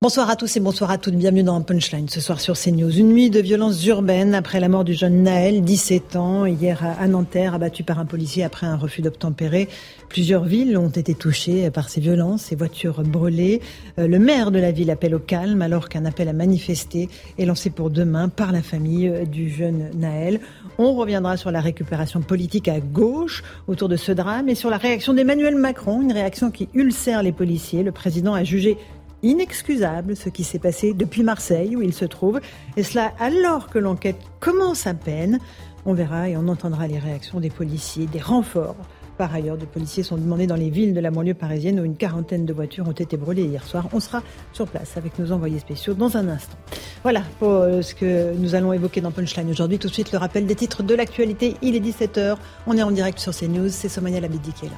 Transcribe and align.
Bonsoir 0.00 0.30
à 0.30 0.36
tous 0.36 0.56
et 0.56 0.60
bonsoir 0.60 0.92
à 0.92 0.96
toutes. 0.96 1.16
Bienvenue 1.16 1.42
dans 1.42 1.60
Punchline 1.60 2.08
ce 2.08 2.20
soir 2.20 2.40
sur 2.40 2.56
CNews. 2.56 3.00
Une 3.00 3.08
nuit 3.08 3.30
de 3.30 3.40
violences 3.40 3.84
urbaines 3.84 4.32
après 4.32 4.60
la 4.60 4.68
mort 4.68 4.84
du 4.84 4.94
jeune 4.94 5.24
Naël, 5.24 5.60
17 5.62 6.14
ans, 6.14 6.46
hier 6.46 6.84
à 6.84 7.08
Nanterre, 7.08 7.54
abattu 7.54 7.82
par 7.82 7.98
un 7.98 8.04
policier 8.04 8.44
après 8.44 8.68
un 8.68 8.76
refus 8.76 9.02
d'obtempérer. 9.02 9.68
Plusieurs 10.08 10.44
villes 10.44 10.78
ont 10.78 10.88
été 10.88 11.16
touchées 11.16 11.68
par 11.72 11.88
ces 11.88 12.00
violences, 12.00 12.42
ces 12.42 12.54
voitures 12.54 13.02
brûlées. 13.02 13.60
Euh, 13.98 14.06
le 14.06 14.20
maire 14.20 14.52
de 14.52 14.60
la 14.60 14.70
ville 14.70 14.92
appelle 14.92 15.16
au 15.16 15.18
calme 15.18 15.62
alors 15.62 15.88
qu'un 15.88 16.04
appel 16.04 16.28
à 16.28 16.32
manifester 16.32 17.08
est 17.36 17.44
lancé 17.44 17.68
pour 17.68 17.90
demain 17.90 18.28
par 18.28 18.52
la 18.52 18.62
famille 18.62 19.08
euh, 19.08 19.24
du 19.24 19.50
jeune 19.50 19.90
Naël. 19.96 20.38
On 20.78 20.94
reviendra 20.94 21.36
sur 21.36 21.50
la 21.50 21.60
récupération 21.60 22.20
politique 22.20 22.68
à 22.68 22.78
gauche 22.78 23.42
autour 23.66 23.88
de 23.88 23.96
ce 23.96 24.12
drame 24.12 24.48
et 24.48 24.54
sur 24.54 24.70
la 24.70 24.76
réaction 24.76 25.12
d'Emmanuel 25.12 25.56
Macron, 25.56 26.02
une 26.02 26.12
réaction 26.12 26.52
qui 26.52 26.68
ulcère 26.72 27.24
les 27.24 27.32
policiers. 27.32 27.82
Le 27.82 27.90
président 27.90 28.34
a 28.34 28.44
jugé 28.44 28.78
inexcusable 29.22 30.16
ce 30.16 30.28
qui 30.28 30.44
s'est 30.44 30.58
passé 30.58 30.94
depuis 30.94 31.22
Marseille 31.22 31.76
où 31.76 31.82
il 31.82 31.92
se 31.92 32.04
trouve, 32.04 32.40
et 32.76 32.82
cela 32.82 33.12
alors 33.18 33.68
que 33.68 33.78
l'enquête 33.78 34.20
commence 34.40 34.86
à 34.86 34.94
peine. 34.94 35.38
On 35.86 35.94
verra 35.94 36.28
et 36.28 36.36
on 36.36 36.48
entendra 36.48 36.86
les 36.86 36.98
réactions 36.98 37.40
des 37.40 37.50
policiers, 37.50 38.06
des 38.06 38.20
renforts. 38.20 38.76
Par 39.18 39.34
ailleurs, 39.34 39.56
des 39.56 39.66
policiers 39.66 40.04
sont 40.04 40.16
demandés 40.16 40.46
dans 40.46 40.54
les 40.54 40.70
villes 40.70 40.94
de 40.94 41.00
la 41.00 41.10
banlieue 41.10 41.34
parisienne 41.34 41.80
où 41.80 41.84
une 41.84 41.96
quarantaine 41.96 42.46
de 42.46 42.52
voitures 42.52 42.86
ont 42.86 42.92
été 42.92 43.16
brûlées 43.16 43.42
hier 43.42 43.64
soir. 43.64 43.88
On 43.92 43.98
sera 43.98 44.22
sur 44.52 44.68
place 44.68 44.96
avec 44.96 45.18
nos 45.18 45.32
envoyés 45.32 45.58
spéciaux 45.58 45.94
dans 45.94 46.16
un 46.16 46.28
instant. 46.28 46.56
Voilà 47.02 47.22
pour 47.40 47.50
euh, 47.50 47.82
ce 47.82 47.96
que 47.96 48.32
nous 48.36 48.54
allons 48.54 48.72
évoquer 48.72 49.00
dans 49.00 49.10
Punchline 49.10 49.50
aujourd'hui. 49.50 49.78
Tout 49.80 49.88
de 49.88 49.92
suite, 49.92 50.12
le 50.12 50.18
rappel 50.18 50.46
des 50.46 50.54
titres 50.54 50.84
de 50.84 50.94
l'actualité. 50.94 51.56
Il 51.62 51.74
est 51.74 51.80
17h. 51.80 52.36
On 52.68 52.76
est 52.76 52.82
en 52.82 52.92
direct 52.92 53.18
sur 53.18 53.34
CNews. 53.34 53.70
C'est 53.70 53.88
Somania 53.88 54.20
Labidi 54.20 54.52
qui 54.52 54.66
est 54.66 54.68
là. 54.68 54.76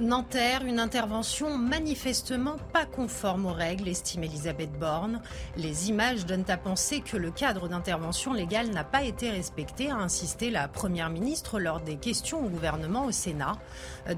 Nanterre, 0.00 0.64
une 0.64 0.78
intervention 0.78 1.58
manifestement 1.58 2.56
pas 2.72 2.86
conforme 2.86 3.46
aux 3.46 3.52
règles, 3.52 3.88
estime 3.88 4.22
Elisabeth 4.22 4.70
Borne. 4.78 5.20
Les 5.56 5.88
images 5.88 6.24
donnent 6.24 6.48
à 6.48 6.56
penser 6.56 7.00
que 7.00 7.16
le 7.16 7.32
cadre 7.32 7.68
d'intervention 7.68 8.32
légale 8.32 8.70
n'a 8.70 8.84
pas 8.84 9.02
été 9.02 9.28
respecté, 9.28 9.90
a 9.90 9.96
insisté 9.96 10.50
la 10.50 10.68
Première 10.68 11.10
ministre 11.10 11.58
lors 11.58 11.80
des 11.80 11.96
questions 11.96 12.46
au 12.46 12.48
gouvernement 12.48 13.06
au 13.06 13.10
Sénat. 13.10 13.58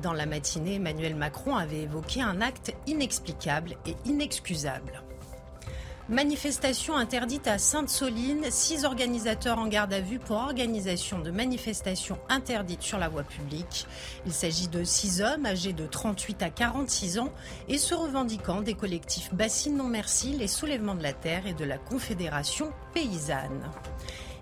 Dans 0.02 0.12
la 0.12 0.26
matinée, 0.26 0.74
Emmanuel 0.74 1.14
Macron 1.14 1.56
avait 1.56 1.82
évoqué 1.82 2.20
un 2.20 2.42
acte 2.42 2.74
inexplicable 2.86 3.76
et 3.86 3.96
inexcusable. 4.04 5.02
Manifestation 6.10 6.96
interdite 6.96 7.46
à 7.46 7.56
Sainte-Soline. 7.58 8.50
Six 8.50 8.84
organisateurs 8.84 9.60
en 9.60 9.68
garde 9.68 9.92
à 9.92 10.00
vue 10.00 10.18
pour 10.18 10.38
organisation 10.38 11.20
de 11.20 11.30
manifestations 11.30 12.18
interdites 12.28 12.82
sur 12.82 12.98
la 12.98 13.08
voie 13.08 13.22
publique. 13.22 13.86
Il 14.26 14.32
s'agit 14.32 14.66
de 14.66 14.82
six 14.82 15.22
hommes 15.22 15.46
âgés 15.46 15.72
de 15.72 15.86
38 15.86 16.42
à 16.42 16.50
46 16.50 17.20
ans 17.20 17.32
et 17.68 17.78
se 17.78 17.94
revendiquant 17.94 18.60
des 18.60 18.74
collectifs 18.74 19.32
Bassine 19.32 19.76
Non 19.76 19.84
Merci, 19.84 20.32
les 20.32 20.48
Soulèvements 20.48 20.96
de 20.96 21.02
la 21.04 21.12
Terre 21.12 21.46
et 21.46 21.54
de 21.54 21.64
la 21.64 21.78
Confédération 21.78 22.72
Paysanne. 22.92 23.70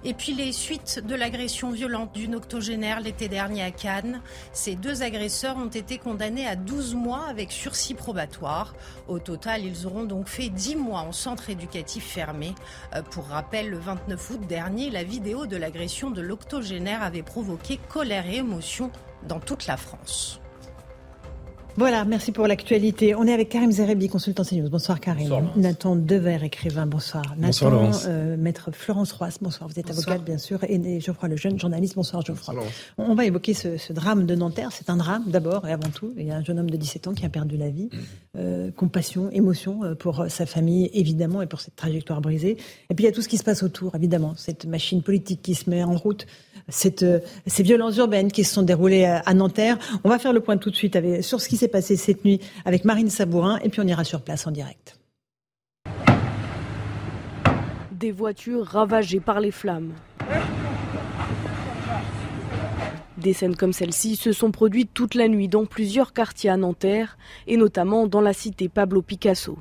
Et 0.04 0.14
puis 0.14 0.32
les 0.32 0.52
suites 0.52 1.00
de 1.04 1.14
l'agression 1.14 1.70
violente 1.70 2.12
d'une 2.14 2.34
octogénaire 2.34 3.00
l'été 3.00 3.28
dernier 3.28 3.62
à 3.62 3.70
Cannes. 3.70 4.20
Ces 4.52 4.76
deux 4.76 5.02
agresseurs 5.02 5.56
ont 5.56 5.68
été 5.68 5.98
condamnés 5.98 6.46
à 6.46 6.56
12 6.56 6.94
mois 6.94 7.26
avec 7.28 7.50
sursis 7.50 7.94
probatoire. 7.94 8.74
Au 9.08 9.18
total, 9.18 9.64
ils 9.64 9.86
auront 9.86 10.04
donc 10.04 10.28
fait 10.28 10.50
10 10.50 10.76
mois 10.76 11.00
en 11.00 11.12
centre 11.12 11.50
éducatif 11.50 12.04
fermé. 12.04 12.54
Euh, 12.94 13.02
pour 13.02 13.26
rappel, 13.26 13.70
le 13.70 13.78
29 13.78 14.30
août 14.30 14.40
dernier, 14.48 14.90
la 14.90 15.02
vidéo 15.02 15.46
de 15.46 15.56
l'agression 15.56 16.10
de 16.10 16.20
l'octogénaire 16.20 17.02
avait 17.02 17.22
provoqué 17.22 17.80
colère 17.88 18.26
et 18.26 18.36
émotion 18.36 18.90
dans 19.26 19.40
toute 19.40 19.66
la 19.66 19.76
France. 19.76 20.40
Voilà, 21.78 22.04
merci 22.04 22.32
pour 22.32 22.48
l'actualité. 22.48 23.14
On 23.14 23.22
est 23.28 23.32
avec 23.32 23.50
Karim 23.50 23.70
Zerebi, 23.70 24.08
consultant 24.08 24.42
CNews. 24.42 24.68
Bonsoir 24.68 24.98
Karim. 24.98 25.28
Bonsoir, 25.28 25.56
Nathan 25.56 25.94
Dever, 25.94 26.38
écrivain. 26.42 26.86
Bonsoir. 26.86 27.36
Bonsoir, 27.38 27.70
Nathan, 27.70 27.82
Laurence. 27.82 28.06
euh, 28.08 28.36
maître 28.36 28.70
Florence 28.72 29.12
Roisse. 29.12 29.38
Bonsoir. 29.40 29.70
Vous 29.70 29.78
êtes 29.78 29.86
Bonsoir. 29.86 30.08
avocate, 30.08 30.24
bien 30.24 30.38
sûr. 30.38 30.58
Et 30.64 30.98
Geoffroy 30.98 31.28
Lejeune, 31.28 31.56
journaliste. 31.56 31.94
Bonsoir 31.94 32.26
Geoffroy. 32.26 32.56
Bonsoir, 32.56 32.72
On 32.98 33.14
va 33.14 33.26
évoquer 33.26 33.54
ce, 33.54 33.76
ce 33.76 33.92
drame 33.92 34.26
de 34.26 34.34
Nanterre. 34.34 34.70
C'est 34.72 34.90
un 34.90 34.96
drame 34.96 35.22
d'abord 35.28 35.68
et 35.68 35.72
avant 35.72 35.88
tout. 35.90 36.12
Il 36.16 36.26
y 36.26 36.32
a 36.32 36.36
un 36.36 36.42
jeune 36.42 36.58
homme 36.58 36.68
de 36.70 36.76
17 36.76 37.06
ans 37.06 37.14
qui 37.14 37.24
a 37.24 37.28
perdu 37.28 37.56
la 37.56 37.70
vie. 37.70 37.90
Euh, 38.36 38.72
compassion, 38.72 39.30
émotion 39.30 39.84
euh, 39.84 39.94
pour 39.94 40.22
euh, 40.22 40.28
sa 40.28 40.46
famille, 40.46 40.90
évidemment, 40.94 41.42
et 41.42 41.46
pour 41.46 41.60
cette 41.60 41.76
trajectoire 41.76 42.20
brisée. 42.20 42.56
Et 42.90 42.94
puis 42.94 43.04
il 43.04 43.06
y 43.06 43.10
a 43.10 43.12
tout 43.12 43.22
ce 43.22 43.28
qui 43.28 43.38
se 43.38 43.44
passe 43.44 43.62
autour, 43.62 43.94
évidemment. 43.94 44.34
Cette 44.36 44.64
machine 44.66 45.00
politique 45.00 45.42
qui 45.42 45.54
se 45.54 45.70
met 45.70 45.84
en 45.84 45.94
route, 45.94 46.26
euh, 47.02 47.20
ces 47.46 47.62
violences 47.62 47.96
urbaines 47.96 48.30
qui 48.30 48.44
se 48.44 48.54
sont 48.54 48.62
déroulées 48.62 49.04
à, 49.04 49.20
à 49.20 49.34
Nanterre. 49.34 49.78
On 50.04 50.08
va 50.08 50.18
faire 50.18 50.32
le 50.32 50.40
point 50.40 50.56
tout 50.56 50.70
de 50.70 50.76
suite 50.76 50.98
sur 51.22 51.40
ce 51.40 51.48
qui 51.48 51.56
s'est 51.56 51.68
passé 51.68 51.96
cette 51.96 52.24
nuit 52.24 52.40
avec 52.64 52.84
Marine 52.84 53.10
Sabourin 53.10 53.58
et 53.62 53.68
puis 53.68 53.80
on 53.80 53.86
ira 53.86 54.04
sur 54.04 54.20
place 54.22 54.46
en 54.46 54.50
direct. 54.50 54.98
Des 57.92 58.12
voitures 58.12 58.64
ravagées 58.64 59.20
par 59.20 59.40
les 59.40 59.50
flammes. 59.50 59.92
Des 63.16 63.32
scènes 63.32 63.56
comme 63.56 63.72
celle-ci 63.72 64.14
se 64.14 64.30
sont 64.30 64.52
produites 64.52 64.90
toute 64.94 65.16
la 65.16 65.26
nuit 65.26 65.48
dans 65.48 65.66
plusieurs 65.66 66.12
quartiers 66.12 66.50
à 66.50 66.56
Nanterre, 66.56 67.18
et 67.48 67.56
notamment 67.56 68.06
dans 68.06 68.20
la 68.20 68.32
cité 68.32 68.68
Pablo 68.68 69.02
Picasso. 69.02 69.58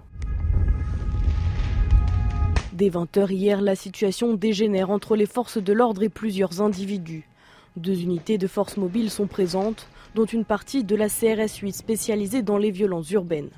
Dès 2.77 2.89
20h 2.89 3.31
hier, 3.31 3.59
la 3.59 3.75
situation 3.75 4.35
dégénère 4.35 4.91
entre 4.91 5.15
les 5.15 5.25
forces 5.25 5.57
de 5.57 5.73
l'ordre 5.73 6.03
et 6.03 6.09
plusieurs 6.09 6.61
individus. 6.61 7.27
Deux 7.75 8.03
unités 8.03 8.37
de 8.37 8.45
forces 8.45 8.77
mobiles 8.77 9.09
sont 9.09 9.25
présentes, 9.25 9.87
dont 10.13 10.25
une 10.25 10.45
partie 10.45 10.83
de 10.83 10.95
la 10.95 11.09
CRS 11.09 11.57
8 11.59 11.71
spécialisée 11.71 12.43
dans 12.43 12.59
les 12.59 12.69
violences 12.69 13.09
urbaines. 13.09 13.49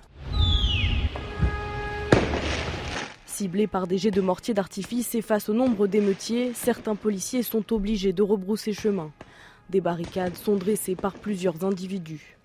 Ciblés 3.26 3.68
par 3.68 3.88
des 3.88 3.98
jets 3.98 4.10
de 4.10 4.22
mortier 4.22 4.54
d'artifice 4.54 5.14
et 5.16 5.22
face 5.22 5.50
au 5.50 5.54
nombre 5.54 5.88
d'émeutiers, 5.88 6.54
certains 6.54 6.96
policiers 6.96 7.44
sont 7.44 7.74
obligés 7.74 8.14
de 8.14 8.24
rebrousser 8.24 8.72
chemin. 8.72 9.12
Des 9.70 9.82
barricades 9.82 10.38
sont 10.38 10.56
dressées 10.56 10.96
par 10.96 11.16
plusieurs 11.16 11.66
individus. 11.66 12.39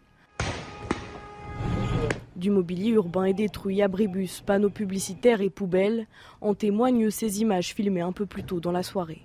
Du 2.37 2.51
mobilier 2.51 2.91
urbain 2.91 3.25
est 3.25 3.35
détruit, 3.35 3.81
abribus, 3.81 4.41
panneaux 4.41 4.71
publicitaires 4.71 5.41
et 5.41 5.51
poubelles. 5.51 6.07
En 6.41 6.55
témoignent 6.55 7.11
ces 7.11 7.41
images 7.41 7.75
filmées 7.75 8.01
un 8.01 8.13
peu 8.13 8.27
plus 8.27 8.43
tôt 8.43 8.59
dans 8.59 8.73
la 8.73 8.83
soirée. 8.83 9.23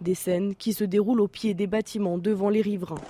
Des 0.00 0.14
scènes 0.14 0.54
qui 0.54 0.72
se 0.72 0.84
déroulent 0.84 1.20
au 1.20 1.28
pied 1.28 1.52
des 1.52 1.66
bâtiments 1.66 2.16
devant 2.16 2.48
les 2.48 2.62
riverains. 2.62 3.00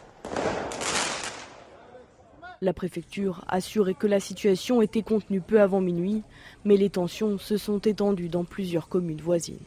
La 2.61 2.73
préfecture 2.73 3.45
assurait 3.47 3.95
que 3.95 4.09
la 4.09 4.19
situation 4.19 4.83
était 4.83 5.03
contenue 5.03 5.41
peu 5.41 5.61
avant 5.61 5.81
minuit, 5.81 6.25
mais 6.65 6.77
les 6.77 6.91
tensions 6.91 7.39
se 7.39 7.57
sont 7.57 7.79
étendues 7.79 8.29
dans 8.29 8.43
plusieurs 8.43 8.89
communes 8.89 9.21
voisines. 9.21 9.59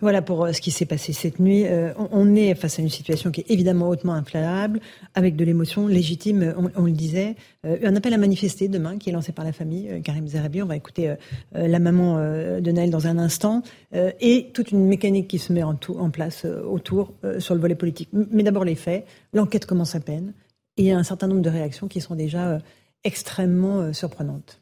Voilà 0.00 0.22
pour 0.22 0.44
euh, 0.44 0.52
ce 0.52 0.60
qui 0.60 0.70
s'est 0.70 0.86
passé 0.86 1.12
cette 1.12 1.38
nuit. 1.38 1.64
Euh, 1.66 1.92
on, 2.10 2.34
est 2.34 2.54
face 2.54 2.78
à 2.78 2.82
une 2.82 2.88
situation 2.88 3.30
qui 3.30 3.40
est 3.40 3.50
évidemment 3.50 3.88
hautement 3.88 4.12
inflammable, 4.12 4.80
avec 5.14 5.36
de 5.36 5.44
l'émotion 5.44 5.86
légitime, 5.86 6.42
euh, 6.42 6.68
on, 6.76 6.84
le 6.84 6.92
disait. 6.92 7.36
Un 7.64 7.96
appel 7.96 8.14
à 8.14 8.18
manifester 8.18 8.68
demain 8.68 8.96
qui 8.96 9.10
est 9.10 9.12
lancé 9.12 9.32
par 9.32 9.44
la 9.44 9.52
famille, 9.52 10.00
Karim 10.04 10.26
Zerabi. 10.28 10.62
On 10.62 10.66
va 10.66 10.76
écouter 10.76 11.14
la 11.52 11.78
maman 11.80 12.16
de 12.16 12.70
Naël 12.70 12.90
dans 12.90 13.08
un 13.08 13.18
instant. 13.18 13.62
Et 13.92 14.50
toute 14.54 14.70
une 14.70 14.86
mécanique 14.86 15.26
qui 15.26 15.38
se 15.38 15.52
met 15.52 15.64
en, 15.64 15.74
place 16.10 16.44
autour 16.44 17.12
sur 17.38 17.54
le 17.56 17.60
volet 17.60 17.74
politique. 17.74 18.08
Mais 18.12 18.44
d'abord 18.44 18.64
les 18.64 18.76
faits. 18.76 19.04
L'enquête 19.32 19.66
commence 19.66 19.96
à 19.96 20.00
peine. 20.00 20.32
Et 20.76 20.82
il 20.82 20.86
y 20.86 20.92
a 20.92 20.98
un 20.98 21.02
certain 21.02 21.26
nombre 21.26 21.42
de 21.42 21.50
réactions 21.50 21.88
qui 21.88 22.00
sont 22.00 22.14
déjà 22.14 22.60
extrêmement 23.02 23.92
surprenantes. 23.92 24.60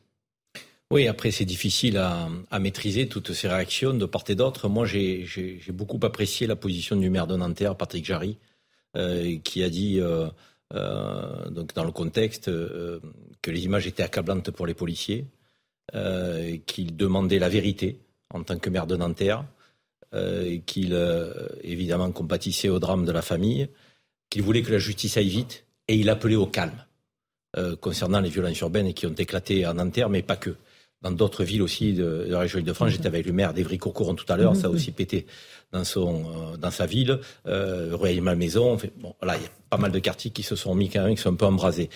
Oui, 0.90 1.08
après 1.08 1.31
c'est 1.31 1.44
difficile 1.44 1.96
à, 1.96 2.28
à 2.50 2.58
maîtriser 2.58 3.08
toutes 3.08 3.32
ces 3.32 3.48
réactions 3.48 3.94
de 3.94 4.06
part 4.06 4.25
et 4.28 4.34
d'autre. 4.34 4.69
Moi, 4.69 4.86
j'ai 4.86 5.26
beaucoup 5.70 5.98
apprécié 6.02 6.46
la 6.46 6.56
position 6.56 6.96
du 6.96 7.10
maire 7.10 7.26
de 7.26 7.36
Nanterre, 7.36 7.76
Patrick 7.76 8.04
Jarry, 8.04 8.38
euh, 8.96 9.38
qui 9.42 9.64
a 9.64 9.69
dit, 9.69 9.98
euh, 9.98 10.28
euh, 10.72 11.50
donc 11.50 11.75
dans 11.75 11.82
le 11.82 11.90
contexte, 11.90 12.46
que 12.46 13.50
les 13.50 13.64
images 13.64 13.88
étaient 13.88 14.04
accablantes 14.04 14.50
pour 14.52 14.66
les 14.66 14.75
policiers, 14.75 15.26
qu'il 16.66 16.96
demandait 16.96 17.38
la 17.38 17.48
vérité 17.48 17.98
en 18.32 18.42
tant 18.44 18.58
que 18.58 18.70
maire 18.70 18.87
de 18.87 18.96
Nanterre, 18.96 19.44
qu'il 20.66 20.96
évidemment 21.62 22.12
compatissait 22.12 22.69
au 22.69 22.78
drame 22.78 23.04
de 23.04 23.12
la 23.12 23.22
famille, 23.22 23.69
qu'il 24.30 24.42
voulait 24.42 24.62
que 24.62 24.72
la 24.72 24.78
justice 24.78 25.16
aille 25.16 25.28
vite, 25.28 25.64
et 25.88 25.96
il 25.96 26.08
appelait 26.08 26.37
au 26.37 26.46
calme 26.46 26.84
concernant 27.80 28.20
les 28.20 28.30
violences 28.30 28.60
urbaines 28.60 28.94
qui 28.94 29.06
ont 29.06 29.14
éclaté 29.14 29.66
en 29.66 29.75
Nanterre, 29.75 30.08
mais 30.08 30.22
pas 30.22 30.37
que 30.37 30.56
dans 31.04 31.10
d'autres 31.10 31.44
villes 31.44 31.62
aussi 31.62 31.92
de, 31.92 32.26
la 32.28 32.40
région 32.40 32.60
de 32.60 32.72
france 32.72 32.90
J'étais 32.90 33.06
avec 33.06 33.26
le 33.26 33.32
maire 33.32 33.52
d'Evry-Courcouronnes 33.52 34.16
tout 34.16 34.30
à 34.32 34.36
l'heure, 34.36 34.56
ça 34.56 34.68
a 34.68 34.70
aussi 34.70 34.90
pété 34.90 35.26
dans, 35.70 35.84
son, 35.84 36.24
euh, 36.24 36.56
dans 36.56 36.70
sa 36.70 36.86
ville, 36.86 37.20
euh, 37.46 37.90
Rueil-Malmaison. 37.92 38.78
bon, 38.96 39.14
là, 39.22 39.36
il 39.36 39.42
y 39.42 39.46
a 39.46 39.50
pas 39.68 39.76
mal 39.76 39.92
de 39.92 39.98
quartiers 39.98 40.30
qui 40.30 40.42
se 40.42 40.56
sont 40.56 40.74
mis 40.74 40.88
quand 40.88 41.04
même, 41.04 41.14
qui 41.14 41.20
sont 41.20 41.32
un 41.32 41.36
peu 41.36 41.44
embrasés. 41.44 41.90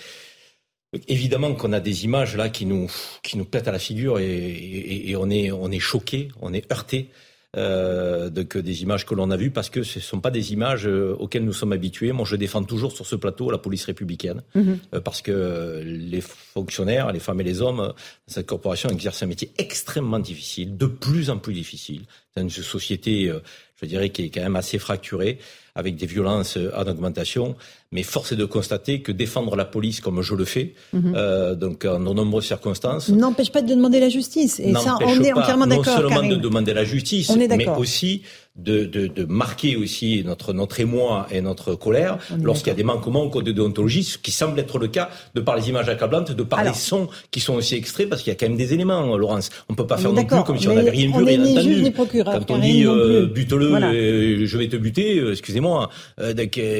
Évidemment 1.07 1.53
qu'on 1.55 1.73
a 1.73 1.79
des 1.79 2.05
images 2.05 2.35
là 2.35 2.49
qui 2.49 2.65
nous, 2.65 2.89
qui 3.23 3.37
nous 3.37 3.45
pètent 3.45 3.67
à 3.67 3.71
la 3.71 3.79
figure 3.79 4.19
et, 4.19 5.09
et 5.09 5.15
on 5.15 5.29
est, 5.29 5.51
on 5.51 5.71
est 5.71 5.79
choqué, 5.79 6.29
on 6.41 6.53
est 6.53 6.71
heurté 6.71 7.09
euh, 7.57 8.29
de, 8.29 8.43
que 8.43 8.59
des 8.59 8.83
images 8.83 9.07
que 9.07 9.15
l'on 9.15 9.31
a 9.31 9.35
vues, 9.35 9.49
parce 9.49 9.71
que 9.71 9.81
ce 9.81 9.97
ne 9.97 10.03
sont 10.03 10.19
pas 10.19 10.29
des 10.29 10.53
images 10.53 10.87
euh, 10.87 11.15
auxquelles 11.17 11.43
nous 11.43 11.53
sommes 11.53 11.73
habitués. 11.73 12.11
Moi, 12.11 12.23
je 12.23 12.35
défends 12.35 12.63
toujours 12.63 12.91
sur 12.91 13.07
ce 13.07 13.15
plateau 13.15 13.49
la 13.49 13.57
police 13.57 13.85
républicaine, 13.85 14.43
mhm. 14.53 14.77
euh, 14.93 15.01
parce 15.01 15.23
que 15.23 15.81
les 15.83 16.21
fonctionnaires, 16.21 17.11
les 17.11 17.19
femmes 17.19 17.41
et 17.41 17.43
les 17.43 17.63
hommes, 17.63 17.93
cette 18.27 18.45
corporation 18.45 18.89
exercent 18.89 19.23
un 19.23 19.25
métier 19.25 19.51
extrêmement 19.57 20.19
difficile, 20.19 20.77
de 20.77 20.85
plus 20.85 21.31
en 21.31 21.39
plus 21.39 21.53
difficile. 21.55 22.03
C'est 22.35 22.43
une 22.43 22.51
société, 22.51 23.33
je 23.81 23.85
dirais, 23.87 24.11
qui 24.11 24.25
est 24.25 24.29
quand 24.29 24.43
même 24.43 24.55
assez 24.55 24.77
fracturée 24.77 25.39
avec 25.79 25.95
des 25.95 26.05
violences 26.05 26.57
en 26.75 26.87
augmentation. 26.87 27.55
Mais 27.91 28.03
force 28.03 28.31
est 28.31 28.35
de 28.35 28.45
constater 28.45 29.01
que 29.01 29.11
défendre 29.11 29.55
la 29.55 29.65
police 29.65 29.99
comme 29.99 30.21
je 30.21 30.35
le 30.35 30.45
fais, 30.45 30.75
mhm. 30.93 31.13
euh, 31.15 31.55
donc 31.55 31.85
en 31.85 31.99
de 31.99 32.13
nombreuses 32.13 32.45
circonstances, 32.45 33.09
n'empêche 33.09 33.51
pas 33.51 33.63
de 33.63 33.73
demander 33.73 33.99
la 33.99 34.09
justice. 34.09 34.59
Et 34.59 34.73
ça, 34.73 34.97
on 35.01 35.21
est 35.23 35.33
entièrement 35.33 35.65
d'accord. 35.65 35.85
Non 35.85 36.09
seulement 36.09 36.23
de 36.23 36.35
demander 36.35 36.73
la 36.73 36.83
justice, 36.83 37.31
mais 37.35 37.67
aussi 37.69 38.21
de, 38.63 38.85
de, 38.85 39.07
de, 39.07 39.25
marquer 39.25 39.75
aussi 39.75 40.23
notre, 40.25 40.53
notre 40.53 40.79
émoi 40.79 41.27
et 41.31 41.41
notre 41.41 41.75
colère 41.75 42.17
lorsqu'il 42.41 42.67
y 42.67 42.71
a 42.71 42.75
des 42.75 42.83
manquements 42.83 43.23
au 43.23 43.29
code 43.29 43.45
de 43.45 43.51
déontologie, 43.51 44.03
ce 44.03 44.17
qui 44.17 44.31
semble 44.31 44.59
être 44.59 44.77
le 44.77 44.87
cas 44.87 45.09
de 45.35 45.41
par 45.41 45.55
les 45.55 45.69
images 45.69 45.89
accablantes, 45.89 46.31
de 46.31 46.43
par 46.43 46.63
les 46.63 46.73
sons 46.73 47.07
qui 47.31 47.39
sont 47.39 47.55
aussi 47.55 47.75
extraits, 47.75 48.09
parce 48.09 48.21
qu'il 48.21 48.31
y 48.31 48.35
a 48.35 48.39
quand 48.39 48.47
même 48.47 48.57
des 48.57 48.73
éléments, 48.73 49.17
Laurence. 49.17 49.49
On 49.69 49.73
ne 49.73 49.77
peut 49.77 49.87
pas 49.87 49.97
faire 49.97 50.11
non 50.11 50.25
plus 50.25 50.43
comme 50.43 50.57
si 50.57 50.67
on 50.67 50.75
n'avait 50.75 50.89
rien 50.89 51.11
vu, 51.11 51.23
rien 51.23 51.43
entendu. 51.43 51.91
Quand 52.23 52.51
on 52.51 52.57
dit 52.57 52.85
euh, 52.85 53.25
bute-le, 53.25 53.73
euh, 53.75 54.45
je 54.45 54.57
vais 54.57 54.67
te 54.67 54.75
buter, 54.75 55.19
euh, 55.19 55.31
excusez-moi, 55.31 55.89
euh, 56.19 56.33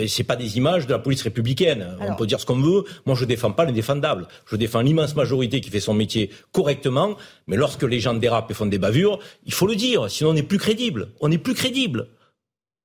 c'est 0.07 0.23
pas 0.23 0.35
des 0.35 0.57
images 0.57 0.87
de 0.87 0.91
la 0.91 0.99
police 0.99 1.21
républicaine. 1.21 1.85
On 2.01 2.15
peut 2.15 2.27
dire 2.27 2.39
ce 2.39 2.45
qu'on 2.45 2.59
veut. 2.59 2.83
Moi, 3.05 3.15
je 3.15 3.25
défends 3.25 3.51
pas 3.51 3.65
l'indéfendable. 3.65 4.27
Je 4.45 4.55
défends 4.55 4.81
l'immense 4.81 5.15
majorité 5.15 5.61
qui 5.61 5.69
fait 5.69 5.79
son 5.79 5.93
métier 5.93 6.29
correctement. 6.51 7.15
Mais 7.47 7.55
lorsque 7.55 7.83
les 7.83 7.99
gens 7.99 8.13
dérapent 8.13 8.51
et 8.51 8.53
font 8.53 8.65
des 8.65 8.77
bavures, 8.77 9.19
il 9.45 9.53
faut 9.53 9.67
le 9.67 9.75
dire. 9.75 10.09
Sinon, 10.09 10.31
on 10.31 10.33
n'est 10.33 10.43
plus 10.43 10.59
crédible. 10.59 11.09
On 11.21 11.29
n'est 11.29 11.37
plus 11.37 11.53
crédible. 11.53 11.68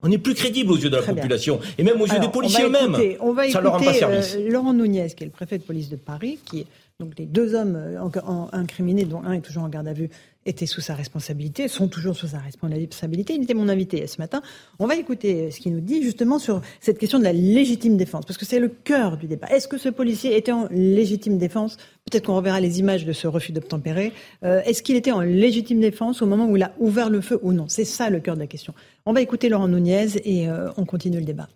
On 0.03 0.09
n'est 0.09 0.19
plus 0.19 0.35
crédible 0.35 0.71
aux 0.73 0.77
yeux 0.77 0.91
de 0.91 0.97
la 0.97 1.03
population 1.03 1.61
et 1.79 1.83
même 1.83 1.99
aux 2.01 2.07
yeux 2.07 2.21
des 2.21 2.29
policiers 2.29 2.65
eux-mêmes. 2.65 2.95
On 3.21 3.33
va 3.33 3.47
écouter 3.47 4.05
euh, 4.05 4.51
Laurent 4.51 4.75
Nunez, 4.75 5.09
qui 5.17 5.23
est 5.23 5.27
le 5.27 5.33
préfet 5.33 5.57
de 5.57 5.63
police 5.63 5.89
de 5.89 5.97
Paris, 5.97 6.39
qui 6.45 6.61
est 6.61 6.67
donc 7.01 7.15
les 7.19 7.25
deux 7.25 7.55
hommes 7.55 7.77
euh, 7.77 8.49
incriminés, 8.53 9.07
dont 9.07 9.23
un 9.25 9.33
est 9.33 9.41
toujours 9.41 9.63
en 9.63 9.69
garde 9.71 9.89
à 9.89 9.95
vue, 9.95 10.11
étaient 10.47 10.67
sous 10.67 10.81
sa 10.81 10.95
responsabilité, 10.95 11.69
sont 11.69 11.89
toujours 11.89 12.17
sous 12.17 12.29
sa 12.29 12.39
responsabilité. 12.39 13.35
Il 13.35 13.43
était 13.43 13.55
mon 13.55 13.69
invité 13.69 14.07
ce 14.07 14.21
matin. 14.21 14.43
On 14.79 14.87
va 14.87 14.97
écouter 14.97 15.51
ce 15.51 15.61
qu'il 15.61 15.73
nous 15.73 15.81
dit 15.81 16.03
justement 16.03 16.39
sur 16.39 16.61
cette 16.81 16.99
question 16.99 17.19
de 17.19 17.25
la 17.25 17.33
légitime 17.33 17.97
défense, 17.97 18.25
parce 18.27 18.39
que 18.39 18.45
c'est 18.45 18.61
le 18.61 18.69
cœur 18.69 19.17
du 19.17 19.27
débat. 19.27 19.49
Est-ce 19.49 19.69
que 19.69 19.79
ce 19.79 19.89
policier 19.89 20.37
était 20.37 20.53
en 20.53 20.69
légitime 20.71 21.39
défense? 21.39 21.77
Peut-être 22.11 22.27
qu'on 22.27 22.37
reverra 22.37 22.61
les 22.61 22.81
images 22.81 23.05
de 23.05 23.13
ce 23.13 23.27
refus 23.27 23.53
d'obtempérer. 23.53 24.13
Euh, 24.45 24.61
est-ce 24.65 24.83
qu'il 24.83 24.97
était 24.97 25.13
en 25.13 25.21
légitime 25.21 25.81
défense 25.81 26.21
au 26.23 26.27
moment 26.27 26.47
où 26.47 26.57
il 26.57 26.63
a 26.63 26.75
ouvert 26.79 27.11
le 27.11 27.21
feu 27.21 27.39
ou 27.43 27.53
non? 27.53 27.67
C'est 27.69 27.85
ça 27.85 28.11
le 28.11 28.21
cœur 28.21 28.35
de 28.35 28.41
la 28.41 28.47
question. 28.47 28.75
On 29.07 29.13
va 29.13 29.23
écouter 29.23 29.49
Laurent 29.49 29.69
Nunez 29.69 30.09
et 30.25 30.49
euh, 30.49 30.71
on 30.77 30.85
continue 30.85 31.19
le 31.19 31.25
débat. 31.25 31.49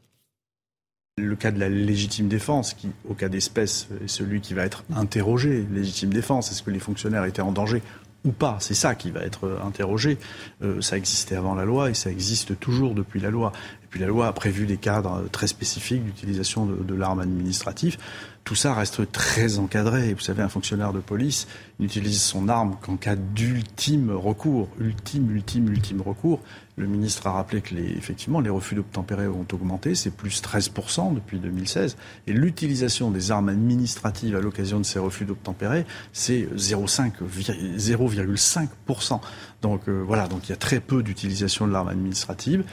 Le 1.19 1.35
cas 1.35 1.50
de 1.50 1.58
la 1.58 1.69
légitime 1.69 2.29
défense, 2.29 2.75
qui, 2.75 2.88
au 3.08 3.14
cas 3.14 3.29
d'espèce, 3.29 3.88
est 4.05 4.08
celui 4.08 4.40
qui 4.40 4.55
va 4.55 4.64
être 4.64 4.85
interrogé. 4.94 5.67
Légitime 5.73 6.11
défense, 6.11 6.52
est-ce 6.52 6.62
que 6.62 6.70
les 6.70 6.79
fonctionnaires 6.79 7.25
étaient 7.25 7.43
en 7.43 7.50
danger? 7.50 7.82
Ou 8.25 8.32
pas. 8.32 8.56
C'est 8.61 8.75
ça 8.75 8.94
qui 8.94 9.11
va 9.11 9.20
être 9.20 9.47
euh, 9.47 9.59
interrogé. 9.65 10.19
Euh, 10.62 10.81
ça 10.81 10.97
existait 10.97 11.37
avant 11.37 11.55
la 11.55 11.65
loi 11.65 11.91
et 11.91 11.94
ça 11.94 12.11
existe 12.11 12.59
toujours 12.59 12.94
depuis 12.94 13.20
la 13.20 13.31
loi. 13.31 13.53
Puis 13.90 14.00
la 14.00 14.06
loi 14.06 14.26
a 14.26 14.32
prévu 14.32 14.67
des 14.67 14.76
cadres 14.76 15.25
très 15.32 15.46
spécifiques 15.46 16.05
d'utilisation 16.05 16.67
de, 16.67 16.94
l'arme 16.94 17.20
administrative. 17.20 17.96
Tout 18.44 18.55
ça 18.55 18.75
reste 18.75 19.11
très 19.12 19.58
encadré. 19.58 20.14
Vous 20.14 20.20
savez, 20.20 20.43
un 20.43 20.49
fonctionnaire 20.49 20.93
de 20.93 21.00
police 21.00 21.46
n'utilise 21.79 22.23
son 22.23 22.49
arme 22.49 22.76
qu'en 22.81 22.96
cas 22.96 23.14
d'ultime 23.14 24.11
recours, 24.11 24.69
ultime, 24.81 25.31
ultime, 25.31 25.69
ultime 25.69 26.00
recours. 26.00 26.40
Le 26.76 26.87
ministre 26.87 27.26
a 27.26 27.32
rappelé 27.32 27.61
que 27.61 27.75
les, 27.75 27.90
effectivement 27.90 28.40
les 28.40 28.50
refus 28.50 28.75
d'obtempérer 28.75 29.26
ont 29.26 29.46
augmenté, 29.52 29.94
c'est 29.94 30.11
plus 30.11 30.43
13% 30.43 31.14
depuis 31.14 31.38
2016. 31.38 31.96
Et 32.26 32.32
l'utilisation 32.32 33.11
des 33.11 33.31
armes 33.31 33.50
administratives 33.50 34.37
à 34.37 34.40
l'occasion 34.40 34.79
de 34.79 34.85
ces 34.85 34.99
refus 34.99 35.25
d'obtempérer, 35.25 35.87
c'est 36.12 36.49
0,5%. 36.56 39.20
Donc 39.61 39.88
euh, 39.88 40.02
voilà, 40.06 40.29
donc 40.29 40.49
il 40.49 40.50
y 40.50 40.55
a 40.55 40.56
très 40.56 40.81
peu 40.81 41.02
d'utilisation 41.02 41.67
de 41.67 41.73
l'arme 41.73 41.88
administrative. 41.88 42.64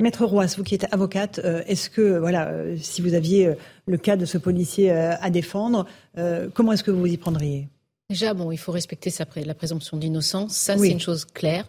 Maître 0.00 0.24
Roy, 0.24 0.46
vous 0.56 0.64
qui 0.64 0.74
êtes 0.74 0.92
avocate, 0.92 1.40
euh, 1.44 1.62
est-ce 1.66 1.90
que, 1.90 2.18
voilà, 2.18 2.48
euh, 2.48 2.76
si 2.80 3.02
vous 3.02 3.14
aviez 3.14 3.54
le 3.86 3.98
cas 3.98 4.16
de 4.16 4.24
ce 4.24 4.38
policier 4.38 4.90
à 4.90 5.30
défendre, 5.30 5.86
comment 6.54 6.72
est-ce 6.72 6.84
que 6.84 6.90
vous 6.90 7.00
vous 7.00 7.06
y 7.06 7.16
prendriez? 7.16 7.68
Déjà, 8.08 8.34
bon, 8.34 8.50
il 8.50 8.56
faut 8.56 8.72
respecter 8.72 9.12
la 9.44 9.54
présomption 9.54 9.96
d'innocence. 9.96 10.52
Ça, 10.52 10.76
c'est 10.76 10.90
une 10.90 11.00
chose 11.00 11.24
claire. 11.24 11.66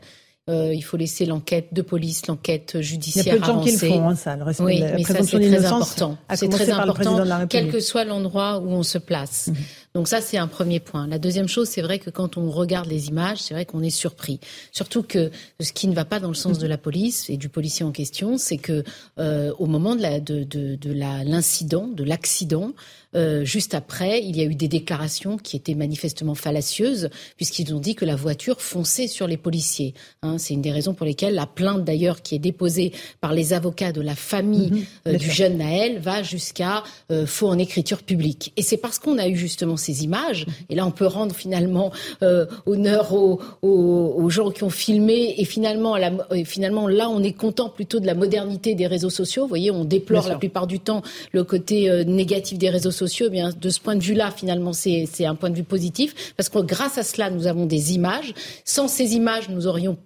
Euh, 0.49 0.73
il 0.73 0.81
faut 0.81 0.97
laisser 0.97 1.27
l'enquête 1.27 1.67
de 1.71 1.83
police, 1.83 2.25
l'enquête 2.25 2.81
judiciaire 2.81 3.35
avancer. 3.35 3.37
Il 3.37 3.39
y 3.39 3.43
a 3.43 3.45
peu 3.45 3.53
de 3.53 3.59
gens 3.59 3.63
qui 3.63 3.71
le 3.71 3.93
font, 3.93 4.09
hein, 4.09 4.15
ça, 4.15 4.35
le 4.35 4.43
respect 4.43 4.63
oui, 4.63 4.81
mais 4.81 5.03
ça, 5.03 5.21
c'est 5.21 5.39
très 5.39 5.65
important. 5.65 6.17
C'est 6.33 6.49
très 6.49 6.69
important, 6.71 7.47
quel 7.47 7.71
que 7.71 7.79
soit 7.79 8.05
l'endroit 8.05 8.57
où 8.57 8.69
on 8.69 8.81
se 8.81 8.97
place. 8.97 9.47
Mhm. 9.47 9.55
Donc 9.93 10.07
ça, 10.07 10.21
c'est 10.21 10.37
un 10.37 10.47
premier 10.47 10.79
point. 10.79 11.05
La 11.07 11.19
deuxième 11.19 11.49
chose, 11.49 11.67
c'est 11.67 11.81
vrai 11.81 11.99
que 11.99 12.09
quand 12.09 12.37
on 12.37 12.49
regarde 12.49 12.87
les 12.87 13.09
images, 13.09 13.39
c'est 13.39 13.53
vrai 13.53 13.65
qu'on 13.65 13.83
est 13.83 13.89
surpris. 13.89 14.39
Surtout 14.71 15.03
que 15.03 15.31
ce 15.59 15.73
qui 15.73 15.87
ne 15.87 15.93
va 15.93 16.05
pas 16.05 16.19
dans 16.19 16.29
le 16.29 16.33
sens 16.33 16.59
de 16.59 16.67
la 16.67 16.77
police 16.77 17.29
et 17.29 17.35
du 17.35 17.49
policier 17.49 17.85
en 17.85 17.91
question, 17.91 18.37
c'est 18.37 18.57
que 18.57 18.83
euh, 19.19 19.51
au 19.59 19.65
moment 19.65 19.95
de 19.95 20.01
l'incident, 20.01 20.33
de, 20.33 20.43
de, 20.43 20.75
de, 20.75 22.03
de 22.03 22.03
l'accident, 22.05 22.71
euh, 23.15 23.43
juste 23.43 23.73
après, 23.73 24.23
il 24.23 24.37
y 24.37 24.41
a 24.41 24.45
eu 24.45 24.55
des 24.55 24.67
déclarations 24.67 25.37
qui 25.37 25.55
étaient 25.57 25.75
manifestement 25.75 26.35
fallacieuses, 26.35 27.09
puisqu'ils 27.35 27.73
ont 27.73 27.79
dit 27.79 27.95
que 27.95 28.05
la 28.05 28.15
voiture 28.15 28.61
fonçait 28.61 29.07
sur 29.07 29.27
les 29.27 29.37
policiers. 29.37 29.93
Hein, 30.21 30.37
c'est 30.37 30.53
une 30.53 30.61
des 30.61 30.71
raisons 30.71 30.93
pour 30.93 31.05
lesquelles 31.05 31.35
la 31.35 31.45
plainte, 31.45 31.83
d'ailleurs, 31.83 32.21
qui 32.21 32.35
est 32.35 32.39
déposée 32.39 32.93
par 33.19 33.33
les 33.33 33.53
avocats 33.53 33.91
de 33.91 34.01
la 34.01 34.15
famille 34.15 34.71
mhm, 34.71 34.85
euh, 35.07 35.17
du 35.17 35.29
jeune 35.29 35.57
Naël, 35.57 35.99
va 35.99 36.23
jusqu'à 36.23 36.83
euh, 37.11 37.25
faux 37.25 37.47
en 37.47 37.57
écriture 37.57 38.03
publique. 38.03 38.53
Et 38.55 38.61
c'est 38.61 38.77
parce 38.77 38.99
qu'on 38.99 39.17
a 39.17 39.27
eu 39.27 39.35
justement 39.35 39.77
ces 39.77 40.03
images, 40.03 40.45
et 40.69 40.75
là 40.75 40.85
on 40.85 40.91
peut 40.91 41.07
rendre 41.07 41.35
finalement 41.35 41.91
honneur 42.65 43.13
aux, 43.13 43.39
aux, 43.61 44.29
gens 44.29 44.51
qui 44.51 44.63
ont 44.63 44.69
filmé, 44.69 45.35
et 45.37 45.45
finalement, 45.45 45.97
la, 45.97 46.11
finalement 46.45 46.87
là 46.87 47.09
on 47.09 47.23
est 47.23 47.33
content 47.33 47.69
plutôt 47.69 47.99
de 47.99 48.05
la 48.05 48.13
modernité 48.13 48.75
des 48.75 48.87
réseaux 48.87 49.09
sociaux. 49.09 49.43
Vous 49.43 49.49
voyez, 49.49 49.71
on 49.71 49.85
déplore 49.85 50.27
la 50.27 50.35
plupart 50.35 50.67
du 50.67 50.79
temps 50.79 51.01
le 51.31 51.43
côté 51.43 52.03
négatif 52.05 52.57
des 52.57 52.69
réseaux 52.69 52.91
sociaux 52.91 53.00
eh 53.05 53.59
de 53.59 53.69
ce 53.69 53.79
point 53.79 53.95
de 53.95 54.03
vue-là, 54.03 54.31
finalement, 54.31 54.73
c'est 54.73 55.25
un 55.25 55.35
point 55.35 55.49
de 55.49 55.55
vue 55.55 55.63
positif, 55.63 56.33
parce 56.35 56.49
que 56.49 56.59
grâce 56.59 56.97
à 56.97 57.03
cela, 57.03 57.29
nous 57.29 57.47
avons 57.47 57.65
des 57.65 57.93
images. 57.93 58.33
Sans 58.65 58.87
ces 58.87 59.15
images, 59.15 59.49
nous 59.49 59.67
aurions 59.67 59.97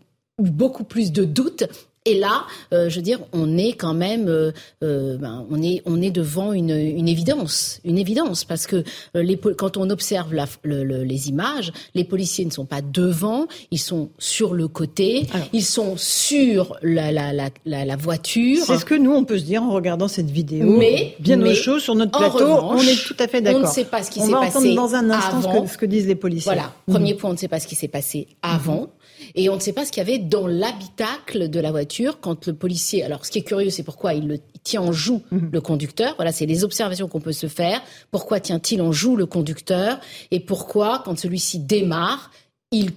eu 0.44 0.50
beaucoup 0.50 0.84
plus 0.84 1.12
de 1.12 1.24
doutes 1.24 1.66
et 2.08 2.20
là, 2.20 2.46
euh, 2.72 2.88
je 2.88 2.98
veux 2.98 3.02
dire, 3.02 3.20
on 3.34 3.58
est 3.58 3.74
quand 3.74 3.96
même, 3.96 4.28
euh, 4.28 4.52
euh, 4.84 5.18
ben, 5.18 5.44
on 5.50 5.62
est, 5.64 5.82
on 5.86 6.02
est 6.04 6.12
devant 6.12 6.54
une, 6.54 6.70
une, 6.70 7.08
évidence, 7.08 7.80
une 7.84 7.98
évidence, 7.98 8.44
parce 8.44 8.68
que 8.68 8.84
les, 9.16 9.38
quand 9.38 9.76
on 9.78 9.90
observe 9.90 10.32
la, 10.34 10.46
les 10.64 11.30
images, 11.30 11.74
les 11.96 12.04
policiers 12.04 12.46
ne 12.46 12.52
sont 12.52 12.66
pas 12.66 12.82
devant, 12.82 13.48
ils 13.72 13.80
sont 13.80 14.10
sur 14.20 14.54
le 14.54 14.68
côté, 14.68 15.28
ils 15.52 15.64
sont 15.64 15.98
sur 15.98 16.78
la, 16.84 17.12
la, 17.12 17.34
la, 17.34 17.50
la 17.66 17.96
voiture. 17.96 18.64
C'est 18.64 18.78
ce 18.78 18.86
que 18.86 18.94
nous 18.94 19.12
on 19.12 19.26
peut 19.26 19.40
se 19.40 19.44
dire 19.44 19.64
en 19.64 19.72
regardant 19.72 20.08
cette 20.08 20.30
vidéo. 20.30 20.78
Mais 20.78 21.16
bien 21.20 21.42
au 21.42 21.54
chaud 21.56 21.80
sur 21.80 21.96
notre 21.96 22.18
plateau, 22.18 22.46
on 22.46 22.78
est 22.82 23.04
tout 23.04 23.16
à 23.18 23.28
fait 23.28 23.42
d'accord. 23.42 23.62
On 23.62 23.68
ne 23.68 23.72
sait 23.72 23.86
pas 23.86 24.04
ce 24.04 24.12
qui 24.12 24.20
s'est 24.20 24.32
passé. 24.32 24.76
dans 24.76 24.94
un 24.94 25.10
instant 25.10 25.38
avant. 25.38 25.56
Ce, 25.56 25.62
que, 25.62 25.74
ce, 25.74 25.78
que, 25.80 25.86
disent 25.88 26.08
les 26.08 26.16
policiers. 26.16 26.52
Voilà, 26.54 26.72
premier 26.88 27.16
point, 27.16 27.32
on 27.32 27.34
ne 27.34 27.38
sait 27.38 27.48
pas 27.48 27.60
ce 27.60 27.66
qui 27.66 27.76
s'est 27.76 27.88
passé 27.88 28.28
avant. 28.44 28.90
Et 29.36 29.50
on 29.50 29.56
ne 29.56 29.60
sait 29.60 29.74
pas 29.74 29.86
ce 29.86 29.92
qu'il 29.92 30.01
y 30.01 30.06
avait 30.08 30.18
dans 30.18 30.48
l'habitacle 30.48 31.50
de 31.50 31.60
la 31.60 31.72
voiture 31.72 32.20
quand 32.22 32.48
le 32.48 32.54
policier. 32.54 33.04
Alors, 33.04 33.25
ce 33.25 33.32
qui 33.32 33.39
est 33.39 33.44
curieux, 33.44 33.70
c'est 33.70 33.84
pourquoi 33.84 34.13
il, 34.13 34.27
le, 34.27 34.39
tient 34.63 34.82
en 34.82 34.92
joue 34.92 35.22
mhm. 35.32 35.50
le 35.51 35.62
conducteur. 35.62 36.15
Voilà, 36.15 36.32
c'est 36.32 36.46
les 36.46 36.63
observations 36.63 37.08
qu'on 37.08 37.20
peut 37.20 37.34
se 37.34 37.48
faire. 37.48 37.82
Pourquoi 38.12 38.39
tient-il 38.39 38.82
en 38.82 38.92
joue 38.92 39.15
le 39.15 39.25
conducteur? 39.25 40.00
Et 40.32 40.39
pourquoi, 40.39 41.01
quand 41.04 41.18
celui-ci 41.20 41.60
démarre, 41.60 42.32
il 42.72 42.92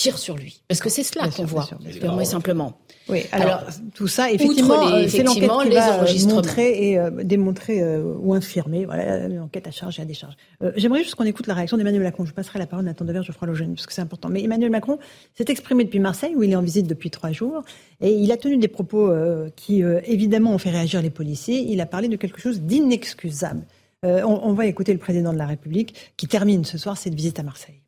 tire 0.00 0.18
sur 0.18 0.36
lui. 0.36 0.62
Parce 0.66 0.80
que 0.80 0.88
c'est 0.88 1.02
cela 1.02 1.28
qu'on 1.28 1.44
voit, 1.44 1.68
purement 2.00 2.20
et 2.20 2.24
simplement. 2.24 2.78
Oui, 3.08 3.24
alors, 3.32 3.64
tout 3.94 4.08
ça, 4.08 4.30
effectivement, 4.30 4.86
euh, 4.86 5.08
c'est 5.08 5.22
l'enquête 5.22 5.50
qui 5.50 5.74
va 5.74 6.04
euh, 6.04 6.26
montrer 6.28 6.90
et 6.90 6.98
euh, 6.98 7.10
démontrer 7.22 7.84
ou 7.96 8.32
infirmer 8.32 8.86
voilà, 8.86 9.28
l'enquête 9.28 9.66
à 9.66 9.70
charge 9.70 9.98
et 9.98 10.02
à 10.02 10.04
décharge. 10.06 10.34
J'aimerais 10.76 11.02
juste 11.02 11.16
qu'on 11.16 11.24
écoute 11.24 11.46
la 11.46 11.54
réaction 11.54 11.76
d'Emmanuel 11.76 12.02
Macron. 12.02 12.24
Je 12.24 12.32
passerai 12.32 12.58
la 12.58 12.66
parole 12.66 12.86
à 12.86 12.88
Nathan 12.88 13.04
Dever, 13.04 13.22
Geoffroy 13.22 13.48
Logène, 13.48 13.74
parce 13.74 13.86
que 13.86 13.92
c'est 13.92 14.00
important. 14.00 14.30
Mais 14.30 14.42
Emmanuel 14.42 14.70
Macron 14.70 14.98
s'est 15.36 15.44
exprimé 15.48 15.84
depuis 15.84 16.00
Marseille, 16.00 16.34
où 16.34 16.42
il 16.42 16.52
est 16.52 16.56
en 16.56 16.62
visite 16.62 16.86
depuis 16.86 17.10
trois 17.10 17.32
jours, 17.32 17.62
et 18.00 18.12
il 18.12 18.32
a 18.32 18.38
tenu 18.38 18.56
des 18.56 18.68
propos 18.68 19.12
qui, 19.56 19.82
évidemment, 20.04 20.52
ont 20.52 20.58
fait 20.58 20.70
réagir 20.70 21.02
les 21.02 21.10
policiers. 21.10 21.66
Il 21.68 21.80
a 21.80 21.86
parlé 21.86 22.08
de 22.08 22.16
quelque 22.16 22.40
chose 22.40 22.62
d'inexcusable. 22.62 23.62
On, 24.02 24.40
on 24.44 24.54
va 24.54 24.64
écouter 24.64 24.92
le 24.92 24.98
président 24.98 25.32
de 25.32 25.38
la 25.38 25.46
République 25.46 26.14
qui 26.16 26.26
termine 26.26 26.64
ce 26.64 26.78
soir 26.78 26.96
cette 26.96 27.14
visite 27.14 27.38
à 27.38 27.42
Marseille. 27.42 27.82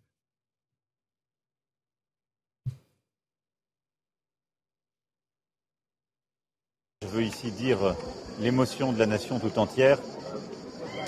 Je 7.12 7.18
veux 7.18 7.24
ici 7.24 7.50
dire 7.50 7.84
euh, 7.84 7.92
l'émotion 8.40 8.90
de 8.90 8.98
la 8.98 9.04
nation 9.04 9.38
tout 9.38 9.58
entière 9.58 9.98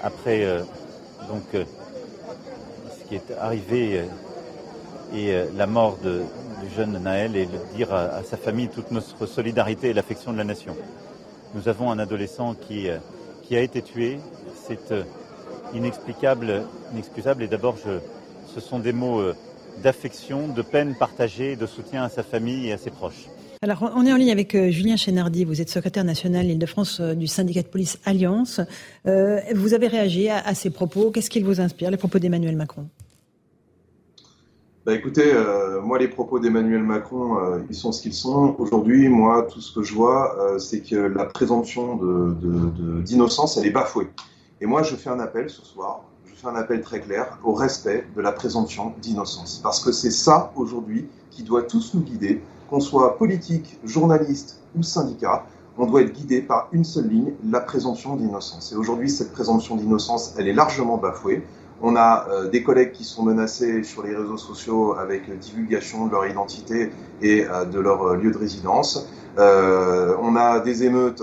après 0.02 0.44
euh, 0.44 0.60
donc 1.30 1.42
euh, 1.54 1.64
ce 2.98 3.08
qui 3.08 3.14
est 3.14 3.32
arrivé 3.40 4.04
et 5.14 5.32
la 5.56 5.66
mort 5.66 5.96
du 6.02 6.74
jeune 6.76 6.98
Naël 6.98 7.36
et 7.36 7.48
dire 7.74 7.94
à, 7.94 8.22
sa 8.22 8.36
famille 8.36 8.68
toute 8.68 8.90
notre 8.90 9.24
solidarité 9.24 9.90
et 9.90 9.92
l'affection 9.94 10.32
de 10.32 10.36
la 10.38 10.44
nation. 10.44 10.76
Nous 11.54 11.68
avons 11.68 11.90
un 11.90 11.98
adolescent 11.98 12.54
qui, 12.54 12.88
qui 13.42 13.56
a 13.56 13.60
été 13.60 13.80
tué. 13.80 14.18
C'est 14.66 14.92
inexplicable, 15.72 16.64
inexcusable 16.92 17.44
et 17.44 17.48
d'abord 17.48 17.76
ce 17.78 18.60
sont 18.60 18.78
des 18.78 18.92
mots 18.92 19.22
d'affection, 19.82 20.48
de 20.48 20.62
peine 20.62 20.96
partagée, 20.96 21.56
de 21.56 21.66
soutien 21.66 22.02
à 22.02 22.08
sa 22.08 22.22
famille 22.22 22.68
et 22.68 22.72
à 22.72 22.78
ses 22.78 22.90
proches. 22.90 23.28
Alors, 23.64 23.90
on 23.96 24.04
est 24.04 24.12
en 24.12 24.16
ligne 24.16 24.30
avec 24.30 24.54
euh, 24.54 24.70
Julien 24.70 24.96
Chénardi. 24.96 25.46
Vous 25.46 25.62
êtes 25.62 25.70
secrétaire 25.70 26.04
national 26.04 26.44
Île-de-France 26.44 27.00
euh, 27.00 27.14
du 27.14 27.26
syndicat 27.26 27.62
de 27.62 27.68
police 27.68 27.98
Alliance. 28.04 28.60
Euh, 29.06 29.40
vous 29.54 29.72
avez 29.72 29.86
réagi 29.86 30.28
à, 30.28 30.54
ces 30.54 30.68
propos. 30.68 31.10
Qu'est-ce 31.10 31.30
qu'il 31.30 31.46
vous 31.46 31.62
inspire, 31.62 31.90
les 31.90 31.96
propos 31.96 32.18
d'Emmanuel 32.18 32.56
Macron? 32.56 32.90
Bah 34.84 34.92
écoutez, 34.92 35.32
moi 35.82 35.98
les 35.98 36.08
propos 36.08 36.38
d'Emmanuel 36.40 36.82
Macron, 36.82 37.38
ils 37.70 37.74
sont 37.74 37.90
ce 37.90 38.02
qu'ils 38.02 38.12
sont. 38.12 38.54
Aujourd'hui, 38.58 39.08
moi, 39.08 39.46
tout 39.50 39.62
ce 39.62 39.74
que 39.74 39.82
je 39.82 39.94
vois, 39.94 40.36
c'est 40.58 40.80
que 40.80 40.96
la 40.96 41.24
présomption 41.24 41.96
d'innocence, 43.02 43.56
elle 43.56 43.64
est 43.64 43.70
bafouée. 43.70 44.10
Et 44.60 44.66
moi, 44.66 44.82
je 44.82 44.94
fais 44.94 45.08
un 45.08 45.20
appel 45.20 45.48
ce 45.48 45.64
soir, 45.64 46.04
je 46.26 46.34
fais 46.34 46.48
un 46.48 46.56
appel 46.56 46.82
très 46.82 47.00
clair 47.00 47.38
au 47.44 47.54
respect 47.54 48.04
de 48.14 48.20
la 48.20 48.32
présomption 48.32 48.92
d'innocence. 49.00 49.58
Parce 49.62 49.82
que 49.82 49.90
c'est 49.90 50.10
ça, 50.10 50.52
aujourd'hui, 50.54 51.06
qui 51.30 51.44
doit 51.44 51.62
tous 51.62 51.94
nous 51.94 52.02
guider 52.02 52.42
qu'on 52.74 52.80
soit 52.80 53.16
politique, 53.18 53.78
journaliste 53.84 54.58
ou 54.76 54.82
syndicat, 54.82 55.44
on 55.78 55.86
doit 55.86 56.02
être 56.02 56.12
guidé 56.12 56.40
par 56.40 56.68
une 56.72 56.82
seule 56.82 57.06
ligne, 57.08 57.32
la 57.48 57.60
présomption 57.60 58.16
d'innocence. 58.16 58.72
Et 58.72 58.76
aujourd'hui, 58.76 59.08
cette 59.08 59.30
présomption 59.32 59.76
d'innocence, 59.76 60.34
elle 60.38 60.48
est 60.48 60.52
largement 60.52 60.96
bafouée. 60.96 61.44
On 61.82 61.94
a 61.94 62.26
euh, 62.28 62.48
des 62.48 62.64
collègues 62.64 62.90
qui 62.90 63.04
sont 63.04 63.22
menacés 63.22 63.84
sur 63.84 64.02
les 64.02 64.16
réseaux 64.16 64.36
sociaux 64.36 64.96
avec 64.98 65.38
divulgation 65.38 66.06
de 66.06 66.10
leur 66.10 66.26
identité 66.26 66.90
et 67.22 67.46
euh, 67.46 67.64
de 67.64 67.78
leur 67.78 68.02
euh, 68.02 68.16
lieu 68.16 68.32
de 68.32 68.38
résidence. 68.38 69.08
on 69.38 70.36
a 70.36 70.58
des 70.58 70.82
émeutes, 70.82 71.22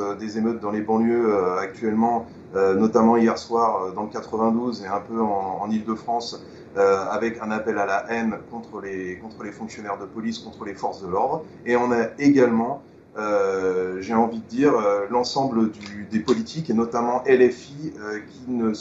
dans 0.62 0.72
les 0.72 0.81
banlieues 0.81 1.34
actuellement, 1.60 2.27
notamment 2.53 3.15
hier 3.17 3.38
soir 3.38 3.93
dans 3.96 4.03
le 4.03 4.10
92 4.10 4.84
et 4.84 4.88
un 4.88 5.00
peu 5.00 5.20
en, 5.22 5.60
en 5.62 5.70
Ile-de-France, 5.70 6.41
euh, 6.77 7.05
avec 7.09 7.41
un 7.41 7.51
appel 7.51 7.77
à 7.77 7.85
la 7.85 8.05
haine 8.09 8.37
contre 8.49 8.79
les, 8.79 9.19
fonctionnaires 9.51 9.97
de 9.97 10.05
police, 10.05 10.39
contre 10.39 10.63
les 10.63 10.73
forces 10.73 11.01
de 11.01 11.07
l'ordre. 11.07 11.43
Et 11.65 11.75
on 11.75 11.91
a 11.91 12.07
également, 12.17 12.81
euh, 13.17 13.97
j'ai 13.99 14.13
envie 14.13 14.39
de 14.39 14.45
dire, 14.45 14.73
euh, 14.73 15.05
l'ensemble 15.09 15.71
des 16.09 16.19
politiques, 16.19 16.69
et 16.69 16.73
notamment 16.73 17.23
LFI, 17.27 17.91
qui, 18.29 18.51
ne 18.51 18.71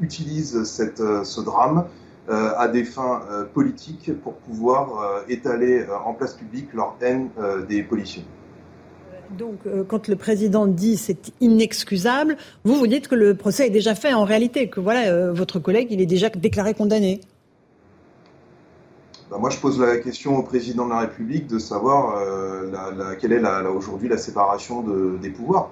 utilisent 0.00 0.64
ce 0.64 1.40
drame 1.42 1.84
à 2.28 2.66
des 2.66 2.84
fins 2.84 3.20
politiques 3.52 4.10
pour 4.22 4.34
pouvoir 4.34 5.22
étaler 5.28 5.84
en 6.04 6.14
place 6.14 6.32
publique 6.32 6.72
leur 6.72 6.96
haine 7.02 7.28
des 7.68 7.82
policiers. 7.82 8.24
Donc, 9.30 9.58
euh, 9.66 9.84
quand 9.84 10.08
le 10.08 10.16
président 10.16 10.66
dit 10.66 10.96
c'est 10.96 11.32
inexcusable, 11.40 12.36
vous 12.64 12.74
vous 12.74 12.86
dites 12.86 13.08
que 13.08 13.14
le 13.14 13.34
procès 13.34 13.66
est 13.66 13.70
déjà 13.70 13.94
fait 13.94 14.12
en 14.12 14.24
réalité, 14.24 14.68
que 14.68 14.80
voilà, 14.80 15.08
euh, 15.08 15.32
votre 15.32 15.58
collègue, 15.58 15.88
il 15.90 16.00
est 16.00 16.06
déjà 16.06 16.28
déclaré 16.28 16.74
condamné. 16.74 17.20
Bah, 19.30 19.38
moi, 19.38 19.50
je 19.50 19.58
pose 19.58 19.80
la 19.80 19.96
question 19.98 20.36
au 20.36 20.42
président 20.42 20.84
de 20.86 20.90
la 20.90 21.00
République 21.00 21.48
de 21.48 21.58
savoir 21.58 22.16
euh, 22.16 23.14
quelle 23.20 23.32
est 23.32 23.42
aujourd'hui 23.66 24.08
la 24.08 24.18
séparation 24.18 24.84
des 25.20 25.30
pouvoirs. 25.30 25.70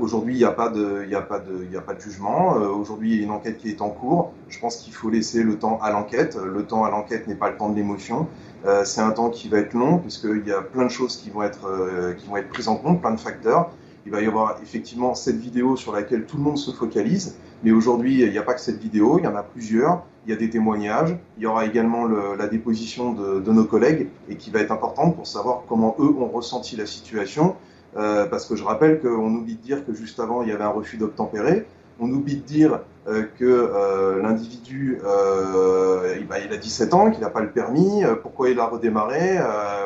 Aujourd'hui, 0.00 0.34
il 0.34 0.38
n'y 0.38 0.44
a, 0.44 0.52
pas 0.52 0.68
de, 0.68 1.04
a, 1.14 1.20
pas 1.20 1.40
de, 1.40 1.76
a 1.76 1.80
pas 1.80 1.94
de 1.94 2.00
jugement. 2.00 2.52
aujourd'hui, 2.54 3.12
il 3.12 3.16
y 3.18 3.20
a 3.20 3.24
une 3.24 3.30
enquête 3.30 3.58
qui 3.58 3.68
est 3.68 3.82
en 3.82 3.90
cours. 3.90 4.32
Je 4.48 4.58
pense 4.58 4.76
qu'il 4.76 4.92
faut 4.92 5.10
laisser 5.10 5.42
le 5.42 5.58
temps 5.58 5.78
à 5.82 5.90
l'enquête. 5.90 6.36
Le 6.36 6.64
temps 6.64 6.84
à 6.84 6.90
l'enquête 6.90 7.26
n'est 7.26 7.34
pas 7.34 7.50
le 7.50 7.56
temps 7.56 7.68
de 7.68 7.76
l'émotion. 7.76 8.28
Euh, 8.66 8.84
c'est 8.84 9.00
un 9.00 9.10
temps 9.10 9.30
qui 9.30 9.48
va 9.48 9.58
être 9.58 9.74
long 9.74 9.98
puisqu'il 9.98 10.46
y 10.46 10.52
a 10.52 10.62
plein 10.62 10.84
de 10.84 10.90
choses 10.90 11.16
qui 11.16 11.30
vont 11.30 11.42
être 11.42 11.66
euh, 11.68 12.14
qui 12.14 12.26
vont 12.26 12.36
être 12.36 12.48
prises 12.48 12.68
en 12.68 12.76
compte, 12.76 13.00
plein 13.00 13.12
de 13.12 13.20
facteurs. 13.20 13.70
Il 14.04 14.12
va 14.12 14.20
y 14.20 14.26
avoir 14.26 14.58
effectivement 14.62 15.14
cette 15.14 15.36
vidéo 15.36 15.76
sur 15.76 15.92
laquelle 15.92 16.24
tout 16.24 16.38
le 16.38 16.42
monde 16.42 16.58
se 16.58 16.70
focalise, 16.70 17.36
mais 17.62 17.72
aujourd'hui 17.72 18.22
il 18.22 18.30
n'y 18.30 18.38
a 18.38 18.42
pas 18.42 18.54
que 18.54 18.60
cette 18.60 18.78
vidéo, 18.78 19.18
il 19.18 19.24
y 19.24 19.28
en 19.28 19.36
a 19.36 19.42
plusieurs. 19.42 20.04
Il 20.26 20.30
y 20.30 20.34
a 20.34 20.36
des 20.36 20.50
témoignages, 20.50 21.16
il 21.38 21.44
y 21.44 21.46
aura 21.46 21.64
également 21.64 22.04
le, 22.04 22.36
la 22.36 22.48
déposition 22.48 23.12
de, 23.14 23.40
de, 23.40 23.52
nos 23.52 23.64
collègues 23.64 24.08
et 24.28 24.36
qui 24.36 24.50
va 24.50 24.60
être 24.60 24.72
importante 24.72 25.16
pour 25.16 25.26
savoir 25.26 25.62
comment 25.66 25.96
eux 26.00 26.14
ont 26.18 26.28
ressenti 26.28 26.76
la 26.76 26.84
situation. 26.84 27.56
Euh, 27.96 28.26
parce 28.26 28.46
que 28.46 28.54
je 28.54 28.64
rappelle 28.64 29.00
qu'on 29.00 29.34
oublie 29.34 29.56
de 29.56 29.62
dire 29.62 29.86
que 29.86 29.94
juste 29.94 30.20
avant 30.20 30.42
il 30.42 30.48
y 30.48 30.52
avait 30.52 30.64
un 30.64 30.70
refus 30.70 30.98
d'obtempérer. 30.98 31.66
On 32.00 32.10
oublie 32.12 32.36
de 32.36 32.42
dire 32.42 32.80
euh, 33.08 33.24
que 33.38 33.44
euh, 33.44 34.20
l'individu, 34.22 34.98
euh, 35.02 36.16
il, 36.20 36.52
a 36.52 36.56
17 36.56 36.92
ans, 36.92 37.10
qu'il 37.10 37.20
n'a 37.20 37.30
pas 37.30 37.40
le 37.40 37.50
permis, 37.50 38.02
pourquoi 38.22 38.50
il 38.50 38.60
a 38.60 38.66
redémarré, 38.66 39.38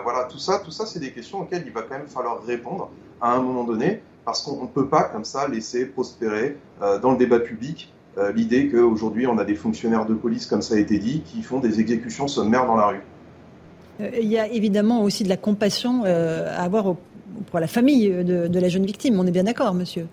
voilà, 0.02 0.24
tout 0.24 0.38
ça, 0.38 0.60
tout 0.64 0.72
ça, 0.72 0.86
c'est 0.86 0.98
des 0.98 1.12
questions 1.12 1.40
auxquelles 1.40 1.62
il 1.64 1.72
va 1.72 1.82
quand 1.82 1.96
même 1.96 2.08
falloir 2.08 2.42
répondre 2.42 2.90
à 3.20 3.32
un 3.32 3.40
moment 3.40 3.62
donné, 3.62 4.02
parce 4.24 4.42
qu'on 4.42 4.62
ne 4.62 4.66
peut 4.66 4.88
pas 4.88 5.04
comme 5.04 5.24
ça 5.24 5.46
laisser 5.46 5.86
prospérer 5.86 6.56
dans 7.00 7.12
le 7.12 7.16
débat 7.16 7.38
public 7.38 7.92
l'idée 8.34 8.68
qu'aujourd'hui 8.68 9.26
on 9.26 9.38
a 9.38 9.44
des 9.44 9.54
fonctionnaires 9.54 10.04
de 10.04 10.14
police, 10.14 10.46
comme 10.46 10.62
ça 10.62 10.74
a 10.74 10.78
été 10.78 10.98
dit, 10.98 11.22
qui 11.22 11.42
font 11.42 11.60
des 11.60 11.80
exécutions 11.80 12.26
sommaires 12.26 12.66
dans 12.66 12.76
la 12.76 12.88
rue. 12.88 13.02
Il 14.20 14.28
y 14.28 14.38
a 14.38 14.48
évidemment 14.48 15.02
aussi 15.02 15.24
de 15.24 15.28
la 15.28 15.36
compassion 15.36 16.04
à 16.04 16.62
avoir 16.62 16.94
pour 17.50 17.60
la 17.60 17.66
famille 17.66 18.08
de 18.08 18.58
la 18.58 18.68
jeune 18.68 18.86
victime, 18.86 19.18
on 19.18 19.26
est 19.26 19.30
bien 19.30 19.44
d'accord, 19.44 19.74
monsieur 19.74 20.06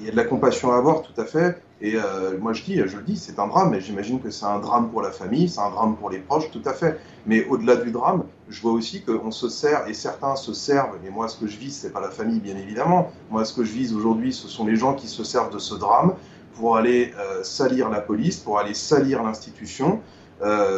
il 0.00 0.06
y 0.06 0.08
a 0.08 0.12
de 0.12 0.16
la 0.16 0.24
compassion 0.24 0.72
à 0.72 0.76
avoir, 0.76 1.02
tout 1.02 1.18
à 1.20 1.24
fait. 1.24 1.60
Et 1.80 1.94
euh, 1.94 2.38
moi, 2.40 2.52
je 2.52 2.64
dis, 2.64 2.76
je 2.76 2.96
le 2.96 3.02
dis, 3.02 3.16
c'est 3.16 3.38
un 3.38 3.46
drame, 3.46 3.74
et 3.74 3.80
j'imagine 3.80 4.20
que 4.20 4.30
c'est 4.30 4.44
un 4.44 4.58
drame 4.58 4.90
pour 4.90 5.00
la 5.00 5.12
famille, 5.12 5.48
c'est 5.48 5.60
un 5.60 5.70
drame 5.70 5.96
pour 5.96 6.10
les 6.10 6.18
proches, 6.18 6.50
tout 6.50 6.62
à 6.64 6.72
fait. 6.72 6.98
Mais 7.26 7.46
au-delà 7.46 7.76
du 7.76 7.90
drame, 7.90 8.24
je 8.48 8.60
vois 8.60 8.72
aussi 8.72 9.02
qu'on 9.02 9.30
se 9.30 9.48
sert, 9.48 9.86
et 9.86 9.94
certains 9.94 10.36
se 10.36 10.52
servent, 10.52 10.96
et 11.06 11.10
moi, 11.10 11.28
ce 11.28 11.38
que 11.38 11.46
je 11.46 11.56
vise, 11.56 11.76
c'est 11.76 11.92
pas 11.92 12.00
la 12.00 12.10
famille, 12.10 12.40
bien 12.40 12.56
évidemment. 12.56 13.12
Moi, 13.30 13.44
ce 13.44 13.54
que 13.54 13.64
je 13.64 13.72
vise 13.72 13.94
aujourd'hui, 13.94 14.32
ce 14.32 14.48
sont 14.48 14.66
les 14.66 14.76
gens 14.76 14.94
qui 14.94 15.06
se 15.06 15.24
servent 15.24 15.52
de 15.52 15.58
ce 15.58 15.74
drame 15.74 16.14
pour 16.54 16.76
aller 16.76 17.12
euh, 17.18 17.44
salir 17.44 17.88
la 17.88 18.00
police, 18.00 18.38
pour 18.38 18.58
aller 18.58 18.74
salir 18.74 19.22
l'institution, 19.22 20.00
euh, 20.00 20.17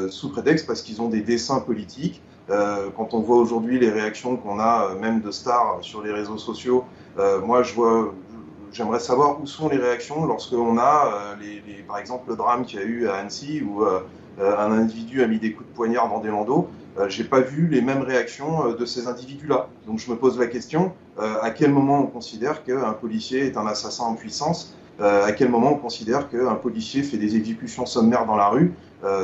sous 0.08 0.30
prétexte 0.30 0.66
parce 0.66 0.82
qu'ils 0.82 1.02
ont 1.02 1.08
des 1.08 1.20
dessins 1.20 1.60
politiques. 1.60 2.22
quand 2.48 3.14
on 3.14 3.20
voit 3.20 3.36
aujourd'hui 3.36 3.78
les 3.78 3.90
réactions 3.90 4.36
qu'on 4.36 4.58
a, 4.58 4.94
même 5.00 5.20
de 5.20 5.30
stars 5.30 5.78
sur 5.82 6.02
les 6.02 6.12
réseaux 6.12 6.38
sociaux, 6.38 6.84
moi, 7.44 7.62
je 7.62 7.74
vois, 7.74 8.12
j'aimerais 8.72 9.00
savoir 9.00 9.40
où 9.40 9.46
sont 9.46 9.68
les 9.68 9.76
réactions 9.76 10.26
lorsqu'on 10.26 10.78
a, 10.78 11.12
euh, 11.12 11.34
les, 11.40 11.82
par 11.82 11.98
exemple, 11.98 12.30
le 12.30 12.36
drame 12.36 12.64
qu'il 12.64 12.80
y 12.80 12.82
a 12.82 12.86
eu 12.86 13.08
à 13.08 13.16
Annecy 13.16 13.62
où 13.62 13.82
euh, 13.82 14.00
euh, 14.40 14.56
un 14.58 14.72
individu 14.72 15.22
a 15.22 15.26
mis 15.26 15.38
des 15.38 15.52
coups 15.52 15.68
de 15.68 15.74
poignard 15.74 16.08
dans 16.08 16.20
des 16.20 16.28
landaux. 16.28 16.68
J'ai 17.08 17.24
pas 17.24 17.40
vu 17.40 17.66
les 17.68 17.80
mêmes 17.80 18.02
réactions 18.02 18.72
de 18.72 18.84
ces 18.84 19.06
individus-là. 19.06 19.68
Donc 19.86 20.00
je 20.00 20.10
me 20.10 20.16
pose 20.16 20.38
la 20.38 20.48
question 20.48 20.92
à 21.18 21.50
quel 21.50 21.70
moment 21.72 22.00
on 22.00 22.06
considère 22.06 22.62
qu'un 22.62 22.92
policier 22.92 23.46
est 23.46 23.56
un 23.56 23.66
assassin 23.66 24.04
en 24.04 24.14
puissance? 24.14 24.74
À 24.98 25.32
quel 25.32 25.48
moment 25.48 25.72
on 25.72 25.76
considère 25.76 26.28
qu'un 26.28 26.56
policier 26.56 27.02
fait 27.02 27.16
des 27.16 27.36
exécutions 27.36 27.86
sommaires 27.86 28.26
dans 28.26 28.36
la 28.36 28.48
rue? 28.48 28.74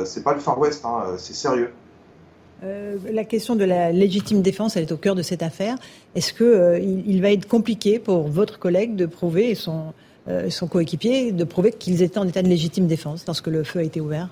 C'est 0.05 0.23
pas 0.23 0.33
le 0.33 0.39
Far 0.39 0.59
West, 0.59 0.83
hein, 0.85 1.15
c'est 1.17 1.35
sérieux. 1.35 1.71
Euh, 2.63 2.97
la 3.11 3.23
question 3.23 3.55
de 3.55 3.63
la 3.63 3.91
légitime 3.91 4.41
défense, 4.41 4.77
elle 4.77 4.83
est 4.83 4.91
au 4.91 4.97
cœur 4.97 5.15
de 5.15 5.21
cette 5.21 5.43
affaire. 5.43 5.75
Est-ce 6.15 6.33
qu'il 6.33 6.45
euh, 6.45 6.79
il 6.79 7.21
va 7.21 7.31
être 7.31 7.47
compliqué 7.47 7.99
pour 7.99 8.27
votre 8.27 8.57
collègue 8.57 8.95
de 8.95 9.05
prouver, 9.05 9.51
et 9.51 9.55
son, 9.55 9.93
euh, 10.27 10.49
son 10.49 10.67
coéquipier, 10.67 11.31
de 11.31 11.43
prouver 11.43 11.71
qu'ils 11.71 12.01
étaient 12.01 12.17
en 12.17 12.27
état 12.27 12.41
de 12.41 12.47
légitime 12.47 12.87
défense 12.87 13.25
lorsque 13.27 13.47
le 13.47 13.63
feu 13.63 13.79
a 13.79 13.83
été 13.83 14.01
ouvert? 14.01 14.29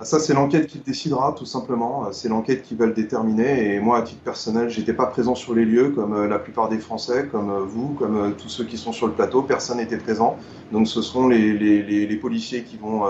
Ah, 0.00 0.06
ça, 0.06 0.18
c'est 0.18 0.32
l'enquête 0.32 0.66
qui 0.66 0.78
le 0.78 0.84
décidera, 0.84 1.34
tout 1.38 1.44
simplement. 1.44 2.10
C'est 2.12 2.28
l'enquête 2.28 2.62
qui 2.62 2.74
va 2.74 2.86
le 2.86 2.94
déterminer. 2.94 3.74
Et 3.74 3.80
moi, 3.80 3.98
à 3.98 4.02
titre 4.02 4.22
personnel, 4.22 4.70
j'étais 4.70 4.94
pas 4.94 5.06
présent 5.06 5.34
sur 5.34 5.54
les 5.54 5.66
lieux, 5.66 5.90
comme 5.90 6.26
la 6.26 6.38
plupart 6.38 6.68
des 6.68 6.78
Français, 6.78 7.28
comme 7.30 7.58
vous, 7.58 7.90
comme 7.90 8.34
tous 8.36 8.48
ceux 8.48 8.64
qui 8.64 8.76
sont 8.76 8.92
sur 8.92 9.06
le 9.06 9.12
plateau. 9.12 9.42
Personne 9.42 9.76
n'était 9.76 9.98
présent. 9.98 10.36
Donc, 10.72 10.88
ce 10.88 11.00
seront 11.00 11.28
les, 11.28 11.52
les, 11.52 12.06
les, 12.06 12.16
policiers 12.16 12.64
qui 12.64 12.76
vont 12.76 13.04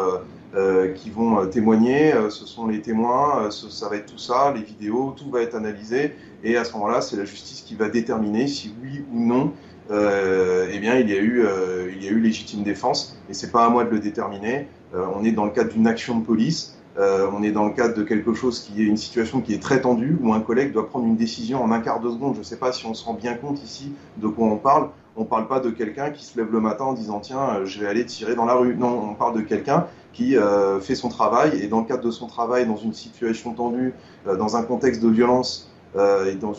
qui 0.95 1.11
vont 1.11 1.47
témoigner, 1.47 2.13
ce 2.31 2.47
sont 2.47 2.69
les 2.69 2.81
témoins, 2.81 3.51
ça 3.51 3.89
va 3.89 3.97
être 3.97 4.07
tout 4.07 4.19
ça, 4.19 4.53
les 4.55 4.63
vidéos, 4.63 5.15
tout 5.17 5.29
va 5.31 5.43
être 5.43 5.57
analysé, 5.57 6.15
et 6.45 6.57
à 6.57 6.65
ce 6.65 6.73
moment-là, 6.75 7.01
c'est 7.01 7.17
la 7.17 7.25
justice 7.25 7.63
qui 7.63 7.75
va 7.75 7.89
déterminer 7.89 8.47
si 8.47 8.73
oui 8.83 9.05
ou 9.13 9.19
non 9.19 9.53
euh, 9.91 10.69
eh 10.73 10.79
bien, 10.79 10.99
il 10.99 11.09
y 11.11 11.13
a 11.13 11.19
eu, 11.19 11.45
euh, 11.45 11.91
légitime 12.01 12.63
défense, 12.63 13.19
et 13.29 13.35
c'est 13.35 13.51
pas 13.51 13.67
à 13.67 13.69
moi 13.69 13.85
de 13.85 13.91
le 13.91 13.99
déterminer. 13.99 14.69
Euh, 14.95 15.05
on 15.15 15.25
est 15.25 15.33
dans 15.33 15.45
le 15.45 15.51
cadre 15.51 15.73
d'une 15.73 15.87
action 15.87 16.19
de 16.19 16.25
police, 16.25 16.79
euh, 16.97 17.29
on 17.33 17.43
est 17.43 17.51
dans 17.51 17.67
le 17.67 17.73
cadre 17.73 17.95
de 17.95 18.03
quelque 18.03 18.35
chose 18.35 18.61
qui 18.61 18.83
est 18.83 18.87
une 18.87 18.97
situation 18.97 19.41
qui 19.41 19.53
est 19.53 19.63
très 19.63 19.81
tendue, 19.81 20.17
où 20.23 20.33
un 20.33 20.41
collègue 20.41 20.73
doit 20.73 20.89
prendre 20.89 21.07
une 21.07 21.17
décision 21.17 21.63
en 21.63 21.71
un 21.73 21.81
quart 21.81 22.01
de 22.01 22.11
seconde. 22.11 22.35
Je 22.35 22.41
ne 22.41 22.45
sais 22.45 22.57
pas 22.57 22.73
si 22.73 22.87
on 22.87 22.95
se 22.95 23.05
rend 23.05 23.15
bien 23.15 23.35
compte 23.35 23.63
ici 23.63 23.93
de 24.17 24.29
quoi 24.29 24.47
on 24.47 24.57
parle. 24.57 24.89
On 25.17 25.23
ne 25.23 25.27
parle 25.27 25.47
pas 25.47 25.61
de 25.61 25.71
quelqu'un 25.71 26.11
qui 26.11 26.25
se 26.25 26.37
lève 26.37 26.51
le 26.51 26.61
matin 26.61 26.85
en 26.85 26.93
disant 26.93 27.21
tiens, 27.21 27.65
je 27.65 27.81
vais 27.81 27.87
aller 27.87 28.05
tirer 28.05 28.35
dans 28.35 28.45
la 28.45 28.55
rue. 28.55 28.75
Non, 28.77 29.11
on 29.11 29.15
parle 29.15 29.37
de 29.37 29.43
quelqu'un 29.43 29.87
qui 30.13 30.37
euh, 30.37 30.81
fait 30.81 30.95
son 30.95 31.09
travail 31.09 31.61
et 31.63 31.69
dans 31.69 31.81
le 31.81 31.87
cadre 31.87 32.03
de 32.03 32.11
son 32.11 32.27
travail, 32.27 32.67
dans 32.67 32.77
une 32.77 32.93
situation 32.93 33.53
tendue, 33.55 33.95
dans 34.27 34.57
un 34.57 34.63
contexte 34.63 35.03
de 35.03 35.09
violence 35.09 35.71
euh, 35.97 36.33
et 36.33 36.35
dans 36.35 36.51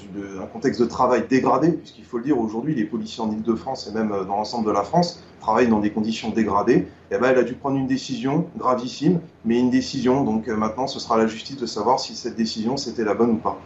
un 0.42 0.46
contexte 0.46 0.80
de 0.80 0.86
travail 0.86 1.26
dégradé, 1.30 1.74
puisqu'il 1.74 2.06
faut 2.06 2.18
le 2.20 2.24
dire, 2.24 2.40
aujourd'hui, 2.40 2.74
les 2.74 2.86
policiers 2.86 3.22
en 3.22 3.30
Ile-de-France 3.30 3.86
et 3.88 3.94
même 3.94 4.14
euh, 4.14 4.24
dans 4.24 4.38
l'ensemble 4.38 4.66
de 4.66 4.72
la 4.72 4.84
France 4.84 5.22
travaillent 5.42 5.68
dans 5.68 5.82
des 5.82 5.92
conditions 5.92 6.30
dégradées, 6.30 6.78
et 6.78 6.88
eh 7.12 7.18
ben, 7.18 7.32
elle 7.32 7.40
a 7.40 7.44
dû 7.44 7.54
prendre 7.54 7.76
une 7.76 7.86
décision 7.86 8.48
gravissime, 8.58 9.20
mais 9.44 9.60
une 9.60 9.70
décision, 9.70 10.24
donc 10.24 10.48
euh, 10.48 10.56
maintenant 10.56 10.88
ce 10.88 11.02
sera 11.02 11.18
la 11.18 11.28
justice 11.28 11.58
de 11.58 11.66
savoir 11.66 12.00
si 12.00 12.16
cette 12.16 12.38
décision 12.38 12.78
c'était 12.78 13.04
la 13.04 13.14
bonne 13.14 13.32
ou 13.32 13.38
pas. 13.38 13.60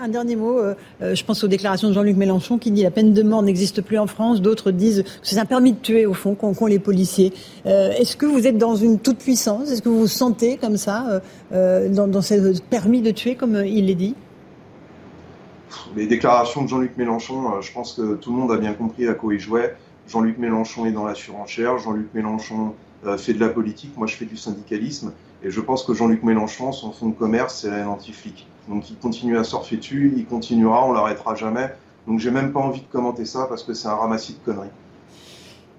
Un 0.00 0.08
dernier 0.08 0.34
mot, 0.34 0.58
euh, 0.58 0.74
je 1.02 1.22
pense 1.24 1.44
aux 1.44 1.48
déclarations 1.48 1.88
de 1.88 1.92
Jean-Luc 1.92 2.16
Mélenchon 2.16 2.56
qui 2.56 2.70
dit 2.70 2.82
la 2.82 2.90
peine 2.90 3.12
de 3.12 3.22
mort 3.22 3.42
n'existe 3.42 3.82
plus 3.82 3.98
en 3.98 4.06
France. 4.06 4.40
D'autres 4.40 4.70
disent 4.70 5.02
que 5.02 5.08
c'est 5.22 5.38
un 5.38 5.44
permis 5.44 5.72
de 5.72 5.78
tuer 5.78 6.06
au 6.06 6.14
fond 6.14 6.34
qu'ont 6.34 6.66
les 6.66 6.78
policiers. 6.78 7.34
Euh, 7.66 7.90
Est-ce 7.90 8.16
que 8.16 8.24
vous 8.24 8.46
êtes 8.46 8.56
dans 8.56 8.76
une 8.76 8.98
toute 8.98 9.18
puissance 9.18 9.70
Est-ce 9.70 9.82
que 9.82 9.90
vous 9.90 10.00
vous 10.00 10.06
sentez 10.06 10.56
comme 10.56 10.78
ça 10.78 11.20
euh, 11.52 11.88
dans, 11.90 12.22
ce 12.22 12.58
permis 12.62 13.02
de 13.02 13.10
tuer 13.10 13.34
comme 13.34 13.62
il 13.66 13.86
l'est 13.86 13.94
dit? 13.94 14.14
Les 15.96 16.06
déclarations 16.06 16.62
de 16.62 16.68
Jean-Luc 16.68 16.96
Mélenchon, 16.96 17.54
euh, 17.54 17.60
je 17.60 17.72
pense 17.72 17.94
que 17.94 18.14
tout 18.14 18.32
le 18.32 18.38
monde 18.38 18.52
a 18.52 18.56
bien 18.56 18.74
compris 18.74 19.06
à 19.08 19.14
quoi 19.14 19.34
il 19.34 19.40
jouait. 19.40 19.76
Jean-Luc 20.08 20.38
Mélenchon 20.38 20.86
est 20.86 20.92
dans 20.92 21.04
la 21.04 21.14
surenchère, 21.14 21.78
Jean-Luc 21.78 22.12
Mélenchon 22.14 22.74
euh, 23.06 23.16
fait 23.16 23.32
de 23.32 23.40
la 23.40 23.48
politique, 23.48 23.96
moi 23.96 24.06
je 24.06 24.16
fais 24.16 24.24
du 24.24 24.36
syndicalisme, 24.36 25.12
et 25.42 25.50
je 25.50 25.60
pense 25.60 25.84
que 25.84 25.94
Jean-Luc 25.94 26.22
Mélenchon, 26.22 26.72
son 26.72 26.92
fonds 26.92 27.08
de 27.08 27.14
commerce, 27.14 27.60
c'est 27.62 27.70
la 27.70 27.88
anti-flic. 27.88 28.46
Donc 28.68 28.90
il 28.90 28.96
continue 28.96 29.38
à 29.38 29.44
surfer 29.44 29.76
dessus, 29.76 30.14
il 30.16 30.26
continuera, 30.26 30.86
on 30.86 30.92
l'arrêtera 30.92 31.34
jamais. 31.34 31.70
Donc 32.06 32.20
j'ai 32.20 32.30
même 32.30 32.52
pas 32.52 32.60
envie 32.60 32.80
de 32.80 32.86
commenter 32.86 33.24
ça 33.24 33.46
parce 33.48 33.62
que 33.62 33.74
c'est 33.74 33.88
un 33.88 33.94
ramassis 33.94 34.34
de 34.34 34.38
conneries. 34.44 34.70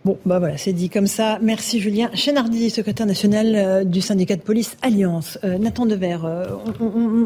Bon, 0.06 0.20
bah 0.24 0.38
voilà, 0.38 0.56
c'est 0.56 0.72
dit 0.72 0.92
comme 0.92 1.08
ça. 1.08 1.40
Merci 1.42 1.80
Julien. 1.80 2.12
Chénardi, 2.14 2.70
secrétaire 2.70 3.08
national 3.08 3.56
euh, 3.56 3.84
du 3.84 4.02
syndicat 4.02 4.36
de 4.36 4.44
police 4.44 4.78
Alliance. 4.84 5.40
Euh, 5.44 5.58
Nathan 5.58 5.88
Dever, 5.88 6.20
euh, 6.26 6.46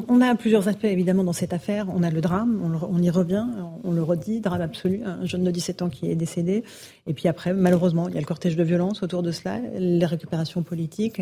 on, 0.08 0.22
a 0.22 0.34
plusieurs 0.36 0.70
aspects 0.70 0.86
évidemment 0.86 1.25
dans 1.25 1.34
cette 1.34 1.51
affaire. 1.51 1.88
On 1.94 2.04
a 2.04 2.10
le 2.10 2.22
drame, 2.22 2.80
on, 2.89 3.01
y 3.01 3.10
revient, 3.10 3.46
on 3.84 3.92
le 3.92 4.01
redit, 4.01 4.39
drame 4.39 4.62
absolu, 4.62 5.01
un 5.04 5.25
jeune 5.25 5.44
de 5.44 5.51
17 5.51 5.82
ans 5.82 5.89
qui 5.89 6.10
est 6.10 6.16
décédé. 6.16 6.63
Et 7.06 7.13
puis 7.13 7.28
après, 7.28 7.54
malheureusement, 7.54 8.08
il 8.08 8.13
y 8.13 8.18
a 8.18 8.22
le 8.22 8.25
cortège 8.25 8.56
de 8.56 8.63
violence 8.63 9.04
autour 9.04 9.24
de 9.24 9.34
cela, 9.34 9.60
les 9.78 10.06
récupérations 10.06 10.63
politiques. 10.63 11.22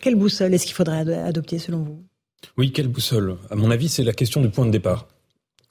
quelle 0.00 0.16
boussole 0.16 0.52
est-ce 0.52 0.66
qu'il 0.66 0.74
faudrait 0.74 0.98
adopter 0.98 1.60
selon 1.60 1.84
vous? 1.84 2.02
Oui, 2.56 2.72
quelle 2.72 2.88
boussole 2.88 3.36
À 3.50 3.56
mon 3.56 3.70
avis, 3.70 3.88
c'est 3.88 4.04
la 4.04 4.12
question 4.12 4.40
du 4.40 4.48
point 4.48 4.66
de 4.66 4.70
départ. 4.70 5.06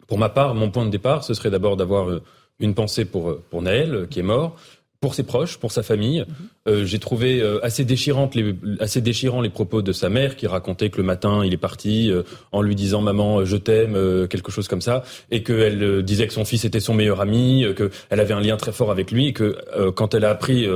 Pour 0.07 0.17
ma 0.17 0.29
part, 0.29 0.55
mon 0.55 0.71
point 0.71 0.85
de 0.85 0.89
départ, 0.89 1.23
ce 1.23 1.33
serait 1.33 1.49
d'abord 1.49 1.77
d'avoir 1.77 2.21
une 2.59 2.73
pensée 2.73 3.05
pour, 3.05 3.37
pour 3.49 3.61
Naël, 3.61 4.07
qui 4.09 4.19
est 4.19 4.23
mort, 4.23 4.55
pour 4.99 5.13
ses 5.13 5.23
proches, 5.23 5.57
pour 5.57 5.71
sa 5.71 5.83
famille. 5.83 6.25
Euh, 6.67 6.85
j'ai 6.85 6.99
trouvé 6.99 7.39
euh, 7.39 7.63
assez 7.63 7.85
déchirantes 7.85 8.33
les, 8.33 8.55
assez 8.79 9.01
déchirant 9.01 9.41
les 9.41 9.49
propos 9.49 9.81
de 9.81 9.91
sa 9.91 10.09
mère 10.09 10.35
qui 10.35 10.47
racontait 10.47 10.89
que 10.89 10.97
le 10.97 11.03
matin 11.03 11.43
il 11.45 11.53
est 11.53 11.57
parti 11.57 12.11
euh, 12.11 12.23
en 12.51 12.61
lui 12.61 12.73
disant 12.73 13.01
maman 13.01 13.45
je 13.45 13.57
t'aime 13.57 14.27
quelque 14.27 14.51
chose 14.51 14.67
comme 14.67 14.81
ça 14.81 15.03
et 15.29 15.43
qu'elle 15.43 16.03
disait 16.03 16.27
que 16.27 16.33
son 16.33 16.45
fils 16.45 16.65
était 16.65 16.79
son 16.79 16.93
meilleur 16.93 17.21
ami, 17.21 17.65
qu'elle 17.75 18.19
avait 18.19 18.33
un 18.33 18.41
lien 18.41 18.57
très 18.57 18.71
fort 18.71 18.91
avec 18.91 19.11
lui 19.11 19.27
et 19.27 19.33
que 19.33 19.57
quand 19.91 20.13
elle 20.13 20.25
a 20.25 20.29
appris 20.29 20.67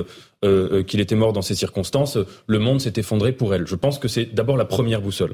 qu'il 0.87 0.99
était 0.99 1.15
mort 1.15 1.33
dans 1.33 1.41
ces 1.41 1.55
circonstances, 1.55 2.17
le 2.47 2.59
monde 2.59 2.81
s'est 2.81 2.93
effondré 2.97 3.31
pour 3.31 3.53
elle. 3.53 3.67
Je 3.67 3.75
pense 3.75 3.99
que 3.99 4.07
c'est 4.07 4.33
d'abord 4.33 4.57
la 4.57 4.65
première 4.65 5.01
boussole. 5.01 5.33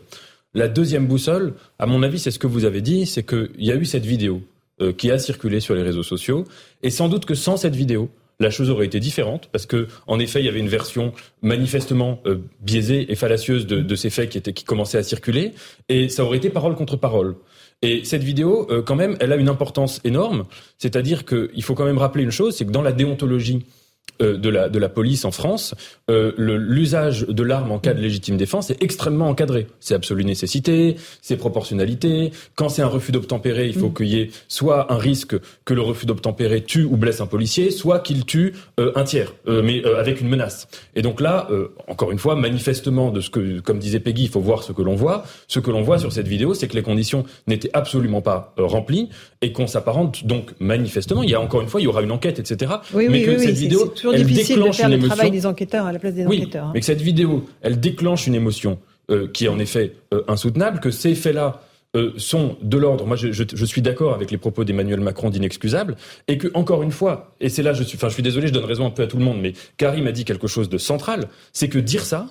La 0.53 0.67
deuxième 0.67 1.07
boussole, 1.07 1.53
à 1.77 1.85
mon 1.85 2.03
avis, 2.03 2.19
c'est 2.19 2.31
ce 2.31 2.39
que 2.39 2.47
vous 2.47 2.65
avez 2.65 2.81
dit, 2.81 3.05
c'est 3.05 3.23
qu'il 3.23 3.49
y 3.57 3.71
a 3.71 3.75
eu 3.75 3.85
cette 3.85 4.05
vidéo 4.05 4.41
qui 4.97 5.09
a 5.09 5.17
circulé 5.17 5.59
sur 5.59 5.73
les 5.73 5.81
réseaux 5.81 6.03
sociaux 6.03 6.45
et 6.83 6.91
sans 6.91 7.09
doute 7.09 7.25
que 7.25 7.33
sans 7.33 7.57
cette 7.57 7.75
vidéo 7.75 8.11
la 8.39 8.49
chose 8.49 8.69
aurait 8.69 8.85
été 8.85 8.99
différente 8.99 9.49
parce 9.51 9.65
que, 9.65 9.87
en 10.05 10.19
effet, 10.19 10.41
il 10.41 10.45
y 10.45 10.49
avait 10.49 10.59
une 10.59 10.67
version 10.67 11.13
manifestement 11.41 12.19
euh, 12.25 12.37
biaisée 12.61 13.11
et 13.11 13.15
fallacieuse 13.15 13.65
de, 13.65 13.95
ces 13.95 14.09
faits 14.09 14.29
qui, 14.29 14.37
étaient, 14.37 14.53
qui 14.53 14.63
commençaient 14.63 14.97
à 14.97 15.03
circuler, 15.03 15.53
et 15.89 16.09
ça 16.09 16.23
aurait 16.23 16.37
été 16.37 16.49
parole 16.49 16.75
contre 16.75 16.97
parole. 16.97 17.35
Et 17.81 18.03
cette 18.05 18.23
vidéo, 18.23 18.67
euh, 18.69 18.81
quand 18.81 18.95
même, 18.95 19.17
elle 19.19 19.31
a 19.31 19.35
une 19.35 19.49
importance 19.49 20.01
énorme, 20.03 20.45
c'est-à-dire 20.77 21.25
qu'il 21.25 21.63
faut 21.63 21.73
quand 21.73 21.85
même 21.85 21.97
rappeler 21.97 22.23
une 22.23 22.31
chose, 22.31 22.55
c'est 22.55 22.65
que 22.65 22.71
dans 22.71 22.81
la 22.81 22.91
déontologie 22.91 23.65
euh, 24.21 24.37
de, 24.37 24.49
la, 24.49 24.69
de 24.69 24.79
la 24.79 24.89
police 24.89 25.25
en 25.25 25.31
France, 25.31 25.75
euh, 26.09 26.31
l'usage 26.37 27.27
de 27.27 27.43
l'arme 27.43 27.71
en 27.71 27.77
cas 27.77 27.93
de 27.93 28.01
légitime 28.01 28.35
défense 28.35 28.71
est 28.71 28.81
extrêmement 28.81 29.27
encadré. 29.27 29.67
C'est 29.79 29.93
absolue 29.93 30.25
nécessité, 30.25 30.95
c'est 31.21 31.37
proportionnalité. 31.37 32.31
Quand 32.55 32.69
c'est 32.69 32.81
un 32.81 32.87
refus 32.87 33.11
d'obtempérer, 33.11 33.67
il 33.67 33.73
faut 33.73 33.89
mm. 33.89 33.93
qu'il 33.93 34.07
y 34.07 34.19
ait 34.19 34.29
soit 34.47 34.91
un 34.91 34.97
risque 34.97 35.35
que 35.65 35.73
le 35.73 35.81
refus 35.81 36.05
d'obtempérer 36.05 36.61
tue 36.61 36.83
ou 36.83 36.97
blesse 36.97 37.21
un 37.21 37.27
policier, 37.27 37.69
soit 37.69 37.99
qu'il 37.99 38.25
tue 38.25 38.53
euh, 38.79 38.91
un 38.95 39.03
tiers, 39.03 39.33
mais 39.45 39.83
avec 39.85 40.21
une 40.21 40.29
menace. 40.29 40.67
Et 40.95 41.01
donc 41.01 41.21
là, 41.21 41.47
encore 41.87 42.11
une 42.11 42.19
fois, 42.19 42.35
manifestement, 42.35 43.11
de 43.11 43.21
ce 43.21 43.29
que, 43.29 43.59
comme 43.59 43.79
disait 43.79 43.99
Peggy, 43.99 44.23
il 44.23 44.29
faut 44.29 44.39
voir 44.39 44.63
ce 44.63 44.71
que 44.71 44.81
l'on 44.81 44.95
voit. 44.95 45.25
Ce 45.47 45.59
que 45.59 45.71
l'on 45.71 45.81
voit 45.81 45.99
sur 45.99 46.11
cette 46.11 46.27
vidéo, 46.27 46.53
c'est 46.53 46.67
que 46.67 46.75
les 46.75 46.81
conditions 46.81 47.25
n'étaient 47.47 47.69
absolument 47.73 48.21
pas 48.21 48.53
remplies 48.57 49.09
et 49.41 49.51
qu'on 49.51 49.67
s'apparente 49.67 50.25
donc 50.25 50.51
manifestement. 50.59 51.23
Il 51.23 51.29
y 51.29 51.35
a 51.35 51.41
encore 51.41 51.61
une 51.61 51.67
fois, 51.67 51.81
il 51.81 51.85
y 51.85 51.87
aura 51.87 52.01
une 52.01 52.11
enquête, 52.11 52.39
etc. 52.39 52.73
mais 52.95 53.23
que 53.23 53.37
cette 53.37 53.55
vidéo 53.55 53.93
elle 54.13 54.23
difficile 54.23 54.61
de 54.61 54.71
faire 54.71 54.89
le 54.89 54.99
travail 54.99 55.31
des 55.31 55.45
enquêteurs 55.45 55.85
à 55.85 55.91
la 55.91 55.99
place 55.99 56.13
des 56.13 56.25
oui, 56.25 56.37
enquêteurs. 56.37 56.67
Hein. 56.67 56.71
Mais 56.73 56.79
que 56.79 56.85
cette 56.85 57.01
vidéo, 57.01 57.45
elle 57.61 57.79
déclenche 57.79 58.27
une 58.27 58.35
émotion 58.35 58.79
euh, 59.11 59.27
qui 59.27 59.45
est 59.45 59.49
en 59.49 59.59
effet 59.59 59.93
euh, 60.13 60.23
insoutenable, 60.27 60.79
que 60.79 60.91
ces 60.91 61.15
faits-là 61.15 61.61
euh, 61.95 62.11
sont 62.17 62.57
de 62.61 62.77
l'ordre. 62.77 63.05
Moi, 63.05 63.15
je, 63.15 63.31
je, 63.31 63.43
je 63.51 63.65
suis 63.65 63.81
d'accord 63.81 64.13
avec 64.13 64.31
les 64.31 64.37
propos 64.37 64.63
d'Emmanuel 64.63 64.99
Macron 64.99 65.29
d'inexcusable, 65.29 65.95
et 66.27 66.37
que 66.37 66.49
encore 66.53 66.83
une 66.83 66.91
fois, 66.91 67.33
et 67.39 67.49
c'est 67.49 67.63
là, 67.63 67.73
je 67.73 67.83
suis, 67.83 67.97
enfin, 67.97 68.09
je 68.09 68.13
suis 68.13 68.23
désolé, 68.23 68.47
je 68.47 68.53
donne 68.53 68.65
raison 68.65 68.85
un 68.85 68.91
peu 68.91 69.03
à 69.03 69.07
tout 69.07 69.17
le 69.17 69.23
monde, 69.23 69.39
mais 69.41 69.53
Karim 69.77 70.07
a 70.07 70.11
dit 70.11 70.25
quelque 70.25 70.47
chose 70.47 70.69
de 70.69 70.77
central, 70.77 71.29
c'est 71.53 71.69
que 71.69 71.79
dire 71.79 72.03
ça, 72.03 72.27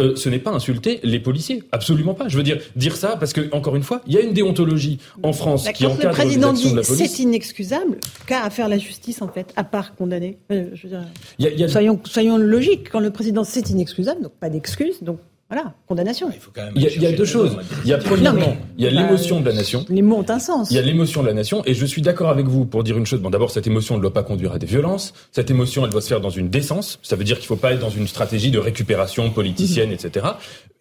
euh, 0.00 0.16
ce 0.16 0.28
n'est 0.28 0.40
pas 0.40 0.50
insulter 0.50 0.98
les 1.04 1.20
policiers, 1.20 1.62
absolument 1.70 2.14
pas. 2.14 2.26
Je 2.26 2.36
veux 2.36 2.42
dire 2.42 2.58
dire 2.74 2.96
ça 2.96 3.16
parce 3.16 3.32
que 3.32 3.48
encore 3.54 3.76
une 3.76 3.84
fois, 3.84 4.00
il 4.08 4.14
y 4.14 4.18
a 4.18 4.22
une 4.22 4.32
déontologie 4.32 4.98
en 5.22 5.32
France 5.32 5.68
qui 5.70 5.86
encadre 5.86 6.08
le 6.08 6.10
président 6.10 6.52
dit, 6.52 6.70
de 6.70 6.76
la 6.76 6.82
police. 6.82 7.12
C'est 7.12 7.22
inexcusable. 7.22 7.98
Qu'a 8.26 8.42
à 8.42 8.50
faire 8.50 8.68
la 8.68 8.78
justice 8.78 9.22
en 9.22 9.28
fait, 9.28 9.52
à 9.54 9.62
part 9.62 9.94
condamner 9.94 10.38
euh, 10.50 10.70
je 10.74 10.88
veux 10.88 10.98
dire, 11.38 11.70
Soyons, 11.70 12.00
soyons 12.02 12.38
logiques. 12.38 12.90
Quand 12.90 12.98
le 12.98 13.10
président 13.10 13.44
c'est 13.44 13.70
inexcusable, 13.70 14.20
donc 14.22 14.32
pas 14.32 14.50
d'excuse, 14.50 15.00
donc 15.00 15.20
voilà, 15.50 15.74
condamnation. 15.86 16.30
Il, 16.74 16.82
y 16.82 17.06
a, 17.06 17.12
deux 17.12 17.26
choses. 17.26 17.58
Il 17.84 17.90
y 17.90 17.92
a 17.92 17.98
premièrement, 17.98 18.56
il 18.78 18.84
y 18.84 18.88
a 18.88 18.90
bah, 18.90 19.02
l'émotion 19.02 19.40
de 19.40 19.46
la 19.46 19.54
nation. 19.54 19.84
Les 19.90 20.00
mots 20.00 20.16
ont 20.16 20.30
un 20.30 20.38
sens. 20.38 20.70
Il 20.70 20.74
y 20.74 20.78
a 20.78 20.82
l'émotion 20.82 21.22
de 21.22 21.28
la 21.28 21.34
nation, 21.34 21.62
et 21.66 21.74
je 21.74 21.84
suis 21.84 22.00
d'accord 22.00 22.30
avec 22.30 22.46
vous 22.46 22.64
pour 22.64 22.82
dire 22.82 22.96
une 22.96 23.04
chose. 23.04 23.20
Bon, 23.20 23.28
d'abord, 23.28 23.50
cette 23.50 23.66
émotion 23.66 23.96
ne 23.96 24.00
doit 24.00 24.12
pas 24.12 24.22
conduire 24.22 24.52
à 24.52 24.58
des 24.58 24.66
violences. 24.66 25.12
Cette 25.32 25.50
émotion, 25.50 25.84
elle 25.84 25.90
doit 25.90 26.00
se 26.00 26.08
faire 26.08 26.22
dans 26.22 26.30
une 26.30 26.48
décence. 26.48 26.98
Ça 27.02 27.14
veut 27.14 27.24
dire 27.24 27.36
qu'il 27.36 27.44
ne 27.44 27.48
faut 27.48 27.56
pas 27.56 27.72
être 27.72 27.80
dans 27.80 27.90
une 27.90 28.08
stratégie 28.08 28.50
de 28.50 28.58
récupération 28.58 29.30
politicienne, 29.30 29.90
mmh. 29.90 30.06
etc. 30.06 30.26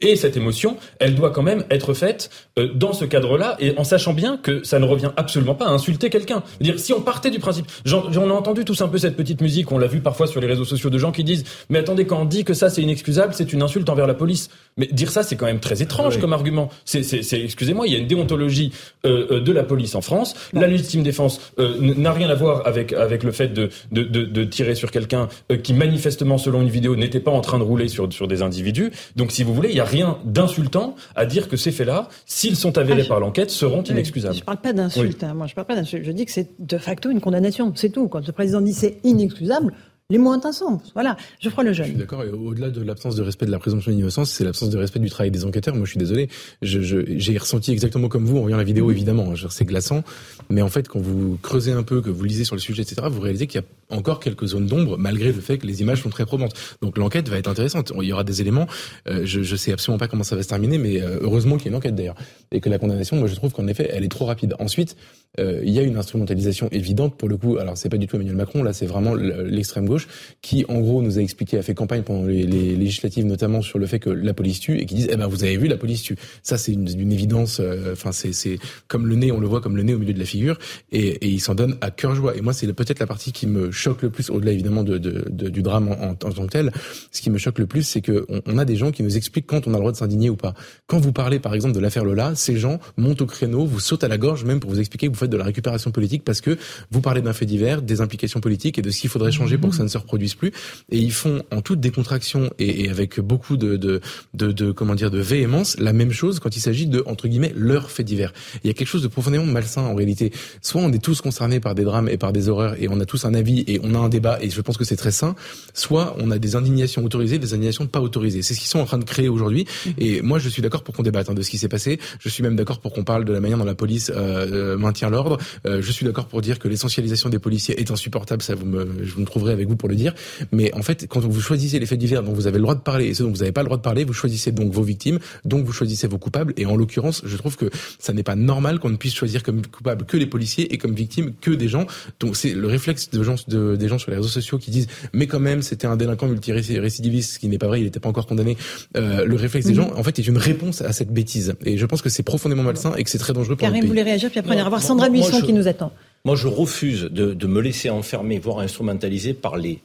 Et 0.03 0.15
cette 0.15 0.35
émotion, 0.35 0.77
elle 0.99 1.15
doit 1.15 1.31
quand 1.31 1.43
même 1.43 1.63
être 1.69 1.93
faite 1.93 2.29
euh, 2.59 2.73
dans 2.73 2.93
ce 2.93 3.05
cadre-là, 3.05 3.55
et 3.59 3.77
en 3.77 3.83
sachant 3.83 4.13
bien 4.13 4.37
que 4.37 4.63
ça 4.63 4.79
ne 4.79 4.85
revient 4.85 5.11
absolument 5.15 5.55
pas 5.55 5.65
à 5.65 5.69
insulter 5.69 6.09
quelqu'un. 6.09 6.43
Dire 6.59 6.79
si 6.79 6.93
on 6.93 7.01
partait 7.01 7.31
du 7.31 7.39
principe, 7.39 7.67
j'en 7.85 8.11
ai 8.11 8.17
entendu 8.17 8.65
tous 8.65 8.81
un 8.81 8.89
peu 8.89 8.97
cette 8.97 9.15
petite 9.15 9.41
musique, 9.41 9.71
on 9.71 9.77
l'a 9.77 9.87
vu 9.87 10.01
parfois 10.01 10.27
sur 10.27 10.41
les 10.41 10.47
réseaux 10.47 10.65
sociaux 10.65 10.89
de 10.89 10.97
gens 10.97 11.11
qui 11.11 11.23
disent, 11.23 11.45
mais 11.69 11.79
attendez, 11.79 12.05
quand 12.05 12.21
on 12.21 12.25
dit 12.25 12.43
que 12.43 12.53
ça 12.53 12.69
c'est 12.69 12.81
inexcusable, 12.81 13.33
c'est 13.33 13.53
une 13.53 13.61
insulte 13.61 13.89
envers 13.89 14.07
la 14.07 14.13
police. 14.13 14.49
Mais 14.77 14.87
dire 14.87 15.11
ça, 15.11 15.23
c'est 15.23 15.35
quand 15.35 15.45
même 15.45 15.59
très 15.59 15.81
étrange 15.81 16.19
comme 16.19 16.33
argument. 16.33 16.69
C'est, 16.85 17.03
excusez-moi, 17.33 17.87
il 17.87 17.93
y 17.93 17.95
a 17.95 17.99
une 17.99 18.07
déontologie 18.07 18.71
euh, 19.05 19.27
euh, 19.31 19.39
de 19.39 19.51
la 19.51 19.63
police 19.63 19.95
en 19.95 20.01
France. 20.01 20.35
La 20.51 20.67
légitime 20.67 21.03
défense 21.03 21.53
euh, 21.59 21.77
n'a 21.79 22.11
rien 22.11 22.29
à 22.29 22.35
voir 22.35 22.65
avec 22.65 22.93
avec 22.93 23.23
le 23.23 23.31
fait 23.31 23.49
de 23.49 23.69
de, 23.91 24.03
de, 24.03 24.23
de 24.23 24.43
tirer 24.43 24.75
sur 24.75 24.91
quelqu'un 24.91 25.27
qui 25.61 25.73
manifestement, 25.73 26.37
selon 26.37 26.61
une 26.61 26.69
vidéo, 26.69 26.95
n'était 26.95 27.19
pas 27.19 27.31
en 27.31 27.41
train 27.41 27.59
de 27.59 27.63
rouler 27.63 27.87
sur 27.87 28.11
sur 28.11 28.27
des 28.27 28.41
individus. 28.41 28.91
Donc, 29.15 29.31
si 29.31 29.43
vous 29.43 29.53
voulez, 29.53 29.69
il 29.69 29.75
y 29.75 29.79
a 29.79 29.85
rien 29.85 30.17
d'insultant 30.25 30.95
à 31.15 31.25
dire 31.25 31.49
que 31.49 31.57
ces 31.57 31.71
faits-là, 31.71 32.09
s'ils 32.25 32.55
sont 32.55 32.77
avérés 32.77 33.03
ah, 33.05 33.09
par 33.09 33.19
l'enquête, 33.19 33.51
seront 33.51 33.83
inexcusables. 33.83 34.35
Je 34.35 34.43
parle 34.43 34.61
pas 34.61 34.73
d'insulte. 34.73 35.23
Hein. 35.23 35.33
Moi, 35.35 35.47
je 35.47 35.53
parle 35.53 35.67
pas 35.67 35.75
d'insulte. 35.75 36.05
Je 36.05 36.11
dis 36.11 36.25
que 36.25 36.31
c'est 36.31 36.49
de 36.59 36.77
facto 36.77 37.11
une 37.11 37.21
condamnation. 37.21 37.71
C'est 37.75 37.89
tout. 37.89 38.07
Quand 38.07 38.25
le 38.25 38.33
président 38.33 38.61
dit 38.61 38.73
c'est 38.73 38.97
inexcusable, 39.03 39.73
les 40.09 40.17
mots 40.17 40.31
intensants. 40.31 40.81
Voilà, 40.93 41.17
je 41.39 41.49
crois 41.49 41.63
le 41.63 41.73
jeune. 41.73 41.85
Je 41.85 41.91
suis 41.91 41.99
d'accord. 41.99 42.23
Et 42.23 42.29
au-delà 42.29 42.69
de 42.69 42.81
l'absence 42.81 43.15
de 43.15 43.23
respect 43.23 43.45
de 43.45 43.51
la 43.51 43.59
présomption 43.59 43.91
d'innocence, 43.91 44.31
c'est 44.31 44.43
l'absence 44.43 44.69
de 44.69 44.77
respect 44.77 44.99
du 44.99 45.09
travail 45.09 45.31
des 45.31 45.45
enquêteurs. 45.45 45.75
Moi, 45.75 45.85
je 45.85 45.91
suis 45.91 45.99
désolé. 45.99 46.29
J'ai 46.61 47.37
ressenti 47.37 47.71
exactement 47.71 48.09
comme 48.09 48.25
vous 48.25 48.37
en 48.37 48.41
voyant 48.41 48.57
la 48.57 48.63
vidéo, 48.63 48.91
évidemment. 48.91 49.33
C'est 49.49 49.65
glaçant. 49.65 50.03
Mais 50.49 50.61
en 50.61 50.69
fait, 50.69 50.87
quand 50.87 50.99
vous 50.99 51.37
creusez 51.41 51.71
un 51.71 51.83
peu, 51.83 52.01
que 52.01 52.09
vous 52.09 52.23
lisez 52.23 52.43
sur 52.43 52.55
le 52.55 52.61
sujet, 52.61 52.83
etc., 52.83 53.07
vous 53.09 53.21
réalisez 53.21 53.47
qu'il 53.47 53.61
y 53.61 53.63
a 53.63 53.95
encore 53.97 54.19
quelques 54.19 54.45
zones 54.47 54.67
d'ombre, 54.67 54.97
malgré 54.97 55.31
le 55.31 55.41
fait 55.41 55.57
que 55.57 55.67
les 55.67 55.81
images 55.81 56.01
sont 56.01 56.09
très 56.09 56.25
probantes. 56.25 56.53
Donc 56.81 56.97
l'enquête 56.97 57.29
va 57.29 57.37
être 57.37 57.47
intéressante. 57.47 57.93
Il 58.01 58.07
y 58.07 58.13
aura 58.13 58.23
des 58.23 58.41
éléments. 58.41 58.67
Euh, 59.07 59.21
je, 59.25 59.41
je 59.41 59.55
sais 59.55 59.71
absolument 59.71 59.99
pas 59.99 60.07
comment 60.07 60.23
ça 60.23 60.35
va 60.35 60.43
se 60.43 60.49
terminer, 60.49 60.77
mais 60.77 61.01
euh, 61.01 61.19
heureusement 61.21 61.57
qu'il 61.57 61.65
y 61.65 61.69
a 61.69 61.71
une 61.71 61.77
enquête 61.77 61.95
d'ailleurs 61.95 62.15
et 62.51 62.59
que 62.59 62.69
la 62.69 62.77
condamnation, 62.77 63.17
moi, 63.17 63.27
je 63.27 63.35
trouve 63.35 63.51
qu'en 63.51 63.67
effet, 63.67 63.89
elle 63.91 64.03
est 64.03 64.09
trop 64.09 64.25
rapide. 64.25 64.55
Ensuite, 64.59 64.95
euh, 65.39 65.61
il 65.63 65.71
y 65.71 65.79
a 65.79 65.81
une 65.81 65.97
instrumentalisation 65.97 66.69
évidente 66.71 67.15
pour 67.17 67.27
le 67.27 67.37
coup. 67.37 67.57
Alors 67.57 67.75
c'est 67.75 67.89
pas 67.89 67.97
du 67.97 68.05
tout 68.05 68.15
Emmanuel 68.15 68.35
Macron, 68.35 68.61
là 68.61 68.71
c'est 68.71 68.85
vraiment 68.85 69.15
l'extrême 69.15 69.87
gauche 69.87 70.07
qui 70.41 70.63
en 70.67 70.79
gros 70.79 71.01
nous 71.01 71.17
a 71.17 71.21
expliqué, 71.21 71.57
a 71.57 71.63
fait 71.63 71.73
campagne 71.73 72.03
pendant 72.03 72.25
les, 72.25 72.45
législatives 72.45 73.25
notamment 73.25 73.61
sur 73.61 73.79
le 73.79 73.87
fait 73.87 73.99
que 73.99 74.09
la 74.09 74.33
police 74.33 74.59
tue 74.59 74.79
et 74.79 74.85
qui 74.85 74.95
disent 74.95 75.09
eh 75.11 75.15
ben 75.15 75.27
vous 75.27 75.43
avez 75.43 75.57
vu 75.57 75.67
la 75.67 75.77
police 75.77 76.03
tue. 76.03 76.17
Ça 76.43 76.57
c'est 76.57 76.73
une, 76.73 76.87
une, 76.99 77.11
évidence. 77.11 77.59
Euh, 77.59 77.93
enfin 77.93 78.11
c'est 78.11 78.59
comme 78.87 79.07
le 79.07 79.15
nez, 79.15 79.31
on 79.31 79.39
le 79.39 79.47
voit 79.47 79.61
comme 79.61 79.75
le 79.75 79.83
nez 79.83 79.95
au 79.95 79.99
milieu 79.99 80.13
de 80.13 80.19
la 80.19 80.25
figure 80.25 80.59
et, 80.91 81.07
et 81.07 81.27
il 81.27 81.39
s'en 81.39 81.55
donne 81.55 81.77
à 81.81 81.89
cœur 81.89 82.13
joie. 82.13 82.35
Et 82.37 82.41
moi 82.41 82.53
c'est 82.53 82.71
peut-être 82.71 82.99
la 82.99 83.07
partie 83.07 83.31
qui 83.31 83.47
me 83.47 83.71
choque 83.71 84.03
le 84.03 84.11
plus 84.11 84.29
au-delà 84.29 84.51
évidemment 84.51 84.83
de, 84.83 84.97
de, 84.99 85.49
du 85.49 85.61
drame 85.63 85.89
en, 85.89 86.11
en, 86.11 86.15
tant 86.15 86.31
que 86.31 86.51
tel. 86.51 86.71
Ce 87.11 87.21
qui 87.21 87.31
me 87.31 87.39
choque 87.39 87.57
le 87.57 87.65
plus 87.65 87.83
c'est 87.83 88.01
que 88.01 88.27
on, 88.45 88.57
a 88.57 88.65
des 88.65 88.75
gens 88.75 88.91
qui 88.91 89.01
nous 89.01 89.17
expliquent 89.17 89.47
quand 89.47 89.67
on 89.67 89.71
a 89.71 89.73
le 89.73 89.79
droit 89.79 89.91
de 89.91 89.97
s'indigner 89.97 90.29
ou 90.29 90.35
pas. 90.35 90.53
Quand 90.85 90.99
vous 90.99 91.11
parlez 91.11 91.39
par 91.39 91.55
exemple 91.55 91.73
de 91.73 91.79
l'affaire 91.79 92.05
Lola, 92.05 92.35
ces 92.35 92.55
gens 92.57 92.79
montent 92.97 93.21
au 93.21 93.25
créneau, 93.25 93.65
vous 93.65 93.79
sautent 93.79 94.03
à 94.03 94.07
la 94.07 94.19
gorge 94.19 94.45
même 94.45 94.59
pour 94.59 94.69
vous 94.69 94.79
expliquer 94.79 95.09
de 95.27 95.37
la 95.37 95.43
récupération 95.43 95.91
politique 95.91 96.23
parce 96.23 96.41
que 96.41 96.57
vous 96.91 97.01
parlez 97.01 97.21
d'un 97.21 97.33
fait 97.33 97.45
divers, 97.45 97.81
des 97.81 98.01
implications 98.01 98.39
politiques 98.39 98.77
et 98.77 98.81
de 98.81 98.89
ce 98.89 99.01
qu'il 99.01 99.09
faudrait 99.09 99.31
changer 99.31 99.57
pour 99.57 99.69
que 99.69 99.75
ça 99.75 99.83
ne 99.83 99.87
se 99.87 99.97
reproduise 99.97 100.35
plus. 100.35 100.51
Et 100.89 100.97
ils 100.97 101.11
font 101.11 101.43
en 101.51 101.61
toute 101.61 101.79
décontraction 101.79 102.49
et, 102.59 102.83
et 102.83 102.89
avec 102.89 103.19
beaucoup 103.19 103.57
de, 103.57 103.77
de, 103.77 104.01
de, 104.33 104.51
de, 104.51 104.71
comment 104.71 104.95
dire 104.95 105.11
de 105.11 105.19
véhémence 105.19 105.77
la 105.79 105.93
même 105.93 106.11
chose 106.11 106.39
quand 106.39 106.55
il 106.55 106.59
s'agit 106.59 106.87
de 106.87 107.03
entre 107.05 107.27
guillemets 107.27 107.53
leur 107.55 107.91
fait 107.91 108.03
divers. 108.03 108.33
Il 108.63 108.67
y 108.67 108.69
a 108.69 108.73
quelque 108.73 108.87
chose 108.87 109.03
de 109.03 109.07
profondément 109.07 109.45
malsain 109.45 109.81
en 109.81 109.95
réalité. 109.95 110.31
Soit 110.61 110.81
on 110.81 110.91
est 110.91 111.03
tous 111.03 111.21
concernés 111.21 111.59
par 111.59 111.75
des 111.75 111.83
drames 111.83 112.09
et 112.09 112.17
par 112.17 112.33
des 112.33 112.49
horreurs 112.49 112.75
et 112.81 112.87
on 112.89 112.99
a 112.99 113.05
tous 113.05 113.25
un 113.25 113.33
avis 113.33 113.63
et 113.67 113.79
on 113.83 113.95
a 113.95 113.97
un 113.97 114.09
débat 114.09 114.37
et 114.41 114.49
je 114.49 114.61
pense 114.61 114.77
que 114.77 114.83
c'est 114.83 114.95
très 114.95 115.11
sain. 115.11 115.35
Soit 115.73 116.15
on 116.19 116.31
a 116.31 116.39
des 116.39 116.55
indignations 116.55 117.03
autorisées, 117.03 117.39
des 117.39 117.53
indignations 117.53 117.87
pas 117.87 118.01
autorisées. 118.01 118.41
C'est 118.41 118.53
ce 118.53 118.59
qu'ils 118.59 118.69
sont 118.69 118.79
en 118.79 118.85
train 118.85 118.97
de 118.97 119.05
créer 119.05 119.29
aujourd'hui. 119.29 119.65
Et 119.97 120.21
moi 120.21 120.39
je 120.39 120.49
suis 120.49 120.61
d'accord 120.61 120.83
pour 120.83 120.95
qu'on 120.95 121.03
débatte 121.03 121.29
hein, 121.29 121.33
de 121.33 121.41
ce 121.41 121.49
qui 121.49 121.57
s'est 121.57 121.69
passé. 121.69 121.99
Je 122.19 122.29
suis 122.29 122.43
même 122.43 122.55
d'accord 122.55 122.79
pour 122.79 122.93
qu'on 122.93 123.03
parle 123.03 123.25
de 123.25 123.33
la 123.33 123.39
manière 123.39 123.57
dont 123.57 123.65
la 123.65 123.75
police 123.75 124.11
euh, 124.13 124.73
euh 124.73 124.77
maintient 124.77 125.09
l'ordre. 125.13 125.37
Euh, 125.65 125.81
je 125.81 125.91
suis 125.91 126.05
d'accord 126.05 126.27
pour 126.27 126.41
dire 126.41 126.59
que 126.59 126.67
l'essentialisation 126.67 127.29
des 127.29 127.39
policiers 127.39 127.79
est 127.79 127.89
insupportable, 127.91 128.41
ça 128.41 128.55
vous 128.55 128.65
me, 128.65 129.03
je 129.03 129.17
me 129.17 129.25
trouverai 129.25 129.53
avec 129.53 129.67
vous 129.67 129.77
pour 129.77 129.87
le 129.87 129.95
dire. 129.95 130.13
Mais 130.51 130.73
en 130.73 130.81
fait, 130.81 131.07
quand 131.07 131.21
vous 131.21 131.41
choisissez 131.41 131.79
les 131.79 131.85
faits 131.85 131.99
divers 131.99 132.23
dont 132.23 132.33
vous 132.33 132.47
avez 132.47 132.57
le 132.57 132.63
droit 132.63 132.75
de 132.75 132.81
parler 132.81 133.07
et 133.07 133.13
ceux 133.13 133.23
dont 133.23 133.31
vous 133.31 133.37
n'avez 133.37 133.51
pas 133.51 133.61
le 133.61 133.67
droit 133.67 133.77
de 133.77 133.81
parler, 133.81 134.03
vous 134.03 134.13
choisissez 134.13 134.51
donc 134.51 134.71
vos 134.73 134.83
victimes, 134.83 135.19
donc 135.45 135.65
vous 135.65 135.71
choisissez 135.71 136.07
vos 136.07 136.17
coupables. 136.17 136.53
Et 136.57 136.65
en 136.65 136.75
l'occurrence, 136.75 137.21
je 137.25 137.37
trouve 137.37 137.55
que 137.55 137.69
ça 137.99 138.13
n'est 138.13 138.23
pas 138.23 138.35
normal 138.35 138.79
qu'on 138.79 138.89
ne 138.89 138.97
puisse 138.97 139.15
choisir 139.15 139.43
comme 139.43 139.65
coupables 139.65 140.05
que 140.05 140.17
les 140.17 140.25
policiers 140.25 140.73
et 140.73 140.77
comme 140.77 140.93
victimes 140.93 141.33
que 141.39 141.51
des 141.51 141.67
gens. 141.67 141.85
Donc 142.19 142.35
c'est 142.35 142.53
le 142.53 142.67
réflexe 142.67 143.09
de 143.11 143.23
gens, 143.23 143.35
de, 143.47 143.75
des 143.75 143.87
gens 143.87 143.97
sur 143.97 144.11
les 144.11 144.17
réseaux 144.17 144.29
sociaux 144.29 144.57
qui 144.57 144.71
disent 144.71 144.87
mais 145.13 145.27
quand 145.27 145.39
même 145.39 145.61
c'était 145.61 145.87
un 145.87 145.95
délinquant 145.95 146.27
multirécidiviste, 146.27 147.33
ce 147.33 147.39
qui 147.39 147.47
n'est 147.47 147.57
pas 147.57 147.67
vrai, 147.67 147.79
il 147.79 147.85
n'était 147.85 147.99
pas 147.99 148.09
encore 148.09 148.27
condamné. 148.27 148.57
Euh, 148.97 149.25
le 149.25 149.35
réflexe 149.35 149.65
des 149.65 149.73
mhm. 149.73 149.77
gens, 149.77 149.91
en 149.95 150.03
fait, 150.03 150.19
est 150.19 150.27
une 150.27 150.37
réponse 150.37 150.81
à 150.81 150.93
cette 150.93 151.11
bêtise. 151.11 151.53
Et 151.65 151.77
je 151.77 151.85
pense 151.85 152.01
que 152.01 152.09
c'est 152.09 152.23
profondément 152.23 152.63
malsain 152.63 152.93
et 152.95 153.03
que 153.03 153.09
c'est 153.09 153.17
très 153.17 153.33
dangereux 153.33 153.55
pour 153.55 153.67
Karim, 153.67 153.75
le 153.75 153.81
pays. 153.81 153.87
vous 153.87 153.93
voulez 153.93 154.03
réagir 154.03 154.29
puis 154.29 154.39
après 154.39 154.55
on 154.55 154.57
ira 154.57 154.69
voir 154.69 154.81
Sandra 154.81 155.02
Buisson 155.09 155.41
qui 155.41 155.53
nous 155.53 155.67
attend. 155.67 155.91
Moi, 156.25 156.35
je 156.35 156.47
refuse 156.47 157.03
de, 157.03 157.33
de 157.33 157.47
me 157.47 157.59
laisser 157.59 157.89
enfermer, 157.89 158.39
voire 158.39 158.59
instrumentaliser 158.59 159.33
par 159.33 159.57
les 159.57 159.81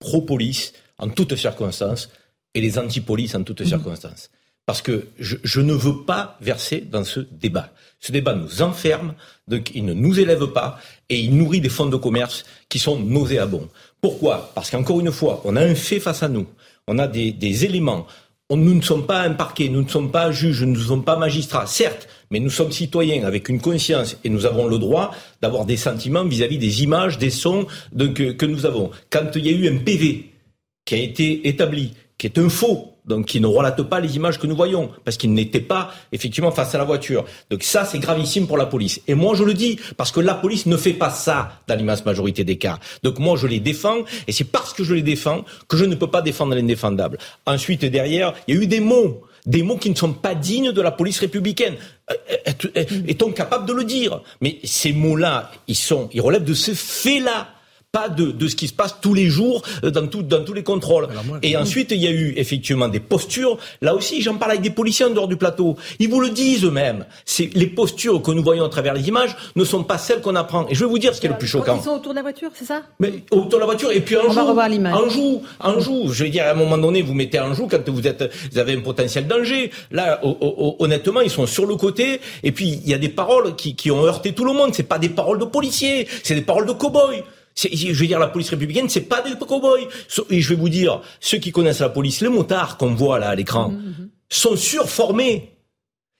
pro-police 0.00 0.72
en 0.98 1.08
toutes 1.08 1.36
circonstances 1.36 2.10
et 2.54 2.60
les 2.60 2.78
anti-police 2.78 3.34
en 3.34 3.42
toutes 3.42 3.60
mmh. 3.60 3.66
circonstances. 3.66 4.30
Parce 4.64 4.82
que 4.82 5.06
je, 5.18 5.36
je, 5.44 5.60
ne 5.60 5.72
veux 5.72 6.02
pas 6.02 6.36
verser 6.40 6.80
dans 6.80 7.04
ce 7.04 7.20
débat. 7.20 7.72
Ce 8.00 8.10
débat 8.10 8.34
nous 8.34 8.62
enferme, 8.62 9.14
donc 9.46 9.70
il 9.74 9.84
ne 9.84 9.92
nous 9.92 10.18
élève 10.18 10.48
pas 10.48 10.80
et 11.08 11.20
il 11.20 11.36
nourrit 11.36 11.60
des 11.60 11.68
fonds 11.68 11.86
de 11.86 11.96
commerce 11.96 12.44
qui 12.68 12.80
sont 12.80 12.98
nauséabonds. 12.98 13.68
Pourquoi? 14.00 14.50
Parce 14.56 14.70
qu'encore 14.70 14.98
une 14.98 15.12
fois, 15.12 15.40
on 15.44 15.54
a 15.54 15.62
un 15.62 15.76
fait 15.76 16.00
face 16.00 16.24
à 16.24 16.28
nous. 16.28 16.46
On 16.88 16.98
a 16.98 17.06
des, 17.06 17.30
des 17.30 17.64
éléments 17.64 18.06
nous 18.50 18.74
ne 18.74 18.80
sommes 18.80 19.06
pas 19.06 19.22
un 19.22 19.32
parquet, 19.32 19.68
nous 19.68 19.82
ne 19.82 19.88
sommes 19.88 20.12
pas 20.12 20.30
juges, 20.30 20.62
nous 20.62 20.78
ne 20.78 20.84
sommes 20.84 21.04
pas 21.04 21.16
magistrats, 21.16 21.66
certes, 21.66 22.06
mais 22.30 22.38
nous 22.38 22.50
sommes 22.50 22.70
citoyens 22.70 23.24
avec 23.24 23.48
une 23.48 23.60
conscience 23.60 24.16
et 24.22 24.28
nous 24.28 24.46
avons 24.46 24.68
le 24.68 24.78
droit 24.78 25.12
d'avoir 25.42 25.64
des 25.64 25.76
sentiments 25.76 26.24
vis-à-vis 26.24 26.58
des 26.58 26.84
images, 26.84 27.18
des 27.18 27.30
sons 27.30 27.66
que 27.96 28.46
nous 28.46 28.66
avons. 28.66 28.90
Quand 29.10 29.30
il 29.34 29.46
y 29.46 29.48
a 29.48 29.52
eu 29.52 29.68
un 29.68 29.78
PV 29.78 30.30
qui 30.84 30.94
a 30.94 30.98
été 30.98 31.48
établi, 31.48 31.94
qui 32.18 32.28
est 32.28 32.38
un 32.38 32.48
faux, 32.48 32.95
donc 33.06 33.26
qui 33.26 33.40
ne 33.40 33.46
relate 33.46 33.82
pas 33.82 34.00
les 34.00 34.16
images 34.16 34.38
que 34.38 34.46
nous 34.46 34.56
voyons, 34.56 34.90
parce 35.04 35.16
qu'il 35.16 35.32
n'était 35.32 35.60
pas 35.60 35.92
effectivement 36.12 36.50
face 36.50 36.74
à 36.74 36.78
la 36.78 36.84
voiture. 36.84 37.24
Donc 37.50 37.62
ça, 37.62 37.84
c'est 37.84 37.98
gravissime 37.98 38.46
pour 38.46 38.56
la 38.56 38.66
police. 38.66 39.00
Et 39.06 39.14
moi, 39.14 39.34
je 39.34 39.44
le 39.44 39.54
dis, 39.54 39.78
parce 39.96 40.12
que 40.12 40.20
la 40.20 40.34
police 40.34 40.66
ne 40.66 40.76
fait 40.76 40.92
pas 40.92 41.10
ça 41.10 41.60
dans 41.66 41.74
l'immense 41.76 42.04
majorité 42.04 42.44
des 42.44 42.58
cas. 42.58 42.78
Donc 43.02 43.18
moi, 43.18 43.36
je 43.36 43.46
les 43.46 43.60
défends, 43.60 43.98
et 44.26 44.32
c'est 44.32 44.44
parce 44.44 44.72
que 44.72 44.84
je 44.84 44.94
les 44.94 45.02
défends 45.02 45.44
que 45.68 45.76
je 45.76 45.84
ne 45.84 45.94
peux 45.94 46.10
pas 46.10 46.22
défendre 46.22 46.54
l'indéfendable. 46.54 47.18
Ensuite, 47.46 47.84
derrière, 47.84 48.34
il 48.46 48.54
y 48.54 48.58
a 48.58 48.62
eu 48.62 48.66
des 48.66 48.80
mots 48.80 49.22
des 49.46 49.62
mots 49.62 49.76
qui 49.76 49.90
ne 49.90 49.94
sont 49.94 50.12
pas 50.12 50.34
dignes 50.34 50.72
de 50.72 50.82
la 50.82 50.90
police 50.90 51.20
républicaine. 51.20 51.76
Euh, 52.10 52.74
est-on 53.06 53.30
capable 53.30 53.64
de 53.64 53.72
le 53.72 53.84
dire? 53.84 54.20
Mais 54.40 54.58
ces 54.64 54.92
mots-là, 54.92 55.52
ils 55.68 55.76
sont, 55.76 56.10
ils 56.12 56.20
relèvent 56.20 56.44
de 56.44 56.52
ce 56.52 56.74
fait-là 56.74 57.46
pas 57.96 58.08
de, 58.10 58.26
de, 58.30 58.46
ce 58.48 58.56
qui 58.56 58.68
se 58.68 58.74
passe 58.74 58.96
tous 59.00 59.14
les 59.14 59.26
jours 59.26 59.62
euh, 59.82 59.90
dans, 59.90 60.06
tout, 60.06 60.22
dans 60.22 60.44
tous 60.44 60.52
les 60.52 60.62
contrôles. 60.62 61.08
et 61.42 61.56
ensuite, 61.56 61.92
il 61.92 62.02
y 62.02 62.06
a 62.06 62.10
eu 62.10 62.34
effectivement 62.36 62.88
des 62.88 63.00
postures. 63.00 63.56
Là 63.80 63.94
aussi, 63.94 64.20
j'en 64.20 64.34
parle 64.34 64.50
avec 64.52 64.62
des 64.62 64.74
policiers 64.80 65.06
en 65.06 65.10
dehors 65.10 65.28
du 65.28 65.38
plateau. 65.38 65.76
Ils 65.98 66.10
vous 66.10 66.20
le 66.20 66.28
disent 66.28 66.62
eux-mêmes. 66.64 67.06
Les 67.54 67.66
postures 67.66 68.20
que 68.20 68.32
nous 68.32 68.42
voyons 68.42 68.66
à 68.66 68.68
travers 68.68 68.92
les 68.92 69.08
images 69.08 69.34
ne 69.54 69.64
sont 69.64 69.82
pas 69.82 69.96
celles 69.96 70.20
qu'on 70.20 70.36
apprend. 70.36 70.66
Et 70.68 70.74
je 70.74 70.84
vais 70.84 70.90
vous 70.90 70.98
dire 70.98 71.14
ce 71.14 71.20
qui 71.20 71.26
est 71.26 71.30
le 71.30 71.38
plus 71.38 71.46
choquant. 71.48 71.78
Ils 71.80 71.84
sont 71.84 71.92
autour 71.92 72.12
de 72.12 72.16
la 72.16 72.22
voiture, 72.22 72.50
c'est 72.54 72.66
ça? 72.66 72.82
Mais 73.00 73.22
autour 73.30 73.54
de 73.54 73.60
la 73.60 73.64
voiture. 73.66 73.90
Et 73.92 74.00
puis 74.00 74.16
un 74.16 74.26
On 74.28 74.32
jour, 74.32 74.52
va 74.52 74.68
l'image. 74.68 74.94
un 74.94 75.08
jour, 75.08 75.42
un 75.60 75.78
jour. 75.80 76.12
Je 76.12 76.24
vais 76.24 76.30
dire 76.30 76.44
à 76.44 76.50
un 76.50 76.54
moment 76.54 76.76
donné, 76.76 77.00
vous 77.00 77.14
mettez 77.14 77.38
un 77.38 77.54
jour 77.54 77.66
quand 77.70 77.88
vous 77.88 78.06
êtes, 78.06 78.30
vous 78.52 78.58
avez 78.58 78.74
un 78.74 78.80
potentiel 78.80 79.26
danger. 79.26 79.70
Là, 79.90 80.20
honnêtement, 80.78 81.22
ils 81.22 81.30
sont 81.30 81.46
sur 81.46 81.64
le 81.64 81.76
côté. 81.76 82.20
Et 82.42 82.52
puis 82.52 82.78
il 82.84 82.90
y 82.90 82.94
a 82.94 82.98
des 82.98 83.08
paroles 83.08 83.56
qui, 83.56 83.74
qui 83.74 83.90
ont 83.90 84.04
heurté 84.04 84.32
tout 84.32 84.44
le 84.44 84.52
monde. 84.52 84.74
C'est 84.74 84.82
pas 84.82 84.98
des 84.98 85.08
paroles 85.08 85.38
de 85.38 85.46
policiers, 85.46 86.06
c'est 86.22 86.34
des 86.34 86.42
paroles 86.42 86.66
de 86.66 86.72
cow-boys 86.72 87.22
je 87.56 87.92
veux 87.92 88.06
dire, 88.06 88.18
la 88.18 88.28
police 88.28 88.50
républicaine, 88.50 88.88
c'est 88.88 89.02
pas 89.02 89.22
des 89.22 89.34
cow-boys. 89.34 89.88
Et 90.30 90.40
je 90.40 90.48
vais 90.50 90.60
vous 90.60 90.68
dire, 90.68 91.00
ceux 91.20 91.38
qui 91.38 91.52
connaissent 91.52 91.80
la 91.80 91.88
police, 91.88 92.20
les 92.20 92.28
motards 92.28 92.76
qu'on 92.76 92.94
voit 92.94 93.18
là 93.18 93.30
à 93.30 93.34
l'écran, 93.34 93.70
mhm, 93.70 93.78
mhm. 93.78 94.10
sont 94.28 94.56
surformés. 94.56 95.52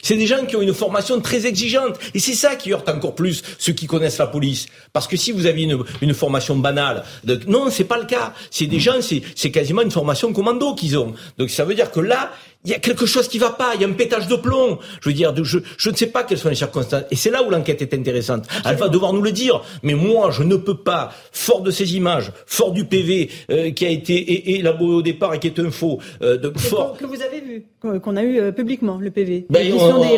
C'est 0.02 0.16
des 0.16 0.26
gens 0.26 0.44
qui 0.44 0.54
ont 0.56 0.62
une 0.62 0.74
formation 0.74 1.20
très 1.20 1.46
exigeante. 1.46 1.98
Et 2.14 2.18
c'est 2.18 2.34
ça 2.34 2.54
qui 2.54 2.72
heurte 2.72 2.88
encore 2.88 3.14
plus 3.14 3.42
ceux 3.58 3.72
qui 3.72 3.86
connaissent 3.86 4.18
la 4.18 4.26
police. 4.26 4.66
Parce 4.92 5.08
que 5.08 5.16
si 5.16 5.32
vous 5.32 5.46
aviez 5.46 5.64
une, 5.64 5.82
une 6.02 6.14
formation 6.14 6.54
banale, 6.56 7.02
de, 7.24 7.40
non, 7.48 7.70
c'est 7.70 7.84
pas 7.84 7.98
le 7.98 8.04
cas. 8.04 8.34
C'est 8.50 8.66
des 8.66 8.78
gens, 8.78 9.00
c'est 9.00 9.50
quasiment 9.50 9.82
une 9.82 9.90
formation 9.90 10.32
commando 10.32 10.74
qu'ils 10.74 10.98
ont. 10.98 11.14
Donc 11.38 11.50
ça 11.50 11.64
veut 11.64 11.74
dire 11.74 11.90
que 11.90 12.00
là, 12.00 12.30
il 12.66 12.72
y 12.72 12.74
a 12.74 12.80
quelque 12.80 13.06
chose 13.06 13.28
qui 13.28 13.38
va 13.38 13.50
pas, 13.50 13.76
il 13.76 13.80
y 13.80 13.84
a 13.84 13.88
un 13.88 13.92
pétage 13.92 14.26
de 14.26 14.34
plomb. 14.34 14.78
Je 15.00 15.08
veux 15.08 15.14
dire, 15.14 15.32
je, 15.44 15.60
je 15.78 15.90
ne 15.90 15.94
sais 15.94 16.08
pas 16.08 16.24
quelles 16.24 16.38
sont 16.38 16.48
les 16.48 16.56
circonstances. 16.56 17.04
Et 17.12 17.16
c'est 17.16 17.30
là 17.30 17.44
où 17.44 17.50
l'enquête 17.50 17.80
est 17.80 17.94
intéressante. 17.94 18.44
Elle 18.64 18.74
va 18.74 18.88
devoir 18.88 19.12
nous 19.12 19.22
le 19.22 19.30
dire. 19.30 19.62
Mais 19.84 19.94
moi, 19.94 20.32
je 20.32 20.42
ne 20.42 20.56
peux 20.56 20.76
pas, 20.76 21.12
fort 21.30 21.60
de 21.60 21.70
ces 21.70 21.96
images, 21.96 22.32
fort 22.44 22.72
du 22.72 22.84
PV 22.84 23.30
euh, 23.52 23.70
qui 23.70 23.86
a 23.86 23.90
été 23.90 24.56
élaboré 24.58 24.94
au 24.94 25.02
départ 25.02 25.34
et 25.34 25.38
qui 25.38 25.46
est 25.46 25.60
un 25.60 25.70
faux, 25.70 26.00
euh, 26.22 26.36
de, 26.36 26.52
fort... 26.58 26.96
Que 26.98 27.06
vous 27.06 27.22
avez 27.22 27.40
vu, 27.40 27.64
qu'on 27.80 28.16
a 28.16 28.22
eu 28.24 28.40
euh, 28.40 28.50
publiquement, 28.50 28.98
le 28.98 29.12
PV. 29.12 29.46
Ben, 29.48 29.72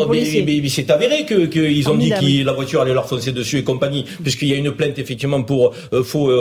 mais, 0.08 0.68
c'est 0.68 0.90
avéré 0.90 1.26
qu'ils 1.26 1.50
que 1.50 1.90
ont 1.90 1.96
dit 1.96 2.08
que 2.08 2.46
la 2.46 2.52
voiture 2.54 2.80
allait 2.80 2.94
leur 2.94 3.08
foncer 3.08 3.32
dessus 3.32 3.58
et 3.58 3.64
compagnie, 3.64 4.06
puisqu'il 4.22 4.48
y 4.48 4.54
a 4.54 4.56
une 4.56 4.72
plainte 4.72 4.98
effectivement 4.98 5.42
pour 5.42 5.74
euh, 5.92 6.02
faux 6.02 6.32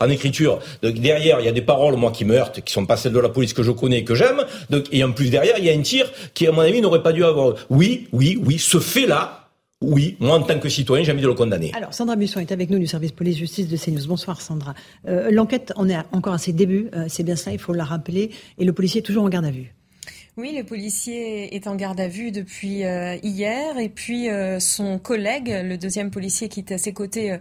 en 0.00 0.08
écriture. 0.08 0.60
Donc 0.84 0.94
derrière, 0.94 1.40
il 1.40 1.46
y 1.46 1.48
a 1.48 1.52
des 1.52 1.60
paroles, 1.60 1.96
moi, 1.96 2.12
qui 2.12 2.24
me 2.24 2.36
heurtent, 2.36 2.60
qui 2.60 2.72
sont 2.72 2.86
pas 2.86 2.96
celles 2.96 3.12
de 3.12 3.18
la 3.18 3.30
police 3.30 3.52
que 3.52 3.64
je 3.64 3.72
connais 3.72 3.98
et 3.98 4.04
que 4.04 4.14
j'aime. 4.14 4.44
Donc, 4.68 4.84
et 4.92 5.02
en 5.02 5.10
plus 5.10 5.28
derrière, 5.30 5.39
il 5.44 5.64
y 5.64 5.70
a 5.70 5.72
un 5.72 5.82
tir 5.82 6.10
qui, 6.34 6.46
à 6.46 6.52
mon 6.52 6.60
avis, 6.60 6.80
n'aurait 6.80 7.02
pas 7.02 7.12
dû 7.12 7.24
avoir. 7.24 7.54
Oui, 7.70 8.08
oui, 8.12 8.40
oui, 8.44 8.58
ce 8.58 8.78
fait-là, 8.78 9.40
oui, 9.82 10.16
moi 10.20 10.36
en 10.36 10.42
tant 10.42 10.58
que 10.58 10.68
citoyen, 10.68 11.04
j'ai 11.04 11.12
envie 11.12 11.22
de 11.22 11.26
le 11.26 11.34
condamner. 11.34 11.70
Alors 11.74 11.94
Sandra 11.94 12.14
Busson 12.14 12.40
est 12.40 12.52
avec 12.52 12.68
nous 12.68 12.78
du 12.78 12.86
service 12.86 13.12
police-justice 13.12 13.66
de 13.66 13.76
CNews. 13.78 14.06
Bonsoir 14.06 14.40
Sandra. 14.42 14.74
Euh, 15.08 15.30
l'enquête, 15.30 15.72
on 15.76 15.88
est 15.88 15.96
encore 16.12 16.34
à 16.34 16.38
ses 16.38 16.52
débuts, 16.52 16.90
euh, 16.94 17.06
c'est 17.08 17.22
bien 17.22 17.36
ça, 17.36 17.50
il 17.52 17.58
faut 17.58 17.72
la 17.72 17.84
rappeler, 17.84 18.30
et 18.58 18.64
le 18.64 18.74
policier 18.74 19.00
est 19.00 19.04
toujours 19.04 19.24
en 19.24 19.30
garde 19.30 19.46
à 19.46 19.50
vue. 19.50 19.74
Oui, 20.40 20.54
le 20.56 20.64
policier 20.64 21.54
est 21.54 21.66
en 21.66 21.76
garde 21.76 22.00
à 22.00 22.08
vue 22.08 22.30
depuis 22.30 22.84
euh, 22.84 23.18
hier 23.22 23.78
et 23.78 23.90
puis 23.90 24.30
euh, 24.30 24.58
son 24.58 24.98
collègue, 24.98 25.54
le 25.62 25.76
deuxième 25.76 26.10
policier 26.10 26.48
qui 26.48 26.60
était 26.60 26.76
à 26.76 26.78
ses 26.78 26.94
côtés 26.94 27.32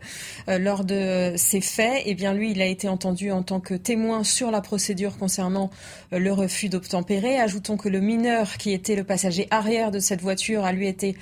euh, 0.50 0.60
lors 0.60 0.84
de 0.84 1.32
ces 1.38 1.62
faits, 1.62 2.04
eh 2.06 2.14
bien 2.14 2.34
lui, 2.34 2.52
il 2.52 2.62
a 2.62 2.66
été 2.66 2.90
entendu 2.90 3.32
en 3.32 3.42
tant 3.42 3.62
que 3.62 3.74
témoin 3.74 4.26
sur 4.26 4.52
la 4.52 4.60
procédure 4.60 5.18
concernant 5.18 5.70
le 6.12 6.34
refus 6.34 6.68
d'obtempérer. 6.68 7.40
Ajoutons 7.40 7.78
que 7.78 7.88
le 7.88 8.02
mineur 8.02 8.58
qui 8.58 8.74
était 8.74 8.98
le 8.98 9.06
passager 9.06 9.48
arrière 9.50 9.92
de 9.92 10.00
cette 10.00 10.22
voiture 10.22 10.66
a 10.66 10.74
lui 10.74 10.88
été 10.88 11.16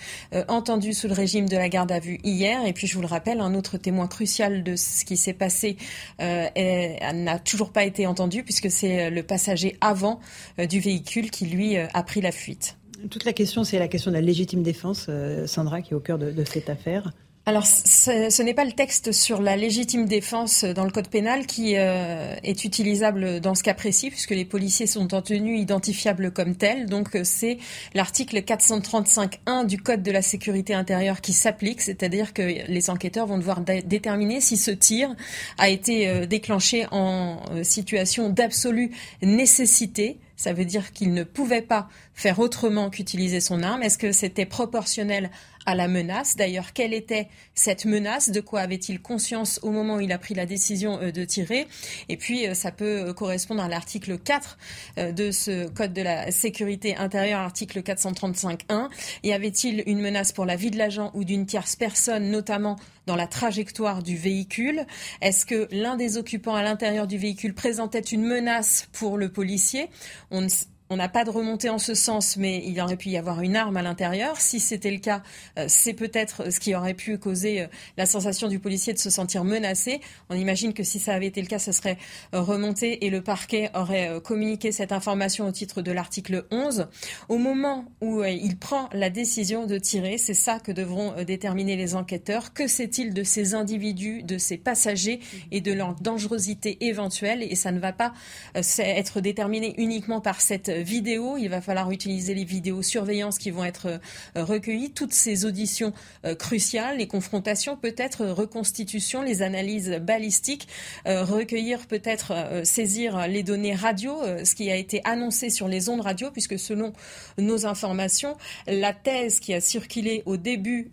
entendu 0.48 0.94
sous 0.94 1.08
le 1.08 1.13
régime 1.13 1.48
de 1.48 1.58
la 1.58 1.70
garde 1.70 1.92
à 1.92 2.00
vue 2.00 2.20
hier. 2.24 2.66
Et 2.66 2.74
puis 2.74 2.88
je 2.88 2.96
vous 2.96 3.02
le 3.02 3.08
rappelle, 3.08 3.40
un 3.40 3.54
autre 3.54 3.78
témoin 3.78 4.08
crucial 4.08 4.63
de 4.63 4.76
ce 4.76 5.06
qui 5.06 5.18
s'est 5.18 5.34
passé 5.34 5.78
n'a 6.20 7.40
toujours 7.40 7.72
pas 7.72 7.84
été 7.84 8.08
entendu 8.08 8.44
puisque 8.44 8.72
c'est 8.72 9.12
le 9.12 9.24
passager 9.24 9.76
avant 9.82 10.20
du 10.58 10.80
véhicule 10.80 11.30
qui 11.30 11.46
lui 11.46 11.67
a 11.76 12.04
pris 12.04 12.22
la 12.22 12.32
fuite. 12.32 12.78
Toute 13.10 13.26
la 13.26 13.34
question, 13.34 13.64
c'est 13.64 13.80
la 13.80 13.88
question 13.88 14.12
de 14.12 14.16
la 14.16 14.22
légitime 14.22 14.64
défense, 14.64 15.06
euh, 15.10 15.46
Sandra, 15.46 15.82
qui 15.82 15.94
est 15.94 15.96
au 15.96 16.00
cœur 16.00 16.18
de, 16.18 16.44
cette 16.44 16.70
affaire. 16.70 17.12
Alors, 17.46 17.66
ce, 17.66 18.42
n'est 18.42 18.56
pas 18.56 18.66
le 18.66 18.74
texte 18.74 19.14
sur 19.14 19.42
la 19.42 19.56
légitime 19.56 20.06
défense 20.06 20.66
dans 20.66 20.84
le 20.84 20.92
code 20.92 21.08
pénal 21.08 21.46
qui 21.46 21.78
euh, 21.78 22.36
est 22.44 22.66
utilisable 22.66 23.40
dans 23.40 23.56
ce 23.56 23.64
cas 23.64 23.76
précis, 23.76 24.10
puisque 24.10 24.32
les 24.32 24.44
policiers 24.44 24.88
sont 24.88 25.14
en 25.14 25.22
tenue 25.22 25.58
identifiables 25.58 26.32
comme 26.32 26.56
tels. 26.56 26.88
Donc, 26.88 27.16
euh, 27.16 27.22
c'est 27.24 27.60
l'article 27.94 28.40
435.1 28.40 29.66
du 29.66 29.78
code 29.78 30.04
de 30.04 30.12
la 30.12 30.22
sécurité 30.22 30.74
intérieure 30.74 31.22
qui 31.22 31.32
s'applique, 31.32 31.82
c'est-à-dire 31.82 32.34
que 32.34 32.42
les 32.42 32.90
enquêteurs 32.90 33.28
vont 33.28 33.38
devoir 33.38 33.62
déterminer 33.62 34.42
si 34.42 34.58
ce 34.58 34.72
tir 34.72 35.16
a 35.58 35.70
été 35.70 36.28
déclenché 36.28 36.86
en 36.92 37.40
situation 37.64 38.30
d'absolue 38.30 38.92
nécessité 39.22 40.20
ça 40.38 40.54
veut 40.54 40.65
dire 40.65 40.93
qu'il 40.93 41.13
ne 41.13 41.23
pouvait 41.23 41.62
pas 41.62 41.89
faire 42.13 42.39
autrement 42.39 42.89
qu'utiliser 42.89 43.41
son 43.41 43.63
arme. 43.63 43.84
Est-ce 43.84 43.97
que 43.97 44.13
c'était 44.13 44.45
proportionnel 44.45 45.32
à 45.68 45.76
la 45.76 45.90
menace. 45.90 46.38
D'ailleurs, 46.38 46.74
quelle 46.74 46.94
était 46.94 47.28
cette 47.54 47.86
menace? 47.86 48.32
De 48.32 48.40
quoi 48.40 48.62
avait-il 48.62 49.02
conscience 49.02 49.60
au 49.62 49.70
moment 49.70 49.98
où 49.98 50.00
il 50.00 50.14
a 50.14 50.18
pris 50.18 50.34
la 50.34 50.46
décision 50.46 51.00
euh, 51.02 51.12
de 51.12 51.26
tirer? 51.26 51.68
Et 52.08 52.16
puis, 52.16 52.48
euh, 52.48 52.54
ça 52.54 52.72
peut 52.72 53.10
euh, 53.10 53.14
correspondre 53.14 53.62
à 53.62 53.68
l'article 53.68 54.18
4 54.18 54.58
de 54.98 55.32
ce 55.32 55.68
Code 55.68 55.92
de 55.94 56.02
la 56.02 56.32
sécurité 56.32 56.96
intérieure, 56.96 57.42
article 57.42 57.82
435.1. 57.82 58.90
Y 59.24 59.34
avait-il 59.34 59.84
une 59.86 60.00
menace 60.00 60.32
pour 60.32 60.46
la 60.46 60.56
vie 60.56 60.72
de 60.72 60.78
l'agent 60.78 61.12
ou 61.14 61.26
d'une 61.26 61.46
tierce 61.46 61.76
personne, 61.76 62.32
notamment 62.32 62.78
dans 63.06 63.18
la 63.18 63.28
trajectoire 63.28 64.02
du 64.02 64.16
véhicule? 64.16 64.86
Est-ce 65.22 65.46
que 65.46 65.68
l'un 65.72 65.98
des 65.98 66.18
occupants 66.18 66.56
à 66.56 66.64
l'intérieur 66.64 67.08
du 67.08 67.18
véhicule 67.18 67.54
présentait 67.54 68.00
une 68.00 68.24
menace 68.24 68.88
pour 68.94 69.18
le 69.18 69.30
policier? 69.30 69.90
On 70.32 70.48
on 70.89 70.95
n'a 70.95 71.10
pas 71.10 71.26
de 71.26 71.30
remontée 71.30 71.69
en 71.69 71.80
ce 71.80 71.93
sens, 71.93 72.38
mais 72.38 72.63
il 72.65 72.80
aurait 72.80 72.95
pu 72.95 73.10
y 73.10 73.17
avoir 73.17 73.41
une 73.41 73.56
arme 73.56 73.76
à 73.78 73.82
l'intérieur. 73.82 74.39
Si 74.39 74.60
c'était 74.60 74.91
le 74.91 75.00
cas, 75.00 75.21
euh, 75.60 75.65
c'est 75.67 75.93
peut-être 75.93 76.52
ce 76.52 76.60
qui 76.60 76.76
aurait 76.76 76.93
pu 76.93 77.17
causer 77.17 77.62
euh, 77.62 77.67
la 77.97 78.06
sensation 78.06 78.47
du 78.47 78.60
policier 78.60 78.93
de 78.93 78.97
se 79.00 79.10
sentir 79.10 79.43
menacé. 79.43 80.00
On 80.30 80.36
imagine 80.36 80.73
que 80.73 80.84
si 80.84 81.00
ça 81.00 81.13
avait 81.13 81.28
été 81.28 81.41
le 81.41 81.47
cas, 81.47 81.60
ce 81.60 81.73
serait 81.73 81.97
euh, 82.34 82.41
remonté 82.41 83.06
et 83.06 83.10
le 83.10 83.21
parquet 83.21 83.69
aurait 83.73 84.21
communiqué 84.23 84.71
cette 84.71 84.91
information 84.91 85.47
au 85.47 85.52
titre 85.52 85.82
de 85.82 85.91
l'article 85.91 86.45
11. 86.52 86.88
Au 87.28 87.38
moment 87.38 87.86
où 88.02 88.23
il 88.23 88.58
prend 88.58 88.89
la 88.93 89.10
décision 89.10 89.65
de 89.65 89.78
tirer, 89.78 90.17
c'est 90.17 90.34
ça 90.34 90.60
que 90.60 90.71
devront 90.71 91.13
déterminer 91.23 91.76
les 91.76 91.95
enquêteurs. 91.95 92.54
Que 92.54 92.67
sait-il 92.67 93.13
de 93.13 93.23
ces 93.23 93.54
individus, 93.54 94.23
de 94.23 94.38
ces 94.38 94.58
passagers 94.58 95.19
et 95.52 95.62
de 95.62 95.73
leur 95.73 95.95
dangerosité 95.95 96.86
éventuelle? 96.86 97.43
Et 97.43 97.56
ça 97.56 97.71
ne 97.71 97.80
va 97.80 97.93
pas 97.93 98.13
être 98.54 99.21
déterminé 99.21 99.73
uniquement 99.78 100.21
par 100.21 100.41
cette 100.41 100.77
vidéo. 100.82 101.38
Il 101.38 101.50
va 101.50 101.62
falloir 101.62 101.92
utiliser 101.92 102.34
les 102.34 102.44
vidéos 102.44 102.82
surveillance 102.82 103.38
qui 103.38 103.52
vont 103.52 103.63
être 103.63 103.88
euh, 103.88 104.44
recueillies, 104.44 104.92
toutes 104.92 105.13
ces 105.13 105.46
auditions 105.46 105.94
euh, 106.26 106.36
cruciales, 106.36 106.98
les 106.98 107.08
confrontations, 107.08 107.76
peut-être 107.78 108.26
reconstitution, 108.26 109.22
les 109.22 109.42
analyses 109.42 109.92
balistiques, 110.02 110.68
euh, 111.08 111.24
recueillir 111.24 111.88
peut-être 111.88 112.34
saisir 112.63 113.28
les 113.28 113.44
données 113.44 113.76
radio, 113.76 114.22
ce 114.44 114.56
qui 114.56 114.72
a 114.72 114.76
été 114.76 115.02
annoncé 115.04 115.50
sur 115.50 115.68
les 115.68 115.90
ondes 115.90 116.02
radio, 116.02 116.32
puisque 116.32 116.60
selon 116.60 116.94
nos 117.38 117.66
informations, 117.66 118.38
la 118.68 118.94
thèse 118.94 119.40
qui 119.40 119.54
a 119.54 119.62
circulé 119.62 120.24
au 120.26 120.38
début 120.38 120.90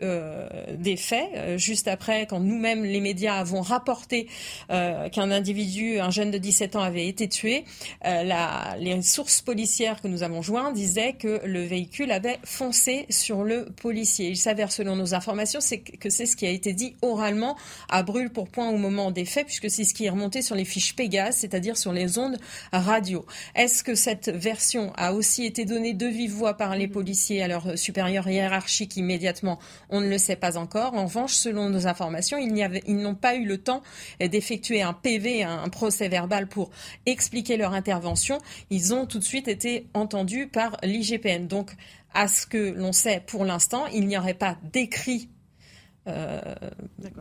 des 0.79 0.97
faits, 0.97 1.59
juste 1.59 1.89
après, 1.89 2.27
quand 2.27 2.41
nous-mêmes 2.41 2.85
les 2.85 3.01
médias 3.01 3.37
avons 3.37 3.63
rapporté 3.63 4.29
qu'un 4.69 5.31
individu, 5.31 5.99
un 5.99 6.11
jeune 6.11 6.31
de 6.31 6.39
17 6.39 6.77
ans, 6.77 6.83
avait 6.83 7.07
été 7.07 7.29
tué, 7.29 7.65
les 8.05 9.03
sources 9.03 9.43
policières 9.43 9.74
que 9.79 10.09
nous 10.09 10.23
avons 10.23 10.41
joint 10.41 10.73
disait 10.73 11.15
que 11.15 11.41
le 11.45 11.65
véhicule 11.65 12.13
avait 12.13 12.39
foncé 12.45 13.07
sur 13.11 13.43
le 13.43 13.65
policier. 13.65 14.29
Il 14.29 14.37
s'avère, 14.37 14.71
selon 14.71 14.95
nos 14.95 15.15
informations, 15.15 15.59
que 15.99 16.11
c'est 16.11 16.27
ce 16.27 16.37
qui 16.37 16.47
a 16.47 16.51
été 16.51 16.73
dit 16.73 16.95
oralement 17.03 17.57
à 17.89 18.05
brûle 18.05 18.31
pour 18.31 18.49
point 18.49 18.69
au 18.69 18.77
moment 18.77 19.11
des 19.11 19.25
faits, 19.25 19.47
puisque 19.47 19.69
c'est 19.69 19.83
ce 19.83 19.93
qui 19.93 20.05
est 20.05 20.11
remonté 20.11 20.43
sur 20.43 20.55
les 20.55 20.65
fiches 20.65 20.95
Pégase, 20.95 21.37
c'est-à-dire 21.37 21.77
sur 21.77 21.93
les 21.93 22.19
ondes 22.19 22.39
radio. 22.73 23.27
Est-ce 23.57 23.83
que 23.83 23.97
cette 23.97 24.29
version 24.29 24.93
a 24.97 25.13
aussi 25.13 25.45
été 25.45 25.65
donnée 25.65 25.93
de 25.93 26.07
vive 26.07 26.33
voix 26.33 26.55
par 26.55 26.77
les 26.77 26.87
policiers 26.87 27.43
à 27.43 27.49
leur 27.49 27.77
supérieur 27.77 28.29
hiérarchique 28.29 28.97
immédiatement? 28.97 29.59
On 29.91 30.01
ne 30.01 30.09
le 30.09 30.19
sait 30.19 30.37
pas 30.37 30.57
encore. 30.57 30.95
En 30.95 31.07
revanche, 31.07 31.35
selon 31.35 31.69
nos 31.69 31.89
informations, 31.89 32.39
ils 32.39 32.97
n'ont 32.97 33.15
pas 33.17 33.35
eu 33.35 33.45
le 33.45 33.59
temps 33.59 33.83
d'effectuer 34.21 34.83
un 34.83 34.93
PV, 34.93 35.43
un 35.43 35.69
procès 35.69 36.09
verbal 36.09 36.47
pour 36.47 36.71
expliquer 37.07 37.57
leur 37.57 37.73
intervention. 37.73 38.39
Ils 38.71 38.95
ont 38.95 39.07
tout 39.07 39.19
de 39.19 39.25
suite 39.25 39.49
été 39.49 39.64
entendu 39.95 40.47
par 40.47 40.77
l'IGPN. 40.83 41.47
Donc, 41.47 41.73
à 42.13 42.29
ce 42.29 42.47
que 42.47 42.75
l'on 42.77 42.93
sait 42.93 43.23
pour 43.27 43.45
l'instant, 43.45 43.87
il 43.87 44.07
n'y 44.07 44.17
aurait 44.17 44.35
pas 44.35 44.57
d'écrit 44.73 45.29
euh, 46.07 46.41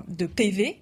de 0.09 0.25
PV, 0.25 0.81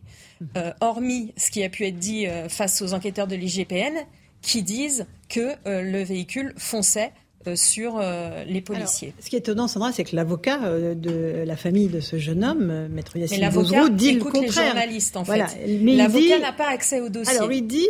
euh, 0.58 0.74
hormis 0.82 1.34
ce 1.38 1.52
qui 1.52 1.64
a 1.64 1.70
pu 1.70 1.86
être 1.86 2.00
dit 2.00 2.26
euh, 2.26 2.50
face 2.50 2.82
aux 2.82 2.96
enquêteurs 2.96 3.28
de 3.28 3.36
l'IGPN, 3.36 3.94
qui 4.42 4.64
disent 4.64 5.06
que 5.30 5.54
le 5.66 6.04
véhicule 6.04 6.56
fonçait 6.58 7.14
sur 7.56 7.98
euh, 7.98 8.44
les 8.46 8.62
policiers. 8.62 9.14
ce 9.20 9.30
qui 9.30 9.36
est 9.36 9.40
étonnant, 9.40 9.68
Sandra, 9.68 9.92
c'est 9.92 10.04
que 10.04 10.16
l'avocat 10.16 10.64
euh, 10.64 10.96
de 10.96 11.44
la 11.46 11.56
famille 11.56 11.88
de 11.88 12.00
ce 12.00 12.18
jeune 12.18 12.44
homme, 12.44 12.88
Maître 12.90 13.18
Yassine 13.18 13.50
Bouzrou, 13.50 13.90
dit 13.90 14.14
le 14.14 14.24
contraire. 14.24 14.44
les 14.44 14.52
journalistes, 14.52 15.18
en 15.18 15.26
fait. 15.26 15.46
L'avocat 15.66 16.40
n'a 16.40 16.54
pas 16.54 16.70
accès 16.70 17.02
au 17.02 17.10
dossier. 17.10 17.36
Alors, 17.36 17.52
il 17.52 17.68
dit 17.68 17.88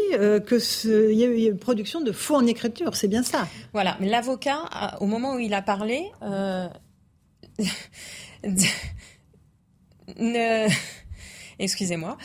qu'il 0.48 1.14
y 1.14 1.24
a 1.24 1.28
eu 1.28 1.50
une 1.50 1.58
production 1.58 2.02
de 2.02 2.12
faux 2.12 2.36
en 2.36 2.46
écriture, 2.46 2.96
c'est 2.96 3.08
bien 3.08 3.24
ça. 3.24 3.48
Voilà, 3.74 3.98
mais 4.00 4.10
l'avocat, 4.10 4.98
au 5.00 5.06
moment 5.06 5.36
où 5.36 5.40
il 5.40 5.54
a 5.54 5.62
parlé, 5.62 6.06
ne 10.18 10.68
excusez-moi. 11.62 12.18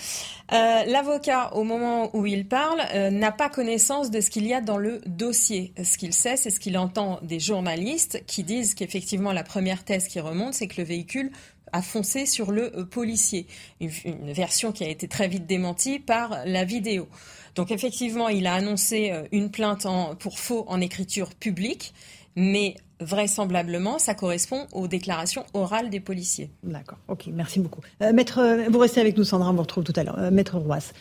Euh, 0.53 0.85
l'avocat, 0.85 1.55
au 1.55 1.65
moment 1.65 2.15
où 2.17 2.27
il 2.27 2.47
parle, 2.47 2.81
euh, 2.95 3.11
n'a 3.11 3.33
pas 3.33 3.49
connaissance 3.49 4.11
de 4.11 4.21
ce 4.21 4.31
qu'il 4.31 4.47
y 4.47 4.55
a 4.55 4.61
dans 4.61 4.79
le 4.79 5.01
dossier. 5.07 5.73
Ce 5.83 5.99
qu'il 5.99 6.13
sait, 6.13 6.37
c'est 6.37 6.51
ce 6.51 6.61
qu'il 6.61 6.79
entend 6.79 7.21
des 7.23 7.41
journalistes 7.41 8.23
qui 8.27 8.43
disent 8.43 8.75
qu'effectivement 8.75 9.33
la 9.33 9.45
première 9.45 9.85
thèse 9.85 10.09
qui 10.09 10.21
remonte, 10.21 10.55
c'est 10.55 10.67
que 10.67 10.81
le 10.81 10.87
véhicule 10.87 11.31
a 11.73 11.83
foncé 11.83 12.27
sur 12.27 12.53
le 12.53 12.77
euh, 12.77 12.85
policier. 12.85 13.47
Une, 13.81 14.33
version 14.33 14.73
qui 14.73 14.85
a 14.85 14.89
été 14.89 15.09
très 15.09 15.29
vite 15.29 15.47
démentie 15.47 15.99
par 15.99 16.39
la 16.47 16.65
vidéo. 16.65 17.09
Donc 17.55 17.71
effectivement, 17.71 18.29
il 18.29 18.47
a 18.47 18.55
annoncé 18.55 19.13
une 19.33 19.51
plainte 19.51 19.87
pour 20.19 20.39
faux 20.39 20.65
en 20.69 20.81
écriture 20.81 21.35
publique, 21.35 21.95
mais 22.37 22.77
vraisemblablement, 23.01 23.99
ça 23.99 24.15
correspond 24.15 24.67
aux 24.73 24.89
déclarations 24.89 25.45
orales 25.55 25.91
des 25.91 26.01
policiers. 26.01 26.51
D'accord, 26.63 26.99
ok, 27.09 27.29
merci 27.33 27.61
beaucoup. 27.61 27.81
Euh, 28.03 28.13
maître, 28.13 28.39
euh, 28.39 28.69
vous 28.71 28.79
restez 28.79 29.01
avec 29.01 29.17
nous, 29.17 29.25
Sandra, 29.25 29.51
on 29.51 29.55
vous 29.55 29.63
retrouve 29.63 29.85
tout 29.85 29.93
à 29.97 30.05
l'heure. 30.05 30.19
Euh, 30.19 30.31
Maître 30.31 30.59
Roas, 30.59 30.93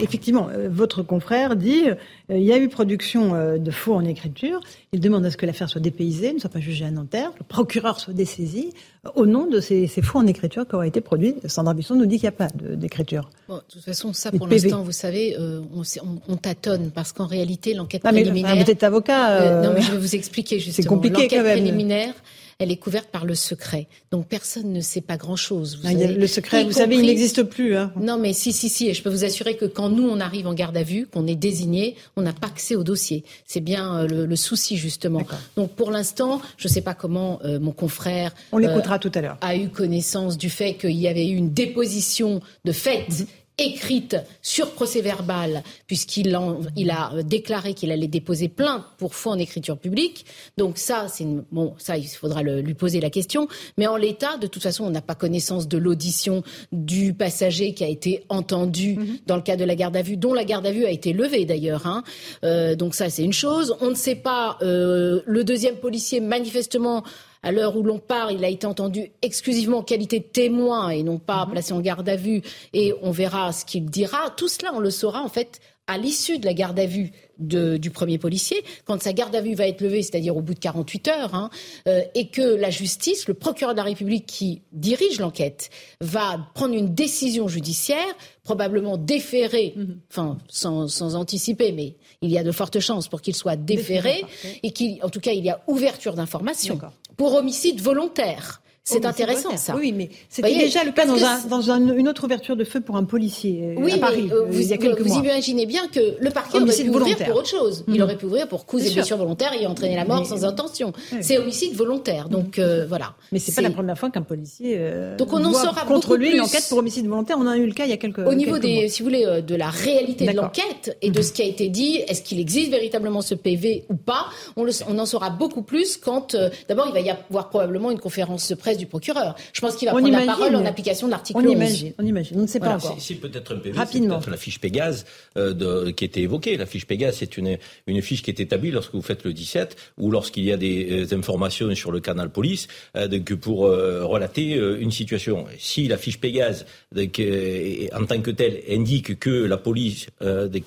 effectivement, 0.00 0.48
votre 0.68 1.02
confrère 1.02 1.56
dit 1.56 1.84
il 2.28 2.42
y 2.42 2.52
a 2.52 2.58
eu 2.58 2.68
production 2.68 3.56
de 3.58 3.70
faux 3.70 3.94
en 3.94 4.04
écriture. 4.04 4.60
Il 4.92 5.00
demande 5.00 5.24
à 5.24 5.30
ce 5.30 5.36
que 5.36 5.46
l'affaire 5.46 5.68
soit 5.68 5.80
dépaysée, 5.80 6.32
ne 6.32 6.38
soit 6.38 6.50
pas 6.50 6.60
jugée 6.60 6.84
à 6.84 6.90
Nanterre, 6.90 7.32
le 7.38 7.44
procureur 7.44 7.98
soit 7.98 8.12
dessaisi 8.12 8.72
au 9.16 9.26
nom 9.26 9.46
de 9.46 9.60
ces, 9.60 9.88
faux 9.88 10.18
en 10.18 10.26
écriture 10.26 10.66
qui 10.66 10.74
auraient 10.74 10.88
été 10.88 11.00
produits. 11.00 11.34
Sandra 11.46 11.74
Bisson 11.74 11.96
nous 11.96 12.06
dit 12.06 12.16
qu'il 12.16 12.28
n'y 12.28 12.34
a 12.34 12.38
pas 12.38 12.48
d'écriture. 12.54 13.30
Bon, 13.48 13.56
de 13.56 13.62
toute 13.68 13.82
façon, 13.82 14.12
ça, 14.12 14.30
pour 14.30 14.46
l'instant, 14.46 14.82
vous 14.82 14.92
savez, 14.92 15.36
on, 15.38 15.82
on, 16.28 16.36
tâtonne 16.36 16.90
parce 16.92 17.12
qu'en 17.12 17.26
réalité, 17.26 17.74
l'enquête 17.74 18.02
préliminaire. 18.02 18.56
vous 18.56 18.70
êtes 18.70 18.82
avocat. 18.82 19.62
non, 19.62 19.72
mais 19.74 19.82
je 19.82 19.92
vais 19.92 19.98
vous 19.98 20.14
expliquer 20.14 20.58
justement. 20.58 20.82
C'est 20.82 20.88
compliqué 20.88 21.26
préliminaire, 21.28 22.14
elle 22.58 22.70
est 22.70 22.76
couverte 22.76 23.08
par 23.10 23.24
le 23.24 23.34
secret. 23.34 23.86
Donc 24.10 24.26
personne 24.26 24.72
ne 24.72 24.80
sait 24.80 25.00
pas 25.00 25.16
grand-chose. 25.16 25.80
Ah, 25.84 25.92
le 25.92 26.26
secret, 26.26 26.64
vous 26.64 26.72
savez, 26.72 26.96
il 26.96 27.06
n'existe 27.06 27.42
plus. 27.42 27.76
Hein. 27.76 27.92
Non, 28.00 28.18
mais 28.18 28.32
si, 28.32 28.52
si, 28.52 28.68
si. 28.68 28.88
Et 28.88 28.94
je 28.94 29.02
peux 29.02 29.10
vous 29.10 29.24
assurer 29.24 29.56
que 29.56 29.64
quand 29.64 29.88
nous, 29.88 30.08
on 30.08 30.20
arrive 30.20 30.46
en 30.46 30.54
garde 30.54 30.76
à 30.76 30.82
vue, 30.82 31.06
qu'on 31.06 31.26
est 31.26 31.36
désigné, 31.36 31.96
on 32.16 32.22
n'a 32.22 32.32
pas 32.32 32.46
accès 32.46 32.76
au 32.76 32.84
dossier. 32.84 33.24
C'est 33.46 33.60
bien 33.60 34.00
euh, 34.00 34.26
le, 34.26 34.36
souci, 34.36 34.76
justement. 34.76 35.22
Donc 35.56 35.72
pour 35.72 35.90
l'instant, 35.90 36.40
je 36.56 36.68
ne 36.68 36.72
sais 36.72 36.80
pas 36.80 36.94
comment 36.94 37.40
euh, 37.44 37.58
mon 37.60 37.72
confrère... 37.72 38.34
On 38.52 38.58
l'écoutera 38.58 38.96
euh, 38.96 38.98
tout 38.98 39.12
à 39.14 39.20
l'heure. 39.20 39.38
...a 39.40 39.56
eu 39.56 39.68
connaissance 39.68 40.36
du 40.36 40.50
fait 40.50 40.74
qu'il 40.74 40.92
y 40.92 41.08
avait 41.08 41.28
eu 41.28 41.36
une 41.36 41.52
déposition 41.52 42.40
de 42.64 42.72
fait... 42.72 43.06
Mhm 43.08 43.26
écrite 43.58 44.16
sur 44.40 44.72
procès 44.72 45.00
verbal, 45.00 45.62
puisqu'il 45.86 46.38
il 46.76 46.90
a 46.90 47.12
déclaré 47.22 47.74
qu'il 47.74 47.92
allait 47.92 48.08
déposer 48.08 48.48
plainte 48.48 48.84
pour 48.98 49.14
faux 49.14 49.30
en 49.30 49.38
écriture 49.38 49.78
publique. 49.78 50.24
Donc 50.56 50.78
ça, 50.78 51.06
c'est 51.08 51.26
bon, 51.50 51.74
ça, 51.78 51.96
il 51.96 52.06
faudra 52.08 52.42
lui 52.42 52.74
poser 52.74 53.00
la 53.00 53.10
question. 53.10 53.48
Mais 53.76 53.86
en 53.86 53.96
l'état, 53.96 54.36
de 54.38 54.46
toute 54.46 54.62
façon, 54.62 54.84
on 54.84 54.90
n'a 54.90 55.02
pas 55.02 55.14
connaissance 55.14 55.68
de 55.68 55.78
l'audition 55.78 56.42
du 56.72 57.14
passager 57.14 57.74
qui 57.74 57.84
a 57.84 57.88
été 57.88 58.24
entendu 58.28 58.96
mhm. 58.96 59.18
dans 59.26 59.36
le 59.36 59.42
cas 59.42 59.56
de 59.56 59.64
la 59.64 59.74
garde 59.74 59.96
à 59.96 60.02
vue, 60.02 60.16
dont 60.16 60.34
la 60.34 60.44
garde 60.44 60.66
à 60.66 60.72
vue 60.72 60.86
a 60.86 60.90
été 60.90 61.12
levée 61.12 61.44
d'ailleurs. 61.44 61.86
Hein. 61.86 62.02
Euh, 62.44 62.74
donc 62.74 62.94
ça, 62.94 63.10
c'est 63.10 63.24
une 63.24 63.32
chose. 63.32 63.76
On 63.80 63.90
ne 63.90 63.94
sait 63.94 64.16
pas. 64.16 64.58
Euh, 64.62 65.20
le 65.26 65.44
deuxième 65.44 65.76
policier, 65.76 66.20
manifestement 66.20 67.04
à 67.42 67.52
l'heure 67.52 67.76
où 67.76 67.82
l'on 67.82 67.98
parle, 67.98 68.32
il 68.32 68.44
a 68.44 68.48
été 68.48 68.66
entendu 68.66 69.10
exclusivement 69.20 69.78
en 69.78 69.82
qualité 69.82 70.20
de 70.20 70.24
témoin 70.24 70.90
et 70.90 71.02
non 71.02 71.18
pas 71.18 71.44
mhm. 71.44 71.52
placé 71.52 71.72
en 71.72 71.80
garde 71.80 72.08
à 72.08 72.16
vue. 72.16 72.42
Et 72.72 72.94
on 73.02 73.10
verra 73.10 73.52
ce 73.52 73.64
qu'il 73.64 73.86
dira. 73.86 74.30
Tout 74.36 74.48
cela, 74.48 74.72
on 74.74 74.80
le 74.80 74.90
saura 74.90 75.22
en 75.22 75.28
fait 75.28 75.60
à 75.88 75.98
l'issue 75.98 76.38
de 76.38 76.46
la 76.46 76.54
garde 76.54 76.78
à 76.78 76.86
vue 76.86 77.10
du 77.38 77.90
premier 77.90 78.18
policier, 78.18 78.62
quand 78.84 79.02
sa 79.02 79.12
garde 79.12 79.34
à 79.34 79.40
vue 79.40 79.54
va 79.54 79.66
être 79.66 79.80
levée, 79.80 80.02
c'est-à-dire 80.02 80.36
au 80.36 80.42
bout 80.42 80.54
de 80.54 80.60
48 80.60 81.08
heures, 81.08 81.34
hein, 81.34 81.50
euh, 81.88 82.02
et 82.14 82.28
que 82.28 82.40
la 82.40 82.70
justice, 82.70 83.26
le 83.26 83.34
procureur 83.34 83.74
de 83.74 83.78
la 83.78 83.82
République 83.82 84.26
qui 84.26 84.62
dirige 84.70 85.18
l'enquête, 85.18 85.70
va 86.00 86.38
prendre 86.54 86.74
une 86.74 86.94
décision 86.94 87.48
judiciaire, 87.48 88.14
probablement 88.44 88.96
déférée, 88.96 89.74
mhm. 89.76 90.00
enfin 90.08 90.38
sans, 90.48 90.86
sans, 90.86 91.16
anticiper, 91.16 91.72
mais 91.72 91.96
il 92.20 92.30
y 92.30 92.38
a 92.38 92.44
de 92.44 92.52
fortes 92.52 92.78
chances 92.78 93.08
pour 93.08 93.20
qu'il 93.20 93.34
soit 93.34 93.56
déféré, 93.56 94.24
et 94.62 94.72
qu'en 94.72 95.08
tout 95.08 95.20
cas 95.20 95.32
il 95.32 95.44
y 95.44 95.50
a 95.50 95.60
ouverture 95.66 96.14
d'informations 96.14 96.78
pour 97.16 97.34
homicide 97.34 97.80
volontaire. 97.80 98.61
C'est 98.84 99.06
intéressant 99.06 99.56
ça. 99.56 99.76
Oui, 99.76 99.92
mais 99.92 100.08
c'était 100.28 100.52
déjà 100.54 100.82
le 100.82 100.90
cas 100.90 101.06
dans, 101.06 101.62
une 101.70 102.08
autre 102.08 102.24
ouverture 102.24 102.56
de 102.56 102.64
feu 102.64 102.80
pour 102.80 102.96
un 102.96 103.04
policier 103.04 103.76
euh, 103.78 103.94
à 103.94 103.98
Paris 103.98 104.28
euh, 104.32 104.46
vous, 104.48 104.60
il 104.60 104.66
y 104.66 104.72
a 104.72 104.76
quelques 104.76 105.02
vous 105.02 105.18
imaginez 105.18 105.66
bien 105.66 105.86
que 105.86 106.16
le 106.18 106.30
parquet 106.30 106.58
aurait 106.58 106.74
pu 106.74 106.88
ouvrir 106.88 107.16
pour 107.18 107.36
autre 107.36 107.48
chose. 107.48 107.84
Il 107.86 107.98
mm. 107.98 108.02
aurait 108.02 108.16
pu 108.16 108.26
ouvrir 108.26 108.48
pour 108.48 108.66
coups 108.66 108.86
et 108.86 108.90
blessures 108.90 109.18
volontaires 109.18 109.52
et 109.52 109.66
entraîner 109.66 109.94
la 109.94 110.04
mort 110.04 110.26
sans 110.26 110.44
intention. 110.44 110.92
C'est 111.20 111.38
homicide 111.38 111.76
volontaire. 111.76 112.28
Donc 112.28 112.58
euh, 112.58 112.84
voilà. 112.88 113.14
Mais 113.30 113.38
c'est 113.38 113.54
pas 113.54 113.60
la 113.62 113.70
première 113.70 113.96
fois 113.96 114.10
qu'un 114.10 114.22
policier 114.22 114.80
donc 115.16 115.32
on 115.32 115.44
en 115.44 115.52
saura 115.52 115.84
contre 115.84 116.16
lui 116.16 116.32
une 116.32 116.40
enquête 116.40 116.66
pour 116.68 116.78
homicide 116.78 117.06
volontaire. 117.06 117.36
On 117.38 117.46
a 117.46 117.56
eu 117.56 117.66
le 117.66 117.72
cas 117.72 117.84
il 117.84 117.90
y 117.90 117.94
a 117.94 117.98
quelques. 117.98 118.18
Au 118.18 118.34
niveau 118.34 118.58
des, 118.58 118.88
si 118.88 119.02
vous 119.02 119.08
voulez, 119.08 119.42
de 119.42 119.54
la 119.54 119.70
réalité 119.70 120.26
de 120.26 120.32
l'enquête 120.32 120.96
et 121.02 121.10
de 121.10 121.20
mm-hmm. 121.20 121.22
ce 121.22 121.32
qui 121.32 121.42
a 121.42 121.44
été 121.44 121.68
dit, 121.68 121.96
est-ce 122.08 122.22
qu'il 122.22 122.40
existe 122.40 122.70
véritablement 122.72 123.20
ce 123.20 123.36
PV 123.36 123.84
ou 123.90 123.94
pas? 123.94 124.26
On, 124.56 124.66
on 124.88 124.98
en 124.98 125.06
saura 125.06 125.30
beaucoup 125.30 125.62
plus 125.62 125.96
quand 125.96 126.36
d'abord 126.68 126.86
il 126.88 126.92
va 126.92 127.00
y 127.00 127.10
avoir 127.10 127.48
probablement 127.48 127.90
une 127.92 128.00
conférence 128.00 128.48
de 128.48 128.54
presse 128.56 128.71
du 128.78 128.86
procureur. 128.86 129.36
Je 129.52 129.60
pense 129.60 129.76
qu'il 129.76 129.86
va 129.86 129.92
prendre 129.92 130.10
la 130.10 130.24
parole 130.24 130.54
en 130.56 130.64
application 130.64 131.06
de 131.06 131.12
l'article 131.12 131.38
11. 131.38 131.46
On 131.46 131.50
imagine, 131.50 131.92
on 131.98 132.06
imagine, 132.06 132.38
on 132.38 132.42
ne 132.42 132.46
sait 132.46 132.60
pas 132.60 132.76
encore. 132.76 132.96
C'est 132.98 133.14
peut-être 133.14 133.54
un 133.54 133.58
PV, 133.58 133.76
Rapidement. 133.76 134.18
peut-être 134.18 134.30
la 134.30 134.36
fiche 134.36 134.60
Pégase 134.60 135.04
euh, 135.36 135.92
qui 135.92 136.04
était 136.04 136.20
évoquée. 136.20 136.56
La 136.56 136.66
fiche 136.66 136.86
Pégase, 136.86 137.16
c'est 137.18 137.36
une, 137.36 137.58
une 137.86 138.02
fiche 138.02 138.22
qui 138.22 138.30
est 138.30 138.40
établie 138.40 138.70
lorsque 138.70 138.94
vous 138.94 139.02
faites 139.02 139.24
le 139.24 139.32
17 139.32 139.76
ou 139.98 140.10
lorsqu'il 140.10 140.44
y 140.44 140.52
a 140.52 140.56
des 140.56 141.06
euh, 141.12 141.16
informations 141.16 141.72
sur 141.74 141.92
le 141.92 142.00
canal 142.00 142.30
police 142.30 142.68
euh, 142.96 143.08
que 143.20 143.34
pour 143.34 143.66
euh, 143.66 144.04
relater 144.04 144.56
euh, 144.56 144.80
une 144.80 144.90
situation. 144.90 145.46
Si 145.58 145.88
la 145.88 145.96
fiche 145.96 146.18
Pégase, 146.18 146.66
en 146.94 148.04
tant 148.06 148.20
que 148.20 148.30
telle, 148.30 148.60
indique 148.68 149.18
que 149.18 149.30
la 149.30 149.56
police 149.56 150.06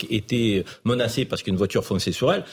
était 0.10 0.64
menacée 0.84 1.26
parce 1.26 1.44
qu'une 1.44 1.56
voiture 1.56 1.84
fonçait 1.84 2.12
sur 2.12 2.32
elle, 2.32 2.44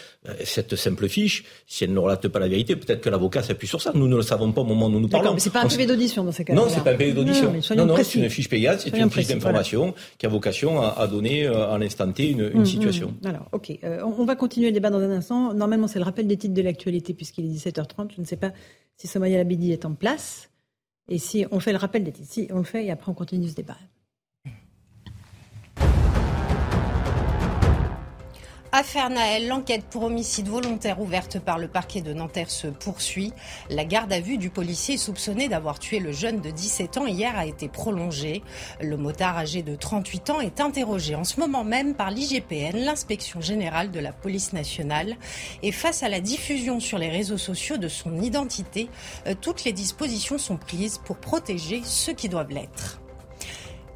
cette 0.44 0.76
simple 0.76 1.08
fiche, 1.08 1.44
si 1.66 1.84
elle 1.84 1.92
ne 1.92 1.98
relate 1.98 2.28
pas 2.28 2.38
la 2.38 2.48
vérité, 2.48 2.76
peut-être 2.76 3.00
que 3.00 3.10
l'avocat 3.10 3.42
s'appuie 3.42 3.66
sur 3.66 3.80
ça. 3.80 3.92
Nous 3.94 4.08
ne 4.08 4.16
le 4.16 4.22
savons 4.22 4.52
pas 4.52 4.60
au 4.60 4.64
moment 4.64 4.86
où 4.86 5.00
nous 5.00 5.08
parlons. 5.08 5.36
C'est 5.42 5.50
pas 5.50 5.62
un 5.62 5.68
PV 5.68 5.86
d'audition 5.86 6.24
dans 6.24 6.32
ces 6.32 6.44
cas-là. 6.44 6.60
Non, 6.60 6.68
c'est 6.68 6.82
pas 6.82 6.92
un 6.92 6.96
PV 6.96 7.12
d'audition. 7.12 7.52
Non, 7.76 7.86
non, 7.86 7.96
c'est 8.02 8.18
une 8.18 8.30
fiche 8.30 8.48
Pégase, 8.48 8.84
c'est 8.84 8.96
une 8.96 9.10
fiche 9.10 9.28
d'information 9.28 9.94
qui 10.18 10.26
a 10.26 10.28
vocation 10.28 10.80
à, 10.80 11.06
donner 11.06 11.46
à 11.46 11.76
l'instant 11.78 12.10
T 12.12 12.30
une, 12.30 12.50
une 12.52 12.58
hum, 12.58 12.66
situation. 12.66 13.14
Alors, 13.24 13.48
ok, 13.52 13.78
on 14.04 14.24
va 14.24 14.36
continuer 14.36 14.68
le 14.68 14.72
débat 14.72 14.90
dans 14.90 15.00
un 15.00 15.10
instant. 15.10 15.54
Normalement, 15.54 15.88
c'est 15.88 15.98
le 15.98 16.04
rappel 16.04 16.26
des 16.26 16.36
titres 16.36 16.54
de 16.54 16.62
l'actualité 16.62 17.14
puisqu'il 17.14 17.46
est 17.46 17.68
17h30. 17.68 18.10
Je 18.16 18.20
ne 18.20 18.26
sais 18.26 18.36
pas 18.36 18.52
si 18.96 19.06
Somaya 19.06 19.38
Labidi 19.38 19.72
est 19.72 19.84
en 19.84 19.94
place. 19.94 20.50
Et 21.08 21.18
si 21.18 21.44
on 21.50 21.60
fait 21.60 21.72
le 21.72 21.78
rappel 21.78 22.04
des 22.04 22.12
titres, 22.12 22.30
si 22.30 22.48
on 22.50 22.58
le 22.58 22.64
fait, 22.64 22.84
et 22.84 22.90
après 22.90 23.10
on 23.10 23.14
continue 23.14 23.48
ce 23.48 23.54
débat. 23.54 23.76
Affaire 28.74 29.10
Naël, 29.10 29.48
l'enquête 29.48 29.84
pour 29.84 30.04
homicide 30.04 30.48
volontaire 30.48 30.98
ouverte 30.98 31.38
par 31.38 31.58
le 31.58 31.68
parquet 31.68 32.00
de 32.00 32.14
Nanterre 32.14 32.50
se 32.50 32.68
poursuit. 32.68 33.34
La 33.68 33.84
garde 33.84 34.10
à 34.14 34.20
vue 34.20 34.38
du 34.38 34.48
policier 34.48 34.96
soupçonné 34.96 35.46
d'avoir 35.46 35.78
tué 35.78 35.98
le 35.98 36.10
jeune 36.10 36.40
de 36.40 36.50
17 36.50 36.96
ans 36.96 37.06
hier 37.06 37.36
a 37.36 37.44
été 37.44 37.68
prolongée. 37.68 38.42
Le 38.80 38.96
motard 38.96 39.36
âgé 39.36 39.62
de 39.62 39.76
38 39.76 40.30
ans 40.30 40.40
est 40.40 40.58
interrogé 40.58 41.14
en 41.14 41.24
ce 41.24 41.38
moment 41.38 41.64
même 41.64 41.94
par 41.94 42.10
l'IGPN, 42.10 42.78
l'inspection 42.78 43.42
générale 43.42 43.90
de 43.90 44.00
la 44.00 44.14
police 44.14 44.54
nationale. 44.54 45.16
Et 45.62 45.70
face 45.70 46.02
à 46.02 46.08
la 46.08 46.20
diffusion 46.20 46.80
sur 46.80 46.96
les 46.96 47.10
réseaux 47.10 47.36
sociaux 47.36 47.76
de 47.76 47.88
son 47.88 48.22
identité, 48.22 48.88
euh, 49.26 49.34
toutes 49.38 49.64
les 49.64 49.72
dispositions 49.74 50.38
sont 50.38 50.56
prises 50.56 50.96
pour 51.04 51.18
protéger 51.18 51.82
ceux 51.84 52.14
qui 52.14 52.30
doivent 52.30 52.52
l'être. 52.52 53.01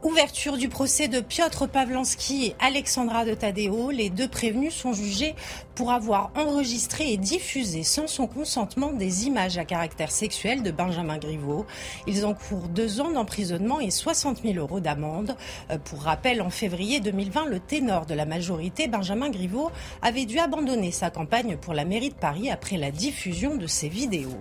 Ouverture 0.06 0.56
du 0.56 0.68
procès 0.68 1.08
de 1.08 1.18
Piotr 1.18 1.66
Pavlansky 1.66 2.46
et 2.46 2.56
Alexandra 2.60 3.24
de 3.24 3.34
Tadeo. 3.34 3.90
Les 3.90 4.08
deux 4.08 4.28
prévenus 4.28 4.72
sont 4.72 4.92
jugés 4.92 5.34
pour 5.74 5.90
avoir 5.90 6.30
enregistré 6.36 7.12
et 7.12 7.16
diffusé 7.16 7.82
sans 7.82 8.06
son 8.06 8.28
consentement 8.28 8.92
des 8.92 9.26
images 9.26 9.58
à 9.58 9.64
caractère 9.64 10.12
sexuel 10.12 10.62
de 10.62 10.70
Benjamin 10.70 11.18
Griveaux. 11.18 11.66
Ils 12.06 12.24
encourent 12.24 12.68
deux 12.68 13.00
ans 13.00 13.10
d'emprisonnement 13.10 13.80
et 13.80 13.90
60 13.90 14.42
000 14.44 14.54
euros 14.58 14.78
d'amende. 14.78 15.34
Euh, 15.72 15.78
pour 15.78 16.02
rappel, 16.02 16.40
en 16.40 16.50
février 16.50 17.00
2020, 17.00 17.46
le 17.46 17.58
ténor 17.58 18.06
de 18.06 18.14
la 18.14 18.26
majorité, 18.26 18.86
Benjamin 18.86 19.30
Griveaux, 19.30 19.72
avait 20.02 20.24
dû 20.24 20.38
abandonner 20.38 20.92
sa 20.92 21.10
campagne 21.10 21.56
pour 21.56 21.74
la 21.74 21.84
mairie 21.84 22.10
de 22.10 22.14
Paris 22.14 22.48
après 22.48 22.76
la 22.76 22.92
diffusion 22.92 23.56
de 23.56 23.66
ses 23.66 23.88
vidéos. 23.88 24.38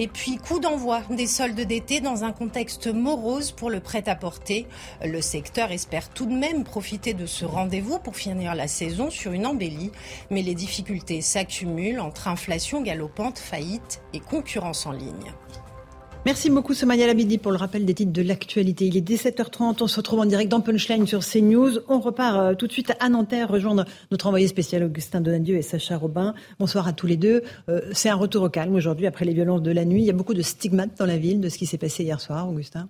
Et 0.00 0.06
puis, 0.06 0.36
coup 0.36 0.60
d'envoi 0.60 1.02
des 1.10 1.26
soldes 1.26 1.60
d'été 1.60 2.00
dans 2.00 2.22
un 2.22 2.30
contexte 2.30 2.86
morose 2.86 3.50
pour 3.50 3.68
le 3.68 3.80
prêt-à-porter. 3.80 4.68
Le 5.04 5.20
secteur 5.20 5.72
espère 5.72 6.08
tout 6.10 6.24
de 6.24 6.32
même 6.32 6.62
profiter 6.62 7.14
de 7.14 7.26
ce 7.26 7.44
rendez-vous 7.44 7.98
pour 7.98 8.14
finir 8.14 8.54
la 8.54 8.68
saison 8.68 9.10
sur 9.10 9.32
une 9.32 9.44
embellie. 9.44 9.90
Mais 10.30 10.42
les 10.42 10.54
difficultés 10.54 11.20
s'accumulent 11.20 11.98
entre 11.98 12.28
inflation 12.28 12.80
galopante, 12.80 13.40
faillite 13.40 14.00
et 14.12 14.20
concurrence 14.20 14.86
en 14.86 14.92
ligne. 14.92 15.32
Merci 16.26 16.50
beaucoup 16.50 16.74
Somaya 16.74 17.06
Labidi 17.06 17.38
pour 17.38 17.52
le 17.52 17.58
rappel 17.58 17.86
des 17.86 17.94
titres 17.94 18.12
de 18.12 18.22
l'actualité. 18.22 18.86
Il 18.86 18.96
est 18.96 19.08
17h30, 19.08 19.76
on 19.80 19.86
se 19.86 19.96
retrouve 19.96 20.20
en 20.20 20.26
direct 20.26 20.50
dans 20.50 20.60
Punchline 20.60 21.06
sur 21.06 21.20
CNews. 21.24 21.78
On 21.88 22.00
repart 22.00 22.38
euh, 22.38 22.54
tout 22.54 22.66
de 22.66 22.72
suite 22.72 22.92
à 23.00 23.08
Nanterre 23.08 23.48
rejoindre 23.48 23.84
notre 24.10 24.26
envoyé 24.26 24.46
spécial 24.48 24.82
Augustin 24.82 25.20
Donadieu 25.20 25.56
et 25.56 25.62
Sacha 25.62 25.96
Robin. 25.96 26.34
Bonsoir 26.58 26.86
à 26.88 26.92
tous 26.92 27.06
les 27.06 27.16
deux. 27.16 27.42
Euh, 27.68 27.80
c'est 27.92 28.08
un 28.08 28.16
retour 28.16 28.42
au 28.42 28.50
calme 28.50 28.74
aujourd'hui 28.74 29.06
après 29.06 29.24
les 29.24 29.32
violences 29.32 29.62
de 29.62 29.70
la 29.70 29.84
nuit. 29.84 30.02
Il 30.02 30.06
y 30.06 30.10
a 30.10 30.14
beaucoup 30.14 30.34
de 30.34 30.42
stigmates 30.42 30.98
dans 30.98 31.06
la 31.06 31.16
ville 31.16 31.40
de 31.40 31.48
ce 31.48 31.56
qui 31.56 31.66
s'est 31.66 31.78
passé 31.78 32.02
hier 32.02 32.20
soir, 32.20 32.48
Augustin. 32.48 32.88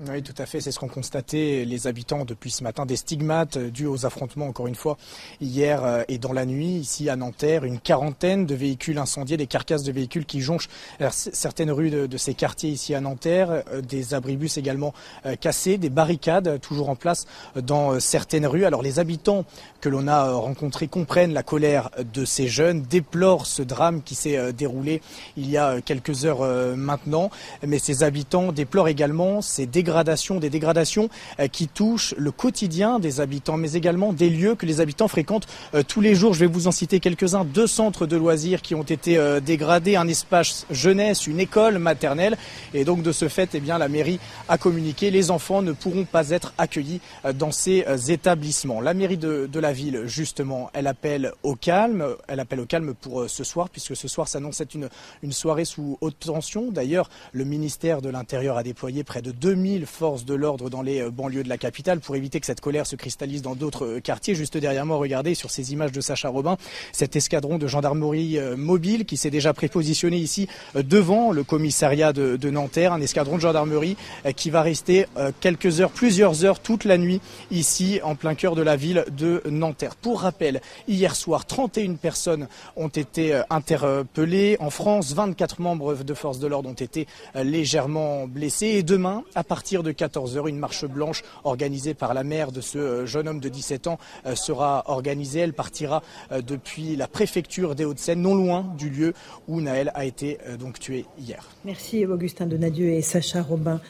Oui, 0.00 0.22
tout 0.22 0.34
à 0.38 0.46
fait. 0.46 0.60
C'est 0.60 0.72
ce 0.72 0.80
qu'ont 0.80 0.88
constaté 0.88 1.64
les 1.66 1.86
habitants 1.86 2.24
depuis 2.24 2.50
ce 2.50 2.64
matin. 2.64 2.86
Des 2.86 2.96
stigmates 2.96 3.58
dus 3.58 3.86
aux 3.86 4.06
affrontements, 4.06 4.46
encore 4.46 4.66
une 4.66 4.74
fois, 4.74 4.96
hier 5.40 5.84
euh, 5.84 6.02
et 6.08 6.18
dans 6.18 6.32
la 6.32 6.46
nuit, 6.46 6.78
ici 6.78 7.10
à 7.10 7.14
Nanterre. 7.14 7.64
Une 7.64 7.78
quarantaine 7.78 8.46
de 8.46 8.54
véhicules 8.54 8.98
incendiés, 8.98 9.36
des 9.36 9.46
carcasses 9.46 9.84
de 9.84 9.92
véhicules 9.92 10.24
qui 10.24 10.40
jonchent 10.40 10.70
euh, 11.02 11.08
certaines 11.12 11.70
rues 11.70 11.90
de, 11.90 12.16
ces 12.16 12.32
quartiers 12.32 12.70
ici 12.70 12.94
à 12.94 13.00
Nanterre. 13.00 13.50
Euh, 13.50 13.82
des 13.82 14.14
abribus 14.14 14.56
également 14.56 14.94
cassés, 15.40 15.76
des 15.76 15.90
barricades 15.90 16.60
toujours 16.60 16.88
en 16.88 16.96
place 16.96 17.26
dans 17.54 18.00
certaines 18.00 18.46
rues. 18.46 18.64
Alors 18.64 18.82
les 18.82 18.98
habitants 18.98 19.44
que 19.80 19.88
l'on 19.88 20.08
a 20.08 20.32
rencontrés 20.32 20.88
comprennent 20.88 21.34
la 21.34 21.42
colère 21.42 21.90
de 22.12 22.24
ces 22.24 22.48
jeunes, 22.48 22.82
déplorent 22.82 23.46
ce 23.46 23.62
drame 23.62 24.02
qui 24.02 24.14
s'est 24.14 24.52
déroulé 24.52 25.02
il 25.36 25.50
y 25.50 25.56
a 25.56 25.80
quelques 25.80 26.24
heures 26.24 26.42
maintenant. 26.76 27.30
Mais 27.66 27.78
ces 27.78 28.02
habitants 28.02 28.52
déplorent 28.52 28.88
également 28.88 29.42
ces 29.42 29.66
dégradations 29.66 29.91
des 30.40 30.50
dégradations 30.50 31.08
euh, 31.40 31.48
qui 31.48 31.68
touchent 31.68 32.14
le 32.16 32.30
quotidien 32.30 32.98
des 32.98 33.20
habitants, 33.20 33.56
mais 33.56 33.72
également 33.72 34.12
des 34.12 34.30
lieux 34.30 34.54
que 34.54 34.66
les 34.66 34.80
habitants 34.80 35.08
fréquentent 35.08 35.46
euh, 35.74 35.82
tous 35.86 36.00
les 36.00 36.14
jours. 36.14 36.34
Je 36.34 36.40
vais 36.40 36.46
vous 36.46 36.66
en 36.66 36.72
citer 36.72 37.00
quelques-uns. 37.00 37.44
Deux 37.44 37.66
centres 37.66 38.06
de 38.06 38.16
loisirs 38.16 38.62
qui 38.62 38.74
ont 38.74 38.82
été 38.82 39.18
euh, 39.18 39.40
dégradés, 39.40 39.96
un 39.96 40.08
espace 40.08 40.66
jeunesse, 40.70 41.26
une 41.26 41.40
école 41.40 41.78
maternelle. 41.78 42.36
Et 42.74 42.84
donc 42.84 43.02
de 43.02 43.12
ce 43.12 43.28
fait, 43.28 43.50
eh 43.54 43.60
bien, 43.60 43.78
la 43.78 43.88
mairie 43.88 44.18
a 44.48 44.58
communiqué. 44.58 45.10
Les 45.10 45.30
enfants 45.30 45.62
ne 45.62 45.72
pourront 45.72 46.04
pas 46.04 46.30
être 46.30 46.54
accueillis 46.58 47.00
dans 47.34 47.52
ces 47.52 47.84
établissements. 48.08 48.80
La 48.80 48.94
mairie 48.94 49.18
de, 49.18 49.48
la 49.60 49.72
ville, 49.72 50.02
justement, 50.06 50.70
elle 50.72 50.86
appelle 50.86 51.32
au 51.42 51.54
calme. 51.54 52.04
Elle 52.28 52.40
appelle 52.40 52.60
au 52.60 52.66
calme 52.66 52.94
pour 52.94 53.28
ce 53.28 53.44
soir, 53.44 53.68
puisque 53.70 53.94
ce 53.94 54.08
soir 54.08 54.28
s'annonce 54.28 54.60
être 54.60 54.74
une, 54.74 54.88
une 55.22 55.32
soirée 55.32 55.64
sous 55.64 55.98
haute 56.00 56.18
tension. 56.18 56.70
D'ailleurs, 56.70 57.10
le 57.32 57.44
ministère 57.44 58.02
de 58.02 58.08
l'Intérieur 58.08 58.56
a 58.56 58.62
déployé 58.62 59.04
près 59.04 59.22
de 59.22 59.30
2000 59.30 59.71
000 59.78 59.86
forces 59.86 60.24
de 60.24 60.34
l'ordre 60.34 60.70
dans 60.70 60.82
les 60.82 61.10
banlieues 61.10 61.42
de 61.42 61.48
la 61.48 61.58
capitale 61.58 62.00
pour 62.00 62.16
éviter 62.16 62.40
que 62.40 62.46
cette 62.46 62.60
colère 62.60 62.86
se 62.86 62.96
cristallise 62.96 63.42
dans 63.42 63.54
d'autres 63.54 63.98
quartiers. 63.98 64.34
Juste 64.34 64.56
derrière 64.56 64.86
moi, 64.86 64.96
regardez 64.96 65.34
sur 65.34 65.50
ces 65.50 65.72
images 65.72 65.92
de 65.92 66.00
Sacha 66.00 66.28
Robin, 66.28 66.56
cet 66.92 67.16
escadron 67.16 67.58
de 67.58 67.66
gendarmerie 67.66 68.38
mobile 68.56 69.04
qui 69.04 69.16
s'est 69.16 69.30
déjà 69.30 69.52
prépositionné 69.52 70.16
ici 70.16 70.48
devant 70.74 71.32
le 71.32 71.44
commissariat 71.44 72.12
de, 72.12 72.36
de 72.36 72.50
Nanterre, 72.50 72.92
un 72.92 73.00
escadron 73.00 73.36
de 73.36 73.42
gendarmerie 73.42 73.96
qui 74.36 74.50
va 74.50 74.62
rester 74.62 75.06
quelques 75.40 75.80
heures, 75.80 75.90
plusieurs 75.90 76.44
heures 76.44 76.60
toute 76.60 76.84
la 76.84 76.98
nuit 76.98 77.20
ici 77.50 78.00
en 78.02 78.14
plein 78.14 78.34
cœur 78.34 78.54
de 78.54 78.62
la 78.62 78.76
ville 78.76 79.04
de 79.10 79.42
Nanterre. 79.48 79.96
Pour 79.96 80.22
rappel, 80.22 80.60
hier 80.88 81.14
soir, 81.14 81.46
31 81.46 81.94
personnes 81.94 82.48
ont 82.76 82.88
été 82.88 83.34
euh, 83.34 83.42
interpellées. 83.50 84.56
En 84.60 84.70
France, 84.70 85.12
24 85.12 85.60
membres 85.60 85.94
de 85.94 86.14
forces 86.14 86.38
de 86.38 86.46
l'ordre 86.46 86.68
ont 86.68 86.74
été 86.74 87.06
euh, 87.36 87.44
légèrement 87.44 88.26
blessés. 88.26 88.66
Et 88.66 88.82
demain, 88.82 89.24
à 89.34 89.44
partir 89.44 89.61
de 89.62 89.92
14h, 89.92 90.48
une 90.48 90.58
marche 90.58 90.84
blanche 90.84 91.22
organisée 91.44 91.94
par 91.94 92.14
la 92.14 92.24
mère 92.24 92.52
de 92.52 92.60
ce 92.60 92.78
euh, 92.78 93.06
jeune 93.06 93.28
homme 93.28 93.40
de 93.40 93.48
17 93.48 93.86
ans 93.86 93.98
sera 94.34 94.84
organisée. 94.86 95.40
Elle 95.40 95.52
partira 95.52 96.02
depuis 96.46 96.96
la 96.96 97.06
préfecture 97.06 97.74
des 97.74 97.84
Hauts-de-Seine, 97.84 98.20
non 98.20 98.34
loin 98.34 98.74
du 98.76 98.90
lieu 98.90 99.14
où 99.48 99.60
Naël 99.60 99.90
a 99.94 100.04
été 100.04 100.38
donc 100.58 100.78
tué 100.78 101.04
hier. 101.18 101.48
Merci 101.64 102.06
Augustin 102.06 102.46
Donadieu 102.46 102.88
et 102.88 103.02
Sacha 103.02 103.42
Robin. 103.42 103.80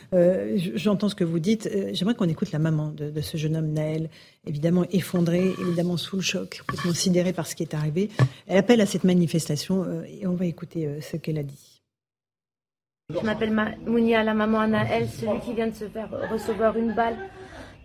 J'entends 0.74 1.08
ce 1.08 1.14
que 1.14 1.24
vous 1.24 1.38
dites. 1.38 1.70
J'aimerais 1.92 2.14
qu'on 2.14 2.28
écoute 2.28 2.52
la 2.52 2.58
maman 2.58 2.88
de, 2.88 3.20
ce 3.20 3.36
jeune 3.36 3.56
homme 3.56 3.72
Naël 3.72 4.08
évidemment 4.46 4.84
effondrée, 4.90 5.52
évidemment 5.60 5.96
sous 5.96 6.16
le 6.16 6.22
choc, 6.22 6.62
considérée 6.82 7.32
par 7.32 7.46
ce 7.46 7.54
qui 7.54 7.62
est 7.62 7.74
arrivé. 7.74 8.10
Elle 8.46 8.58
appelle 8.58 8.80
à 8.80 8.86
cette 8.86 9.04
manifestation 9.04 9.84
euh, 9.84 10.02
et 10.04 10.26
on 10.26 10.34
va 10.34 10.46
écouter 10.46 10.86
euh, 10.86 11.00
ce 11.00 11.16
qu'elle 11.16 11.38
a 11.38 11.42
dit. 11.42 11.71
Je 13.10 13.26
m'appelle 13.26 13.52
Mounia, 13.86 14.22
la 14.22 14.34
maman 14.34 14.60
Anaël, 14.60 15.08
celui 15.08 15.40
qui 15.40 15.52
vient 15.52 15.66
de 15.66 15.74
se 15.74 15.84
faire 15.84 16.08
recevoir 16.30 16.76
une 16.76 16.92
balle, 16.92 17.16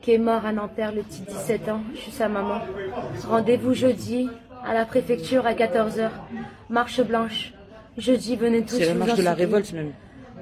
qui 0.01 0.11
est 0.11 0.17
mort 0.17 0.45
à 0.45 0.53
Nanterre 0.53 0.93
le 0.93 1.01
petit 1.01 1.21
17 1.21 1.69
ans. 1.69 1.81
Je 1.93 1.99
suis 1.99 2.11
sa 2.11 2.29
maman. 2.29 2.61
Rendez-vous 3.27 3.73
jeudi 3.73 4.29
à 4.63 4.73
la 4.73 4.85
préfecture 4.85 5.45
à 5.45 5.53
14h. 5.53 6.09
Marche 6.69 7.01
blanche. 7.01 7.53
Jeudi, 7.97 8.35
venez 8.35 8.63
tous. 8.63 8.77
C'est 8.77 8.85
la 8.85 8.93
marche 8.93 9.15
de 9.15 9.23
la 9.23 9.33
révolte 9.33 9.73
même. 9.73 9.91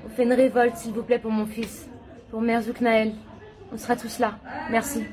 On 0.06 0.10
fait 0.10 0.24
une 0.24 0.34
révolte, 0.34 0.76
s'il 0.76 0.92
vous 0.92 1.04
plaît, 1.04 1.20
pour 1.20 1.32
mon 1.32 1.46
fils, 1.46 1.90
pour 2.30 2.42
Merzouk 2.42 2.82
Naël. 2.82 3.14
On 3.74 3.78
sera 3.78 3.96
tous 3.96 4.20
là. 4.20 4.38
Merci. 4.70 5.04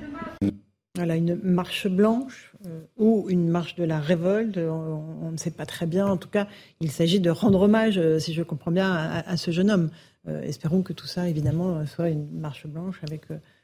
Voilà, 0.97 1.17
une 1.17 1.41
marche 1.43 1.87
blanche 1.87 2.52
ou 2.97 3.27
une 3.29 3.49
marche 3.49 3.75
de 3.77 3.85
la 3.85 4.01
révolte, 4.01 4.59
on, 4.59 5.31
ne 5.31 5.37
sait 5.37 5.51
pas 5.51 5.67
très 5.67 5.87
bien. 5.87 6.07
En 6.07 6.17
tout 6.17 6.29
cas, 6.29 6.47
il 6.81 6.91
s'agit 6.91 7.21
de 7.21 7.31
rendre 7.31 7.63
hommage, 7.63 7.99
euh, 7.99 8.19
si 8.19 8.33
je 8.33 8.43
comprends 8.43 8.71
bien, 8.71 8.93
à, 8.93 9.37
ce 9.37 9.51
jeune 9.51 9.71
homme. 9.71 9.91
Euh, 10.29 10.43
espérons 10.43 10.83
que 10.83 10.93
tout 10.93 11.07
ça, 11.07 11.29
évidemment, 11.29 11.85
soit 11.87 12.09
une 12.11 12.31
marche 12.31 12.67
blanche 12.67 13.01
avec 13.03 13.23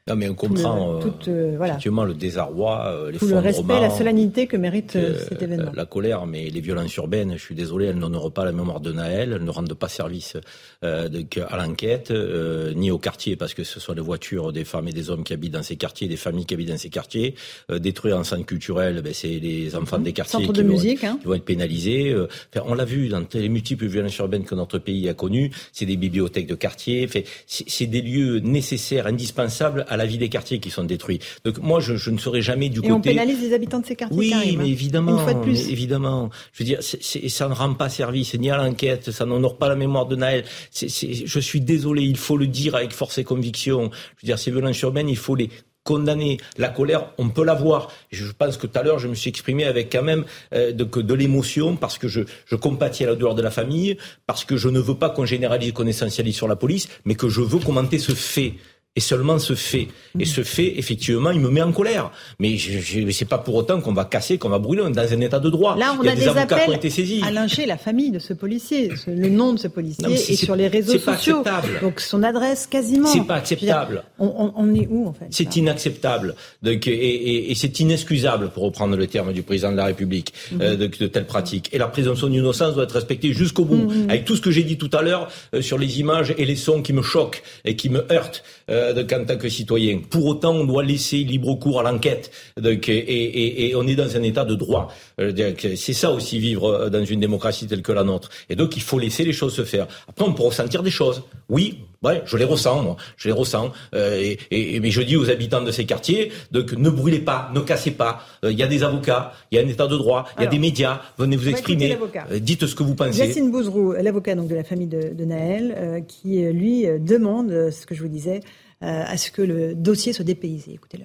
non, 0.09 0.15
mais 0.15 0.27
on 0.27 0.33
comprend 0.33 0.93
le, 0.93 0.99
tout, 1.01 1.29
euh, 1.29 1.53
voilà. 1.55 1.73
effectivement 1.73 2.03
le 2.03 2.15
désarroi, 2.15 2.87
euh, 2.87 3.11
tout 3.17 3.27
le 3.27 3.37
respect, 3.37 3.79
la 3.79 3.89
solennité 3.89 4.47
que 4.47 4.57
mérite 4.57 4.95
euh, 4.95 5.19
cet 5.29 5.41
événement. 5.41 5.71
La 5.73 5.85
colère, 5.85 6.25
mais 6.25 6.49
les 6.49 6.61
violences 6.61 6.95
urbaines, 6.95 7.33
je 7.33 7.41
suis 7.41 7.55
désolé, 7.55 7.87
elles 7.87 7.97
n'honorent 7.97 8.31
pas 8.31 8.43
la 8.43 8.51
mémoire 8.51 8.79
de 8.79 8.91
Naël, 8.91 9.33
elles 9.33 9.43
ne 9.43 9.49
rendent 9.51 9.73
pas 9.73 9.87
service 9.87 10.35
euh, 10.83 11.07
de, 11.09 11.25
à 11.47 11.57
l'enquête, 11.57 12.11
euh, 12.11 12.73
ni 12.73 12.91
au 12.91 12.97
quartier, 12.97 13.35
parce 13.35 13.53
que 13.53 13.63
ce 13.63 13.79
sont 13.79 13.93
les 13.93 14.01
voitures 14.01 14.51
des 14.51 14.65
femmes 14.65 14.87
et 14.87 14.93
des 14.93 15.09
hommes 15.09 15.23
qui 15.23 15.33
habitent 15.33 15.53
dans 15.53 15.63
ces 15.63 15.75
quartiers, 15.75 16.07
des 16.07 16.17
familles 16.17 16.45
qui 16.45 16.55
habitent 16.55 16.69
dans 16.69 16.77
ces 16.77 16.89
quartiers. 16.89 17.35
détruire 17.69 18.17
un 18.17 18.23
centre 18.23 18.45
culturel, 18.45 19.01
ben, 19.01 19.13
c'est 19.13 19.27
les 19.27 19.75
enfants 19.75 19.99
des 19.99 20.13
quartiers 20.13 20.45
qui, 20.45 20.51
de 20.51 20.61
vont, 20.63 20.69
musique, 20.69 21.03
hein. 21.03 21.17
qui, 21.21 21.27
vont, 21.27 21.35
être 21.35 21.45
pénalisés. 21.45 22.15
Enfin, 22.15 22.65
on 22.67 22.73
l'a 22.73 22.85
vu 22.85 23.09
dans 23.09 23.23
les 23.33 23.49
multiples 23.49 23.85
violences 23.85 24.17
urbaines 24.17 24.43
que 24.43 24.55
notre 24.55 24.79
pays 24.79 25.07
a 25.07 25.13
connues, 25.13 25.51
c'est 25.71 25.85
des 25.85 25.97
bibliothèques 25.97 26.47
de 26.47 26.55
quartier, 26.55 27.07
c'est 27.45 27.85
des 27.85 28.01
lieux 28.01 28.39
nécessaires, 28.39 29.07
indispensables 29.07 29.85
à 29.87 29.97
la 29.99 30.07
vie 30.07 30.17
des 30.17 30.29
quartiers 30.29 30.59
qui 30.59 30.71
sont 30.71 30.83
détruits. 30.83 31.19
Donc 31.45 31.59
moi, 31.59 31.79
je, 31.79 31.95
je 31.95 32.09
ne 32.09 32.17
serai 32.17 32.41
jamais 32.41 32.69
du 32.69 32.79
et 32.79 32.81
côté. 32.81 32.93
on 32.93 33.01
pénalise 33.01 33.39
les 33.41 33.53
habitants 33.53 33.79
de 33.79 33.85
ces 33.85 33.95
quartiers. 33.95 34.17
Oui, 34.17 34.55
mais 34.57 34.67
évidemment, 34.69 35.11
Une 35.17 35.23
fois 35.23 35.33
de 35.35 35.41
plus. 35.41 35.69
évidemment. 35.69 36.29
Je 36.53 36.63
veux 36.63 36.65
dire, 36.65 36.79
ça 36.81 37.47
ne 37.47 37.53
rend 37.53 37.73
pas 37.75 37.89
service 37.89 38.33
ni 38.35 38.49
à 38.49 38.57
l'enquête, 38.57 39.11
ça 39.11 39.25
n'honore 39.25 39.57
pas 39.57 39.69
la 39.69 39.75
mémoire 39.75 40.07
de 40.07 40.15
Naël. 40.15 40.43
je 40.73 41.39
suis 41.39 41.61
désolé, 41.61 42.01
il 42.01 42.17
faut 42.17 42.37
le 42.37 42.47
dire 42.47 42.75
avec 42.75 42.91
force 42.93 43.17
et 43.19 43.23
conviction. 43.23 43.91
Je 44.17 44.23
veux 44.23 44.25
dire, 44.25 44.39
ces 44.39 44.51
violences 44.51 44.81
urbaines, 44.81 45.09
il 45.09 45.17
faut 45.17 45.35
les 45.35 45.49
condamner. 45.83 46.37
La 46.57 46.67
colère, 46.69 47.11
on 47.17 47.29
peut 47.29 47.43
l'avoir. 47.43 47.91
Je 48.11 48.31
pense 48.31 48.57
que 48.57 48.67
tout 48.67 48.77
à 48.77 48.83
l'heure, 48.83 48.99
je 48.99 49.07
me 49.07 49.15
suis 49.15 49.29
exprimé 49.29 49.63
avec 49.65 49.91
quand 49.91 50.03
même 50.03 50.25
euh, 50.53 50.71
de, 50.71 50.83
de 50.83 51.13
l'émotion 51.13 51.75
parce 51.77 51.97
que 51.97 52.07
je, 52.07 52.21
je 52.45 52.55
compatis 52.55 53.05
à 53.05 53.07
la 53.07 53.15
douleur 53.15 53.33
de 53.35 53.41
la 53.41 53.49
famille, 53.49 53.97
parce 54.27 54.45
que 54.45 54.55
je 54.57 54.69
ne 54.69 54.79
veux 54.79 54.95
pas 54.95 55.09
qu'on 55.09 55.25
généralise 55.25 55.71
qu'on 55.71 55.87
essentialise 55.87 56.35
sur 56.35 56.47
la 56.47 56.55
police, 56.55 56.89
mais 57.05 57.15
que 57.15 57.27
je 57.29 57.41
veux 57.41 57.59
commenter 57.59 57.97
ce 57.97 58.11
fait 58.11 58.53
et 58.95 59.01
seulement 59.01 59.37
ce 59.39 59.53
fait. 59.53 59.87
Et 60.17 60.25
ce 60.25 60.43
fait, 60.43 60.77
effectivement, 60.77 61.29
il 61.31 61.39
me 61.39 61.49
met 61.49 61.61
en 61.61 61.71
colère. 61.71 62.11
Mais 62.39 62.57
je, 62.57 62.99
n'est 62.99 63.27
pas 63.29 63.37
pour 63.37 63.55
autant 63.55 63.79
qu'on 63.81 63.93
va 63.93 64.03
casser, 64.03 64.37
qu'on 64.37 64.49
va 64.49 64.57
brûler. 64.57 64.81
On 64.83 64.89
est 64.89 64.91
dans 64.91 65.13
un 65.13 65.21
état 65.21 65.39
de 65.39 65.49
droit. 65.49 65.77
Là, 65.77 65.95
on 65.97 66.03
il 66.03 66.07
y 66.07 66.09
a, 66.09 66.15
des, 66.15 66.27
avocats 66.27 66.55
appels 66.55 66.65
qui 66.65 66.69
ont 66.71 66.73
été 66.73 66.89
saisis. 66.89 67.21
à 67.23 67.31
lyncher 67.31 67.65
la 67.65 67.77
famille 67.77 68.11
de 68.11 68.19
ce 68.19 68.33
policier, 68.33 68.91
le 69.07 69.29
nom 69.29 69.53
de 69.53 69.59
ce 69.59 69.67
policier 69.67 70.11
est, 70.11 70.35
sur 70.35 70.55
les 70.55 70.67
réseaux 70.67 70.97
sociaux. 70.97 71.43
Donc 71.81 71.99
son 71.99 72.23
adresse 72.23 72.65
quasiment. 72.65 73.07
C'est 73.07 73.25
pas 73.25 73.35
acceptable. 73.35 74.03
on, 74.17 74.73
est 74.73 74.87
où 74.89 75.07
en 75.07 75.13
fait 75.13 75.27
C'est 75.29 75.55
inacceptable. 75.55 76.35
Donc, 76.63 76.87
et, 76.87 77.51
et, 77.51 77.55
c'est 77.55 77.79
inexcusable, 77.79 78.49
pour 78.49 78.63
reprendre 78.63 78.97
le 78.97 79.07
terme 79.07 79.33
du 79.33 79.43
président 79.43 79.71
de 79.71 79.77
la 79.77 79.85
République, 79.85 80.33
mhm. 80.51 80.61
euh, 80.61 80.75
de, 80.75 80.87
de, 80.87 81.07
telles 81.07 81.27
pratiques. 81.27 81.69
Et 81.73 81.77
la 81.77 81.87
présomption 81.87 82.27
d'innocence 82.27 82.73
doit 82.73 82.83
être 82.83 82.93
respectée 82.93 83.33
jusqu'au 83.33 83.65
bout. 83.65 83.89
Mhm. 83.89 84.09
Avec 84.09 84.25
tout 84.25 84.35
ce 84.35 84.41
que 84.41 84.51
j'ai 84.51 84.63
dit 84.63 84.77
tout 84.77 84.89
à 84.93 85.01
l'heure 85.01 85.29
euh, 85.53 85.61
sur 85.61 85.77
les 85.77 85.99
images 85.99 86.33
et 86.37 86.45
les 86.45 86.55
sons 86.55 86.81
qui 86.81 86.93
me 86.93 87.01
choquent 87.01 87.43
et 87.65 87.75
qui 87.75 87.89
me 87.89 88.11
heurtent 88.11 88.43
euh, 88.69 88.78
en 88.79 89.25
tant 89.25 89.37
que 89.37 89.49
citoyen. 89.49 89.99
Pour 90.09 90.25
autant, 90.25 90.53
on 90.53 90.63
doit 90.63 90.83
laisser 90.83 91.17
libre 91.17 91.55
cours 91.55 91.79
à 91.79 91.83
l'enquête. 91.83 92.31
Et, 92.57 93.73
on 93.75 93.87
est 93.87 93.95
dans 93.95 94.15
un 94.15 94.23
état 94.23 94.45
de 94.45 94.55
droit. 94.55 94.93
Euh, 95.19 95.53
c'est 95.75 95.93
ça 95.93 96.11
aussi 96.11 96.39
vivre 96.39 96.65
euh, 96.65 96.89
dans 96.89 97.03
une 97.03 97.19
démocratie 97.19 97.67
telle 97.67 97.81
que 97.81 97.91
la 97.91 98.03
nôtre. 98.03 98.29
Et 98.49 98.55
donc, 98.55 98.75
il 98.77 98.81
faut 98.81 98.99
laisser 98.99 99.23
les 99.23 99.33
choses 99.33 99.53
se 99.53 99.65
faire. 99.65 99.87
Après, 100.07 100.25
on 100.25 100.33
peut 100.33 100.43
ressentir 100.43 100.83
des 100.83 100.91
choses. 100.91 101.23
Oui, 101.49 101.79
ouais, 102.03 102.21
je 102.25 102.37
les 102.37 102.45
ressens, 102.45 102.83
moi. 102.83 102.97
Je 103.17 103.27
les 103.27 103.33
ressens. 103.33 103.71
Euh, 103.93 104.35
et, 104.51 104.79
mais 104.79 104.91
je 104.91 105.01
dis 105.01 105.17
aux 105.17 105.29
habitants 105.29 105.61
de 105.61 105.71
ces 105.71 105.85
quartiers, 105.85 106.31
donc 106.51 106.73
ne 106.73 106.89
brûlez 106.89 107.19
pas, 107.19 107.51
ne 107.53 107.59
cassez 107.59 107.91
pas. 107.91 108.21
Il 108.43 108.57
y 108.57 108.63
a 108.63 108.67
des 108.67 108.83
avocats, 108.83 109.33
il 109.51 109.57
y 109.57 109.61
a 109.61 109.65
un 109.65 109.67
état 109.67 109.87
de 109.87 109.97
droit, 109.97 110.27
il 110.37 110.43
y 110.43 110.47
a 110.47 110.49
des 110.49 110.59
médias. 110.59 111.01
Venez 111.17 111.35
vous 111.35 111.49
exprimer. 111.49 111.97
dites 112.39 112.65
ce 112.65 112.75
que 112.75 112.83
vous 112.83 112.95
pensez. 112.95 113.19
Yacine 113.19 113.51
Bouzrou, 113.51 113.93
l'avocat 113.93 114.35
donc 114.35 114.47
de 114.47 114.55
la 114.55 114.63
famille 114.63 114.87
de, 114.87 115.13
de 115.13 115.25
Naël, 115.25 116.03
qui 116.07 116.41
lui 116.51 116.85
demande 116.99 117.71
ce 117.71 117.85
que 117.85 117.95
je 117.95 118.01
vous 118.01 118.07
disais 118.07 118.41
euh, 118.81 119.03
à 119.05 119.17
ce 119.17 119.29
que 119.29 119.41
le 119.41 119.75
dossier 119.75 120.13
soit 120.13 120.23
dépaysé. 120.23 120.71
Écoutez-le. 120.73 121.03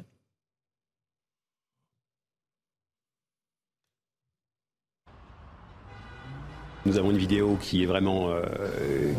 Nous 6.86 6.98
avons 6.98 7.10
une 7.10 7.18
vidéo 7.18 7.56
qui 7.60 7.82
est 7.82 7.86
vraiment 7.86 8.28
euh, 8.28 8.42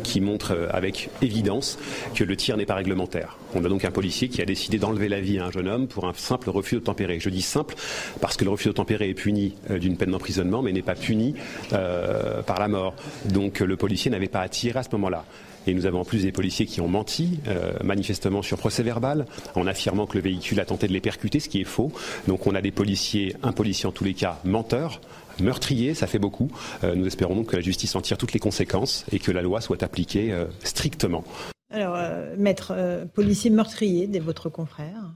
qui 0.04 0.20
montre 0.20 0.52
euh, 0.52 0.68
avec 0.70 1.10
évidence 1.20 1.78
que 2.14 2.22
le 2.22 2.36
tir 2.36 2.56
n'est 2.56 2.66
pas 2.66 2.76
réglementaire. 2.76 3.38
On 3.54 3.64
a 3.64 3.68
donc 3.68 3.84
un 3.84 3.90
policier 3.90 4.28
qui 4.28 4.40
a 4.40 4.44
décidé 4.44 4.78
d'enlever 4.78 5.08
la 5.08 5.20
vie 5.20 5.38
à 5.38 5.46
un 5.46 5.50
jeune 5.50 5.68
homme 5.68 5.88
pour 5.88 6.06
un 6.06 6.12
simple 6.14 6.50
refus 6.50 6.76
d'obtempérer. 6.76 7.18
Je 7.18 7.28
dis 7.28 7.42
simple 7.42 7.74
parce 8.20 8.36
que 8.36 8.44
le 8.44 8.50
refus 8.50 8.68
d'obtempérer 8.68 9.08
est 9.08 9.14
puni 9.14 9.54
d'une 9.68 9.96
peine 9.96 10.10
d'emprisonnement 10.10 10.62
mais 10.62 10.72
n'est 10.72 10.82
pas 10.82 10.94
puni 10.94 11.34
par 11.70 12.58
la 12.58 12.68
mort. 12.68 12.94
Donc 13.26 13.60
le 13.60 13.76
policier 13.76 14.10
n'avait 14.10 14.28
pas 14.28 14.40
à 14.40 14.48
tirer 14.48 14.78
à 14.78 14.82
ce 14.82 14.90
moment-là. 14.92 15.24
Et 15.66 15.74
nous 15.74 15.86
avons 15.86 16.00
en 16.00 16.04
plus 16.04 16.22
des 16.22 16.32
policiers 16.32 16.66
qui 16.66 16.80
ont 16.80 16.88
menti, 16.88 17.40
euh, 17.48 17.72
manifestement 17.82 18.42
sur 18.42 18.56
procès 18.56 18.82
verbal, 18.82 19.26
en 19.54 19.66
affirmant 19.66 20.06
que 20.06 20.16
le 20.16 20.22
véhicule 20.22 20.60
a 20.60 20.64
tenté 20.64 20.86
de 20.86 20.92
les 20.92 21.00
percuter, 21.00 21.40
ce 21.40 21.48
qui 21.48 21.60
est 21.60 21.64
faux. 21.64 21.92
Donc 22.28 22.46
on 22.46 22.54
a 22.54 22.60
des 22.60 22.70
policiers, 22.70 23.34
un 23.42 23.52
policier 23.52 23.86
en 23.86 23.92
tous 23.92 24.04
les 24.04 24.14
cas, 24.14 24.38
menteur, 24.44 25.00
meurtrier, 25.40 25.94
ça 25.94 26.06
fait 26.06 26.18
beaucoup. 26.18 26.50
Euh, 26.84 26.94
nous 26.94 27.06
espérons 27.06 27.34
donc 27.34 27.50
que 27.50 27.56
la 27.56 27.62
justice 27.62 27.94
en 27.94 28.00
tire 28.00 28.18
toutes 28.18 28.32
les 28.32 28.40
conséquences 28.40 29.04
et 29.12 29.18
que 29.18 29.30
la 29.30 29.42
loi 29.42 29.60
soit 29.60 29.82
appliquée 29.82 30.32
euh, 30.32 30.46
strictement. 30.62 31.24
Alors, 31.70 31.98
maître 32.38 32.74
policier 33.12 33.50
meurtrier, 33.50 34.06
des 34.06 34.20
votre 34.20 34.48
confrère 34.48 35.14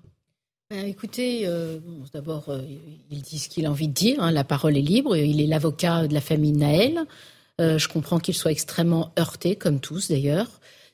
ben, 0.72 0.86
écoutez, 0.86 1.48
d'abord, 2.14 2.44
il 3.10 3.22
dit 3.22 3.40
ce 3.40 3.48
qu'il 3.48 3.66
a 3.66 3.70
envie 3.72 3.88
de 3.88 3.92
dire. 3.92 4.22
Hein, 4.22 4.30
la 4.30 4.44
parole 4.44 4.76
est 4.76 4.82
libre. 4.82 5.16
Il 5.16 5.40
est 5.40 5.48
l'avocat 5.48 6.06
de 6.06 6.14
la 6.14 6.20
famille 6.20 6.52
Naël. 6.52 7.06
Euh, 7.60 7.78
je 7.78 7.88
comprends 7.88 8.18
qu'il 8.18 8.34
soit 8.34 8.52
extrêmement 8.52 9.12
heurté, 9.18 9.54
comme 9.54 9.80
tous 9.80 10.08
d'ailleurs. 10.08 10.48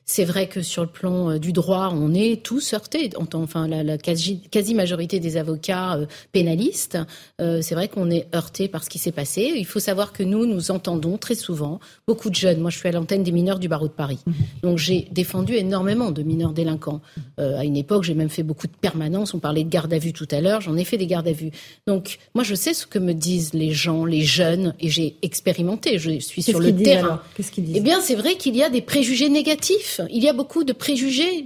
C'est 0.09 0.23
vrai 0.23 0.47
que 0.47 0.61
sur 0.61 0.83
le 0.83 0.87
plan 0.87 1.31
euh, 1.31 1.37
du 1.37 1.51
droit, 1.51 1.91
on 1.93 2.13
est 2.13 2.41
tous 2.41 2.73
heurtés. 2.73 3.09
Enfin, 3.33 3.67
la, 3.67 3.97
quasi, 3.97 4.73
majorité 4.73 5.19
des 5.19 5.35
avocats 5.35 5.95
euh, 5.95 6.05
pénalistes, 6.31 6.97
euh, 7.41 7.61
c'est 7.61 7.75
vrai 7.75 7.89
qu'on 7.89 8.09
est 8.09 8.33
heurtés 8.33 8.69
par 8.69 8.85
ce 8.85 8.89
qui 8.89 8.99
s'est 8.99 9.11
passé. 9.11 9.51
Il 9.57 9.65
faut 9.65 9.81
savoir 9.81 10.13
que 10.13 10.23
nous, 10.23 10.45
nous 10.45 10.71
entendons 10.71 11.17
très 11.17 11.35
souvent 11.35 11.81
beaucoup 12.07 12.29
de 12.29 12.35
jeunes. 12.35 12.61
Moi, 12.61 12.71
je 12.71 12.77
suis 12.77 12.87
à 12.87 12.93
l'antenne 12.93 13.23
des 13.23 13.33
mineurs 13.33 13.59
du 13.59 13.67
barreau 13.67 13.89
de 13.89 13.93
Paris. 13.93 14.19
Mhm. 14.25 14.33
Donc, 14.63 14.77
j'ai 14.77 15.09
défendu 15.11 15.55
énormément 15.55 16.11
de 16.11 16.23
mineurs 16.23 16.53
délinquants. 16.53 17.01
à 17.37 17.65
une 17.65 17.75
époque, 17.75 18.03
j'ai 18.03 18.13
même 18.13 18.29
fait 18.29 18.43
beaucoup 18.43 18.67
de 18.67 18.77
permanences. 18.79 19.33
On 19.33 19.39
parlait 19.39 19.65
de 19.65 19.69
garde 19.69 19.93
à 19.93 19.99
vue 19.99 20.13
tout 20.13 20.27
à 20.31 20.39
l'heure. 20.39 20.61
J'en 20.61 20.77
ai 20.77 20.85
fait 20.85 20.97
des 20.97 21.07
gardes 21.07 21.27
à 21.27 21.33
vue. 21.33 21.51
Donc, 21.85 22.17
moi, 22.33 22.45
je 22.45 22.55
sais 22.55 22.73
ce 22.73 22.87
que 22.87 22.97
me 22.97 23.13
disent 23.13 23.53
les 23.53 23.73
gens, 23.73 24.05
les 24.05 24.23
jeunes, 24.23 24.73
et 24.79 24.87
j'ai 24.87 25.17
expérimenté. 25.21 25.99
Je 25.99 26.17
suis 26.19 26.43
sur 26.43 26.61
le 26.61 26.73
terrain. 26.73 27.21
Qu'est-ce 27.35 27.51
qu'ils 27.51 27.65
disent? 27.65 27.75
Eh 27.75 27.81
bien, 27.81 27.99
c'est 27.99 28.15
vrai 28.15 28.35
qu'il 28.35 28.55
y 28.55 28.63
a 28.63 28.69
des 28.69 28.81
préjugés 28.81 29.27
négatifs 29.27 29.96
Il 30.09 30.23
y 30.23 30.29
a 30.29 30.33
beaucoup 30.33 30.63
de 30.63 30.73
préjugés, 30.73 31.45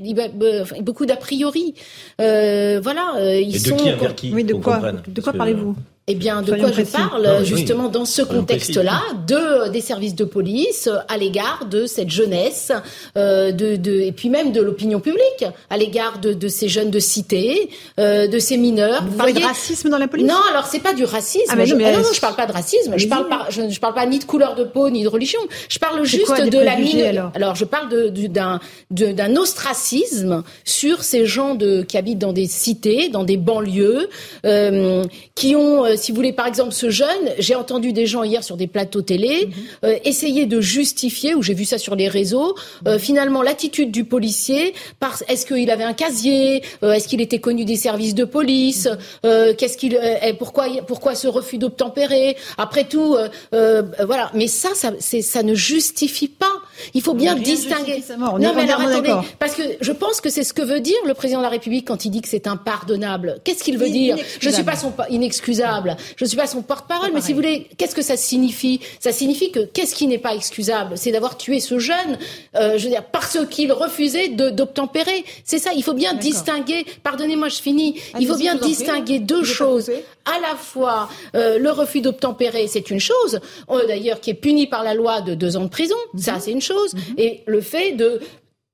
beaucoup 0.81 1.05
d'a 1.05 1.15
priori. 1.15 1.75
voilà, 2.17 3.35
ils 3.39 3.59
sont. 3.59 3.77
Qui, 4.15 4.33
oui, 4.33 4.43
de 4.43 4.53
quoi, 4.53 4.81
de 5.07 5.21
quoi 5.21 5.33
parlez-vous? 5.33 5.75
Eh 6.11 6.15
bien, 6.15 6.41
de 6.41 6.53
quoi 6.53 6.71
je 6.71 6.81
parle 6.81 7.25
ah 7.25 7.43
justement 7.43 7.89
dans 7.89 8.05
ce 8.05 8.21
contexte-là 8.21 9.01
de 9.27 9.69
des 9.69 9.81
services 9.81 10.15
de 10.15 10.25
police 10.25 10.89
à 11.07 11.17
l'égard 11.17 11.65
de 11.69 11.85
cette 11.85 12.09
jeunesse, 12.09 12.71
euh, 13.17 13.51
de, 13.51 13.75
de, 13.75 13.99
et 14.01 14.11
puis 14.11 14.29
même 14.29 14.51
de 14.51 14.61
l'opinion 14.61 14.99
publique 14.99 15.45
à 15.69 15.77
l'égard 15.77 16.19
de, 16.19 16.33
de, 16.33 16.47
ces 16.47 16.67
jeunes 16.67 16.91
de 16.91 16.99
cité, 16.99 17.69
euh, 17.99 18.27
de 18.27 18.39
ces 18.39 18.57
mineurs. 18.57 19.03
Vous, 19.05 19.17
parlez 19.17 19.33
de 19.33 19.41
racisme 19.41 19.89
dans 19.89 19.97
la 19.97 20.07
police? 20.07 20.27
Non, 20.27 20.39
alors 20.49 20.65
c'est 20.65 20.79
pas 20.79 20.93
du 20.93 21.03
racisme. 21.03 21.43
Ah, 21.49 21.65
je, 21.65 21.75
ah 21.75 21.91
non, 21.91 21.99
non, 21.99 22.13
je 22.13 22.21
parle 22.21 22.35
pas 22.35 22.45
de 22.45 22.51
racisme. 22.51 22.93
Je 22.97 23.07
parle 23.07 23.29
pas, 23.29 23.47
je, 23.49 23.79
parle 23.79 23.93
pas 23.93 24.05
ni 24.05 24.19
de 24.19 24.25
couleur 24.25 24.55
de 24.55 24.63
peau 24.63 24.89
ni 24.89 25.03
de 25.03 25.07
religion. 25.07 25.39
Je 25.69 25.79
parle 25.79 26.03
juste 26.03 26.29
de 26.29 26.59
la 26.59 26.75
mine. 26.75 27.01
Alors, 27.01 27.31
alors 27.35 27.55
je 27.55 27.65
parle 27.65 27.89
d'un 28.11 28.59
d'un 28.89 29.35
ostracisme 29.35 30.43
sur 30.63 31.03
ces 31.03 31.25
gens 31.25 31.55
de 31.55 31.83
qui 31.83 31.97
habitent 31.97 32.19
dans 32.19 32.33
des 32.33 32.47
cités, 32.47 33.09
dans 33.09 33.23
des 33.23 33.37
banlieues, 33.37 34.09
euh, 34.45 35.03
qui 35.35 35.55
ont 35.55 35.85
euh, 35.85 35.95
si 36.01 36.11
vous 36.11 36.15
voulez, 36.15 36.33
par 36.33 36.47
exemple, 36.47 36.73
ce 36.73 36.89
jeune, 36.89 37.07
j'ai 37.37 37.55
entendu 37.55 37.93
des 37.93 38.05
gens 38.05 38.23
hier 38.23 38.43
sur 38.43 38.57
des 38.57 38.67
plateaux 38.67 39.01
télé 39.01 39.47
mhm. 39.47 39.53
euh, 39.85 39.97
essayer 40.03 40.45
de 40.45 40.59
justifier, 40.59 41.35
ou 41.35 41.41
j'ai 41.41 41.53
vu 41.53 41.65
ça 41.65 41.77
sur 41.77 41.95
les 41.95 42.07
réseaux, 42.07 42.55
euh, 42.87 42.99
finalement 42.99 43.41
l'attitude 43.41 43.91
du 43.91 44.03
policier. 44.03 44.73
Par, 44.99 45.17
est-ce 45.27 45.45
qu'il 45.45 45.69
avait 45.69 45.83
un 45.83 45.93
casier 45.93 46.63
Est-ce 46.81 47.07
qu'il 47.07 47.21
était 47.21 47.39
connu 47.39 47.65
des 47.65 47.75
services 47.75 48.15
de 48.15 48.25
police 48.25 48.87
mhm. 49.23 49.55
Qu'est-ce 49.57 49.77
qu'il, 49.77 49.99
pourquoi, 50.39 50.67
pourquoi 50.87 51.15
ce 51.15 51.27
refus 51.27 51.57
d'obtempérer? 51.57 52.35
Après 52.57 52.85
tout, 52.85 53.15
voilà. 53.51 54.31
Mais 54.33 54.47
ça, 54.47 54.69
ça, 54.75 54.91
ça 54.99 55.43
ne 55.43 55.53
justifie 55.53 56.27
pas. 56.27 56.61
Il 56.93 57.01
faut 57.01 57.13
bien 57.13 57.35
distinguer. 57.35 58.03
Non, 58.17 58.53
mais 58.55 58.69
alors 58.71 58.81
attendez, 58.81 59.13
parce 59.39 59.55
que 59.55 59.63
je 59.79 59.91
pense 59.91 60.21
que 60.21 60.29
c'est 60.29 60.43
ce 60.43 60.53
que 60.53 60.61
veut 60.61 60.79
dire 60.79 60.97
le 61.05 61.13
président 61.13 61.39
de 61.39 61.43
la 61.43 61.49
République 61.49 61.87
quand 61.87 62.05
il 62.05 62.09
dit 62.09 62.21
que 62.21 62.27
c'est 62.27 62.47
impardonnable. 62.47 63.39
Qu'est-ce 63.43 63.63
qu'il 63.63 63.77
veut 63.77 63.89
dire? 63.89 64.17
Je 64.39 64.49
suis 64.49 64.63
pas 64.63 64.75
son 64.75 64.93
inexcusable. 65.09 65.80
Je 66.15 66.23
ne 66.23 66.27
suis 66.27 66.37
pas 66.37 66.47
son 66.47 66.61
porte-parole, 66.61 67.11
mais 67.13 67.21
si 67.21 67.31
vous 67.31 67.37
voulez, 67.37 67.67
qu'est-ce 67.77 67.95
que 67.95 68.01
ça 68.01 68.17
signifie? 68.17 68.79
Ça 68.99 69.11
signifie 69.11 69.51
que 69.51 69.59
qu'est-ce 69.59 69.95
qui 69.95 70.07
n'est 70.07 70.17
pas 70.17 70.35
excusable? 70.35 70.97
C'est 70.97 71.11
d'avoir 71.11 71.37
tué 71.37 71.59
ce 71.59 71.79
jeune, 71.79 72.17
euh, 72.55 72.77
je 72.77 72.85
veux 72.85 72.89
dire, 72.89 73.03
parce 73.03 73.37
qu'il 73.49 73.71
refusait 73.71 74.29
d'obtempérer. 74.29 75.23
C'est 75.43 75.59
ça, 75.59 75.71
il 75.75 75.83
faut 75.83 75.93
bien 75.93 76.13
distinguer, 76.13 76.85
pardonnez-moi, 77.03 77.49
je 77.49 77.61
finis, 77.61 77.99
il 78.19 78.27
faut 78.27 78.37
bien 78.37 78.55
distinguer 78.55 79.19
deux 79.19 79.43
choses. 79.43 79.91
À 80.25 80.39
la 80.39 80.55
fois, 80.55 81.09
euh, 81.35 81.57
le 81.57 81.71
refus 81.71 82.01
d'obtempérer, 82.01 82.67
c'est 82.67 82.91
une 82.91 82.99
chose, 82.99 83.39
euh, 83.71 83.87
d'ailleurs, 83.87 84.21
qui 84.21 84.29
est 84.29 84.35
puni 84.35 84.67
par 84.67 84.83
la 84.83 84.93
loi 84.93 85.21
de 85.21 85.33
deux 85.33 85.57
ans 85.57 85.63
de 85.63 85.69
prison, 85.69 85.95
ça 86.15 86.33
mhm. 86.33 86.39
c'est 86.41 86.51
une 86.51 86.61
chose, 86.61 86.93
mhm. 86.93 87.01
et 87.17 87.41
le 87.47 87.59
fait 87.59 87.93
de 87.93 88.21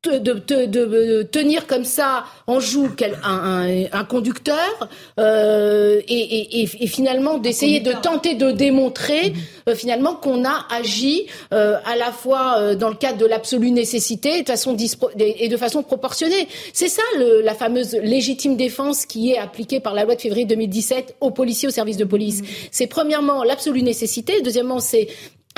de, 0.05 1.23
tenir 1.23 1.67
comme 1.67 1.83
ça 1.83 2.23
en 2.45 2.59
joue 2.59 2.89
un, 3.23 4.03
conducteur 4.05 4.89
euh, 5.19 6.01
et, 6.07 6.67
finalement 6.87 7.37
d'essayer 7.37 7.79
de 7.79 7.91
tenter 7.91 8.35
de 8.35 8.51
démontrer 8.51 9.33
euh, 9.67 9.75
finalement 9.75 10.15
qu'on 10.15 10.45
a 10.45 10.65
agi 10.71 11.25
euh, 11.53 11.77
à 11.85 11.95
la 11.95 12.11
fois 12.11 12.75
dans 12.75 12.89
le 12.89 12.95
cadre 12.95 13.17
de 13.17 13.25
l'absolue 13.25 13.71
nécessité 13.71 14.39
et 14.39 14.41
de 14.43 14.47
façon, 14.47 14.77
et 15.17 15.49
de 15.49 15.57
façon 15.57 15.83
proportionnée. 15.83 16.47
C'est 16.73 16.89
ça 16.89 17.01
la 17.17 17.55
fameuse 17.55 17.95
légitime 17.95 18.55
défense 18.55 19.05
qui 19.05 19.31
est 19.31 19.37
appliquée 19.37 19.79
par 19.79 19.93
la 19.93 20.05
loi 20.05 20.15
de 20.15 20.21
février 20.21 20.45
2017 20.45 21.15
aux 21.21 21.31
policiers, 21.31 21.67
aux 21.67 21.71
services 21.71 21.97
de 21.97 22.05
police. 22.05 22.41
Mmh. 22.41 22.45
C'est 22.71 22.87
premièrement 22.87 23.43
l'absolue 23.43 23.83
nécessité, 23.83 24.41
deuxièmement 24.41 24.79
c'est 24.79 25.07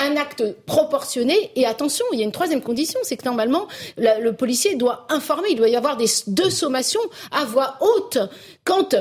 un 0.00 0.16
acte 0.16 0.44
proportionné. 0.66 1.50
Et 1.56 1.66
attention, 1.66 2.04
il 2.12 2.18
y 2.18 2.22
a 2.22 2.24
une 2.24 2.32
troisième 2.32 2.62
condition, 2.62 2.98
c'est 3.02 3.16
que 3.16 3.24
normalement, 3.24 3.68
le 3.96 4.30
policier 4.32 4.74
doit 4.74 5.06
informer, 5.08 5.48
il 5.50 5.56
doit 5.56 5.68
y 5.68 5.76
avoir 5.76 5.96
des, 5.96 6.06
deux 6.26 6.50
sommations 6.50 7.00
à 7.30 7.44
voix 7.44 7.76
haute 7.80 8.18
quand 8.64 8.94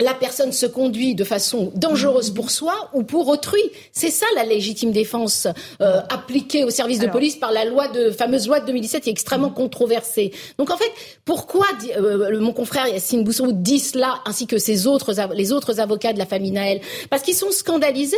la 0.00 0.14
personne 0.14 0.52
se 0.52 0.66
conduit 0.66 1.14
de 1.14 1.24
façon 1.24 1.72
dangereuse 1.74 2.30
pour 2.30 2.50
soi 2.50 2.90
ou 2.92 3.02
pour 3.02 3.28
autrui. 3.28 3.62
C'est 3.92 4.10
ça 4.10 4.26
la 4.34 4.44
légitime 4.44 4.92
défense 4.92 5.46
euh, 5.80 6.00
appliquée 6.08 6.64
au 6.64 6.70
service 6.70 6.98
de 6.98 7.06
police 7.06 7.36
par 7.36 7.52
la 7.52 7.64
loi 7.64 7.88
de 7.88 8.10
fameuse 8.10 8.46
loi 8.48 8.60
de 8.60 8.66
2017 8.66 9.02
qui 9.02 9.08
est 9.10 9.12
extrêmement 9.12 9.50
controversée. 9.50 10.32
Donc 10.58 10.70
en 10.70 10.76
fait, 10.76 10.90
pourquoi 11.24 11.66
euh, 11.96 12.40
mon 12.40 12.52
confrère 12.52 12.88
Yassine 12.88 13.24
Boussou 13.24 13.52
dit 13.52 13.80
cela 13.80 14.20
ainsi 14.24 14.46
que 14.46 14.58
ses 14.58 14.86
autres 14.86 15.12
les 15.34 15.52
autres 15.52 15.80
avocats 15.80 16.12
de 16.12 16.18
la 16.18 16.26
famille 16.26 16.52
Naël? 16.52 16.80
Parce 17.10 17.22
qu'ils 17.22 17.34
sont 17.34 17.50
scandalisés 17.50 18.16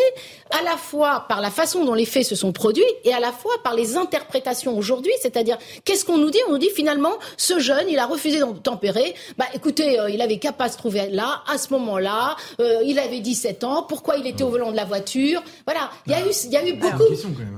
à 0.51 0.62
la 0.62 0.77
fois 0.77 1.27
par 1.29 1.41
la 1.41 1.51
façon 1.51 1.85
dont 1.85 1.95
les 1.95 2.05
faits 2.05 2.25
se 2.25 2.37
sont 2.37 2.53
produits 2.53 2.85
et 3.05 3.12
à 3.12 3.20
la 3.20 3.33
fois 3.33 3.55
par 3.62 3.75
les 3.75 3.97
interprétations 3.97 4.77
aujourd'hui, 4.77 5.12
c'est-à-dire 5.20 5.59
qu'est-ce 5.85 6.05
qu'on 6.05 6.18
nous 6.18 6.31
dit? 6.31 6.39
On 6.49 6.53
nous 6.53 6.59
dit 6.59 6.70
finalement 6.70 7.12
ce 7.37 7.59
jeune, 7.59 7.89
il 7.89 7.99
a 7.99 8.07
refusé 8.07 8.41
d'empérer. 8.62 9.14
Bah 9.39 9.47
écoutez, 9.55 9.99
euh, 9.99 10.11
il 10.11 10.20
avait 10.20 10.39
qu'à 10.39 10.53
pas 10.53 10.68
se 10.68 10.79
trouver 10.79 11.09
là 11.11 11.43
à 11.47 11.59
ce 11.65 11.73
moment-là, 11.73 12.37
euh, 12.61 12.83
il 12.85 12.99
avait 12.99 13.21
17 13.21 13.65
ans, 13.65 13.85
pourquoi 13.89 14.17
il 14.17 14.27
était 14.27 14.45
au 14.45 14.51
volant 14.51 14.71
de 14.71 14.77
la 14.77 14.85
voiture? 14.85 15.43
Voilà, 15.67 15.91
il 16.07 16.12
y 16.12 16.15
a 16.15 16.21
eu, 16.21 16.31
il 16.45 16.51
y 16.51 16.57
a 16.57 16.67
eu 16.67 16.75
beaucoup. 16.75 17.05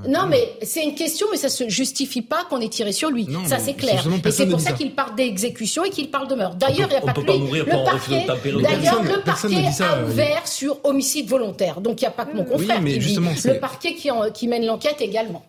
Non, 0.07 0.27
mais 0.29 0.57
c'est 0.63 0.83
une 0.83 0.95
question, 0.95 1.27
mais 1.31 1.37
ça 1.37 1.49
se 1.49 1.67
justifie 1.69 2.21
pas 2.21 2.45
qu'on 2.49 2.61
ait 2.61 2.69
tiré 2.69 2.91
sur 2.91 3.09
lui. 3.09 3.27
ça 3.47 3.59
c'est 3.59 3.73
clair. 3.73 4.03
Et 4.25 4.31
c'est 4.31 4.47
pour 4.47 4.59
ça 4.59 4.71
qu'il 4.71 4.93
parle 4.93 5.15
d'exécution 5.15 5.83
et 5.83 5.89
qu'il 5.89 6.09
parle 6.09 6.27
de 6.27 6.35
meurtre. 6.35 6.57
D'ailleurs, 6.57 6.89
il 6.89 6.95
n'y 6.95 6.97
a 6.97 7.01
pas 7.01 7.13
que 7.13 7.21
lui. 7.21 7.59
Le 7.59 7.65
parquet, 7.65 8.25
d'ailleurs, 8.61 9.03
le 9.03 9.21
parquet 9.23 9.65
a 9.83 10.03
ouvert 10.03 10.47
sur 10.47 10.79
homicide 10.83 11.27
volontaire. 11.27 11.81
Donc 11.81 12.01
il 12.01 12.03
n'y 12.05 12.07
a 12.07 12.11
pas 12.11 12.25
que 12.25 12.35
mon 12.35 12.43
confrère 12.43 12.83
qui 12.83 12.97
dit. 12.99 13.15
Le 13.15 13.59
parquet 13.59 13.95
qui, 13.95 14.09
qui 14.33 14.47
mène 14.47 14.65
l'enquête 14.65 15.01
également. 15.01 15.45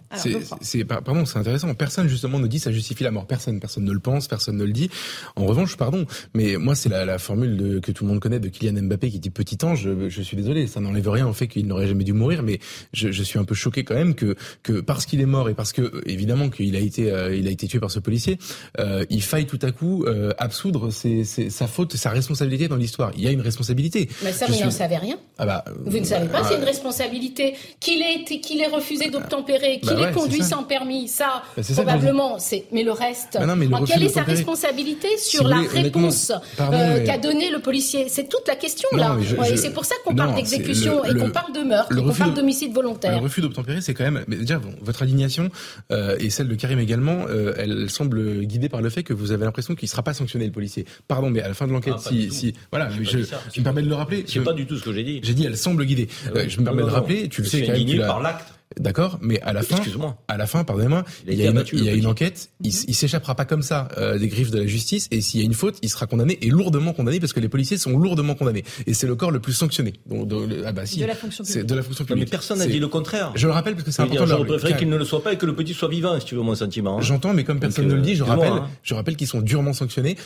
C'est 0.61 0.85
pardon, 0.85 1.25
c'est 1.25 1.39
intéressant. 1.39 1.73
Personne 1.75 2.09
justement 2.09 2.39
ne 2.39 2.47
dit 2.47 2.59
ça 2.59 2.73
justifie 2.73 3.05
la 3.05 3.11
mort. 3.11 3.27
Personne, 3.27 3.61
personne 3.61 3.85
ne 3.85 3.93
le 3.93 4.01
pense, 4.01 4.29
personne 4.29 4.57
ne 4.57 4.65
le 4.65 4.73
dit. 4.73 4.91
En 5.37 5.47
revanche, 5.47 5.77
pardon, 5.77 6.07
mais 6.35 6.57
moi 6.57 6.75
c'est 6.75 6.89
la, 6.89 7.05
la 7.05 7.19
formule 7.19 7.57
de, 7.57 7.79
que 7.79 7.93
tout 7.93 8.05
le 8.05 8.11
monde 8.11 8.21
connaît 8.21 8.41
de 8.41 8.48
Kylian 8.49 8.83
Mbappé 8.83 9.11
qui 9.11 9.19
dit 9.19 9.31
petit 9.31 9.59
ange. 9.65 9.83
Je, 9.83 10.09
je 10.09 10.23
suis 10.23 10.37
désolé, 10.37 10.67
ça 10.67 10.81
n'enlève 10.81 11.09
rien 11.09 11.27
au 11.27 11.33
fait 11.33 11.49
qu'il 11.49 11.67
n'aurait 11.67 11.87
jamais 11.87 12.05
dû 12.05 12.13
mourir, 12.13 12.43
mais 12.43 12.59
je, 12.93 13.11
je, 13.11 13.23
suis 13.23 13.39
un 13.39 13.45
peu 13.45 13.55
choqué 13.55 13.85
quand 13.85 13.95
même 13.95 14.15
que 14.15 14.37
que 14.63 14.81
parce 14.81 15.07
qu'il 15.07 15.21
est 15.21 15.27
mort 15.27 15.49
et 15.49 15.55
parce 15.55 15.73
que 15.73 16.03
évidemment 16.07 16.51
qu'il 16.51 16.77
a 16.77 16.81
été 16.81 17.11
euh, 17.11 17.35
il 17.35 17.47
a 17.47 17.51
été 17.51 17.67
tué 17.67 17.81
par 17.81 17.91
ce 17.91 17.99
policier, 17.99 18.39
euh, 18.79 19.05
il 19.11 19.23
faille 19.23 19.47
tout 19.47 19.59
à 19.63 19.71
coup 19.71 20.05
euh, 20.05 20.33
absoudre 20.39 20.93
ses, 20.93 21.25
ses, 21.25 21.51
sa 21.51 21.67
faute, 21.67 21.97
sa 21.97 22.11
responsabilité 22.11 22.69
dans 22.69 22.77
l'histoire. 22.77 23.13
Il 23.17 23.23
y 23.23 23.29
a 23.29 23.31
une 23.31 23.41
responsabilité. 23.41 24.09
Mais 24.23 24.33
ça, 24.33 24.47
vous 24.47 24.65
n'en 24.65 24.71
savez 24.71 24.97
rien. 24.97 25.19
Ah 25.39 25.47
bah, 25.47 25.65
vous 25.85 25.99
ne 25.99 26.05
savez 26.05 26.29
pas, 26.29 26.45
c'est 26.45 26.57
une 26.57 26.65
responsabilité 26.65 27.55
qu'il 27.81 28.03
ait 28.03 28.17
été, 28.17 28.41
qu'il 28.41 28.61
ait 28.61 28.69
refusé 28.69 29.11
d'obtempérer, 29.11 29.81
qu'il 29.81 29.99
ait 29.99 30.13
conduit 30.13 30.43
sans 30.43 30.65
permis. 30.65 31.09
Ça, 31.09 31.43
bah, 31.57 31.63
probablement, 31.75 32.39
c'est. 32.39 32.65
Mais 32.73 32.83
le 32.83 32.93
reste, 32.93 33.39
bah 33.39 33.55
mais 33.55 33.69
quelle 33.87 34.03
est 34.03 34.09
sa 34.09 34.23
responsabilité 34.23 35.09
sur 35.19 35.47
la 35.47 35.61
réponse 35.61 36.33
qu'a 36.57 37.19
donnée 37.19 37.51
le 37.51 37.61
policier? 37.61 38.07
C'est 38.09 38.29
toute 38.39 38.49
la 38.49 38.57
question 38.57 38.89
là. 38.93 39.17
et 39.51 39.57
c'est 39.57 39.73
pour 39.73 39.85
ça 39.85 39.95
qu'on 40.05 40.15
parle 40.15 40.35
d'exécution 40.35 41.05
et 41.05 41.15
qu'on 41.15 41.31
parle 41.31 41.53
de 41.53 41.61
meurtre, 41.61 41.95
qu'on 41.95 42.13
parle 42.13 42.35
d'homicide 42.35 42.73
volontaire. 42.73 43.13
Le 43.13 43.25
refus 43.25 43.41
d'obtempérer, 43.41 43.81
c'est 43.81 43.95
quand 43.95 44.05
même. 44.05 44.25
Mais 44.29 44.37
déjà, 44.37 44.61
votre 44.81 45.03
indignation 45.03 45.51
euh, 45.93 46.17
et 46.19 46.31
celle 46.31 46.49
de 46.49 46.55
Karim 46.55 46.79
également, 46.79 47.27
euh, 47.29 47.55
elle 47.57 47.91
semble 47.91 48.45
guidée 48.45 48.69
par 48.69 48.83
le 48.83 48.91
fait 48.91 49.03
que 49.03 49.13
vous 49.13 49.33
avez 49.33 49.45
l'impression 49.45 49.75
qu'il 49.75 49.87
ne 49.87 49.91
sera 49.91 50.03
pas 50.03 50.15
sanctionné 50.15 50.47
le 50.47 50.53
policier. 50.53 50.85
Pardon, 51.07 51.31
mais 51.31 51.41
à 51.41 51.49
la 51.49 51.55
fin 51.55 51.67
de 51.67 51.73
l'enquête, 51.73 51.95
ah, 51.97 52.09
si, 52.09 52.31
si, 52.31 52.55
voilà, 52.71 52.89
je, 52.91 53.03
je, 53.03 53.19
me 53.19 53.65
permets 53.65 53.83
de 53.83 53.89
le 53.89 53.95
rappeler. 53.95 54.25
C'est 54.27 54.41
pas 54.41 54.53
du 54.53 54.67
tout 54.67 54.77
ce 54.77 54.85
que 54.85 54.93
j'ai 54.93 55.05
dit. 55.05 55.21
J'ai 55.23 55.35
dit, 55.35 55.45
elle 55.45 55.57
semble 55.57 55.85
guidée. 55.85 56.09
Ah 56.27 56.31
euh, 56.37 56.45
je 56.49 56.61
me 56.61 56.65
permets 56.65 56.83
de 56.83 56.89
rappeler. 56.89 57.29
Tu 57.29 57.43
le 57.43 57.49
sais, 57.49 57.63
quand 57.63 58.07
par 58.07 58.21
l'acte. 58.21 58.58
D'accord, 58.77 59.19
mais 59.23 59.41
à 59.41 59.53
la 59.53 59.63
fin, 59.63 59.81
à 60.29 60.37
la 60.37 60.47
fin, 60.47 60.63
pardonnez-moi, 60.63 61.05
il, 61.27 61.35
y 61.35 61.47
a, 61.47 61.51
une, 61.51 61.65
il 61.73 61.85
y 61.85 61.89
a 61.89 61.95
une 61.95 62.07
enquête. 62.07 62.51
Il, 62.63 62.69
il 62.69 62.95
s'échappera 62.95 63.35
pas 63.35 63.47
comme 63.47 63.63
ça 63.63 63.89
euh, 63.97 64.19
des 64.19 64.29
griffes 64.29 64.51
de 64.51 64.59
la 64.59 64.67
justice. 64.67 65.09
Et 65.11 65.21
s'il 65.21 65.41
y 65.41 65.43
a 65.43 65.47
une 65.47 65.55
faute, 65.55 65.79
il 65.83 65.89
sera 65.89 66.07
condamné 66.07 66.39
et 66.43 66.51
lourdement 66.51 66.93
condamné 66.93 67.19
parce 67.19 67.33
que 67.33 67.41
les 67.41 67.49
policiers 67.49 67.79
sont 67.79 67.97
lourdement 67.99 68.35
condamnés. 68.35 68.65
Et 68.87 68.95
c'est 68.95 69.07
le 69.07 69.17
corps 69.17 69.31
le 69.31 69.41
plus 69.41 69.55
sanctionné. 69.55 69.95
Donc, 70.07 70.29
de, 70.29 70.63
ah 70.67 70.73
bah 70.73 70.85
si, 70.85 71.01
de 71.01 71.07
la 71.07 71.15
fonction 71.15 71.45
publique. 71.45 71.67
de 71.67 71.75
la 71.75 71.83
fonction 71.83 72.05
publique. 72.05 72.25
Mais 72.27 72.31
personne 72.31 72.59
n'a 72.59 72.67
dit 72.67 72.79
le 72.79 72.89
contraire. 72.89 73.33
Je 73.35 73.47
le 73.47 73.53
rappelle 73.53 73.75
parce 73.75 73.87
que 73.87 73.91
c'est 73.91 74.03
important. 74.03 74.27
je 74.27 74.45
préférerais 74.45 74.79
qu'il 74.79 74.91
ne 74.91 74.97
le 74.97 75.05
soit 75.05 75.23
pas 75.23 75.33
et 75.33 75.39
que 75.39 75.47
le 75.47 75.55
petit 75.55 75.75
soit 75.75 75.89
vivant, 75.89 76.19
si 76.21 76.27
tu 76.27 76.35
veux 76.35 76.43
mon 76.43 76.55
sentiment. 76.55 76.99
Hein. 76.99 77.03
J'entends, 77.03 77.33
mais 77.33 77.45
comme 77.45 77.61
personne 77.61 77.89
ne 77.89 77.95
le 77.95 78.03
dit, 78.03 78.17
je 78.17 78.23
rappelle, 78.23 78.53
hein. 78.53 78.69
je 78.83 78.95
rappelle 78.95 79.17
qu'ils 79.17 79.27
sont 79.27 79.41
durement 79.41 79.73
sanctionnés 79.73 80.17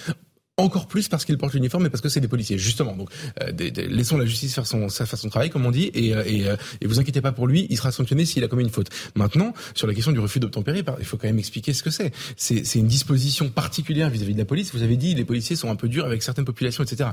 encore 0.58 0.86
plus 0.86 1.08
parce 1.08 1.24
qu'ils 1.24 1.38
portent 1.38 1.54
l'uniforme 1.54 1.86
et 1.86 1.88
parce 1.88 2.02
que 2.02 2.10
c'est 2.10 2.20
des 2.20 2.28
policiers 2.28 2.58
justement. 2.58 2.94
Donc 2.94 3.08
euh, 3.42 3.52
laissons 3.88 4.18
la 4.18 4.26
justice 4.26 4.54
faire 4.54 4.66
son 4.66 4.90
faire 4.90 5.06
son 5.16 5.30
travail 5.30 5.48
comme 5.48 5.64
on 5.64 5.70
dit 5.70 5.90
et, 5.94 6.14
euh, 6.14 6.22
et, 6.26 6.46
euh, 6.46 6.56
et 6.82 6.86
vous 6.86 7.00
inquiétez 7.00 7.22
pas 7.22 7.32
pour 7.32 7.46
lui 7.46 7.66
il 7.70 7.76
sera 7.78 7.90
sanctionné 7.90 8.26
s'il 8.26 8.44
a 8.44 8.48
commis 8.48 8.62
une 8.62 8.70
faute. 8.70 8.88
Maintenant 9.14 9.54
sur 9.74 9.86
la 9.86 9.94
question 9.94 10.12
du 10.12 10.20
refus 10.20 10.40
d'obtempérer 10.40 10.84
il 10.98 11.04
faut 11.06 11.16
quand 11.16 11.26
même 11.26 11.38
expliquer 11.38 11.72
ce 11.72 11.82
que 11.82 11.88
c'est. 11.88 12.12
C'est 12.36 12.74
une 12.74 12.86
disposition 12.86 13.48
particulière 13.48 14.10
vis-à-vis 14.10 14.34
de 14.34 14.38
la 14.38 14.44
police. 14.44 14.74
Vous 14.74 14.82
avez 14.82 14.96
dit 14.96 15.14
les 15.14 15.24
policiers 15.24 15.56
sont 15.56 15.70
un 15.70 15.76
peu 15.76 15.88
durs 15.88 16.04
avec 16.04 16.22
certaines 16.22 16.44
populations 16.44 16.84
etc 16.84 17.10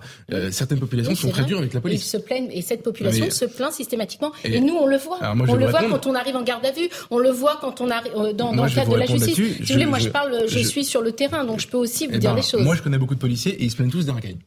certaines 0.51 0.79
populations 0.79 1.15
sont 1.15 1.29
très 1.29 1.45
dures 1.45 1.59
avec 1.59 1.73
la 1.73 1.79
police. 1.79 2.05
Ils 2.05 2.09
se 2.09 2.17
plaignent 2.17 2.51
et 2.51 2.61
cette 2.61 2.83
population 2.83 3.29
se 3.29 3.45
plaint 3.45 3.71
systématiquement. 3.71 4.33
Et, 4.43 4.59
nous 4.59 4.75
on 4.75 4.85
le 4.85 4.97
voit. 4.97 5.19
on 5.21 5.55
le 5.55 5.67
voit 5.67 5.83
quand 5.83 6.07
on 6.07 6.15
arrive 6.15 6.35
en 6.35 6.43
garde 6.43 6.65
à 6.65 6.71
vue. 6.71 6.89
On 7.09 7.19
le 7.19 7.29
voit 7.29 7.57
quand 7.61 7.79
on 7.79 7.89
arrive 7.89 8.11
dans, 8.35 8.53
dans 8.53 8.65
le 8.65 8.69
cadre 8.69 8.91
de 8.91 8.99
la 8.99 9.05
justice. 9.05 9.35
si 9.35 9.41
vous 9.41 9.73
voulez 9.73 9.85
moi 9.85 9.99
je, 9.99 10.09
parle 10.09 10.43
je, 10.47 10.59
suis 10.59 10.83
sur 10.83 11.01
le 11.01 11.13
terrain 11.13 11.45
donc 11.45 11.61
je 11.61 11.67
peux 11.67 11.77
aussi 11.77 12.05
vous 12.05 12.15
eh 12.15 12.19
dire 12.19 12.31
ben, 12.31 12.37
les 12.37 12.41
choses. 12.41 12.63
moi 12.63 12.75
je 12.75 12.81
connais 12.81 12.97
beaucoup 12.97 13.15
de 13.15 13.19
policiers 13.29 13.53
et 13.53 13.65
ils 13.65 13.71
se 13.71 13.75
plaignent 13.75 13.91
tous 13.91 14.05
des 14.05 14.11
racailles. 14.11 14.37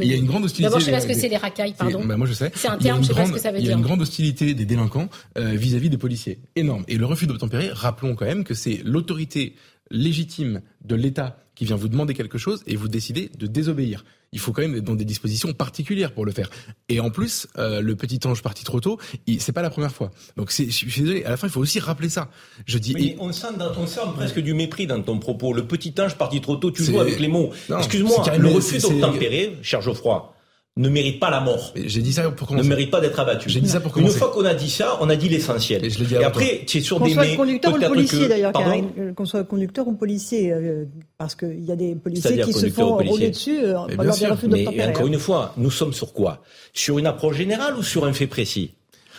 Il 0.00 0.08
y 0.08 0.12
a 0.12 0.16
une 0.16 0.26
grande 0.26 0.44
hostilité. 0.44 0.64
D'abord, 0.64 0.80
je 0.80 0.86
sais 0.86 0.90
pas 0.90 1.00
ce 1.00 1.06
que 1.06 1.14
c'est 1.14 1.28
les 1.28 1.36
racailles, 1.36 1.74
pardon. 1.78 2.04
Bah, 2.04 2.16
moi, 2.16 2.26
je 2.26 2.32
sais. 2.32 2.50
C'est 2.54 2.68
un 2.68 2.78
terme, 2.78 3.02
je 3.02 3.08
sais 3.08 3.14
pas 3.14 3.26
ce 3.26 3.32
que 3.32 3.38
ça 3.38 3.52
veut 3.52 3.58
dire. 3.58 3.66
Il 3.66 3.70
y 3.70 3.72
a 3.72 3.76
une 3.76 3.82
grande 3.82 4.00
hostilité 4.00 4.54
des 4.54 4.64
délinquants 4.64 5.08
euh, 5.38 5.50
vis-à-vis 5.50 5.90
des 5.90 5.98
policiers. 5.98 6.40
Énorme. 6.56 6.84
Et 6.88 6.96
le 6.96 7.06
refus 7.06 7.26
d'obtempérer, 7.26 7.68
rappelons 7.70 8.14
quand 8.14 8.24
même 8.24 8.44
que 8.44 8.54
c'est 8.54 8.80
l'autorité 8.84 9.54
légitime 9.90 10.62
de 10.84 10.94
l'État 10.94 11.43
qui 11.54 11.64
vient 11.64 11.76
vous 11.76 11.88
demander 11.88 12.14
quelque 12.14 12.38
chose 12.38 12.62
et 12.66 12.76
vous 12.76 12.88
décidez 12.88 13.30
de 13.38 13.46
désobéir. 13.46 14.04
Il 14.32 14.40
faut 14.40 14.52
quand 14.52 14.62
même 14.62 14.74
être 14.74 14.84
dans 14.84 14.96
des 14.96 15.04
dispositions 15.04 15.52
particulières 15.52 16.12
pour 16.12 16.26
le 16.26 16.32
faire. 16.32 16.50
Et 16.88 16.98
en 16.98 17.10
plus, 17.10 17.46
euh, 17.56 17.80
le 17.80 17.94
petit 17.94 18.18
ange 18.26 18.42
parti 18.42 18.64
trop 18.64 18.80
tôt, 18.80 18.98
c'est 19.38 19.52
pas 19.52 19.62
la 19.62 19.70
première 19.70 19.92
fois. 19.92 20.10
Donc 20.36 20.50
je 20.50 20.70
suis 20.70 21.02
désolé. 21.02 21.24
À 21.24 21.30
la 21.30 21.36
fin, 21.36 21.46
il 21.46 21.50
faut 21.50 21.60
aussi 21.60 21.78
rappeler 21.78 22.08
ça. 22.08 22.30
Je 22.66 22.78
dis. 22.78 23.14
on, 23.20 23.32
sent 23.32 23.46
on 23.78 23.86
sent 23.86 24.00
presque 24.16 24.40
du 24.40 24.54
mépris 24.54 24.86
dans 24.86 25.00
ton 25.02 25.18
propos. 25.18 25.52
Le 25.52 25.66
petit 25.66 25.94
ange 26.00 26.16
parti 26.16 26.40
trop 26.40 26.56
tôt. 26.56 26.72
Tu 26.72 26.82
joues 26.82 27.00
avec 27.00 27.20
les 27.20 27.28
mots. 27.28 27.52
Excuse-moi. 27.76 28.24
Le 28.38 28.48
refus 28.48 28.78
d'obtempérer, 28.78 29.56
cher 29.62 29.80
Geoffroy 29.80 30.33
ne 30.76 30.88
mérite 30.88 31.20
pas 31.20 31.30
la 31.30 31.40
mort. 31.40 31.72
J'ai 31.76 32.02
dit 32.02 32.12
ça 32.12 32.28
pour 32.30 32.48
commencer. 32.48 32.68
Ne 32.68 32.74
mérite 32.74 32.90
pas 32.90 33.00
d'être 33.00 33.18
abattu. 33.20 33.48
J'ai 33.48 33.60
dit 33.60 33.68
ça 33.68 33.80
pour 33.80 33.92
commencer. 33.92 34.12
Une 34.12 34.18
fois 34.18 34.30
qu'on 34.32 34.44
a 34.44 34.54
dit 34.54 34.70
ça, 34.70 34.98
on 35.00 35.08
a 35.08 35.14
dit 35.14 35.28
l'essentiel. 35.28 35.84
Et, 35.84 35.90
je 35.90 36.02
dit 36.02 36.14
et 36.14 36.24
après, 36.24 36.64
tu 36.66 36.78
es 36.78 36.80
sur 36.80 36.98
des 37.00 37.12
soit 37.12 37.36
conducteur 37.36 37.74
ou 37.74 37.78
policier 37.78 38.28
d'ailleurs, 38.28 38.52
euh, 38.56 39.12
qu'on 39.12 39.24
soit 39.24 39.44
conducteur 39.44 39.86
ou 39.86 39.92
policier, 39.92 40.52
euh, 40.52 40.86
parce 41.16 41.36
qu'il 41.36 41.64
y 41.64 41.70
a 41.70 41.76
des 41.76 41.94
policiers 41.94 42.40
qui 42.40 42.52
se 42.52 42.68
font 42.70 42.96
rouler 42.96 43.30
dessus 43.30 43.62
euh, 43.62 43.72
lors 43.72 44.16
des 44.16 44.26
refus 44.26 44.48
Mais 44.48 44.86
encore 44.86 45.06
une 45.06 45.18
fois, 45.18 45.52
nous 45.56 45.70
sommes 45.70 45.92
sur 45.92 46.12
quoi? 46.12 46.42
Sur 46.72 46.98
une 46.98 47.06
approche 47.06 47.36
générale 47.36 47.76
ou 47.76 47.82
sur 47.84 48.04
un 48.04 48.12
fait 48.12 48.26
précis? 48.26 48.72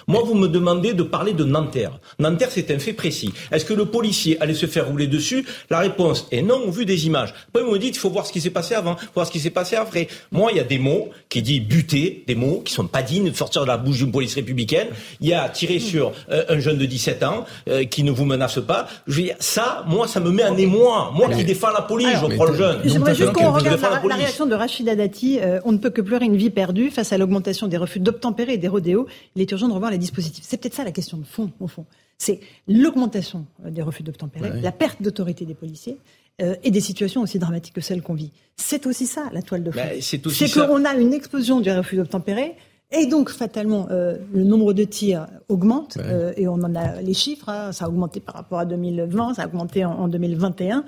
Moi, 0.07 0.23
vous 0.25 0.35
me 0.35 0.47
demandez 0.47 0.93
de 0.93 1.03
parler 1.03 1.33
de 1.33 1.43
Nanterre. 1.43 1.99
Nanterre, 2.19 2.49
c'est 2.51 2.71
un 2.71 2.79
fait 2.79 2.93
précis. 2.93 3.33
Est-ce 3.51 3.65
que 3.65 3.73
le 3.73 3.85
policier 3.85 4.41
allait 4.41 4.53
se 4.53 4.65
faire 4.65 4.87
rouler 4.87 5.07
dessus 5.07 5.45
La 5.69 5.79
réponse 5.79 6.27
est 6.31 6.41
non, 6.41 6.61
au 6.67 6.71
vu 6.71 6.85
des 6.85 7.07
images. 7.07 7.33
Après, 7.49 7.63
vous 7.63 7.71
me 7.71 7.79
dites, 7.79 7.95
il 7.95 7.99
faut 7.99 8.09
voir 8.09 8.25
ce 8.25 8.33
qui 8.33 8.41
s'est 8.41 8.49
passé 8.49 8.75
avant, 8.75 8.95
faut 8.95 9.05
voir 9.15 9.27
ce 9.27 9.31
qui 9.31 9.39
s'est 9.39 9.49
passé 9.49 9.75
après. 9.75 10.07
Moi, 10.31 10.51
il 10.51 10.57
y 10.57 10.59
a 10.59 10.63
des 10.63 10.77
mots 10.77 11.09
qui 11.29 11.41
disent 11.41 11.61
buter, 11.61 12.23
des 12.27 12.35
mots 12.35 12.61
qui 12.63 12.73
sont 12.73 12.87
pas 12.87 13.01
dignes 13.01 13.29
de 13.29 13.35
sortir 13.35 13.63
de 13.63 13.67
la 13.67 13.77
bouche 13.77 13.97
d'une 13.97 14.11
police 14.11 14.35
républicaine. 14.35 14.87
Il 15.21 15.27
y 15.27 15.33
a 15.33 15.49
tirer 15.49 15.79
sur 15.79 16.11
euh, 16.31 16.43
un 16.49 16.59
jeune 16.59 16.77
de 16.77 16.85
17 16.85 17.23
ans 17.23 17.45
euh, 17.67 17.83
qui 17.85 18.03
ne 18.03 18.11
vous 18.11 18.25
menace 18.25 18.59
pas. 18.59 18.87
Je 19.07 19.15
veux 19.15 19.23
dire, 19.23 19.35
ça, 19.39 19.83
moi, 19.87 20.07
ça 20.07 20.19
me 20.19 20.31
met 20.31 20.43
en 20.43 20.57
émoi. 20.57 21.11
Moi 21.15 21.29
qui 21.29 21.43
défends 21.43 21.71
la 21.71 21.81
police, 21.81 22.09
je 22.21 22.35
prends 22.35 22.45
le 22.45 22.55
jeune. 22.55 22.79
J'aimerais 22.85 23.15
juste 23.15 23.33
qu'on 23.33 23.51
regarde 23.51 23.81
la, 23.81 24.15
réaction 24.15 24.45
de 24.45 24.55
Rachida 24.55 24.95
Dati. 24.95 25.39
Euh, 25.41 25.59
on 25.65 25.71
ne 25.71 25.77
peut 25.77 25.89
que 25.89 26.01
pleurer 26.01 26.25
une 26.25 26.37
vie 26.37 26.49
perdue 26.49 26.91
face 26.91 27.11
à 27.11 27.17
l'augmentation 27.17 27.67
des 27.67 27.77
refus 27.77 27.99
d'obtempérer 27.99 28.53
et 28.53 28.57
des 28.57 28.67
rodéos. 28.67 29.07
Il 29.35 29.41
est 29.41 29.51
urgent 29.51 29.67
de 29.67 29.73
revoir 29.73 29.91
les 29.91 29.94
dispositifs. 29.97 30.45
C'est 30.47 30.57
peut-être 30.57 30.73
ça 30.73 30.83
la 30.83 30.91
question 30.91 31.17
de 31.17 31.25
fond, 31.25 31.51
au 31.59 31.67
fond. 31.67 31.85
C'est 32.17 32.39
l'augmentation 32.67 33.45
euh, 33.65 33.69
des 33.69 33.81
refus 33.81 34.03
d'obtempérer, 34.03 34.61
la 34.61 34.71
perte 34.71 35.01
d'autorité 35.01 35.45
des 35.45 35.55
policiers. 35.55 35.97
Euh, 36.41 36.53
et 36.63 36.71
des 36.71 36.81
situations 36.81 37.21
aussi 37.21 37.39
dramatiques 37.39 37.75
que 37.75 37.79
celles 37.79 38.01
qu'on 38.01 38.13
vit. 38.13 38.33
C'est 38.57 38.87
aussi 38.87 39.07
ça, 39.07 39.29
la 39.31 39.41
toile 39.41 39.63
de 39.63 39.71
fond. 39.71 39.79
Bah, 39.79 40.01
c'est 40.01 40.19
qu'on 40.19 40.83
a 40.83 40.93
une 40.95 41.13
explosion 41.13 41.61
du 41.61 41.71
refus 41.71 41.95
d'obtempérer, 41.95 42.55
et 42.91 43.05
donc, 43.05 43.29
fatalement, 43.29 43.87
euh, 43.89 44.17
le 44.33 44.43
nombre 44.43 44.73
de 44.73 44.83
tirs 44.83 45.27
augmente, 45.47 45.97
et 46.35 46.49
on 46.49 46.55
en 46.55 46.75
a 46.75 47.01
les 47.01 47.13
chiffres, 47.13 47.47
hein. 47.47 47.71
ça 47.71 47.85
a 47.85 47.87
augmenté 47.87 48.19
par 48.19 48.35
rapport 48.35 48.59
à 48.59 48.65
2020, 48.65 49.35
ça 49.35 49.43
a 49.43 49.47
augmenté 49.47 49.85
en, 49.85 50.09
2021. 50.09 50.83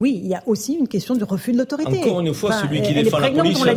Oui, 0.00 0.20
il 0.22 0.28
y 0.28 0.34
a 0.34 0.42
aussi 0.46 0.74
une 0.74 0.86
question 0.86 1.16
du 1.16 1.24
refus 1.24 1.52
de 1.52 1.58
l'autorité. 1.58 1.98
Encore 1.98 2.20
une 2.20 2.32
fois, 2.32 2.52
celui 2.52 2.82
qui 2.82 2.94
défend 2.94 3.18
la 3.18 3.30
police, 3.30 3.58
celui 3.58 3.74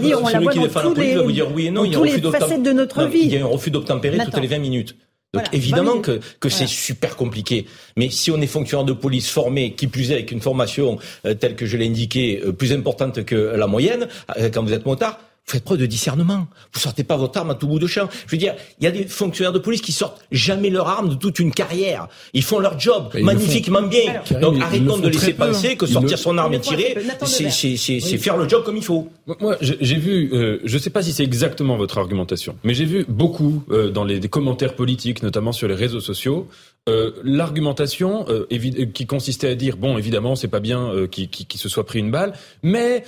qui 0.50 0.60
défend 0.60 0.84
la 0.84 0.92
police 0.92 1.16
va 1.16 1.24
vous 1.24 1.32
dire 1.32 1.52
oui 1.52 1.68
et 1.68 1.72
non, 1.72 1.84
il 1.84 1.94
y 1.94 1.96
a 1.96 1.98
un 1.98 2.02
refus 2.02 2.22
d'obtempérer. 2.22 3.10
Il 3.16 3.32
y 3.32 3.38
a 3.38 3.44
un 3.44 3.48
refus 3.48 3.72
d'obtempérer 3.72 4.18
toutes 4.24 4.38
les 4.38 4.48
20 4.48 4.60
minutes. 4.60 4.96
Donc 5.34 5.46
évidemment 5.54 6.00
que, 6.00 6.20
que 6.40 6.50
c'est 6.50 6.68
super 6.68 7.16
compliqué. 7.16 7.66
Mais 7.96 8.10
si 8.10 8.32
on 8.32 8.42
est 8.42 8.48
fonctionnaire 8.48 8.86
de 8.86 8.94
police 8.94 9.30
formé, 9.30 9.74
qui 9.74 9.88
plus 9.88 10.12
est 10.12 10.16
avec 10.16 10.32
une 10.32 10.42
formation 10.42 11.00
euh, 11.26 11.34
telle 11.34 11.56
que 11.56 11.66
je 11.66 11.78
l'ai 11.78 11.88
indiqué, 11.88 12.42
euh, 12.46 12.52
plus 12.52 12.74
importante 12.74 13.24
que 13.24 13.36
la 13.36 13.68
moyenne, 13.68 14.08
euh, 14.38 14.50
quand 14.54 14.62
vous 14.62 14.74
êtes 14.74 14.86
motard, 14.86 15.20
faites 15.52 15.64
preuve 15.64 15.80
de 15.80 15.86
discernement. 15.86 16.48
Vous 16.74 16.80
sortez 16.80 17.04
pas 17.04 17.18
votre 17.18 17.38
arme 17.38 17.52
à 17.52 17.56
tout 17.56 17.68
bout 17.68 17.80
de 17.80 17.88
champ. 17.88 18.08
Je 18.26 18.32
veux 18.32 18.38
dire, 18.38 18.56
il 18.80 18.86
y 18.86 18.88
a 18.88 18.92
des 18.92 19.06
fonctionnaires 19.06 19.54
de 19.54 19.60
police 19.60 19.82
qui 19.82 19.92
sortent 19.92 20.22
jamais 20.32 20.70
leur 20.70 20.88
arme 20.88 21.10
de 21.10 21.16
toute 21.16 21.40
une 21.40 21.52
carrière. 21.52 22.08
Ils 22.34 22.44
font 22.44 22.60
leur 22.60 22.80
job 22.80 23.10
magnifiquement 23.22 23.82
bien. 23.82 24.22
Donc 24.42 24.62
arrêtons 24.62 24.98
de 24.98 25.10
laisser 25.10 25.34
penser 25.34 25.76
que 25.76 25.86
sortir 25.86 26.18
son 26.18 26.38
arme 26.38 26.54
et 26.54 26.60
tirer, 26.60 26.96
c'est 27.26 28.18
faire 28.18 28.38
le 28.38 28.48
job 28.48 28.64
comme 28.64 28.78
il 28.78 28.84
faut. 28.84 29.10
Moi, 29.40 29.58
j'ai 29.62 29.96
vu, 29.96 30.30
euh, 30.34 30.60
je 30.64 30.78
sais 30.78 30.90
pas 30.90 31.02
si 31.02 31.14
c'est 31.14 31.24
exactement 31.24 31.78
votre 31.78 31.98
argumentation, 31.98 32.56
mais 32.64 32.74
j'ai 32.74 32.86
vu 32.86 33.06
beaucoup 33.08 33.64
euh, 33.72 33.90
dans 33.90 34.04
les 34.04 34.20
commentaires 34.28 34.76
politiques, 34.76 35.24
notamment 35.24 35.52
sur 35.52 35.68
les 35.68 35.76
réseaux 35.76 36.00
sociaux, 36.00 36.48
euh, 36.90 37.12
l'argumentation 37.24 38.26
euh, 38.28 38.48
qui 38.92 39.06
consistait 39.06 39.50
à 39.50 39.54
dire 39.54 39.78
bon 39.78 40.00
évidemment 40.00 40.36
c'est 40.36 40.48
pas 40.48 40.60
bien 40.60 40.90
euh, 40.90 41.06
qu'il 41.06 41.60
se 41.60 41.70
soit 41.70 41.86
pris 41.86 42.00
une 42.00 42.10
balle 42.10 42.34
mais 42.64 43.04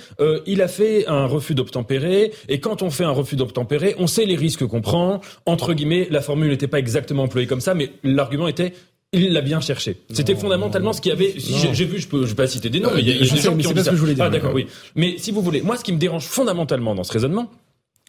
il 0.46 0.62
a 0.62 0.68
fait 0.68 1.08
un 1.08 1.26
refus 1.26 1.56
d'obtempérer 1.56 2.32
et 2.48 2.60
quand 2.60 2.82
on 2.82 2.90
fait 2.90 3.02
un 3.02 3.10
refus 3.10 3.34
d'obtempérer 3.34 3.96
on 3.98 4.06
sait 4.06 4.26
les 4.26 4.36
risques 4.36 4.64
qu'on 4.64 4.80
prend 4.80 5.20
entre 5.44 5.74
guillemets 5.74 6.06
la 6.08 6.20
formule 6.20 6.50
n'était 6.50 6.68
pas 6.68 6.78
exactement 6.78 7.24
employée 7.24 7.48
comme 7.48 7.60
ça 7.60 7.74
mais 7.74 7.90
l'argument 8.04 8.46
était 8.46 8.74
il 9.12 9.32
l'a 9.32 9.40
bien 9.40 9.60
cherché. 9.60 9.96
C'était 10.12 10.34
fondamentalement 10.34 10.92
ce 10.92 11.00
qu'il 11.00 11.10
y 11.10 11.12
avait. 11.12 11.38
Si 11.38 11.54
j'ai 11.72 11.84
vu, 11.84 12.00
je 12.00 12.08
peux, 12.08 12.26
je 12.26 12.30
peux 12.30 12.42
pas 12.42 12.48
citer 12.48 12.68
des 12.68 12.80
noms, 12.80 12.90
mais 12.92 13.00
il 13.00 13.08
y 13.08 13.12
a, 13.12 13.18
des 13.20 13.24
gens 13.24 13.56
qui 13.56 13.66
ont 13.68 13.72
dit 13.72 13.82
ça. 13.84 13.90
Que 13.90 13.96
je 13.96 14.00
voulais 14.00 14.14
dire, 14.14 14.24
ah 14.24 14.30
d'accord, 14.30 14.52
oui. 14.52 14.66
Mais 14.96 15.18
si 15.18 15.30
vous 15.30 15.40
voulez, 15.40 15.62
moi, 15.62 15.76
ce 15.76 15.84
qui 15.84 15.92
me 15.92 15.98
dérange 15.98 16.24
fondamentalement 16.24 16.96
dans 16.96 17.04
ce 17.04 17.12
raisonnement, 17.12 17.48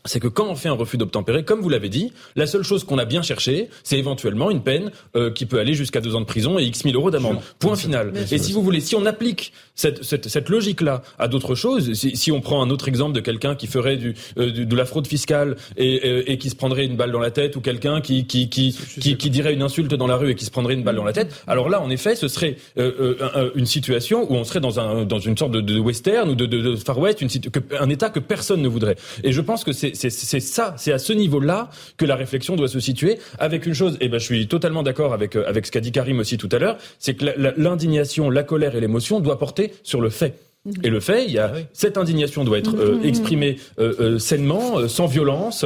c'est 0.05 0.19
que 0.19 0.27
quand 0.27 0.47
on 0.47 0.55
fait 0.55 0.69
un 0.69 0.73
refus 0.73 0.97
d'obtempérer, 0.97 1.43
comme 1.43 1.61
vous 1.61 1.69
l'avez 1.69 1.89
dit, 1.89 2.13
la 2.35 2.47
seule 2.47 2.63
chose 2.63 2.83
qu'on 2.83 2.97
a 2.97 3.05
bien 3.05 3.21
cherché, 3.21 3.69
c'est 3.83 3.97
éventuellement 3.97 4.51
une 4.51 4.61
peine 4.61 4.91
euh, 5.15 5.31
qui 5.31 5.45
peut 5.45 5.59
aller 5.59 5.73
jusqu'à 5.73 6.01
deux 6.01 6.15
ans 6.15 6.21
de 6.21 6.25
prison 6.25 6.59
et 6.59 6.63
X 6.63 6.85
mille 6.85 6.95
euros 6.95 7.11
d'amende. 7.11 7.39
Point 7.59 7.75
final. 7.75 8.13
et 8.31 8.37
si 8.37 8.53
vous 8.53 8.61
voulez, 8.61 8.79
si 8.79 8.95
on 8.95 9.05
applique 9.05 9.51
cette, 9.73 10.03
cette, 10.03 10.29
cette 10.29 10.49
logique-là 10.49 11.01
à 11.19 11.27
d'autres 11.27 11.55
choses, 11.55 11.93
si, 11.93 12.15
si, 12.15 12.31
on 12.31 12.41
prend 12.41 12.61
un 12.61 12.69
autre 12.69 12.87
exemple 12.87 13.13
de 13.13 13.19
quelqu'un 13.19 13.55
qui 13.55 13.67
ferait 13.67 13.97
du, 13.97 14.15
euh, 14.37 14.51
de 14.51 14.75
la 14.75 14.85
fraude 14.85 15.07
fiscale 15.07 15.57
et, 15.77 16.01
euh, 16.05 16.23
et, 16.27 16.37
qui 16.37 16.49
se 16.49 16.55
prendrait 16.55 16.85
une 16.85 16.95
balle 16.95 17.11
dans 17.11 17.19
la 17.19 17.31
tête, 17.31 17.55
ou 17.55 17.61
quelqu'un 17.61 18.01
qui 18.01 18.25
qui, 18.25 18.49
qui, 18.49 18.77
qui, 18.99 19.17
qui, 19.17 19.29
dirait 19.29 19.53
une 19.53 19.61
insulte 19.61 19.93
dans 19.93 20.07
la 20.07 20.15
rue 20.15 20.31
et 20.31 20.35
qui 20.35 20.45
se 20.45 20.51
prendrait 20.51 20.75
une 20.75 20.83
balle 20.83 20.95
dans 20.95 21.03
la 21.03 21.13
tête, 21.13 21.43
alors 21.47 21.69
là, 21.69 21.81
en 21.81 21.89
effet, 21.89 22.15
ce 22.15 22.27
serait 22.27 22.57
une 23.55 23.65
situation 23.65 24.31
où 24.31 24.35
on 24.35 24.43
serait 24.43 24.59
dans, 24.59 24.79
un, 24.79 25.05
dans 25.05 25.19
une 25.19 25.37
sorte 25.37 25.51
de, 25.51 25.61
de 25.61 25.79
western 25.79 26.29
ou 26.29 26.35
de, 26.35 26.45
de, 26.45 26.61
de 26.61 26.75
Far 26.75 26.99
West, 26.99 27.21
une, 27.21 27.29
un 27.79 27.89
État 27.89 28.09
que 28.09 28.19
personne 28.19 28.61
ne 28.61 28.67
voudrait. 28.67 28.95
Et 29.23 29.31
je 29.31 29.41
pense 29.41 29.63
que 29.63 29.71
c'est 29.71 29.94
c'est 29.95 30.39
ça, 30.39 30.75
c'est 30.77 30.91
à 30.91 30.99
ce 30.99 31.13
niveau-là 31.13 31.69
que 31.97 32.05
la 32.05 32.15
réflexion 32.15 32.55
doit 32.55 32.67
se 32.67 32.79
situer. 32.79 33.17
Avec 33.39 33.65
une 33.65 33.73
chose, 33.73 33.95
et 33.95 34.05
eh 34.05 34.09
ben 34.09 34.19
je 34.19 34.25
suis 34.25 34.47
totalement 34.47 34.83
d'accord 34.83 35.13
avec 35.13 35.35
euh, 35.35 35.47
avec 35.47 35.65
ce 35.65 35.71
qu'a 35.71 35.79
dit 35.79 35.91
Karim 35.91 36.19
aussi 36.19 36.37
tout 36.37 36.49
à 36.51 36.59
l'heure, 36.59 36.77
c'est 36.99 37.15
que 37.15 37.25
l'indignation, 37.57 38.29
la 38.29 38.43
colère 38.43 38.75
et 38.75 38.81
l'émotion 38.81 39.19
doivent 39.19 39.37
porter 39.37 39.73
sur 39.83 40.01
le 40.01 40.09
fait. 40.09 40.39
Et 40.83 40.89
le 40.89 40.99
fait, 40.99 41.25
il 41.25 41.31
y 41.31 41.39
a 41.39 41.51
cette 41.73 41.97
indignation 41.97 42.43
doit 42.43 42.57
être 42.57 42.75
euh, 42.75 43.01
exprimée 43.03 43.57
euh, 43.79 43.93
euh, 43.99 44.19
sainement, 44.19 44.87
sans 44.87 45.05
violence, 45.05 45.65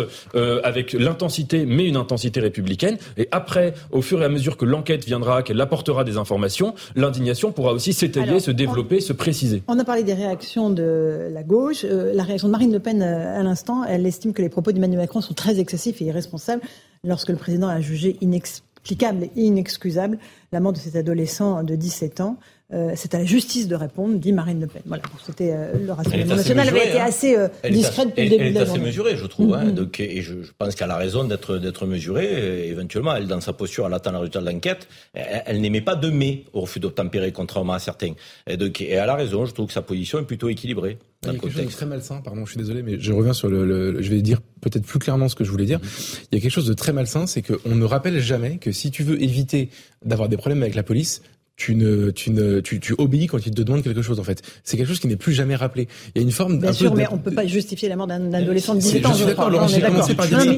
avec 0.64 0.93
l'intensité, 0.93 1.66
mais 1.66 1.88
une 1.88 1.95
intensité 1.95 2.39
républicaine. 2.39 2.97
Et 3.18 3.28
après, 3.32 3.74
au 3.91 4.02
fur 4.02 4.22
et 4.22 4.26
à 4.26 4.30
mesure 4.30 4.58
que 4.58 4.66
l'enquête 4.66 5.06
viendra, 5.06 5.43
qu'elle 5.43 5.60
apportera 5.62 6.04
des 6.04 6.18
informations, 6.18 6.76
l'indignation 6.95 7.52
pourra 7.52 7.74
aussi 7.74 7.93
s'étayer, 7.93 8.39
se 8.39 8.52
développer, 8.52 9.00
se 9.00 9.14
préciser. 9.14 9.64
On 9.68 9.80
a 9.80 9.84
parlé 9.84 10.04
des 10.04 10.14
réactions 10.14 10.70
de 10.70 11.30
la 11.32 11.43
gauche. 11.43 11.84
la 11.84 12.24
réaction 12.24 12.47
de 12.47 12.52
Marine 12.52 12.72
Le 12.72 12.80
Pen 12.80 13.02
à 13.02 13.41
l'instant, 13.43 13.84
elle 13.84 14.06
estime 14.06 14.34
que 14.34 14.41
les 14.41 14.50
propos 14.50 14.72
d'Emmanuel 14.72 15.00
Macron 15.00 15.22
sont 15.22 15.34
très 15.34 15.60
excessifs 15.60 16.02
et 16.02 16.06
irresponsables 16.06 16.62
lorsque 17.04 17.30
le 17.30 17.38
président 17.38 17.68
a 17.68 17.80
jugé 17.80 18.18
inexplicable 18.22 19.30
et 19.36 19.41
inexcusable 19.41 20.18
la 20.52 20.60
mort 20.60 20.74
de 20.74 20.78
cet 20.78 20.95
adolescent 20.95 21.64
de 21.64 21.76
17 21.76 22.22
ans. 22.22 22.38
Euh, 22.72 22.91
c'est 22.95 23.15
à 23.15 23.17
la 23.17 23.26
justice 23.26 23.67
de 23.67 23.74
répondre, 23.74 24.20
dit 24.20 24.32
Marine 24.32 24.61
Le 24.61 24.67
Pen. 24.67 24.84
Voilà, 24.86 25.01
c'était 25.26 25.51
euh, 25.53 25.74
le 25.84 25.91
Rassemblement 25.91 26.36
national 26.36 26.67
avait 26.67 26.89
été 26.89 26.99
hein. 26.99 27.05
assez 27.05 27.36
euh, 27.36 27.47
discrète 27.67 28.09
depuis 28.09 28.26
le 28.26 28.30
début 28.30 28.43
elle, 28.43 28.53
de 28.53 28.59
Elle 28.59 28.67
est 28.67 28.70
assez 28.70 28.80
mesurée, 28.80 29.17
je 29.17 29.26
trouve. 29.26 29.55
Hein, 29.55 29.65
mm-hmm. 29.65 29.74
donc, 29.74 29.99
et 29.99 30.22
je, 30.22 30.43
je 30.43 30.51
pense 30.55 30.76
qu'elle 30.76 30.91
a 30.91 30.97
raison 30.97 31.24
d'être 31.24 31.57
d'être 31.57 31.88
mesurée. 31.88 32.67
éventuellement, 32.70 33.15
elle, 33.15 33.26
dans 33.26 33.41
sa 33.41 33.53
posture, 33.53 33.88
elle 33.88 33.93
attend 33.95 34.11
le 34.11 34.20
résultat 34.20 34.41
de 34.41 34.45
l'enquête. 34.45 34.88
Elle, 35.13 35.61
n'aimait 35.61 35.82
pas 35.82 35.95
de 35.95 36.11
mais 36.11 36.43
au 36.53 36.61
refus 36.61 36.80
d'obtempérer, 36.80 37.32
contrairement 37.32 37.74
à 37.74 37.80
certains. 37.80 38.13
Et, 38.45 38.55
donc, 38.55 38.82
et 38.82 38.91
elle 38.91 39.09
a 39.09 39.15
raison. 39.15 39.47
Je 39.47 39.53
trouve 39.53 39.65
que 39.65 39.74
sa 39.74 39.82
position 39.82 40.20
est 40.20 40.26
plutôt 40.26 40.49
équilibrée. 40.49 40.99
Il 41.24 41.28
y 41.28 41.30
a 41.32 41.34
quelque 41.34 41.49
chose 41.49 41.65
de 41.65 41.72
très 41.72 41.86
malsain, 41.88 42.22
pardon, 42.22 42.45
je 42.45 42.51
suis 42.51 42.59
désolé, 42.59 42.84
mais 42.84 42.97
je 42.99 43.11
reviens 43.11 43.34
sur 43.34 43.49
le, 43.49 43.65
le 43.65 44.01
je 44.01 44.09
vais 44.09 44.22
dire 44.22 44.39
peut-être 44.61 44.86
plus 44.86 44.99
clairement 44.99 45.28
ce 45.28 45.36
que 45.36 45.43
je 45.43 45.51
voulais 45.51 45.65
dire. 45.65 45.80
Mm-hmm. 45.80 46.20
Il 46.32 46.36
y 46.36 46.38
a 46.38 46.41
quelque 46.41 46.51
chose 46.51 46.67
de 46.67 46.74
très 46.74 46.93
malsain, 46.93 47.26
c'est 47.26 47.41
qu'on 47.41 47.76
ne 47.76 47.86
rappelle 47.86 48.20
jamais 48.20 48.57
que 48.57 48.72
si 48.72 48.91
tu 48.91 49.03
veux 49.03 49.22
éviter 49.22 49.70
d'avoir 50.05 50.30
des 50.30 50.38
problèmes 50.38 50.61
avec 50.61 50.76
la 50.76 50.84
police, 50.84 51.22
tu 51.60 51.76
ne, 51.76 52.10
tu 52.10 52.32
ne, 52.32 52.62
tu, 52.62 52.80
tu 52.80 52.95
obéis 52.97 53.28
quand 53.28 53.45
il 53.45 53.53
te 53.53 53.62
demande 53.62 53.84
quelque 53.84 54.01
chose 54.01 54.18
en 54.18 54.24
fait. 54.24 54.41
C'est 54.64 54.78
quelque 54.78 54.88
chose 54.88 55.01
qui 55.01 55.07
n'est 55.07 55.18
plus 55.18 55.34
jamais 55.34 55.57
rappelé. 55.57 55.89
Il 56.16 56.22
y 56.22 56.24
a 56.24 56.26
une 56.26 56.32
forme. 56.32 56.57
Bien 56.57 56.72
sûr, 56.72 56.95
mais 56.95 57.05
on 57.12 57.18
peut 57.18 57.32
pas 57.32 57.45
justifier 57.45 57.89
la 57.89 57.97
mort 57.97 58.07
d'un 58.07 58.34
adolescent 58.34 58.74
de 58.74 58.80
17 58.80 59.05
ans. 59.05 59.10
Je 59.10 59.18
suis 59.18 59.82
d'accord. 59.82 60.10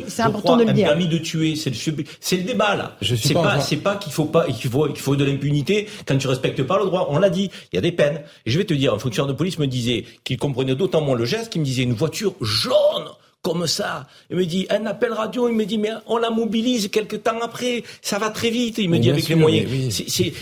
C'est 0.07 0.21
important 0.21 0.57
de 0.57 0.63
le 0.63 0.73
dire. 0.73 0.87
Permis 0.87 1.07
de 1.07 1.17
tuer, 1.17 1.55
c'est 1.55 1.71
le, 1.71 2.03
c'est 2.19 2.37
le 2.37 2.43
débat 2.43 2.75
là. 2.75 2.97
C'est 3.01 3.33
pas, 3.33 3.59
c'est 3.59 3.77
pas 3.77 3.95
qu'il 3.95 4.13
faut 4.13 4.25
pas, 4.25 4.45
qu'il 4.45 4.69
faut, 4.69 4.87
qu'il 4.87 4.99
faut 4.99 5.15
de 5.15 5.25
l'impunité 5.25 5.87
quand 6.05 6.17
tu 6.17 6.27
respectes 6.27 6.61
pas 6.61 6.77
le 6.77 6.85
droit. 6.85 7.07
On 7.09 7.17
l'a 7.17 7.31
dit. 7.31 7.49
Il 7.73 7.77
y 7.77 7.79
a 7.79 7.81
des 7.81 7.91
peines. 7.91 8.21
Et 8.45 8.51
je 8.51 8.59
vais 8.59 8.65
te 8.65 8.73
dire, 8.73 8.93
un 8.93 8.99
fonctionnaire 8.99 9.33
de 9.33 9.37
police 9.37 9.57
me 9.57 9.65
disait 9.65 10.05
qu'il 10.23 10.37
comprenait 10.37 10.75
d'autant 10.75 11.01
moins 11.01 11.15
le 11.15 11.25
geste 11.25 11.51
qu'il 11.51 11.61
me 11.61 11.65
disait 11.65 11.83
une 11.83 11.93
voiture 11.93 12.35
jaune 12.41 13.07
comme 13.41 13.65
ça. 13.65 14.07
Il 14.29 14.37
me 14.37 14.45
dit, 14.45 14.67
un 14.69 14.85
appel 14.85 15.13
radio, 15.13 15.49
il 15.49 15.55
me 15.55 15.65
dit, 15.65 15.77
mais 15.77 15.89
on 16.05 16.17
la 16.17 16.29
mobilise 16.29 16.89
quelques 16.89 17.23
temps 17.23 17.39
après, 17.41 17.83
ça 18.01 18.19
va 18.19 18.29
très 18.29 18.51
vite, 18.51 18.77
il 18.77 18.89
me 18.89 18.99
dit, 18.99 19.09
avec 19.09 19.27
les 19.27 19.35
moyens. 19.35 19.67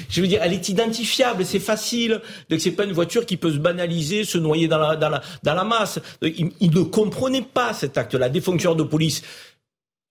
Je 0.10 0.22
veux 0.22 0.28
dire, 0.28 0.42
elle 0.44 0.54
est 0.54 0.68
identifiable, 0.70 1.46
c'est 1.46 1.60
facile. 1.60 2.20
Donc 2.50 2.60
c'est 2.60 2.72
pas 2.72 2.84
une 2.84 2.92
voiture 2.92 3.26
qui 3.26 3.38
peut 3.38 3.52
se 3.52 3.58
banaliser, 3.58 4.26
se 4.26 4.38
noyer 4.38 4.68
dans 4.68 4.80
la, 4.80 4.96
dans 4.98 5.10
la, 5.10 5.22
dans 5.44 5.54
la 5.54 5.64
masse. 5.64 6.00
Il, 6.22 6.52
ne 6.62 6.84
comprenait 6.84 7.42
pas 7.42 7.74
cet 7.74 7.98
acte-là. 7.98 8.28
Des 8.28 8.42
fonctionnaires 8.42 8.76
de 8.76 8.84
police 8.84 9.22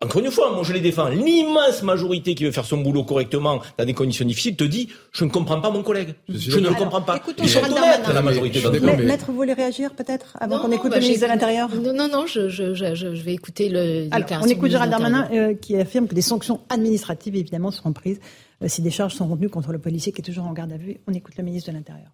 encore 0.01 0.23
une 0.23 0.31
fois, 0.31 0.53
moi 0.53 0.63
je 0.63 0.73
les 0.73 0.81
défends. 0.81 1.09
L'immense 1.09 1.83
majorité 1.83 2.37
qui 2.37 2.45
veut 2.45 2.53
faire 2.53 2.65
son 2.65 2.79
boulot 2.79 3.03
correctement 3.03 3.61
dans 3.77 3.85
des 3.85 3.95
conditions 3.95 4.25
difficiles 4.25 4.55
te 4.55 4.63
dit 4.63 4.89
je 5.11 5.25
ne 5.25 5.31
comprends 5.31 5.61
pas 5.61 5.71
mon 5.71 5.83
collègue. 5.83 6.15
Je, 6.29 6.57
ne 6.61 6.69
le 6.69 6.75
comprends 6.75 7.03
pas. 7.03 7.21
Ils 7.39 7.49
sont 7.49 7.59
honnêtes, 7.59 8.07
la 8.07 8.23
majorité 8.23 8.61
d'entre 8.61 8.77
eux. 8.77 9.05
Maître, 9.05 9.27
vous 9.27 9.35
voulez 9.35 9.55
réagir 9.55 9.93
peut-être 9.95 10.37
avant 10.39 10.61
qu'on 10.61 10.71
écoute 10.71 10.93
bah, 10.93 10.99
le 10.99 11.03
ministre 11.03 11.27
de 11.27 11.33
l'Intérieur? 11.33 11.69
Non, 11.75 11.93
non, 11.93 12.09
non, 12.09 12.27
je, 12.27 12.49
je, 12.49 12.75
je, 12.75 12.95
je, 12.95 13.09
vais 13.09 13.35
écouter 13.35 13.69
le. 13.69 14.07
Alors, 14.13 14.29
on 14.41 14.47
écoute 14.47 14.71
Gérald 14.71 14.93
Darmanin 14.93 15.29
euh, 15.33 15.55
qui 15.55 15.75
affirme 15.77 16.07
que 16.07 16.15
des 16.15 16.23
sanctions 16.23 16.61
administratives 16.69 17.35
évidemment 17.35 17.73
seront 17.73 17.93
prises 17.93 18.21
euh, 18.63 18.69
si 18.69 18.83
des 18.83 18.93
charges 18.93 19.15
sont 19.15 19.27
retenues 19.27 19.49
contre 19.49 19.73
le 19.73 19.81
policier 19.81 20.13
qui 20.13 20.21
est 20.21 20.25
toujours 20.25 20.47
en 20.47 20.53
garde 20.53 20.71
à 20.71 20.77
vue. 20.77 20.99
On 21.09 21.13
écoute 21.13 21.35
le 21.37 21.43
ministre 21.43 21.73
de 21.73 21.77
l'Intérieur 21.77 22.11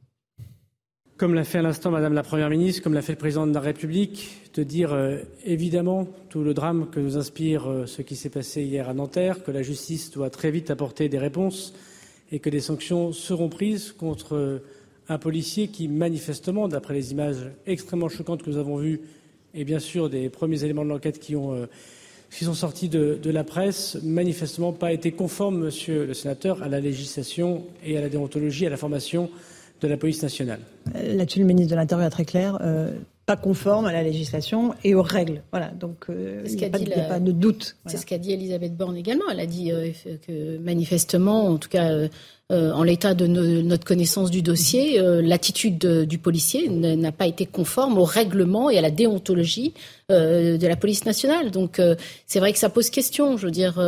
comme 1.17 1.35
l'a 1.35 1.45
fait 1.45 1.59
à 1.59 1.63
l'instant 1.63 1.91
Madame 1.91 2.13
la 2.13 2.25
Première 2.25 2.51
ministre, 2.51 2.83
comme 2.83 2.95
l'a 2.95 3.03
fait 3.03 3.13
le 3.13 3.19
Président 3.19 3.47
de 3.47 3.55
la 3.55 3.61
République, 3.61 4.51
de 4.55 4.65
dire 4.65 4.93
euh, 4.93 5.19
évidemment 5.45 6.09
tout 6.29 6.43
le 6.43 6.55
drame 6.55 6.89
que 6.91 6.99
nous 6.99 7.17
inspire 7.17 7.69
euh, 7.69 7.87
ce 7.87 8.03
qui 8.03 8.17
s'est 8.17 8.31
passé 8.31 8.63
hier 8.63 8.89
à 8.89 8.95
Nanterre, 8.95 9.45
que 9.45 9.53
la 9.53 9.63
justice 9.63 10.11
doit 10.11 10.31
très 10.31 10.51
vite 10.51 10.71
apporter 10.71 11.09
des 11.09 11.19
réponses 11.19 11.73
et 12.33 12.41
que 12.41 12.51
des 12.51 12.61
sanctions 12.61 13.13
seront 13.13 13.49
prises 13.49 13.93
contre 13.93 14.35
euh, 14.35 14.59
un 15.09 15.19
policier 15.19 15.69
qui, 15.69 15.87
manifestement, 15.87 16.67
d'après 16.67 16.95
les 16.95 17.13
images 17.13 17.51
extrêmement 17.67 18.09
choquantes 18.09 18.43
que 18.43 18.51
nous 18.51 18.59
avons 18.59 18.79
vues 18.79 19.01
et 19.55 19.65
bien 19.65 19.79
sûr 19.79 20.11
des 20.11 20.29
premiers 20.31 20.65
éléments 20.65 20.85
de 20.85 20.89
l'enquête 20.91 21.21
qui, 21.21 21.35
sont 21.35 22.55
sortis 22.55 22.89
de, 22.89 23.17
de, 23.23 23.31
la 23.31 23.45
presse, 23.45 23.99
manifestement 24.03 24.73
pas 24.73 24.93
été 24.93 25.13
conforme, 25.13 25.59
Monsieur 25.59 26.07
le 26.07 26.15
Sénateur, 26.15 26.63
à 26.63 26.69
la 26.69 26.81
législation 26.81 27.65
et 27.85 27.97
à 27.97 28.01
la 28.01 28.09
déontologie, 28.09 28.67
à 28.67 28.71
la 28.71 28.77
formation 28.77 29.31
de 29.85 29.89
la 29.89 29.97
police 29.97 30.23
nationale. 30.23 30.61
Euh, 30.95 31.17
là-dessus, 31.17 31.39
le 31.39 31.45
ministre 31.45 31.71
de 31.71 31.77
l'Intérieur 31.77 32.07
est 32.07 32.11
très 32.11 32.25
clair. 32.25 32.59
Euh, 32.63 32.91
pas 33.27 33.37
conforme 33.37 33.87
à 33.87 33.93
la 33.93 34.03
législation 34.03 34.75
et 34.83 34.95
aux 34.95 35.03
règles. 35.03 35.43
Voilà, 35.51 35.69
donc 35.69 36.07
euh, 36.11 36.43
il 36.47 36.57
n'y 36.57 36.65
a, 36.65 36.71
pas 36.71 37.21
de 37.21 37.33
doute. 37.33 37.77
C'est 37.87 37.97
ce 37.97 38.05
qu'a 38.05 38.19
dit 38.19 38.33
Elisabeth 38.33 38.77
Borne 38.77 38.97
également. 38.97 39.25
Elle 39.31 39.41
a 39.41 39.47
dit 39.47 39.73
que 40.27 40.59
manifestement, 40.59 41.47
en 41.47 41.57
tout 41.57 41.71
cas 41.71 41.91
euh, 42.55 42.73
en 42.73 42.85
l'état 42.85 43.15
de 43.15 43.27
notre 43.27 43.85
connaissance 43.85 44.31
du 44.31 44.41
dossier, 44.41 45.01
euh, 45.01 45.21
l'attitude 45.21 45.79
du 45.79 46.19
policier 46.19 46.69
n'a 46.69 47.11
pas 47.11 47.27
été 47.27 47.47
conforme 47.47 47.99
au 47.99 48.05
règlement 48.05 48.71
et 48.71 48.79
à 48.79 48.81
la 48.81 48.91
déontologie 48.91 49.73
euh, 50.11 50.57
de 50.57 50.67
la 50.67 50.77
police 50.77 51.05
nationale. 51.05 51.51
Donc 51.51 51.81
c'est 52.27 52.39
vrai 52.39 52.53
que 52.53 52.59
ça 52.59 52.69
pose 52.69 52.91
question. 52.91 53.37
Je 53.37 53.47
veux 53.47 53.51
dire, 53.51 53.81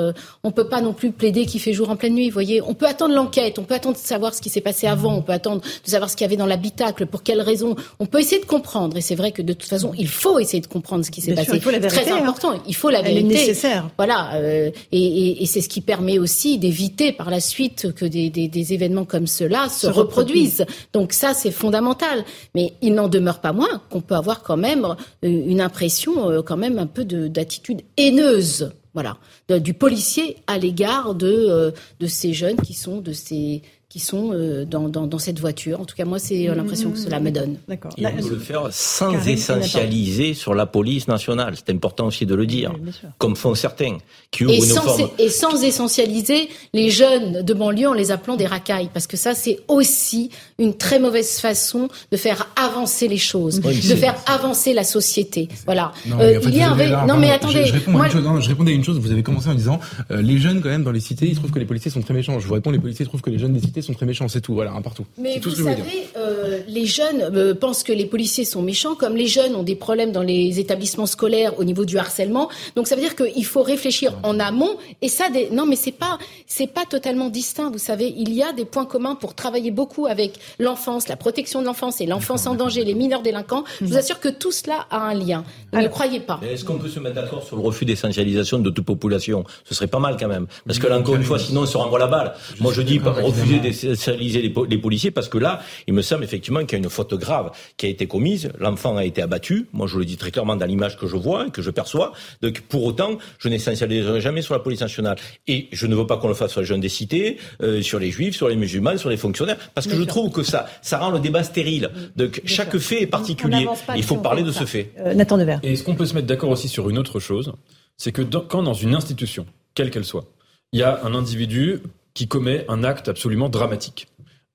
on 0.42 0.50
peut 0.50 0.68
pas 0.68 0.80
non 0.80 0.92
plus 0.92 1.12
plaider 1.12 1.46
qui 1.46 1.58
fait 1.58 1.72
jour 1.72 1.90
en 1.90 1.96
pleine 1.96 2.14
nuit. 2.14 2.28
Vous 2.28 2.34
voyez, 2.34 2.60
on 2.60 2.74
peut 2.74 2.86
attendre 2.86 3.14
l'enquête, 3.14 3.58
on 3.58 3.64
peut 3.64 3.74
attendre 3.74 3.96
de 3.96 4.00
savoir 4.00 4.34
ce 4.34 4.40
qui 4.40 4.50
s'est 4.50 4.60
passé 4.60 4.86
avant, 4.86 5.14
on 5.16 5.22
peut 5.22 5.32
attendre 5.32 5.60
de 5.62 5.90
savoir 5.90 6.10
ce 6.10 6.16
qu'il 6.16 6.24
y 6.24 6.28
avait 6.28 6.36
dans 6.36 6.46
l'habitacle, 6.46 7.06
pour 7.06 7.22
quelles 7.22 7.42
raisons. 7.42 7.76
On 8.00 8.06
peut 8.06 8.20
essayer 8.20 8.40
de 8.40 8.46
comprendre. 8.46 8.96
Et 8.96 9.00
c'est 9.00 9.14
vrai 9.14 9.30
que 9.30 9.42
de 9.42 9.52
toute 9.52 9.68
façon, 9.68 9.92
il 9.96 10.08
faut 10.08 10.38
essayer 10.38 10.60
de 10.60 10.66
comprendre 10.66 11.04
ce 11.04 11.10
qui 11.10 11.20
s'est 11.20 11.34
passé. 11.34 11.60
C'est 11.62 11.80
très 11.88 12.10
hein. 12.10 12.16
important. 12.16 12.54
Il 12.66 12.74
faut 12.74 12.90
la 12.90 13.02
vérité. 13.02 13.20
Elle 13.20 13.32
est 13.32 13.46
nécessaire. 13.46 13.90
Voilà. 13.96 14.40
et, 14.42 14.72
et, 14.92 15.42
et 15.42 15.46
c'est 15.46 15.60
ce 15.60 15.68
qui 15.68 15.80
permet 15.80 16.18
aussi 16.18 16.58
d'éviter 16.58 17.12
par 17.12 17.30
la 17.30 17.40
suite 17.40 17.92
que 17.92 18.04
des, 18.04 18.30
des 18.30 18.55
des, 18.60 18.72
événements 18.72 19.04
comme 19.04 19.26
cela 19.26 19.68
se, 19.68 19.86
reproduisent. 19.86 20.64
Donc 20.92 21.12
ça, 21.12 21.34
c'est 21.34 21.50
fondamental. 21.50 22.24
Mais 22.54 22.74
il 22.82 22.94
n'en 22.94 23.08
demeure 23.08 23.40
pas 23.40 23.52
moins 23.52 23.82
qu'on 23.90 24.00
peut 24.00 24.14
avoir 24.14 24.42
quand 24.42 24.56
même 24.56 24.84
euh, 24.84 24.94
une 25.22 25.60
impression, 25.60 26.30
euh, 26.30 26.42
quand 26.42 26.56
même 26.56 26.78
un 26.78 26.86
peu 26.86 27.04
d'attitude 27.04 27.82
haineuse 27.96 28.70
voilà, 28.96 29.18
du 29.60 29.74
policier 29.74 30.38
à 30.46 30.56
l'égard 30.56 31.14
de, 31.14 31.28
euh, 31.28 31.70
de 32.00 32.06
ces 32.06 32.32
jeunes 32.32 32.56
qui 32.56 32.72
sont 32.72 33.02
de 33.02 33.12
ces 33.12 33.60
qui 33.96 34.02
sont 34.02 34.32
euh, 34.34 34.66
dans, 34.66 34.90
dans, 34.90 35.06
dans, 35.06 35.18
cette 35.18 35.40
voiture. 35.40 35.80
En 35.80 35.86
tout 35.86 35.96
cas, 35.96 36.04
moi, 36.04 36.18
c'est 36.18 36.50
euh, 36.50 36.54
l'impression 36.54 36.90
que 36.90 36.98
cela 36.98 37.18
me 37.18 37.30
donne. 37.30 37.56
D'accord. 37.66 37.92
Il 37.96 38.06
faut 38.20 38.28
le 38.28 38.38
faire 38.38 38.68
sans 38.70 39.26
essentialiser 39.26 40.34
sur 40.34 40.52
la 40.52 40.66
police 40.66 41.08
nationale. 41.08 41.54
C'est 41.56 41.72
important 41.72 42.08
aussi 42.08 42.26
de 42.26 42.34
le 42.34 42.44
dire, 42.44 42.74
comme 43.16 43.36
font 43.36 43.54
certains 43.54 43.96
qui 44.30 44.44
ouvrent 44.44 44.52
et 44.52 44.58
une 44.58 44.64
sans, 44.64 44.82
forme... 44.82 45.08
Et 45.18 45.30
sans 45.30 45.64
essentialiser 45.64 46.50
les 46.74 46.90
jeunes 46.90 47.40
de 47.40 47.54
banlieue 47.54 47.88
en 47.88 47.94
les 47.94 48.10
appelant 48.10 48.36
des 48.36 48.44
racailles, 48.44 48.90
parce 48.92 49.06
que 49.06 49.16
ça, 49.16 49.34
c'est 49.34 49.60
aussi 49.66 50.30
une 50.58 50.76
très 50.76 50.98
mauvaise 50.98 51.40
façon 51.40 51.88
de 52.12 52.18
faire 52.18 52.48
avancer 52.54 53.08
les 53.08 53.16
choses, 53.16 53.62
de 53.62 53.70
faire 53.70 54.16
avancer 54.26 54.74
la 54.74 54.84
société. 54.84 55.48
Voilà. 55.64 55.92
Non, 56.04 56.20
euh, 56.20 56.38
il 56.42 56.54
y 56.54 56.60
a 56.60 57.06
Non, 57.06 57.16
mais 57.16 57.30
attendez. 57.30 57.64
Je, 57.64 57.72
réponds 57.72 57.92
moi... 57.92 58.10
chose, 58.10 58.22
je, 58.40 58.48
répondais 58.50 58.72
à 58.72 58.74
une 58.74 58.84
chose. 58.84 58.98
Vous 59.00 59.10
avez 59.10 59.22
commencé 59.22 59.48
en 59.48 59.54
disant 59.54 59.80
les 60.10 60.36
jeunes, 60.36 60.60
quand 60.60 60.68
même, 60.68 60.84
dans 60.84 60.92
les 60.92 61.00
cités, 61.00 61.26
ils 61.26 61.36
trouvent 61.36 61.50
que 61.50 61.58
les 61.58 61.64
policiers 61.64 61.90
sont 61.90 62.02
très 62.02 62.12
méchants. 62.12 62.38
Je 62.38 62.46
vous 62.46 62.52
réponds, 62.52 62.70
les 62.70 62.78
policiers 62.78 63.06
trouvent 63.06 63.22
que 63.22 63.30
les 63.30 63.38
jeunes 63.38 63.54
des 63.54 63.60
cités 63.60 63.85
sont 63.86 63.94
très 63.94 64.06
méchants, 64.06 64.28
c'est 64.28 64.40
tout, 64.40 64.54
voilà, 64.54 64.72
un 64.72 64.82
partout. 64.82 65.04
Mais 65.18 65.38
vous 65.38 65.50
savez, 65.50 65.82
euh, 66.16 66.60
les 66.68 66.86
jeunes 66.86 67.22
euh, 67.22 67.54
pensent 67.54 67.82
que 67.82 67.92
les 67.92 68.06
policiers 68.06 68.44
sont 68.44 68.62
méchants, 68.62 68.94
comme 68.94 69.16
les 69.16 69.26
jeunes 69.26 69.54
ont 69.54 69.62
des 69.62 69.76
problèmes 69.76 70.12
dans 70.12 70.22
les 70.22 70.60
établissements 70.60 71.06
scolaires 71.06 71.58
au 71.58 71.64
niveau 71.64 71.84
du 71.84 71.98
harcèlement. 71.98 72.48
Donc 72.74 72.86
ça 72.86 72.94
veut 72.94 73.00
dire 73.00 73.16
qu'il 73.16 73.44
faut 73.44 73.62
réfléchir 73.62 74.14
en 74.22 74.38
amont. 74.40 74.76
Et 75.02 75.08
ça, 75.08 75.28
des... 75.30 75.50
non, 75.50 75.66
mais 75.66 75.76
c'est 75.76 75.92
pas, 75.92 76.18
c'est 76.46 76.66
pas 76.66 76.84
totalement 76.88 77.28
distinct. 77.28 77.70
Vous 77.70 77.78
savez, 77.78 78.12
il 78.16 78.32
y 78.32 78.42
a 78.42 78.52
des 78.52 78.64
points 78.64 78.86
communs 78.86 79.14
pour 79.14 79.34
travailler 79.34 79.70
beaucoup 79.70 80.06
avec 80.06 80.34
l'enfance, 80.58 81.08
la 81.08 81.16
protection 81.16 81.60
de 81.60 81.66
l'enfance 81.66 82.00
et 82.00 82.06
l'enfance 82.06 82.46
en 82.46 82.54
danger, 82.54 82.84
les 82.84 82.94
mineurs 82.94 83.22
délinquants. 83.22 83.64
Je 83.80 83.86
vous 83.86 83.96
assure 83.96 84.20
que 84.20 84.28
tout 84.28 84.52
cela 84.52 84.86
a 84.90 84.98
un 84.98 85.14
lien. 85.14 85.44
Ne 85.72 85.82
le 85.82 85.88
croyez 85.88 86.20
pas. 86.20 86.40
Est-ce 86.42 86.64
qu'on 86.64 86.78
peut 86.78 86.88
se 86.88 87.00
mettre 87.00 87.16
d'accord 87.16 87.42
sur 87.42 87.56
le 87.56 87.62
refus 87.62 87.84
d'essentialisation 87.84 88.58
de 88.58 88.70
toute 88.70 88.84
population? 88.84 89.44
Ce 89.64 89.74
serait 89.74 89.86
pas 89.86 89.98
mal 89.98 90.16
quand 90.18 90.28
même, 90.28 90.46
parce 90.66 90.78
que 90.78 90.86
là 90.86 90.98
encore 90.98 91.16
une 91.16 91.22
fois, 91.22 91.38
sinon 91.38 91.62
on 91.62 91.66
se 91.66 91.76
renvoie 91.76 91.98
la 91.98 92.06
balle. 92.06 92.34
Moi 92.60 92.72
je 92.72 92.82
dis 92.82 92.98
refuser 92.98 93.58
d'essentialiser 93.80 94.42
les, 94.42 94.78
policiers 94.78 95.10
parce 95.10 95.28
que 95.28 95.38
là, 95.38 95.60
il 95.86 95.94
me 95.94 96.02
semble 96.02 96.24
effectivement 96.24 96.60
qu'il 96.60 96.72
y 96.72 96.80
a 96.80 96.84
une 96.84 96.90
faute 96.90 97.14
grave 97.14 97.50
qui 97.76 97.86
a 97.86 97.88
été 97.88 98.06
commise. 98.06 98.50
L'enfant 98.58 98.96
a 98.96 99.04
été 99.04 99.22
abattu. 99.22 99.68
Moi, 99.72 99.86
je 99.86 99.98
le 99.98 100.04
dis 100.04 100.16
très 100.16 100.30
clairement 100.30 100.56
dans 100.56 100.66
l'image 100.66 100.96
que 100.96 101.06
je 101.06 101.16
vois, 101.16 101.50
que 101.50 101.62
je 101.62 101.70
perçois. 101.70 102.12
Donc, 102.42 102.62
pour 102.62 102.84
autant, 102.84 103.18
je 103.38 103.48
n'essentialiserai 103.48 104.20
jamais 104.20 104.42
sur 104.42 104.54
la 104.54 104.60
police 104.60 104.80
nationale. 104.80 105.16
Et 105.46 105.68
je 105.72 105.86
ne 105.86 105.94
veux 105.94 106.06
pas 106.06 106.16
qu'on 106.16 106.28
le 106.28 106.34
fasse 106.34 106.52
sur 106.52 106.60
les 106.60 106.66
jeunes 106.66 106.80
des 106.80 106.88
cités, 106.88 107.38
euh, 107.62 107.82
sur 107.82 107.98
les 107.98 108.10
juifs, 108.10 108.36
sur 108.36 108.48
les 108.48 108.56
musulmans, 108.56 108.96
sur 108.96 109.10
les 109.10 109.16
fonctionnaires, 109.16 109.58
parce 109.74 109.86
que 109.86 109.96
je 109.96 110.02
trouve 110.02 110.30
que 110.30 110.42
ça, 110.42 110.66
ça 110.82 110.98
rend 110.98 111.10
le 111.10 111.20
débat 111.20 111.42
stérile. 111.42 111.90
Donc, 112.16 112.40
chaque 112.44 112.76
fait 112.78 113.02
est 113.02 113.06
particulier. 113.06 113.66
Il 113.96 114.02
faut 114.02 114.16
parler 114.16 114.42
de 114.42 114.52
ce 114.52 114.64
fait. 114.64 114.92
Euh, 114.98 115.14
Nathan 115.14 115.38
Devers. 115.38 115.60
Et 115.62 115.72
est-ce 115.72 115.82
qu'on 115.82 115.94
peut 115.94 116.06
se 116.06 116.14
mettre 116.14 116.26
d'accord 116.26 116.50
aussi 116.50 116.68
sur 116.68 116.88
une 116.88 116.98
autre 116.98 117.20
chose? 117.20 117.52
C'est 117.96 118.12
que 118.12 118.22
quand 118.22 118.62
dans 118.62 118.74
une 118.74 118.94
institution, 118.94 119.46
quelle 119.74 119.90
qu'elle 119.90 120.04
soit, 120.04 120.26
il 120.72 120.80
y 120.80 120.82
a 120.82 121.00
un 121.04 121.14
individu 121.14 121.80
qui 122.16 122.26
commet 122.26 122.64
un 122.68 122.82
acte 122.82 123.08
absolument 123.08 123.50
dramatique. 123.50 124.08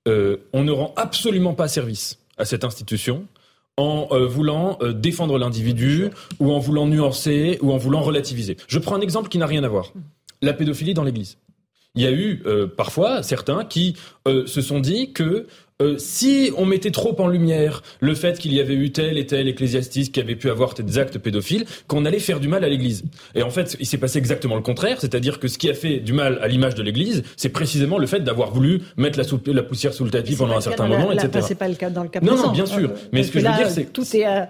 Euh, 0.08 0.38
on 0.52 0.64
ne 0.64 0.72
rend 0.72 0.92
absolument 0.96 1.54
pas 1.54 1.68
service 1.68 2.18
à 2.36 2.44
cette 2.44 2.64
institution 2.64 3.28
en 3.76 4.08
euh, 4.10 4.26
voulant 4.26 4.78
euh, 4.82 4.92
défendre 4.92 5.38
l'individu 5.38 6.10
ou 6.40 6.50
en 6.50 6.58
voulant 6.58 6.86
nuancer 6.86 7.58
ou 7.62 7.72
en 7.72 7.78
voulant 7.78 8.02
relativiser. 8.02 8.56
Je 8.66 8.80
prends 8.80 8.96
un 8.96 9.00
exemple 9.00 9.28
qui 9.28 9.38
n'a 9.38 9.46
rien 9.46 9.62
à 9.62 9.68
voir. 9.68 9.92
La 10.42 10.52
pédophilie 10.52 10.92
dans 10.92 11.04
l'Église. 11.04 11.38
Il 11.94 12.02
y 12.02 12.06
a 12.06 12.10
eu 12.10 12.42
parfois 12.74 13.22
certains 13.22 13.66
qui 13.66 13.96
se 14.26 14.62
sont 14.62 14.80
dit 14.80 15.12
que 15.12 15.46
euh, 15.82 15.98
si 15.98 16.52
on 16.56 16.66
mettait 16.66 16.90
trop 16.90 17.14
en 17.20 17.28
lumière 17.28 17.82
le 18.00 18.14
fait 18.14 18.38
qu'il 18.38 18.52
y 18.52 18.60
avait 18.60 18.74
eu 18.74 18.92
tel 18.92 19.18
et 19.18 19.26
tel 19.26 19.48
ecclésiastique 19.48 20.12
qui 20.12 20.20
avait 20.20 20.36
pu 20.36 20.50
avoir 20.50 20.74
des 20.74 20.98
actes 20.98 21.18
pédophiles, 21.18 21.64
qu'on 21.86 22.04
allait 22.04 22.18
faire 22.18 22.40
du 22.40 22.48
mal 22.48 22.64
à 22.64 22.68
l'Église. 22.68 23.04
Et 23.34 23.42
en 23.42 23.50
fait, 23.50 23.76
il 23.80 23.86
s'est 23.86 23.98
passé 23.98 24.18
exactement 24.18 24.56
le 24.56 24.62
contraire, 24.62 25.00
c'est-à-dire 25.00 25.40
que 25.40 25.48
ce 25.48 25.58
qui 25.58 25.68
a 25.70 25.74
fait 25.74 25.98
du 25.98 26.12
mal 26.12 26.38
à 26.42 26.48
l'image 26.48 26.74
de 26.74 26.82
l'Église, 26.82 27.22
c'est 27.36 27.48
précisément 27.48 27.98
le 27.98 28.06
fait 28.06 28.20
d'avoir 28.20 28.52
voulu 28.52 28.82
mettre 28.96 29.18
la, 29.18 29.62
poussière 29.62 29.92
sous 29.92 30.04
le 30.04 30.10
tapis 30.10 30.36
pendant 30.36 30.56
un 30.56 30.60
certain 30.60 30.86
moment, 30.86 31.12
etc. 31.12 31.44
C'est 31.46 31.54
pas 31.54 31.68
le 31.68 31.74
cas 31.74 31.90
dans 31.90 32.02
le 32.02 32.08
cas 32.08 32.20
Non, 32.20 32.36
non, 32.36 32.52
bien 32.52 32.66
sûr. 32.66 32.90
Euh, 32.90 32.94
mais 33.12 33.22
ce 33.22 33.32
que, 33.32 33.40
je 33.40 33.46
veux 33.46 33.56
dire, 33.56 33.70
c'est 33.70 33.92
tout 33.92 34.04
est 34.16 34.26
euh, 34.26 34.44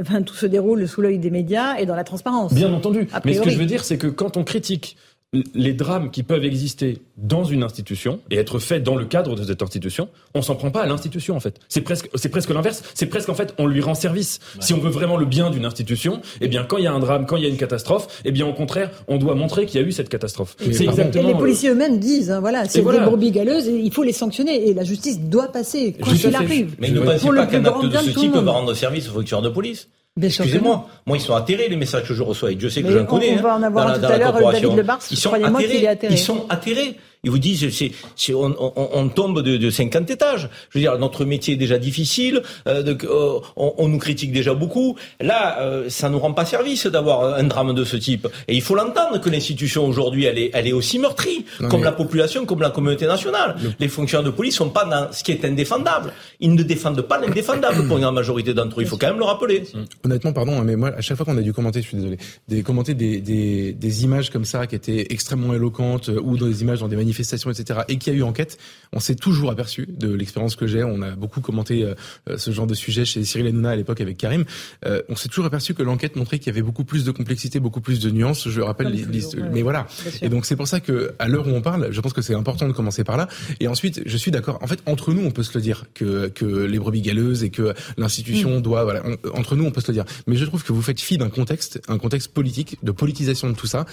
Enfin, 0.00 0.22
tout 0.22 0.34
se 0.34 0.46
déroule 0.46 0.86
sous 0.86 1.00
l'œil 1.00 1.18
des 1.18 1.30
médias 1.30 1.76
et 1.78 1.86
dans 1.86 1.96
la 1.96 2.04
transparence. 2.04 2.52
Bien 2.52 2.72
entendu. 2.72 3.08
Mais 3.24 3.34
ce 3.34 3.40
que 3.40 3.50
je 3.50 3.58
veux 3.58 3.66
dire, 3.66 3.84
c'est 3.84 3.98
que 3.98 4.06
quand 4.06 4.36
on 4.36 4.44
critique 4.44 4.96
les 5.32 5.74
drames 5.74 6.10
qui 6.10 6.22
peuvent 6.22 6.44
exister 6.44 7.02
dans 7.18 7.44
une 7.44 7.62
institution 7.62 8.20
et 8.30 8.36
être 8.36 8.58
faits 8.58 8.82
dans 8.82 8.96
le 8.96 9.04
cadre 9.04 9.34
de 9.34 9.44
cette 9.44 9.60
institution, 9.60 10.08
on 10.34 10.40
s'en 10.40 10.54
prend 10.54 10.70
pas 10.70 10.80
à 10.80 10.86
l'institution 10.86 11.36
en 11.36 11.40
fait. 11.40 11.60
C'est 11.68 11.82
presque, 11.82 12.08
c'est 12.14 12.30
presque 12.30 12.48
l'inverse. 12.48 12.82
C'est 12.94 13.06
presque 13.06 13.28
en 13.28 13.34
fait, 13.34 13.54
on 13.58 13.66
lui 13.66 13.82
rend 13.82 13.94
service. 13.94 14.40
Si 14.60 14.72
on 14.72 14.78
veut 14.78 14.90
vraiment 14.90 15.18
le 15.18 15.26
bien 15.26 15.50
d'une 15.50 15.66
institution, 15.66 16.22
eh 16.40 16.48
bien 16.48 16.64
quand 16.64 16.78
il 16.78 16.84
y 16.84 16.86
a 16.86 16.92
un 16.92 16.98
drame, 16.98 17.26
quand 17.26 17.36
il 17.36 17.42
y 17.42 17.46
a 17.46 17.50
une 17.50 17.58
catastrophe, 17.58 18.22
eh 18.24 18.30
bien 18.30 18.46
au 18.46 18.54
contraire, 18.54 18.90
on 19.06 19.18
doit 19.18 19.34
montrer 19.34 19.66
qu'il 19.66 19.80
y 19.80 19.84
a 19.84 19.86
eu 19.86 19.92
cette 19.92 20.08
catastrophe. 20.08 20.56
C'est 20.58 20.84
exactement. 20.84 21.28
Et 21.28 21.32
les 21.32 21.38
policiers 21.38 21.70
eux-mêmes 21.70 21.98
disent, 21.98 22.30
hein, 22.30 22.40
voilà, 22.40 22.64
c'est 22.64 22.82
des 22.82 23.00
brebis 23.00 23.30
galeuses, 23.30 23.66
il 23.66 23.92
faut 23.92 24.04
les 24.04 24.12
sanctionner 24.12 24.68
et 24.68 24.72
la 24.72 24.84
justice 24.84 25.20
doit 25.20 25.52
passer 25.52 25.94
quand 26.00 26.12
il 26.12 26.34
arrive. 26.34 26.74
Mais 26.78 26.90
ne 26.90 27.00
pensez 27.00 27.26
pas 27.28 27.46
qu'un 27.46 27.64
acte 27.66 27.84
de 27.84 27.96
ce 27.98 28.18
type 28.18 28.32
va 28.32 28.50
rendre 28.50 28.72
service 28.72 29.08
aux 29.10 29.12
fonctionnaires 29.12 29.50
de 29.50 29.54
police. 29.54 29.88
Excusez-moi, 30.20 30.88
moi 31.06 31.16
ils 31.16 31.20
sont 31.20 31.34
atterrés 31.34 31.68
les 31.68 31.76
messages 31.76 32.06
que 32.06 32.14
je 32.14 32.22
reçois 32.22 32.52
et 32.52 32.58
je 32.58 32.68
sais 32.68 32.82
que 32.82 32.90
j'en 32.90 33.04
connais. 33.06 33.38
On 33.38 33.42
va 33.42 33.56
en 33.56 33.62
avoir 33.62 33.98
tout 33.98 34.04
à 34.04 34.18
l'heure 34.18 34.32
David 34.52 34.76
Lebars, 34.76 35.00
ils 35.10 35.16
sont 35.16 35.32
atterrés, 35.32 35.98
Ils 36.10 36.18
sont 36.18 36.46
atterrés. 36.48 36.96
Ils 37.24 37.30
vous 37.30 37.38
disent, 37.38 37.68
c'est, 38.16 38.34
on, 38.34 38.54
on, 38.58 39.08
tombe 39.08 39.42
de, 39.42 39.56
de, 39.56 39.70
50 39.70 40.08
étages. 40.10 40.48
Je 40.70 40.78
veux 40.78 40.82
dire, 40.82 40.96
notre 40.98 41.24
métier 41.24 41.54
est 41.54 41.56
déjà 41.56 41.78
difficile, 41.78 42.42
euh, 42.68 42.94
euh, 43.04 43.40
on, 43.56 43.88
nous 43.88 43.98
critique 43.98 44.32
déjà 44.32 44.54
beaucoup. 44.54 44.96
Là, 45.20 45.60
euh, 45.60 45.88
ça 45.88 46.08
nous 46.08 46.18
rend 46.20 46.32
pas 46.32 46.44
service 46.44 46.86
d'avoir 46.86 47.34
un 47.34 47.42
drame 47.44 47.74
de 47.74 47.84
ce 47.84 47.96
type. 47.96 48.28
Et 48.46 48.54
il 48.54 48.62
faut 48.62 48.76
l'entendre 48.76 49.20
que 49.20 49.28
l'institution 49.30 49.84
aujourd'hui, 49.86 50.24
elle 50.26 50.38
est, 50.38 50.50
elle 50.54 50.68
est 50.68 50.72
aussi 50.72 50.98
meurtrie, 50.98 51.44
comme 51.68 51.82
la 51.82 51.92
population, 51.92 52.46
comme 52.46 52.60
la 52.60 52.70
communauté 52.70 53.06
nationale. 53.06 53.56
Les 53.80 53.88
fonctionnaires 53.88 54.24
de 54.24 54.30
police 54.34 54.54
sont 54.54 54.70
pas 54.70 54.84
dans 54.84 55.12
ce 55.12 55.24
qui 55.24 55.32
est 55.32 55.44
indéfendable. 55.44 56.12
Ils 56.38 56.54
ne 56.54 56.62
défendent 56.62 57.02
pas 57.02 57.18
l'indéfendable 57.18 57.86
pour 57.88 57.98
une 57.98 58.08
majorité 58.10 58.54
d'entre 58.54 58.78
eux. 58.78 58.82
Il 58.84 58.88
faut 58.88 58.96
quand 58.96 59.08
même 59.08 59.18
le 59.18 59.24
rappeler. 59.24 59.64
Honnêtement, 60.04 60.32
pardon, 60.32 60.60
hein, 60.60 60.64
mais 60.64 60.76
moi, 60.76 60.92
à 60.96 61.00
chaque 61.00 61.16
fois 61.16 61.26
qu'on 61.26 61.36
a 61.36 61.42
dû 61.42 61.52
commenter, 61.52 61.82
je 61.82 61.88
suis 61.88 61.96
désolé, 61.96 62.18
des, 62.46 62.62
commenter 62.62 62.94
des, 62.94 63.20
des, 63.20 63.72
des 63.72 64.04
images 64.04 64.30
comme 64.30 64.44
ça 64.44 64.66
qui 64.66 64.76
étaient 64.76 65.06
extrêmement 65.10 65.52
éloquentes 65.52 66.08
ou 66.08 66.36
dans 66.36 66.46
des 66.46 66.62
images 66.62 66.78
dans 66.80 66.88
des 66.88 66.96
manifestations, 66.96 67.08
etc., 67.20 67.80
et 67.88 67.98
qu'il 67.98 68.12
y 68.12 68.16
a 68.16 68.18
eu 68.18 68.22
enquête, 68.22 68.58
on 68.92 69.00
s'est 69.00 69.14
toujours 69.14 69.50
aperçu 69.50 69.86
de 69.88 70.12
l'expérience 70.12 70.56
que 70.56 70.66
j'ai. 70.66 70.84
On 70.84 71.02
a 71.02 71.10
beaucoup 71.16 71.40
commenté 71.40 71.84
euh, 71.84 71.94
ce 72.36 72.50
genre 72.50 72.66
de 72.66 72.74
sujet 72.74 73.04
chez 73.04 73.24
Cyril 73.24 73.48
Hanouna 73.48 73.70
à 73.70 73.76
l'époque 73.76 74.00
avec 74.00 74.16
Karim. 74.16 74.44
Euh, 74.86 75.02
on 75.08 75.16
s'est 75.16 75.28
toujours 75.28 75.46
aperçu 75.46 75.74
que 75.74 75.82
l'enquête 75.82 76.16
montrait 76.16 76.38
qu'il 76.38 76.48
y 76.48 76.50
avait 76.50 76.62
beaucoup 76.62 76.84
plus 76.84 77.04
de 77.04 77.10
complexité, 77.10 77.60
beaucoup 77.60 77.80
plus 77.80 78.00
de 78.00 78.10
nuances. 78.10 78.48
Je 78.48 78.60
rappelle, 78.60 78.88
les, 78.88 79.22
mais 79.52 79.62
voilà. 79.62 79.86
Et 80.22 80.28
donc 80.28 80.46
c'est 80.46 80.56
pour 80.56 80.68
ça 80.68 80.80
que 80.80 81.14
à 81.18 81.28
l'heure 81.28 81.46
où 81.46 81.50
on 81.50 81.62
parle, 81.62 81.88
je 81.90 82.00
pense 82.00 82.12
que 82.12 82.22
c'est 82.22 82.34
important 82.34 82.66
de 82.66 82.72
commencer 82.72 83.04
par 83.04 83.16
là. 83.16 83.28
Et 83.60 83.68
ensuite, 83.68 84.02
je 84.06 84.16
suis 84.16 84.30
d'accord. 84.30 84.58
En 84.62 84.66
fait, 84.66 84.80
entre 84.86 85.12
nous, 85.12 85.24
on 85.24 85.30
peut 85.30 85.42
se 85.42 85.56
le 85.56 85.60
dire 85.60 85.84
que 85.94 86.28
que 86.28 86.44
les 86.44 86.78
brebis 86.78 87.02
galeuses 87.02 87.44
et 87.44 87.50
que 87.50 87.74
l'institution 87.96 88.58
mm. 88.58 88.62
doit. 88.62 88.84
Voilà, 88.84 89.02
entre 89.34 89.56
nous, 89.56 89.64
on 89.64 89.70
peut 89.70 89.80
se 89.80 89.88
le 89.88 89.94
dire. 89.94 90.04
Mais 90.26 90.36
je 90.36 90.44
trouve 90.44 90.62
que 90.62 90.72
vous 90.72 90.82
faites 90.82 91.00
fi 91.00 91.18
d'un 91.18 91.30
contexte, 91.30 91.80
un 91.88 91.98
contexte 91.98 92.32
politique, 92.32 92.78
de 92.82 92.92
politisation 92.92 93.50
de 93.50 93.54
tout 93.54 93.66
ça, 93.66 93.86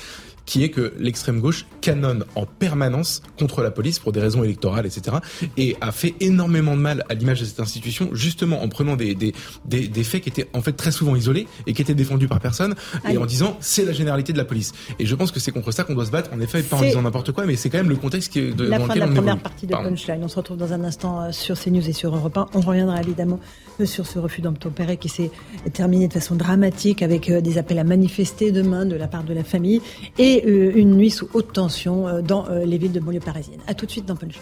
qui 0.45 0.63
est 0.63 0.69
que 0.69 0.93
l'extrême 0.97 1.39
gauche 1.39 1.65
canonne 1.81 2.25
en 2.35 2.45
permanence 2.45 3.21
contre 3.37 3.61
la 3.61 3.71
police 3.71 3.99
pour 3.99 4.11
des 4.11 4.19
raisons 4.19 4.43
électorales, 4.43 4.85
etc. 4.85 5.17
Et 5.57 5.75
a 5.81 5.91
fait 5.91 6.15
énormément 6.19 6.75
de 6.75 6.81
mal 6.81 7.03
à 7.09 7.13
l'image 7.13 7.41
de 7.41 7.45
cette 7.45 7.59
institution, 7.59 8.09
justement 8.13 8.61
en 8.61 8.69
prenant 8.69 8.95
des, 8.95 9.15
des, 9.15 9.33
des, 9.65 9.87
des, 9.87 10.03
faits 10.03 10.21
qui 10.23 10.29
étaient 10.29 10.47
en 10.53 10.61
fait 10.61 10.73
très 10.73 10.91
souvent 10.91 11.15
isolés 11.15 11.47
et 11.67 11.73
qui 11.73 11.81
étaient 11.81 11.95
défendus 11.95 12.27
par 12.27 12.39
personne, 12.39 12.75
et 13.09 13.17
en 13.17 13.25
disant 13.25 13.57
c'est 13.59 13.85
la 13.85 13.91
généralité 13.91 14.33
de 14.33 14.37
la 14.37 14.45
police. 14.45 14.73
Et 14.99 15.05
je 15.05 15.15
pense 15.15 15.31
que 15.31 15.39
c'est 15.39 15.51
contre 15.51 15.71
ça 15.71 15.83
qu'on 15.83 15.95
doit 15.95 16.05
se 16.05 16.11
battre, 16.11 16.31
en 16.33 16.39
effet, 16.39 16.61
pas 16.63 16.77
en 16.77 16.81
disant 16.81 17.01
n'importe 17.01 17.31
quoi, 17.31 17.45
mais 17.45 17.55
c'est 17.55 17.69
quand 17.69 17.77
même 17.77 17.89
le 17.89 17.95
contexte 17.95 18.31
qui 18.31 18.39
est 18.39 18.51
de, 18.51 18.65
la 18.65 18.77
dans 18.77 18.87
lequel 18.87 19.03
on 19.03 19.07
La 19.07 19.13
première 19.13 19.39
partie 19.39 19.67
de 19.67 19.73
Punchline. 19.73 20.23
On 20.23 20.27
se 20.27 20.35
retrouve 20.35 20.57
dans 20.57 20.73
un 20.73 20.83
instant 20.83 21.21
euh, 21.21 21.31
sur 21.31 21.59
CNews 21.59 21.87
et 21.89 21.93
sur 21.93 22.15
Europe 22.15 22.37
1. 22.37 22.47
On 22.53 22.61
reviendra 22.61 23.01
évidemment 23.01 23.39
sur 23.83 24.05
ce 24.05 24.19
refus 24.19 24.41
d'obtempérer 24.41 24.97
qui 24.97 25.09
s'est 25.09 25.31
terminé 25.73 26.07
de 26.07 26.13
façon 26.13 26.35
dramatique 26.35 27.01
avec 27.01 27.29
euh, 27.29 27.41
des 27.41 27.57
appels 27.57 27.79
à 27.79 27.83
manifester 27.83 28.51
demain 28.51 28.85
de 28.85 28.95
la 28.95 29.07
part 29.07 29.23
de 29.23 29.33
la 29.33 29.43
famille 29.43 29.81
et 30.17 30.47
une 30.47 30.95
nuit 30.95 31.09
sous 31.09 31.27
haute 31.33 31.53
tension 31.53 32.21
dans 32.21 32.47
les 32.49 32.77
villes 32.77 32.91
de 32.91 32.99
banlieue 32.99 33.19
parisienne. 33.19 33.59
A 33.67 33.73
tout 33.73 33.85
de 33.85 33.91
suite 33.91 34.05
dans 34.05 34.15
Punchline. 34.15 34.41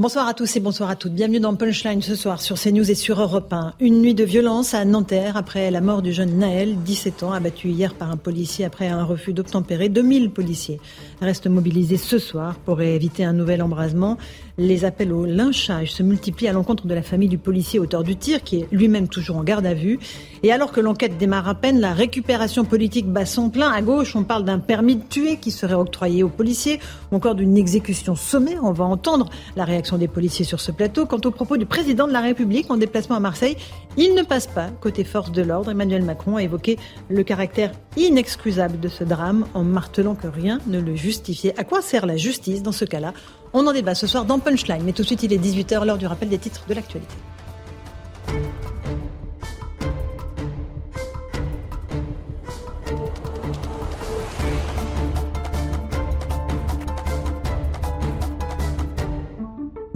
Bonsoir 0.00 0.26
à 0.28 0.32
tous 0.32 0.56
et 0.56 0.60
bonsoir 0.60 0.88
à 0.88 0.96
toutes. 0.96 1.12
Bienvenue 1.12 1.40
dans 1.40 1.54
Punchline 1.54 2.00
ce 2.00 2.14
soir 2.14 2.40
sur 2.40 2.58
CNews 2.58 2.90
et 2.90 2.94
sur 2.94 3.20
Europe 3.20 3.52
1. 3.52 3.74
Une 3.80 4.00
nuit 4.00 4.14
de 4.14 4.24
violence 4.24 4.72
à 4.72 4.86
Nanterre 4.86 5.36
après 5.36 5.70
la 5.70 5.82
mort 5.82 6.00
du 6.00 6.10
jeune 6.10 6.38
Naël, 6.38 6.74
17 6.82 7.22
ans, 7.22 7.32
abattu 7.32 7.68
hier 7.68 7.92
par 7.92 8.10
un 8.10 8.16
policier 8.16 8.64
après 8.64 8.88
un 8.88 9.04
refus 9.04 9.34
d'obtempérer. 9.34 9.90
2000 9.90 10.30
policiers 10.30 10.80
restent 11.20 11.48
mobilisés 11.48 11.98
ce 11.98 12.18
soir 12.18 12.54
pour 12.64 12.80
éviter 12.80 13.24
un 13.24 13.34
nouvel 13.34 13.60
embrasement. 13.60 14.16
Les 14.58 14.84
appels 14.84 15.12
au 15.12 15.24
lynchage 15.24 15.92
se 15.92 16.02
multiplient 16.02 16.48
à 16.48 16.52
l'encontre 16.52 16.86
de 16.86 16.94
la 16.94 17.02
famille 17.02 17.28
du 17.28 17.38
policier 17.38 17.78
auteur 17.78 18.04
du 18.04 18.16
tir, 18.16 18.42
qui 18.42 18.60
est 18.60 18.68
lui-même 18.72 19.08
toujours 19.08 19.36
en 19.36 19.44
garde 19.44 19.66
à 19.66 19.74
vue. 19.74 19.98
Et 20.42 20.52
alors 20.52 20.72
que 20.72 20.80
l'enquête 20.80 21.18
démarre 21.18 21.48
à 21.48 21.54
peine, 21.54 21.80
la 21.80 21.92
récupération 21.92 22.64
politique 22.64 23.06
bat 23.06 23.26
son 23.26 23.50
plein. 23.50 23.70
À 23.70 23.82
gauche, 23.82 24.16
on 24.16 24.24
parle 24.24 24.44
d'un 24.44 24.58
permis 24.58 24.96
de 24.96 25.02
tuer 25.08 25.36
qui 25.36 25.50
serait 25.50 25.74
octroyé 25.74 26.22
aux 26.22 26.28
policiers, 26.28 26.80
ou 27.10 27.16
encore 27.16 27.34
d'une 27.34 27.56
exécution 27.56 28.14
sommaire. 28.14 28.60
On 28.64 28.72
va 28.72 28.84
entendre 28.84 29.28
la 29.56 29.64
réaction 29.64 29.98
des 29.98 30.08
policiers 30.08 30.44
sur 30.44 30.60
ce 30.60 30.72
plateau. 30.72 31.06
Quant 31.06 31.20
au 31.24 31.30
propos 31.30 31.56
du 31.56 31.66
président 31.66 32.06
de 32.06 32.12
la 32.12 32.20
République 32.20 32.70
en 32.70 32.76
déplacement 32.76 33.16
à 33.16 33.20
Marseille, 33.20 33.56
il 33.96 34.14
ne 34.14 34.22
passe 34.22 34.46
pas 34.46 34.68
côté 34.80 35.04
force 35.04 35.32
de 35.32 35.42
l'ordre. 35.42 35.70
Emmanuel 35.70 36.02
Macron 36.02 36.36
a 36.36 36.42
évoqué 36.42 36.78
le 37.08 37.22
caractère 37.22 37.72
inexcusable 37.96 38.78
de 38.78 38.88
ce 38.88 39.04
drame 39.04 39.46
en 39.54 39.64
martelant 39.64 40.14
que 40.14 40.26
rien 40.26 40.60
ne 40.66 40.80
le 40.80 40.94
justifiait. 40.94 41.58
À 41.58 41.64
quoi 41.64 41.82
sert 41.82 42.06
la 42.06 42.16
justice 42.16 42.62
dans 42.62 42.72
ce 42.72 42.84
cas-là? 42.84 43.12
On 43.52 43.66
en 43.66 43.72
débat 43.72 43.94
ce 43.94 44.06
soir 44.06 44.24
dans 44.24 44.38
Punchline, 44.38 44.82
mais 44.84 44.92
tout 44.92 45.02
de 45.02 45.06
suite 45.06 45.22
il 45.22 45.32
est 45.32 45.38
18h, 45.38 45.84
l'heure 45.84 45.98
du 45.98 46.06
rappel 46.06 46.28
des 46.28 46.38
titres 46.38 46.64
de 46.68 46.74
l'actualité. 46.74 47.14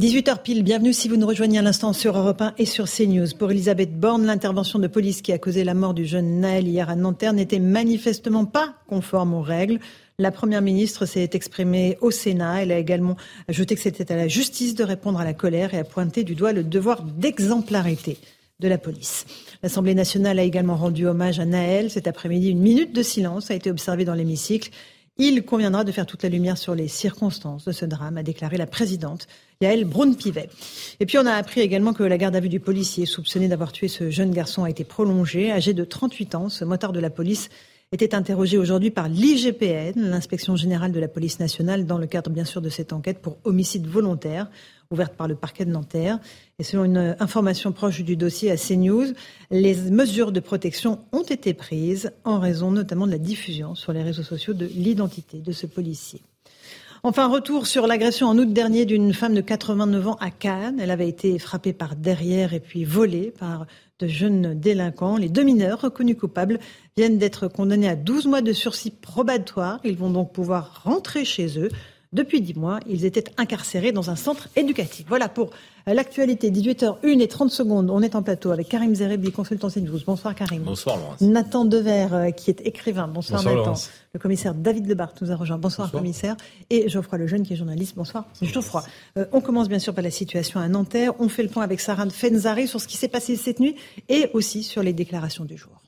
18h 0.05 0.43
pile, 0.43 0.63
bienvenue 0.63 0.93
si 0.93 1.09
vous 1.09 1.17
nous 1.17 1.27
rejoignez 1.27 1.59
à 1.59 1.63
l'instant 1.63 1.95
sur 1.95 2.19
Europe 2.19 2.43
1 2.43 2.53
et 2.59 2.67
sur 2.67 2.85
CNews. 2.85 3.29
Pour 3.39 3.53
Elisabeth 3.53 3.99
Borne, 3.99 4.27
l'intervention 4.27 4.79
de 4.79 4.87
police 4.87 5.23
qui 5.23 5.33
a 5.33 5.39
causé 5.39 5.65
la 5.65 5.73
mort 5.73 5.95
du 5.95 6.05
jeune 6.05 6.41
Naël 6.41 6.69
hier 6.69 6.91
à 6.91 6.95
Nanterre 6.95 7.33
n'était 7.33 7.59
manifestement 7.59 8.45
pas 8.45 8.75
conforme 8.87 9.33
aux 9.33 9.41
règles. 9.41 9.81
La 10.21 10.31
Première 10.31 10.63
ministre 10.63 11.07
s'est 11.07 11.31
exprimée 11.33 11.99
au 12.01 12.13
Sénat. 12.13 12.63
Elle 12.63 12.71
a 12.71 12.79
également 12.79 13.17
ajouté 13.49 13.75
que 13.75 13.81
c'était 13.81 14.13
à 14.13 14.17
la 14.17 14.29
justice 14.29 14.77
de 14.77 14.85
répondre 14.85 15.19
à 15.19 15.25
la 15.25 15.35
colère 15.35 15.75
et 15.75 15.79
a 15.79 15.83
pointé 15.83 16.23
du 16.23 16.37
doigt 16.37 16.53
le 16.53 16.63
devoir 16.63 17.03
d'exemplarité 17.03 18.19
de 18.61 18.69
la 18.69 18.79
police. 18.79 19.27
L'Assemblée 19.65 19.97
nationale 19.97 20.39
a 20.39 20.45
également 20.45 20.77
rendu 20.77 21.09
hommage 21.09 21.41
à 21.41 21.45
Naël. 21.45 21.91
Cet 21.91 22.07
après-midi, 22.07 22.51
une 22.51 22.61
minute 22.61 22.95
de 22.95 23.03
silence 23.03 23.51
a 23.51 23.55
été 23.55 23.73
observée 23.73 24.05
dans 24.05 24.15
l'hémicycle. 24.15 24.71
Il 25.19 25.45
conviendra 25.45 25.83
de 25.83 25.91
faire 25.91 26.07
toute 26.07 26.23
la 26.23 26.29
lumière 26.29 26.59
sur 26.59 26.77
les 26.77 26.87
circonstances 26.87 27.65
de 27.65 27.73
ce 27.73 27.85
drame, 27.85 28.17
a 28.17 28.23
déclaré 28.23 28.57
la 28.57 28.69
présidente 28.69 29.27
Yael 29.61 29.85
Braun-Pivet. 29.85 30.49
Et 31.01 31.07
puis 31.07 31.19
on 31.19 31.27
a 31.27 31.33
appris 31.33 31.61
également 31.61 31.93
que 31.93 32.05
la 32.05 32.19
garde 32.19 32.37
à 32.37 32.41
vue 32.41 32.49
du 32.49 32.61
policier 32.61 33.05
soupçonné 33.05 33.49
d'avoir 33.49 33.73
tué 33.73 33.89
ce 33.89 34.11
jeune 34.11 34.31
garçon 34.31 34.63
a 34.63 34.71
été 34.71 34.85
prolongée. 34.85 35.51
Âgé 35.51 35.73
de 35.73 35.85
38 35.85 36.37
ans, 36.37 36.49
ce 36.49 36.65
motard 36.65 36.93
de 36.93 37.01
la 37.01 37.11
police 37.11 37.51
était 37.93 38.15
interrogé 38.15 38.59
aujourd'hui 38.59 38.91
par 38.91 39.09
l'IGPN, 39.09 40.01
l'inspection 40.01 40.57
générale 40.57 40.93
de 40.93 41.01
la 41.01 41.09
police 41.09 41.39
nationale, 41.39 41.87
dans 41.87 41.99
le 41.99 42.07
cadre 42.07 42.31
bien 42.31 42.45
sûr 42.45 42.61
de 42.61 42.69
cette 42.69 42.93
enquête 42.93 43.21
pour 43.21 43.37
homicide 43.45 43.87
volontaire 43.87 44.49
ouverte 44.91 45.15
par 45.15 45.29
le 45.29 45.35
parquet 45.35 45.65
de 45.65 45.71
Nanterre. 45.71 46.19
Et 46.59 46.63
selon 46.63 46.85
une 46.85 47.17
information 47.19 47.73
proche 47.73 48.03
du 48.03 48.17
dossier 48.17 48.51
à 48.51 48.57
CNews, 48.57 49.13
les 49.51 49.75
mesures 49.75 50.33
de 50.33 50.41
protection 50.41 51.01
ont 51.13 51.23
été 51.23 51.55
prises 51.55 52.13
en 52.25 52.39
raison 52.39 52.71
notamment 52.71 53.07
de 53.07 53.13
la 53.13 53.19
diffusion 53.19 53.75
sur 53.75 53.93
les 53.93 54.03
réseaux 54.03 54.23
sociaux 54.23 54.55
de 54.55 54.67
l'identité 54.67 55.39
de 55.39 55.53
ce 55.53 55.67
policier. 55.67 56.21
Enfin, 57.07 57.29
retour 57.29 57.67
sur 57.67 57.87
l'agression 57.87 58.29
en 58.29 58.39
août 58.39 58.51
dernier 58.51 58.87
d'une 58.87 59.13
femme 59.13 59.35
de 59.35 59.43
89 59.43 60.09
ans 60.09 60.17
à 60.21 60.31
Cannes. 60.31 60.81
Elle 60.81 60.91
avait 60.91 61.07
été 61.07 61.39
frappée 61.39 61.75
par 61.75 61.97
derrière 61.97 62.55
et 62.55 62.61
puis 62.61 62.85
volée 62.85 63.31
par 63.39 63.67
de 63.99 64.07
jeunes 64.07 64.59
délinquants. 64.59 65.19
Les 65.19 65.29
deux 65.29 65.43
mineurs 65.43 65.83
reconnus 65.83 66.17
coupables 66.19 66.59
viennent 66.97 67.19
d'être 67.19 67.47
condamnés 67.47 67.91
à 67.91 67.95
12 67.95 68.25
mois 68.25 68.41
de 68.41 68.55
sursis 68.55 68.91
probatoire. 68.91 69.81
Ils 69.85 69.99
vont 69.99 70.09
donc 70.09 70.33
pouvoir 70.33 70.81
rentrer 70.85 71.27
chez 71.27 71.59
eux. 71.59 71.69
Depuis 72.15 72.41
dix 72.41 72.55
mois, 72.55 72.79
ils 72.87 73.05
étaient 73.05 73.25
incarcérés 73.39 73.91
dans 73.91 74.09
un 74.09 74.15
centre 74.15 74.49
éducatif. 74.55 75.05
Voilà 75.09 75.29
pour 75.29 75.51
l'actualité. 75.85 76.53
18h01 76.53 77.21
et 77.21 77.27
30 77.27 77.51
secondes. 77.51 77.91
On 77.91 78.03
est 78.03 78.15
en 78.15 78.23
plateau 78.23 78.53
avec 78.53 78.69
Karim 78.69 78.95
Zerebi, 78.95 79.33
consultant 79.33 79.69
CNews. 79.69 79.99
Bonsoir 80.07 80.33
Karim. 80.37 80.63
Bonsoir 80.63 80.97
Laurence. 80.97 81.21
Nathan 81.21 81.65
Dever, 81.65 82.07
euh, 82.13 82.31
qui 82.31 82.51
est 82.51 82.65
écrivain. 82.65 83.09
Bonsoir, 83.09 83.43
Nathan. 83.43 83.75
Le 84.13 84.21
commissaire 84.21 84.55
David 84.55 84.87
Lebarth 84.87 85.21
nous 85.23 85.33
a 85.33 85.35
rejoint. 85.35 85.59
Bonsoir, 85.59 85.91
commissaire. 85.91 86.37
Et 86.71 86.89
Geoffroy 86.89 87.19
Lejeune 87.19 87.43
qui 87.43 87.55
est 87.55 87.57
journaliste. 87.57 87.97
Bonsoir 87.97 88.27
Geoffroy. 88.41 88.85
Euh, 89.19 89.27
on 89.33 89.41
commence 89.41 89.69
bien 89.69 89.81
sûr 89.81 89.93
par 89.93 90.05
la 90.05 90.13
situation 90.13 90.61
à 90.61 90.69
Nanterre. 90.69 91.15
On 91.19 91.29
fait 91.29 91.43
le 91.43 91.49
point 91.49 91.65
avec 91.65 91.81
Sarah 91.81 92.09
Fenzari 92.09 92.69
sur 92.69 92.81
ce 92.81 92.87
qui 92.87 92.97
s'est 92.97 93.09
passé 93.09 93.35
cette 93.35 93.59
nuit 93.59 93.75
et 94.09 94.31
aussi 94.35 94.63
sur 94.63 94.85
les 94.85 94.93
déclarations 94.93 95.45
du 95.45 95.57
jour. 95.57 95.83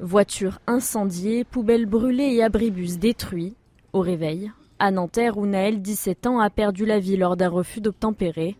Voitures 0.00 0.58
incendiées, 0.66 1.44
poubelles 1.44 1.86
brûlées 1.86 2.34
et 2.34 2.42
abribus 2.42 2.98
détruits. 2.98 3.54
Au 3.92 4.00
réveil, 4.00 4.50
à 4.78 4.90
Nanterre, 4.90 5.38
où 5.38 5.46
Naël, 5.46 5.80
17 5.80 6.26
ans, 6.26 6.38
a 6.38 6.50
perdu 6.50 6.84
la 6.86 6.98
vie 6.98 7.16
lors 7.16 7.36
d'un 7.36 7.48
refus 7.48 7.80
d'obtempérer, 7.80 8.56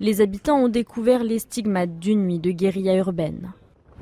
les 0.00 0.20
habitants 0.20 0.58
ont 0.58 0.68
découvert 0.68 1.24
les 1.24 1.38
stigmates 1.38 1.98
d'une 1.98 2.26
nuit 2.26 2.38
de 2.38 2.50
guérilla 2.50 2.96
urbaine. 2.96 3.52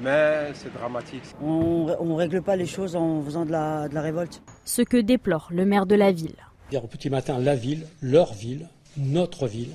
Mais 0.01 0.53
c'est 0.55 0.73
dramatique. 0.73 1.23
On 1.41 2.05
ne 2.05 2.15
règle 2.15 2.43
pas 2.43 2.57
les 2.57 2.67
choses 2.67 2.97
en 2.97 3.23
faisant 3.23 3.45
de 3.45 3.53
la, 3.53 3.89
révolte. 3.95 4.43
Ce 4.65 4.83
que 4.83 4.97
déplore 4.97 5.49
le 5.51 5.65
maire 5.65 5.87
de 5.87 5.95
la 5.95 6.11
ville. 6.11 6.37
Au 6.73 6.87
petit 6.89 7.11
matin, 7.11 7.39
la 7.39 7.55
ville, 7.55 7.87
leur 8.03 8.35
ville, 8.35 8.69
notre 8.97 9.47
ville, 9.47 9.73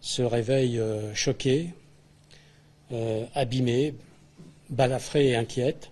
se 0.00 0.22
réveille 0.22 0.78
euh, 0.78 1.12
choquée, 1.14 1.74
euh, 2.92 3.26
abîmée, 3.34 3.94
balafrée 4.70 5.28
et 5.28 5.36
inquiète. 5.36 5.90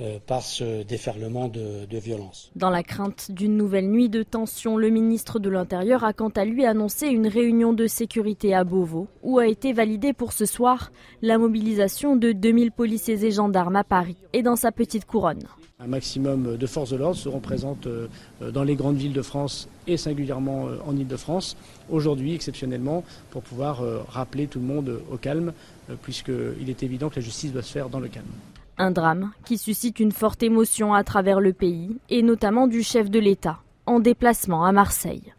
Euh, 0.00 0.18
par 0.26 0.42
ce 0.42 0.82
déferlement 0.82 1.48
de, 1.48 1.84
de 1.84 1.98
violence. 1.98 2.50
Dans 2.56 2.70
la 2.70 2.82
crainte 2.82 3.30
d'une 3.30 3.56
nouvelle 3.56 3.90
nuit 3.90 4.08
de 4.08 4.22
tension, 4.22 4.78
le 4.78 4.88
ministre 4.88 5.38
de 5.38 5.50
l'Intérieur 5.50 6.04
a 6.04 6.14
quant 6.14 6.30
à 6.30 6.46
lui 6.46 6.64
annoncé 6.64 7.08
une 7.08 7.26
réunion 7.26 7.74
de 7.74 7.86
sécurité 7.86 8.54
à 8.54 8.64
Beauvau, 8.64 9.08
où 9.22 9.38
a 9.38 9.46
été 9.46 9.74
validée 9.74 10.14
pour 10.14 10.32
ce 10.32 10.46
soir 10.46 10.90
la 11.20 11.36
mobilisation 11.36 12.16
de 12.16 12.32
2000 12.32 12.72
policiers 12.72 13.24
et 13.24 13.30
gendarmes 13.30 13.76
à 13.76 13.84
Paris 13.84 14.16
et 14.32 14.42
dans 14.42 14.56
sa 14.56 14.72
petite 14.72 15.04
couronne. 15.04 15.42
Un 15.78 15.86
maximum 15.86 16.56
de 16.56 16.66
forces 16.66 16.90
de 16.90 16.96
l'ordre 16.96 17.16
seront 17.16 17.40
présentes 17.40 17.86
euh, 17.86 18.08
dans 18.52 18.64
les 18.64 18.76
grandes 18.76 18.96
villes 18.96 19.12
de 19.12 19.22
France 19.22 19.68
et 19.86 19.98
singulièrement 19.98 20.68
euh, 20.68 20.76
en 20.86 20.96
Ile-de-France, 20.96 21.58
aujourd'hui 21.90 22.34
exceptionnellement, 22.34 23.04
pour 23.30 23.42
pouvoir 23.42 23.82
rappeler 24.08 24.46
tout 24.46 24.60
le 24.60 24.66
monde 24.66 25.02
au 25.12 25.16
calme, 25.18 25.52
puisqu'il 26.02 26.70
est 26.70 26.82
évident 26.82 27.10
que 27.10 27.16
la 27.16 27.22
justice 27.22 27.52
doit 27.52 27.62
se 27.62 27.72
faire 27.72 27.90
dans 27.90 28.00
le 28.00 28.08
calme. 28.08 28.26
Un 28.82 28.92
drame 28.92 29.32
qui 29.44 29.58
suscite 29.58 30.00
une 30.00 30.10
forte 30.10 30.42
émotion 30.42 30.94
à 30.94 31.04
travers 31.04 31.38
le 31.38 31.52
pays, 31.52 31.98
et 32.08 32.22
notamment 32.22 32.66
du 32.66 32.82
chef 32.82 33.10
de 33.10 33.18
l'État, 33.18 33.58
en 33.84 34.00
déplacement 34.00 34.64
à 34.64 34.72
Marseille. 34.72 35.34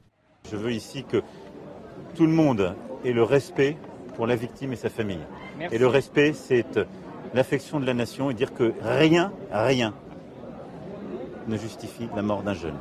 Je 0.52 0.56
veux 0.56 0.72
ici 0.72 1.04
que 1.04 1.24
tout 2.14 2.28
le 2.28 2.34
monde 2.34 2.76
ait 3.04 3.14
le 3.14 3.24
respect 3.24 3.78
pour 4.14 4.28
la 4.28 4.36
victime 4.36 4.74
et 4.74 4.76
sa 4.76 4.90
famille. 4.90 5.26
Et 5.72 5.80
le 5.80 5.88
respect, 5.88 6.34
c'est 6.34 6.86
l'affection 7.34 7.80
de 7.80 7.88
la 7.88 7.96
nation 7.96 8.30
et 8.30 8.36
dire 8.36 8.54
que 8.54 8.74
rien, 8.80 9.34
rien 9.52 9.96
ne 11.48 11.58
justifie 11.58 12.10
la 12.16 12.22
mort 12.22 12.44
d'un 12.44 12.54
jeune. 12.54 12.78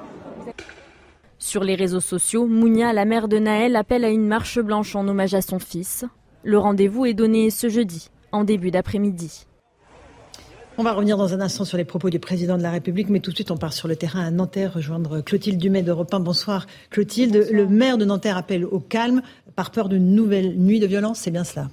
Sur 1.38 1.64
les 1.64 1.74
réseaux 1.74 2.00
sociaux, 2.00 2.46
Mounia, 2.46 2.92
la 2.92 3.06
mère 3.06 3.28
de 3.28 3.38
Naël, 3.38 3.76
appelle 3.76 4.04
à 4.04 4.11
une 4.11 4.28
marche 4.28 4.58
blanche 4.58 4.94
en 4.94 5.08
hommage 5.08 5.32
à 5.32 5.40
son 5.40 5.58
fils. 5.58 6.04
Le 6.42 6.58
rendez-vous 6.58 7.06
est 7.06 7.14
donné 7.14 7.48
ce 7.48 7.70
jeudi, 7.70 8.11
en 8.30 8.44
début 8.44 8.70
d'après-midi. 8.70 9.46
On 10.80 10.82
va 10.82 10.94
revenir 10.94 11.18
dans 11.18 11.34
un 11.34 11.42
instant 11.42 11.66
sur 11.66 11.76
les 11.76 11.84
propos 11.84 12.08
du 12.08 12.18
président 12.18 12.56
de 12.56 12.62
la 12.62 12.70
République, 12.70 13.10
mais 13.10 13.20
tout 13.20 13.32
de 13.32 13.36
suite 13.36 13.50
on 13.50 13.58
part 13.58 13.74
sur 13.74 13.86
le 13.86 13.96
terrain 13.96 14.24
à 14.24 14.30
Nanterre, 14.30 14.72
rejoindre 14.72 15.20
Clotilde 15.20 15.58
Dumais 15.58 15.82
d'Europe 15.82 16.14
1. 16.14 16.20
Bonsoir 16.20 16.66
Clotilde. 16.88 17.48
Le 17.52 17.66
maire 17.66 17.98
de 17.98 18.06
Nanterre 18.06 18.38
appelle 18.38 18.64
au 18.64 18.80
calme 18.80 19.20
par 19.56 19.72
peur 19.72 19.90
d'une 19.90 20.14
nouvelle 20.14 20.58
nuit 20.58 20.80
de 20.80 20.86
violence, 20.86 21.18
c'est 21.18 21.30
bien 21.30 21.44
cela 21.44 21.68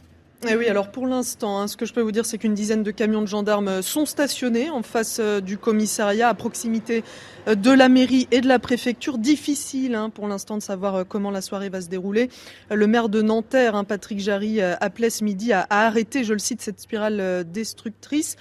eh 0.47 0.55
oui, 0.55 0.67
alors 0.67 0.91
pour 0.91 1.07
l'instant, 1.07 1.59
hein, 1.59 1.67
ce 1.67 1.75
que 1.75 1.87
je 1.87 1.93
peux 1.93 2.01
vous 2.01 2.11
dire, 2.11 2.23
c'est 2.23 2.37
qu'une 2.37 2.53
dizaine 2.53 2.83
de 2.83 2.91
camions 2.91 3.23
de 3.23 3.27
gendarmes 3.27 3.81
sont 3.81 4.05
stationnés 4.05 4.69
en 4.69 4.83
face 4.83 5.17
euh, 5.19 5.41
du 5.41 5.57
commissariat, 5.57 6.29
à 6.29 6.35
proximité 6.35 7.03
euh, 7.47 7.55
de 7.55 7.71
la 7.71 7.89
mairie 7.89 8.27
et 8.29 8.39
de 8.41 8.47
la 8.47 8.59
préfecture. 8.59 9.17
Difficile 9.17 9.95
hein, 9.95 10.11
pour 10.11 10.27
l'instant 10.27 10.55
de 10.55 10.61
savoir 10.61 10.93
euh, 10.93 11.03
comment 11.03 11.31
la 11.31 11.41
soirée 11.41 11.69
va 11.69 11.81
se 11.81 11.87
dérouler. 11.87 12.29
Le 12.69 12.85
maire 12.85 13.09
de 13.09 13.23
Nanterre, 13.23 13.73
hein, 13.73 13.83
Patrick 13.83 14.19
Jarry, 14.19 14.61
appelait 14.61 15.09
ce 15.09 15.23
midi 15.23 15.53
à 15.53 15.65
arrêter, 15.71 16.23
je 16.23 16.33
le 16.33 16.39
cite, 16.39 16.61
cette 16.61 16.79
spirale 16.79 17.43
destructrice. 17.51 18.35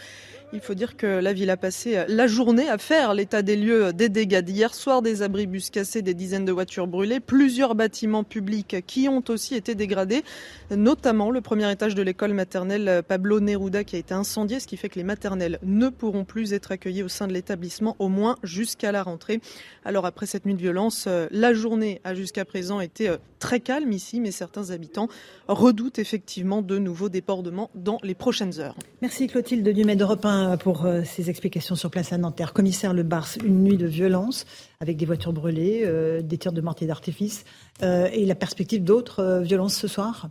Il 0.57 0.63
faut 0.63 0.73
dire 0.73 0.97
que 0.97 1.07
la 1.07 1.35
ville 1.35 1.51
a 1.51 1.59
passé 1.59 2.07
la 2.09 2.27
journée 2.27 2.71
à 2.71 2.79
faire 2.79 3.13
l'état 3.13 3.43
des 3.43 3.57
lieux 3.57 3.93
des 3.93 4.09
dégâts 4.09 4.41
d'hier 4.41 4.75
soir, 4.75 5.03
des 5.03 5.21
abribus 5.21 5.69
cassés, 5.69 6.01
des 6.01 6.15
dizaines 6.15 6.47
de 6.47 6.51
voitures 6.53 6.87
brûlées, 6.87 7.21
plusieurs 7.21 7.75
bâtiments 7.75 8.25
publics 8.25 8.77
qui 8.87 9.07
ont 9.07 9.23
aussi 9.29 9.55
été 9.55 9.75
dégradés, 9.75 10.25
notamment 10.71 11.31
le 11.31 11.43
premier 11.43 11.71
étage 11.71 11.95
de 11.95 12.01
l'école 12.01 12.33
maternelle 12.33 13.03
Pablo 13.07 13.39
Neruda 13.39 13.85
qui 13.85 13.97
a 13.97 13.99
été 13.99 14.15
incendié, 14.15 14.59
ce 14.59 14.67
qui 14.67 14.79
fait 14.79 14.89
que 14.89 14.99
les 14.99 15.05
maternelles 15.05 15.59
ne 15.63 15.91
pourront 15.91 16.25
plus 16.25 16.55
être 16.55 16.73
accueillies 16.73 17.03
au 17.03 17.09
sein 17.09 17.27
de 17.27 17.35
l'établissement, 17.35 17.95
au 17.99 18.09
moins 18.09 18.37
jusqu'à 18.43 18.93
la 18.93 19.03
rentrée. 19.03 19.43
Alors 19.85 20.07
après 20.07 20.25
cette 20.25 20.47
nuit 20.47 20.55
de 20.55 20.63
violence, 20.63 21.07
la 21.31 21.53
journée 21.53 22.01
a 22.05 22.15
jusqu'à 22.15 22.47
présent 22.47 22.81
été 22.81 23.15
très 23.41 23.61
calme 23.61 23.93
ici, 23.93 24.21
mais 24.21 24.31
certains 24.31 24.71
habitants 24.71 25.09
redoutent 25.49 25.99
effectivement 25.99 26.63
de 26.63 26.79
nouveaux 26.79 27.11
débordements 27.11 27.71
dans 27.75 27.99
les 28.03 28.15
prochaines 28.15 28.59
heures. 28.59 28.75
Merci 29.03 29.27
Clotilde 29.27 29.69
Dumais 29.69 29.97
d'Europe 29.97 30.25
1 30.25 30.46
pour 30.57 30.85
euh, 30.85 31.03
ces 31.05 31.31
explications 31.31 31.75
sur 31.75 31.91
place 31.91 32.13
à 32.13 32.19
Nanterre. 32.19 32.53
Commissaire 32.53 32.95
Le 32.95 33.03
Bars, 33.03 33.29
une 33.45 33.65
nuit 33.65 33.77
de 33.77 33.87
violence 33.87 34.45
avec 34.81 34.97
des 34.97 35.07
voitures 35.07 35.33
brûlées, 35.33 35.83
euh, 35.85 36.23
des 36.23 36.39
tirs 36.39 36.53
de 36.53 36.61
mortier 36.61 36.87
d'artifice 36.87 37.45
euh, 37.83 38.09
et 38.13 38.25
la 38.27 38.35
perspective 38.35 38.85
d'autres 38.85 39.41
violences 39.43 39.75
ce 39.75 39.89
soir? 39.89 40.29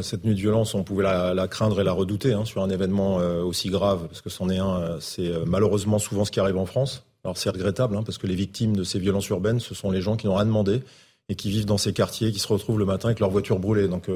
Cette 0.00 0.24
nuit 0.24 0.34
de 0.34 0.40
violence, 0.40 0.74
on 0.74 0.82
pouvait 0.82 1.04
la, 1.04 1.46
craindre 1.46 1.78
et 1.80 1.84
la 1.84 1.92
redouter 1.92 2.32
hein, 2.32 2.46
sur 2.46 2.62
un 2.62 2.70
événement 2.70 3.16
aussi 3.16 3.68
grave, 3.68 4.06
parce 4.08 4.22
que 4.22 4.30
c'en 4.30 4.48
est 4.48 4.56
un, 4.56 4.96
c'est 4.98 5.30
malheureusement 5.46 5.98
souvent 5.98 6.24
ce 6.24 6.30
qui 6.30 6.40
arrive 6.40 6.56
en 6.56 6.64
France. 6.64 7.04
Alors 7.22 7.36
c'est 7.36 7.50
regrettable, 7.50 7.94
hein, 7.94 8.02
parce 8.02 8.16
que 8.16 8.26
les 8.26 8.34
victimes 8.34 8.74
de 8.74 8.82
ces 8.82 8.98
violences 8.98 9.28
urbaines, 9.28 9.60
ce 9.60 9.74
sont 9.74 9.90
les 9.90 10.00
gens 10.00 10.16
qui 10.16 10.26
n'ont 10.26 10.36
rien 10.36 10.46
demandé, 10.46 10.80
et 11.28 11.34
qui 11.34 11.50
vivent 11.50 11.66
dans 11.66 11.76
ces 11.76 11.92
quartiers, 11.92 12.32
qui 12.32 12.38
se 12.38 12.48
retrouvent 12.48 12.78
le 12.78 12.86
matin 12.86 13.08
avec 13.08 13.20
leur 13.20 13.28
voiture 13.28 13.58
brûlée. 13.58 13.86
Donc 13.86 14.08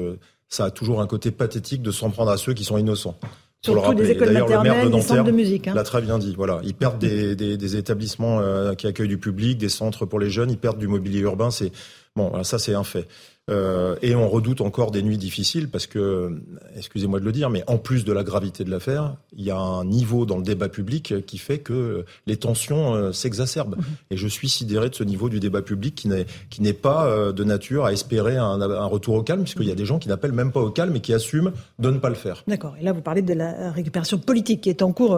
ça 0.47 0.65
a 0.65 0.71
toujours 0.71 1.01
un 1.01 1.07
côté 1.07 1.29
pathétique 1.29 1.83
de 1.83 1.91
s'en 1.91 2.09
prendre 2.09 2.31
à 2.31 2.37
ceux 2.37 2.55
qui 2.55 2.63
sont 2.63 2.79
innocents. 2.79 3.19
Surtout 3.61 3.93
des 3.93 4.11
écoles 4.11 4.31
maternelles, 4.31 4.89
des 4.89 5.01
centres 5.01 5.23
de 5.23 5.31
musique. 5.31 5.67
Hein. 5.67 5.73
l'a 5.73 5.83
très 5.83 6.01
bien 6.01 6.17
dit. 6.17 6.33
Voilà, 6.35 6.61
ils 6.63 6.73
perdent 6.73 6.99
des, 6.99 7.35
des, 7.35 7.57
des 7.57 7.75
établissements 7.75 8.39
euh, 8.39 8.73
qui 8.73 8.87
accueillent 8.87 9.09
du 9.09 9.17
public, 9.17 9.57
des 9.57 9.69
centres 9.69 10.05
pour 10.05 10.19
les 10.19 10.29
jeunes, 10.29 10.49
ils 10.49 10.57
perdent 10.57 10.79
du 10.79 10.87
mobilier 10.87 11.19
urbain. 11.19 11.51
C'est 11.51 11.71
bon, 12.15 12.43
ça 12.43 12.57
c'est 12.57 12.73
un 12.73 12.85
fait. 12.85 13.07
Euh, 13.49 13.95
et 14.01 14.15
on 14.15 14.29
redoute 14.29 14.61
encore 14.61 14.91
des 14.91 15.01
nuits 15.01 15.17
difficiles 15.17 15.69
parce 15.69 15.87
que, 15.87 16.39
excusez-moi 16.75 17.19
de 17.19 17.25
le 17.25 17.31
dire, 17.31 17.49
mais 17.49 17.63
en 17.67 17.77
plus 17.77 18.05
de 18.05 18.13
la 18.13 18.23
gravité 18.23 18.63
de 18.63 18.69
l'affaire, 18.69 19.15
il 19.35 19.43
y 19.43 19.51
a 19.51 19.57
un 19.57 19.85
niveau 19.85 20.25
dans 20.25 20.37
le 20.37 20.43
débat 20.43 20.69
public 20.69 21.25
qui 21.25 21.37
fait 21.37 21.59
que 21.59 22.05
les 22.27 22.37
tensions 22.37 22.93
euh, 22.93 23.11
s'exacerbent. 23.11 23.77
Mhm. 23.77 23.83
Et 24.11 24.17
je 24.17 24.27
suis 24.27 24.49
sidéré 24.49 24.89
de 24.89 24.95
ce 24.95 25.03
niveau 25.03 25.29
du 25.29 25.39
débat 25.39 25.61
public 25.61 25.95
qui 25.95 26.07
n'est 26.07 26.25
qui 26.49 26.61
n'est 26.61 26.73
pas 26.73 27.07
euh, 27.07 27.31
de 27.31 27.43
nature 27.43 27.85
à 27.85 27.93
espérer 27.93 28.37
un, 28.37 28.61
un 28.61 28.85
retour 28.85 29.15
au 29.15 29.23
calme, 29.23 29.43
puisqu'il 29.43 29.67
y 29.67 29.71
a 29.71 29.75
des 29.75 29.85
gens 29.85 29.99
qui 29.99 30.09
n'appellent 30.09 30.31
même 30.31 30.51
pas 30.51 30.61
au 30.61 30.69
calme 30.69 30.95
et 30.95 30.99
qui 30.99 31.13
assument 31.13 31.51
de 31.79 31.89
ne 31.89 31.97
pas 31.97 32.09
le 32.09 32.15
faire. 32.15 32.43
D'accord. 32.47 32.75
Et 32.79 32.83
là, 32.83 32.93
vous 32.93 33.01
parlez 33.01 33.21
de 33.21 33.33
la 33.33 33.71
récupération 33.71 34.17
politique 34.19 34.61
qui 34.61 34.69
est 34.69 34.81
en 34.81 34.91
cours. 34.91 35.11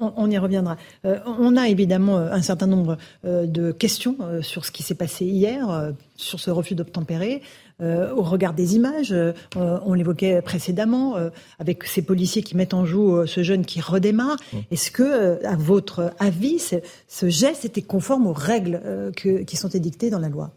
On, 0.00 0.12
on, 0.16 0.30
y 0.30 0.38
reviendra. 0.38 0.76
on 1.04 1.56
a 1.56 1.68
évidemment 1.68 2.18
un 2.18 2.42
certain 2.42 2.66
nombre 2.66 2.96
de 3.24 3.72
questions 3.72 4.16
sur 4.40 4.64
ce 4.64 4.70
qui 4.70 4.82
s'est 4.82 4.94
passé 4.94 5.24
hier, 5.24 5.92
sur 6.22 6.40
ce 6.40 6.50
refus 6.50 6.74
d'obtempérer. 6.74 7.42
Euh, 7.82 8.14
au 8.14 8.22
regard 8.22 8.54
des 8.54 8.76
images. 8.76 9.12
Euh, 9.12 9.32
on 9.56 9.94
l'évoquait 9.94 10.40
précédemment 10.40 11.16
euh, 11.16 11.30
avec 11.58 11.82
ces 11.84 12.02
policiers 12.02 12.42
qui 12.42 12.56
mettent 12.56 12.74
en 12.74 12.84
joue 12.84 13.26
ce 13.26 13.42
jeune 13.42 13.64
qui 13.64 13.80
redémarre. 13.80 14.36
Mmh. 14.52 14.58
Est-ce 14.70 14.90
que, 14.92 15.44
à 15.44 15.56
votre 15.56 16.12
avis, 16.20 16.60
ce, 16.60 17.28
geste 17.28 17.64
était 17.64 17.82
conforme 17.82 18.26
aux 18.28 18.32
règles 18.32 18.80
qui 19.16 19.56
sont 19.56 19.68
édictées 19.68 20.10
dans 20.10 20.20
la 20.20 20.28
loi? 20.28 20.52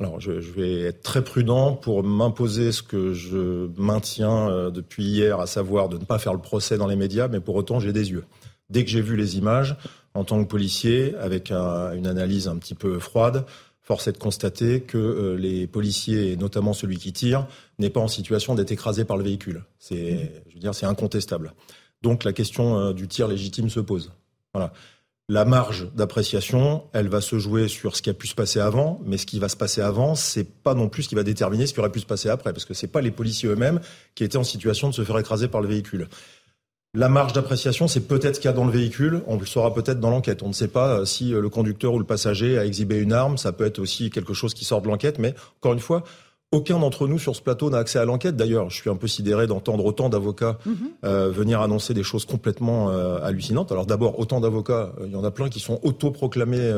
Alors, 0.00 0.20
je, 0.20 0.32
vais 0.32 0.82
être 0.82 1.02
très 1.02 1.22
prudent 1.22 1.74
pour 1.74 2.02
m'imposer 2.02 2.72
ce 2.72 2.82
que 2.82 3.12
je 3.12 3.68
maintiens 3.76 4.70
depuis 4.70 5.04
hier, 5.04 5.38
à 5.40 5.46
savoir 5.46 5.88
de 5.88 5.98
ne 5.98 6.04
pas 6.04 6.18
faire 6.18 6.32
le 6.32 6.40
procès 6.40 6.76
dans 6.76 6.86
les 6.86 6.96
médias, 6.96 7.28
mais 7.28 7.40
pour 7.40 7.54
autant, 7.54 7.78
j'ai 7.78 7.92
des 7.92 8.10
yeux. 8.10 8.24
Dès 8.70 8.84
que 8.84 8.90
j'ai 8.90 9.00
vu 9.00 9.16
les 9.16 9.38
images, 9.38 9.76
en 10.14 10.24
tant 10.24 10.42
que 10.42 10.48
policier, 10.48 11.14
avec 11.20 11.50
une 11.50 12.06
analyse 12.06 12.48
un 12.48 12.56
petit 12.56 12.74
peu 12.74 12.98
froide, 12.98 13.44
Force 13.88 14.06
est 14.06 14.12
de 14.12 14.18
constater 14.18 14.82
que 14.82 14.98
euh, 14.98 15.34
les 15.38 15.66
policiers, 15.66 16.32
et 16.32 16.36
notamment 16.36 16.74
celui 16.74 16.98
qui 16.98 17.14
tire, 17.14 17.46
n'est 17.78 17.88
pas 17.88 18.00
en 18.00 18.06
situation 18.06 18.54
d'être 18.54 18.70
écrasé 18.70 19.06
par 19.06 19.16
le 19.16 19.24
véhicule. 19.24 19.64
C'est, 19.78 20.42
je 20.46 20.52
veux 20.52 20.60
dire, 20.60 20.74
c'est 20.74 20.84
incontestable. 20.84 21.54
Donc 22.02 22.22
la 22.22 22.34
question 22.34 22.78
euh, 22.78 22.92
du 22.92 23.08
tir 23.08 23.28
légitime 23.28 23.70
se 23.70 23.80
pose. 23.80 24.12
Voilà. 24.52 24.74
La 25.30 25.46
marge 25.46 25.90
d'appréciation, 25.94 26.84
elle 26.92 27.08
va 27.08 27.22
se 27.22 27.38
jouer 27.38 27.66
sur 27.66 27.96
ce 27.96 28.02
qui 28.02 28.10
a 28.10 28.14
pu 28.14 28.26
se 28.26 28.34
passer 28.34 28.60
avant, 28.60 29.00
mais 29.06 29.16
ce 29.16 29.24
qui 29.24 29.38
va 29.38 29.48
se 29.48 29.56
passer 29.56 29.80
avant, 29.80 30.14
c'est 30.14 30.44
pas 30.44 30.74
non 30.74 30.90
plus 30.90 31.04
ce 31.04 31.08
qui 31.08 31.14
va 31.14 31.22
déterminer 31.22 31.66
ce 31.66 31.72
qui 31.72 31.80
aurait 31.80 31.90
pu 31.90 32.00
se 32.00 32.06
passer 32.06 32.28
après, 32.28 32.52
parce 32.52 32.66
que 32.66 32.74
c'est 32.74 32.88
pas 32.88 33.00
les 33.00 33.10
policiers 33.10 33.48
eux-mêmes 33.48 33.80
qui 34.14 34.22
étaient 34.22 34.36
en 34.36 34.44
situation 34.44 34.90
de 34.90 34.94
se 34.94 35.02
faire 35.02 35.18
écraser 35.18 35.48
par 35.48 35.62
le 35.62 35.68
véhicule. 35.68 36.08
La 36.94 37.10
marge 37.10 37.34
d'appréciation, 37.34 37.86
c'est 37.86 38.08
peut-être 38.08 38.36
ce 38.36 38.40
qu'il 38.40 38.48
y 38.48 38.52
a 38.52 38.56
dans 38.56 38.64
le 38.64 38.72
véhicule. 38.72 39.20
On 39.26 39.36
le 39.36 39.44
saura 39.44 39.74
peut-être 39.74 40.00
dans 40.00 40.08
l'enquête. 40.08 40.42
On 40.42 40.48
ne 40.48 40.54
sait 40.54 40.68
pas 40.68 41.00
euh, 41.00 41.04
si 41.04 41.34
euh, 41.34 41.40
le 41.42 41.50
conducteur 41.50 41.92
ou 41.92 41.98
le 41.98 42.06
passager 42.06 42.58
a 42.58 42.64
exhibé 42.64 42.96
une 42.96 43.12
arme. 43.12 43.36
Ça 43.36 43.52
peut 43.52 43.66
être 43.66 43.78
aussi 43.78 44.08
quelque 44.08 44.32
chose 44.32 44.54
qui 44.54 44.64
sort 44.64 44.80
de 44.80 44.88
l'enquête. 44.88 45.18
Mais 45.18 45.34
encore 45.58 45.74
une 45.74 45.80
fois, 45.80 46.02
aucun 46.50 46.78
d'entre 46.78 47.06
nous 47.06 47.18
sur 47.18 47.36
ce 47.36 47.42
plateau 47.42 47.68
n'a 47.68 47.76
accès 47.76 47.98
à 47.98 48.06
l'enquête. 48.06 48.36
D'ailleurs, 48.36 48.70
je 48.70 48.76
suis 48.76 48.88
un 48.88 48.96
peu 48.96 49.06
sidéré 49.06 49.46
d'entendre 49.46 49.84
autant 49.84 50.08
d'avocats 50.08 50.56
mhm. 50.64 50.76
euh, 51.04 51.30
venir 51.30 51.60
annoncer 51.60 51.92
des 51.92 52.02
choses 52.02 52.24
complètement 52.24 52.88
hallucinantes. 52.88 53.70
Alors 53.70 53.84
d'abord, 53.84 54.18
autant 54.18 54.40
d'avocats, 54.40 54.94
il 55.04 55.12
y 55.12 55.16
en 55.16 55.24
a 55.24 55.30
plein 55.30 55.50
qui 55.50 55.60
sont 55.60 55.78
autoproclamés 55.82 56.72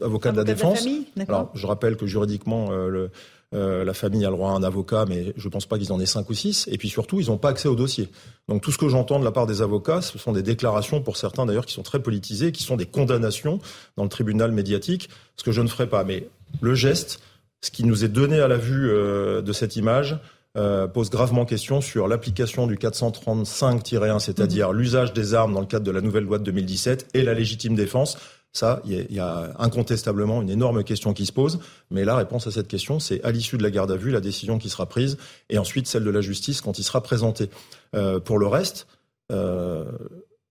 avocats 0.00 0.30
de 0.30 0.36
la 0.36 0.44
défense. 0.44 0.86
Alors 1.26 1.50
je 1.54 1.66
rappelle 1.66 1.96
que 1.96 2.06
juridiquement, 2.06 2.70
le, 2.70 3.10
euh, 3.54 3.84
la 3.84 3.94
famille 3.94 4.24
a 4.24 4.30
le 4.30 4.36
droit 4.36 4.50
à 4.50 4.54
un 4.54 4.62
avocat, 4.62 5.04
mais 5.08 5.32
je 5.36 5.46
ne 5.46 5.50
pense 5.50 5.66
pas 5.66 5.78
qu'ils 5.78 5.92
en 5.92 6.00
aient 6.00 6.06
cinq 6.06 6.30
ou 6.30 6.34
six. 6.34 6.66
Et 6.70 6.78
puis 6.78 6.88
surtout, 6.88 7.20
ils 7.20 7.26
n'ont 7.26 7.38
pas 7.38 7.50
accès 7.50 7.68
au 7.68 7.74
dossier. 7.74 8.08
Donc 8.48 8.62
tout 8.62 8.72
ce 8.72 8.78
que 8.78 8.88
j'entends 8.88 9.18
de 9.18 9.24
la 9.24 9.32
part 9.32 9.46
des 9.46 9.62
avocats, 9.62 10.02
ce 10.02 10.18
sont 10.18 10.32
des 10.32 10.42
déclarations, 10.42 11.02
pour 11.02 11.16
certains 11.16 11.46
d'ailleurs, 11.46 11.66
qui 11.66 11.74
sont 11.74 11.82
très 11.82 12.00
politisées, 12.00 12.52
qui 12.52 12.62
sont 12.62 12.76
des 12.76 12.86
condamnations 12.86 13.60
dans 13.96 14.04
le 14.04 14.08
tribunal 14.08 14.52
médiatique, 14.52 15.08
ce 15.36 15.44
que 15.44 15.52
je 15.52 15.60
ne 15.60 15.68
ferai 15.68 15.88
pas. 15.88 16.04
Mais 16.04 16.28
le 16.60 16.74
geste, 16.74 17.20
ce 17.60 17.70
qui 17.70 17.84
nous 17.84 18.04
est 18.04 18.08
donné 18.08 18.40
à 18.40 18.48
la 18.48 18.56
vue 18.56 18.90
euh, 18.90 19.42
de 19.42 19.52
cette 19.52 19.76
image, 19.76 20.18
euh, 20.58 20.86
pose 20.86 21.08
gravement 21.08 21.46
question 21.46 21.80
sur 21.80 22.08
l'application 22.08 22.66
du 22.66 22.76
435-1, 22.76 24.18
c'est-à-dire 24.18 24.72
mmh. 24.72 24.76
l'usage 24.76 25.12
des 25.14 25.32
armes 25.32 25.54
dans 25.54 25.60
le 25.60 25.66
cadre 25.66 25.84
de 25.86 25.90
la 25.90 26.02
nouvelle 26.02 26.24
loi 26.24 26.38
de 26.38 26.44
2017 26.44 27.08
et 27.14 27.22
la 27.22 27.32
légitime 27.32 27.74
défense. 27.74 28.18
Ça, 28.52 28.82
il 28.84 29.10
y, 29.10 29.18
a 29.18 29.54
incontestablement 29.58 30.42
une 30.42 30.50
énorme 30.50 30.84
question 30.84 31.14
qui 31.14 31.24
se 31.24 31.32
pose, 31.32 31.58
mais 31.90 32.04
la 32.04 32.14
réponse 32.14 32.46
à 32.46 32.50
cette 32.50 32.68
question, 32.68 33.00
c'est 33.00 33.24
à 33.24 33.30
l'issue 33.30 33.56
de 33.56 33.62
la 33.62 33.70
garde 33.70 33.90
à 33.90 33.96
vue, 33.96 34.10
la 34.10 34.20
décision 34.20 34.58
qui 34.58 34.68
sera 34.68 34.84
prise, 34.84 35.16
et 35.48 35.58
ensuite 35.58 35.86
celle 35.86 36.04
de 36.04 36.10
la 36.10 36.20
justice 36.20 36.60
quand 36.60 36.78
il 36.78 36.82
sera 36.82 37.02
présenté. 37.02 37.48
Euh, 37.94 38.20
pour 38.20 38.38
le 38.38 38.46
reste, 38.46 38.86
euh, 39.30 39.86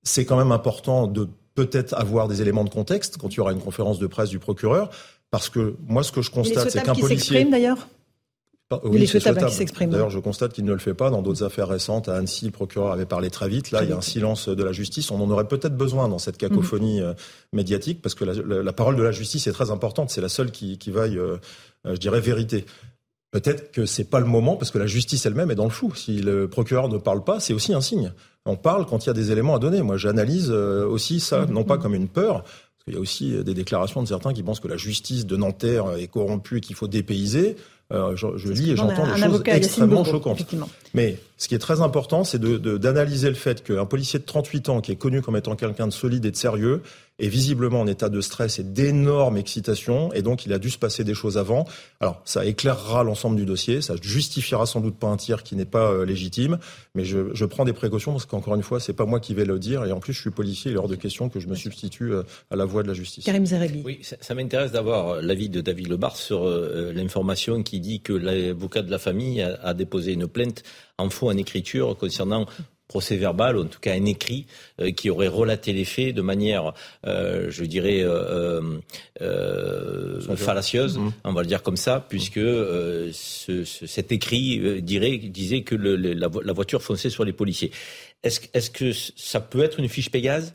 c'est 0.02 0.26
quand 0.26 0.36
même 0.36 0.52
important 0.52 1.06
de 1.06 1.28
peut-être 1.54 1.94
avoir 1.94 2.28
des 2.28 2.42
éléments 2.42 2.64
de 2.64 2.72
contexte 2.72 3.18
quand 3.18 3.34
il 3.34 3.38
y 3.38 3.40
aura 3.40 3.52
une 3.52 3.62
conférence 3.62 4.00
de 4.00 4.08
presse 4.08 4.30
du 4.30 4.40
procureur. 4.40 4.90
Parce 5.30 5.50
que 5.50 5.76
moi, 5.88 6.02
ce 6.04 6.12
que 6.12 6.24
je 6.24 6.32
constate, 6.32 6.72
c'est 6.72 6.82
qu'un 6.82 6.96
policier. 6.96 7.46
d'ailleurs 7.46 7.88
oui, 8.84 9.08
c'est 9.08 9.20
souhaitable. 9.20 9.52
D'ailleurs, 9.90 10.10
je 10.10 10.20
constate 10.20 10.54
qu'il 10.54 10.66
ne 10.66 10.72
le 10.72 10.80
fait 10.80 10.94
pas. 10.94 11.10
Dans 11.10 11.22
d'autres 11.22 11.44
affaires 11.44 11.68
récentes, 11.68 12.08
à 12.10 12.16
Annecy, 12.16 12.46
le 12.46 12.52
procureur 12.52 12.92
avait 12.92 13.06
parlé 13.06 13.30
très 13.30 13.50
vite. 13.50 13.72
Là, 13.72 13.84
il 13.84 13.90
y 13.90 13.94
a 13.94 13.98
un 13.98 14.02
silence 14.02 14.48
de 14.48 14.64
la 14.64 14.72
justice. 14.72 15.12
On 15.12 15.22
en 15.22 15.30
aurait 15.30 15.48
peut-être 15.48 15.76
besoin 15.76 16.08
dans 16.08 16.20
cette 16.20 16.38
cacophonie 16.38 17.02
euh, 17.02 17.14
médiatique, 17.54 18.02
parce 18.02 18.16
que 18.16 18.24
la, 18.24 18.74
parole 18.74 18.96
de 18.96 19.04
la 19.04 19.12
justice 19.12 19.48
est 19.48 19.52
très 19.52 19.72
importante. 19.72 20.10
C'est 20.10 20.22
la 20.22 20.30
seule 20.30 20.52
qui, 20.52 20.78
qui 20.78 20.92
vaille, 20.92 21.18
euh, 21.18 21.38
je 21.86 21.98
dirais, 21.98 22.20
vérité. 22.20 22.66
Peut-être 23.32 23.72
que 23.72 23.86
c'est 23.86 24.10
pas 24.10 24.20
le 24.20 24.26
moment, 24.26 24.58
parce 24.58 24.72
que 24.72 24.78
la 24.78 24.88
justice 24.88 25.26
elle-même 25.26 25.52
est 25.52 25.56
dans 25.56 25.66
le 25.66 25.70
flou. 25.70 25.96
Si 25.96 26.22
le 26.22 26.48
procureur 26.48 26.90
ne 26.90 26.98
parle 26.98 27.24
pas, 27.24 27.40
c'est 27.40 27.54
aussi 27.54 27.74
un 27.74 27.82
signe. 27.82 28.12
On 28.46 28.58
parle 28.58 28.86
quand 28.86 29.06
il 29.06 29.08
y 29.08 29.10
a 29.10 29.14
des 29.14 29.32
éléments 29.32 29.56
à 29.56 29.60
donner. 29.60 29.82
Moi, 29.82 29.98
j'analyse 29.98 30.50
euh, 30.52 30.86
aussi 30.86 31.20
ça, 31.20 31.46
non 31.46 31.64
pas 31.64 31.78
comme 31.78 31.96
une 31.96 32.08
peur, 32.08 32.44
parce 32.44 32.84
qu'il 32.86 32.94
y 32.94 32.98
a 32.98 33.00
aussi 33.00 33.44
des 33.44 33.54
déclarations 33.54 34.02
de 34.02 34.08
certains 34.08 34.34
qui 34.34 34.44
pensent 34.44 34.60
que 34.60 34.68
la 34.68 34.78
justice 34.78 35.26
de 35.26 35.38
Nanterre 35.38 35.92
est 35.98 36.08
corrompue 36.08 36.58
et 36.58 36.62
qu'il 36.62 36.76
faut 36.76 36.88
dépayser. 36.88 37.56
Euh, 37.92 38.16
je, 38.16 38.28
je 38.38 38.52
lis 38.52 38.72
et 38.72 38.76
j'entends 38.76 39.06
des 39.06 39.22
choses 39.22 39.44
extrêmement 39.46 40.04
choquantes. 40.04 40.46
Mais 40.94 41.18
ce 41.38 41.48
qui 41.48 41.56
est 41.56 41.60
très 41.60 41.82
important, 41.82 42.24
c'est 42.24 42.40
d'analyser 42.40 43.28
de, 43.28 43.32
le 43.32 43.38
fait 43.38 43.64
qu'un 43.64 43.86
policier 43.86 44.20
de 44.20 44.26
38 44.26 44.70
ans, 44.70 44.82
qui 44.82 44.92
est 44.92 44.96
connu 44.96 45.22
comme 45.22 45.36
étant 45.36 45.56
quelqu'un 45.56 45.88
de 45.88 45.92
solide 45.92 46.26
et 46.26 46.32
de 46.32 46.36
sérieux, 46.36 46.82
est 47.22 47.28
visiblement 47.28 47.80
en 47.80 47.88
état 47.88 48.10
de 48.10 48.20
stress 48.20 48.60
et 48.60 48.64
d'énorme 48.64 49.38
excitation, 49.38 50.12
et 50.14 50.24
donc 50.24 50.46
il 50.46 50.54
a 50.54 50.60
dû 50.60 50.70
se 50.70 50.78
passer 50.78 51.04
des 51.04 51.14
choses 51.14 51.38
avant. 51.38 51.66
Alors, 52.00 52.22
ça 52.26 52.46
éclairera 52.46 53.04
l'ensemble 53.04 53.36
du 53.36 53.46
dossier, 53.46 53.82
ça 53.82 53.94
justifiera 54.02 54.66
sans 54.66 54.82
doute 54.82 54.98
pas 54.98 55.08
un 55.08 55.18
tir 55.18 55.44
qui 55.44 55.56
n'est 55.56 55.66
pas 55.66 55.92
euh, 55.92 56.06
légitime, 56.06 56.58
mais 56.96 57.06
je, 57.06 57.34
je, 57.34 57.46
prends 57.46 57.64
des 57.64 57.74
précautions 57.74 58.12
parce 58.12 58.26
qu'encore 58.26 58.56
une 58.56 58.64
fois, 58.64 58.80
c'est 58.80 58.94
pas 58.94 59.06
moi 59.06 59.20
qui 59.20 59.36
vais 59.36 59.46
le 59.46 59.60
dire, 59.60 59.86
et 59.86 59.92
en 59.92 60.00
plus, 60.00 60.14
je 60.14 60.20
suis 60.20 60.32
policier, 60.32 60.72
il 60.72 60.74
est 60.74 60.78
hors 60.78 60.88
de 60.88 60.96
question 60.96 61.30
que 61.30 61.40
je 61.40 61.48
me 61.48 61.56
substitue 61.56 62.12
euh, 62.12 62.24
à 62.50 62.56
la 62.56 62.66
voix 62.66 62.82
de 62.82 62.88
la 62.88 62.96
justice. 62.96 63.24
Karim 63.24 63.46
Zerebi. 63.46 63.84
Oui, 63.86 64.00
ça, 64.02 64.16
ça 64.20 64.34
m'intéresse 64.34 64.72
d'avoir 64.72 65.22
l'avis 65.22 65.50
de 65.50 65.62
David 65.62 65.90
Lebar 65.90 66.18
sur 66.18 66.48
euh, 66.48 66.92
l'information 66.92 67.62
qui 67.62 67.80
dit 67.80 68.02
que 68.02 68.14
l'avocat 68.14 68.82
de 68.82 68.90
la 68.90 69.00
famille 69.00 69.42
a, 69.42 69.60
a 69.62 69.74
déposé 69.76 70.14
une 70.14 70.28
plainte 70.28 70.64
en 70.98 71.10
faux 71.10 71.30
en 71.30 71.38
écriture 71.38 71.96
concernant 71.98 72.48
procès 72.92 73.16
verbal, 73.16 73.56
ou 73.58 73.62
en 73.62 73.72
tout 73.74 73.80
cas 73.80 73.94
un 73.94 74.06
écrit 74.06 74.46
euh, 74.82 74.92
qui 74.92 75.10
aurait 75.10 75.30
relaté 75.30 75.72
les 75.72 75.86
faits 75.86 76.14
de 76.14 76.22
manière, 76.22 76.74
euh, 77.08 77.48
je 77.50 77.64
dirais, 77.64 78.02
euh, 78.04 78.80
fallacieuse, 80.36 80.98
mmh. 80.98 81.12
on 81.24 81.34
va 81.34 81.42
le 81.42 81.48
dire 81.48 81.64
comme 81.64 81.78
ça, 81.78 82.06
puisque 82.12 82.46
ce, 83.14 83.64
cet 83.64 84.12
écrit 84.12 84.82
dirait, 84.82 85.18
disait 85.18 85.62
que 85.62 85.76
le, 85.76 85.96
la, 85.96 86.54
voiture 86.54 86.82
fonçait 86.82 87.10
sur 87.10 87.24
les 87.24 87.34
policiers. 87.34 87.72
Est-ce 88.24 88.42
est 88.54 88.66
-ce 88.66 88.70
que 88.70 88.90
ça 89.32 89.40
peut 89.40 89.64
être 89.64 89.80
une 89.80 89.90
fiche 89.90 90.10
Pégase? 90.12 90.54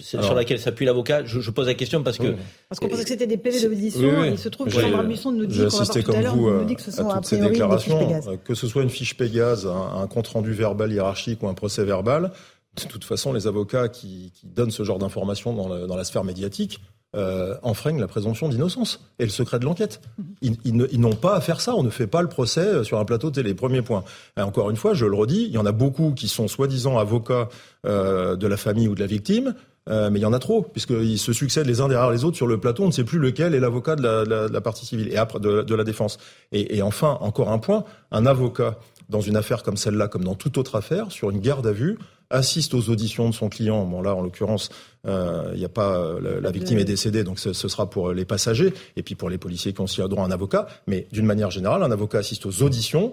Sur 0.00 0.34
laquelle 0.34 0.58
s'appuie 0.58 0.86
l'avocat 0.86 1.24
je, 1.24 1.50
pose 1.50 1.66
la 1.66 1.74
question 1.74 2.02
parce 2.02 2.18
que. 2.18 2.34
Parce 2.68 2.80
qu'on 2.80 2.88
pensait 2.88 3.02
que 3.02 3.08
c'était 3.08 3.26
des 3.26 3.36
PV 3.36 3.62
d'audition. 3.62 4.24
Il 4.24 4.38
se 4.38 4.48
trouve 4.48 4.68
que 4.68 4.80
Jean 4.80 5.04
Buisson 5.04 5.32
nous 5.32 5.46
dit 5.46 5.58
qu'on 5.58 5.78
va 5.78 5.86
tout 5.86 6.12
à 6.12 6.22
l'heure, 6.22 6.36
nous 6.36 6.64
dit 6.64 6.76
que 6.76 6.82
ce 6.82 6.90
sont 6.90 7.08
à, 7.08 7.16
toutes 7.16 7.26
ces 7.26 7.38
déclarations, 7.38 8.22
que 8.44 8.54
ce 8.54 8.66
soit 8.66 8.82
une 8.82 8.90
fiche 8.90 9.16
Pégase, 9.16 9.66
un, 9.66 10.06
compte 10.06 10.28
rendu 10.28 10.52
verbal 10.52 10.92
hiérarchique 10.92 11.42
ou 11.42 11.48
un 11.48 11.54
procès 11.54 11.84
verbal. 11.84 12.32
De 12.76 12.88
toute 12.88 13.04
façon, 13.04 13.32
les 13.32 13.46
avocats 13.48 13.88
qui, 13.88 14.32
qui 14.32 14.46
donnent 14.46 14.70
ce 14.70 14.84
genre 14.84 14.98
d'informations 14.98 15.52
dans, 15.52 15.86
dans 15.86 15.96
la 15.96 16.04
sphère 16.04 16.22
médiatique 16.22 16.80
euh, 17.16 17.56
enfreignent 17.64 17.98
la 17.98 18.06
présomption 18.06 18.48
d'innocence 18.48 19.04
et 19.18 19.24
le 19.24 19.30
secret 19.30 19.58
de 19.58 19.64
l'enquête. 19.64 20.00
Ils, 20.42 20.56
ils, 20.64 21.00
n'ont 21.00 21.16
pas 21.16 21.34
à 21.34 21.40
faire 21.40 21.60
ça. 21.60 21.74
On 21.74 21.82
ne 21.82 21.90
fait 21.90 22.06
pas 22.06 22.22
le 22.22 22.28
procès 22.28 22.60
euh, 22.60 22.84
sur 22.84 23.00
un 23.00 23.04
plateau 23.04 23.32
télé. 23.32 23.52
Premier 23.52 23.82
point. 23.82 24.04
Et 24.36 24.42
encore 24.42 24.70
une 24.70 24.76
fois, 24.76 24.94
je 24.94 25.06
le 25.06 25.16
redis, 25.16 25.46
il 25.48 25.50
y 25.50 25.58
en 25.58 25.66
a 25.66 25.72
beaucoup 25.72 26.12
qui 26.12 26.28
sont 26.28 26.46
soi-disant 26.46 26.98
avocats 26.98 27.48
euh, 27.84 28.36
de 28.36 28.46
la 28.46 28.56
famille 28.56 28.86
ou 28.86 28.94
de 28.94 29.00
la 29.00 29.08
victime. 29.08 29.56
Euh, 29.88 30.10
mais 30.10 30.18
il 30.18 30.22
y 30.22 30.26
en 30.26 30.32
a 30.32 30.38
trop, 30.38 30.62
puisqu'ils 30.62 31.18
se 31.18 31.32
succèdent 31.32 31.66
les 31.66 31.80
uns 31.80 31.88
derrière 31.88 32.10
les 32.10 32.24
autres 32.24 32.36
sur 32.36 32.46
le 32.46 32.58
plateau. 32.58 32.84
On 32.84 32.88
ne 32.88 32.92
sait 32.92 33.04
plus 33.04 33.18
lequel 33.18 33.54
est 33.54 33.60
l'avocat 33.60 33.96
de 33.96 34.02
la, 34.02 34.60
partie 34.60 34.84
civile 34.84 35.08
et 35.10 35.16
après 35.16 35.40
de, 35.40 35.74
la 35.74 35.84
défense. 35.84 36.18
Et, 36.52 36.82
enfin, 36.82 37.18
encore 37.20 37.50
un 37.50 37.58
point, 37.58 37.84
un 38.10 38.26
avocat 38.26 38.78
dans 39.08 39.20
une 39.20 39.36
affaire 39.36 39.62
comme 39.62 39.76
celle-là, 39.76 40.06
comme 40.06 40.22
dans 40.22 40.36
toute 40.36 40.58
autre 40.58 40.76
affaire, 40.76 41.10
sur 41.10 41.30
une 41.30 41.40
garde 41.40 41.66
à 41.66 41.72
vue, 41.72 41.98
assiste 42.28 42.74
aux 42.74 42.90
auditions 42.90 43.28
de 43.28 43.34
son 43.34 43.48
client. 43.48 43.84
Bon 43.84 44.02
là, 44.02 44.14
en 44.14 44.20
l'occurrence, 44.20 44.68
euh, 45.06 45.50
il 45.54 45.58
n'y 45.58 45.64
a 45.64 45.70
pas 45.70 46.14
la, 46.20 46.50
victime 46.52 46.78
est 46.78 46.84
décédée, 46.84 47.24
donc 47.24 47.40
ce, 47.40 47.52
ce, 47.52 47.66
sera 47.66 47.90
pour 47.90 48.12
les 48.12 48.24
passagers 48.24 48.72
et 48.94 49.02
puis 49.02 49.16
pour 49.16 49.28
les 49.28 49.38
policiers 49.38 49.72
qui 49.72 49.80
ont 49.80 49.84
aussi 49.84 50.00
droit 50.00 50.22
à 50.22 50.26
un 50.26 50.30
avocat. 50.30 50.68
Mais 50.86 51.08
d'une 51.10 51.26
manière 51.26 51.50
générale, 51.50 51.82
un 51.82 51.90
avocat 51.90 52.18
assiste 52.18 52.46
aux 52.46 52.62
auditions 52.62 53.10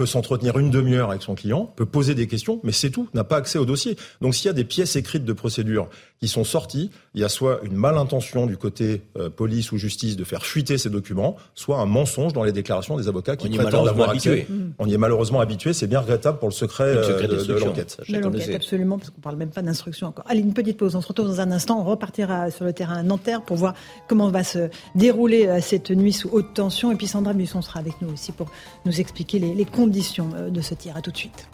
peut 0.00 0.06
s'entretenir 0.06 0.58
une 0.58 0.70
demi-heure 0.70 1.10
avec 1.10 1.20
son 1.20 1.34
client, 1.34 1.66
peut 1.76 1.84
poser 1.84 2.14
des 2.14 2.26
questions, 2.26 2.58
mais 2.62 2.72
c'est 2.72 2.88
tout, 2.88 3.08
n'a 3.12 3.22
pas 3.22 3.36
accès 3.36 3.58
au 3.58 3.66
dossier. 3.66 3.96
Donc 4.22 4.34
s'il 4.34 4.46
y 4.46 4.48
a 4.48 4.54
des 4.54 4.64
pièces 4.64 4.96
écrites 4.96 5.26
de 5.26 5.32
procédure 5.34 5.90
qui 6.20 6.28
sont 6.28 6.44
sorties, 6.44 6.90
il 7.14 7.22
y 7.22 7.24
a 7.24 7.30
soit 7.30 7.60
une 7.62 7.74
malintention 7.74 8.46
du 8.46 8.58
côté 8.58 9.02
euh, 9.16 9.30
police 9.30 9.72
ou 9.72 9.78
justice 9.78 10.16
de 10.16 10.24
faire 10.24 10.44
fuiter 10.44 10.76
ces 10.76 10.90
documents, 10.90 11.36
soit 11.54 11.78
un 11.78 11.86
mensonge 11.86 12.34
dans 12.34 12.44
les 12.44 12.52
déclarations 12.52 12.98
des 12.98 13.08
avocats 13.08 13.36
qui 13.36 13.48
prétendent 13.48 13.88
avoir 13.88 14.10
accès. 14.10 14.46
On 14.78 14.86
y 14.86 14.92
est 14.92 14.98
malheureusement 14.98 15.40
habitué, 15.40 15.72
c'est 15.72 15.86
bien 15.86 16.00
regrettable 16.00 16.38
pour 16.38 16.48
le 16.48 16.54
secret, 16.54 16.84
euh, 16.84 17.26
de, 17.26 17.54
l'enquête. 17.54 17.98
De 18.06 18.18
l'enquête, 18.18 18.54
absolument, 18.54 18.98
parce 18.98 19.08
qu'on 19.08 19.22
parle 19.22 19.36
même 19.36 19.48
pas 19.48 19.62
d'instruction 19.62 20.08
encore. 20.08 20.26
Allez, 20.28 20.40
une 20.40 20.52
petite 20.52 20.76
pause, 20.76 20.94
on 20.94 21.00
se 21.00 21.08
retrouve 21.08 21.26
dans 21.26 21.40
un 21.40 21.52
instant, 21.52 21.80
on 21.80 21.84
repartira 21.84 22.50
sur 22.50 22.66
le 22.66 22.74
terrain 22.74 23.02
Nanterre 23.02 23.40
pour 23.40 23.56
voir 23.56 23.72
comment 24.06 24.30
va 24.30 24.44
se 24.44 24.68
dérouler 24.94 25.46
euh, 25.46 25.60
cette 25.62 25.90
nuit 25.90 26.12
sous 26.12 26.28
haute 26.32 26.52
tension, 26.52 26.92
et 26.92 26.96
puis 26.96 27.06
Sandra 27.06 27.32
Buisson 27.32 27.62
sera 27.62 27.80
avec 27.80 27.94
nous 28.02 28.12
aussi 28.12 28.32
pour 28.32 28.50
nous 28.84 29.00
expliquer 29.00 29.38
les, 29.38 29.54
les 29.54 29.64
conditions 29.64 30.28
de 30.50 30.60
ce 30.60 30.74
tir. 30.74 30.98
À 30.98 31.00
tout 31.00 31.12
de 31.12 31.16
suite. 31.16 31.48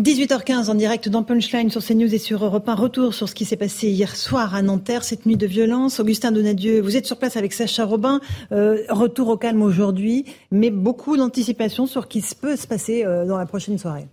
18h15 0.00 0.70
en 0.70 0.74
direct 0.74 1.10
dans 1.10 1.22
Punchline 1.22 1.68
sur 1.68 1.84
CNews 1.84 2.14
et 2.14 2.18
sur 2.18 2.42
Europe 2.42 2.66
1. 2.66 2.74
Retour 2.74 3.12
sur 3.12 3.28
ce 3.28 3.34
qui 3.34 3.44
s'est 3.44 3.56
passé 3.56 3.88
hier 3.88 4.16
soir 4.16 4.54
à 4.54 4.62
Nanterre, 4.62 5.04
cette 5.04 5.26
nuit 5.26 5.36
de 5.36 5.46
violence. 5.46 6.00
Augustin 6.00 6.32
Donadieu, 6.32 6.80
vous 6.80 6.96
êtes 6.96 7.04
sur 7.04 7.18
place 7.18 7.36
avec 7.36 7.52
Sacha 7.52 7.84
Robin. 7.84 8.20
Euh, 8.50 8.82
retour 8.88 9.28
au 9.28 9.36
calme 9.36 9.60
aujourd'hui, 9.60 10.24
mais 10.50 10.70
beaucoup 10.70 11.18
d'anticipation 11.18 11.86
sur 11.86 12.04
ce 12.04 12.08
qui 12.08 12.24
peut 12.40 12.56
se 12.56 12.66
passer 12.66 13.04
euh, 13.04 13.26
dans 13.26 13.36
la 13.36 13.44
prochaine 13.44 13.76
soirée. 13.76 14.08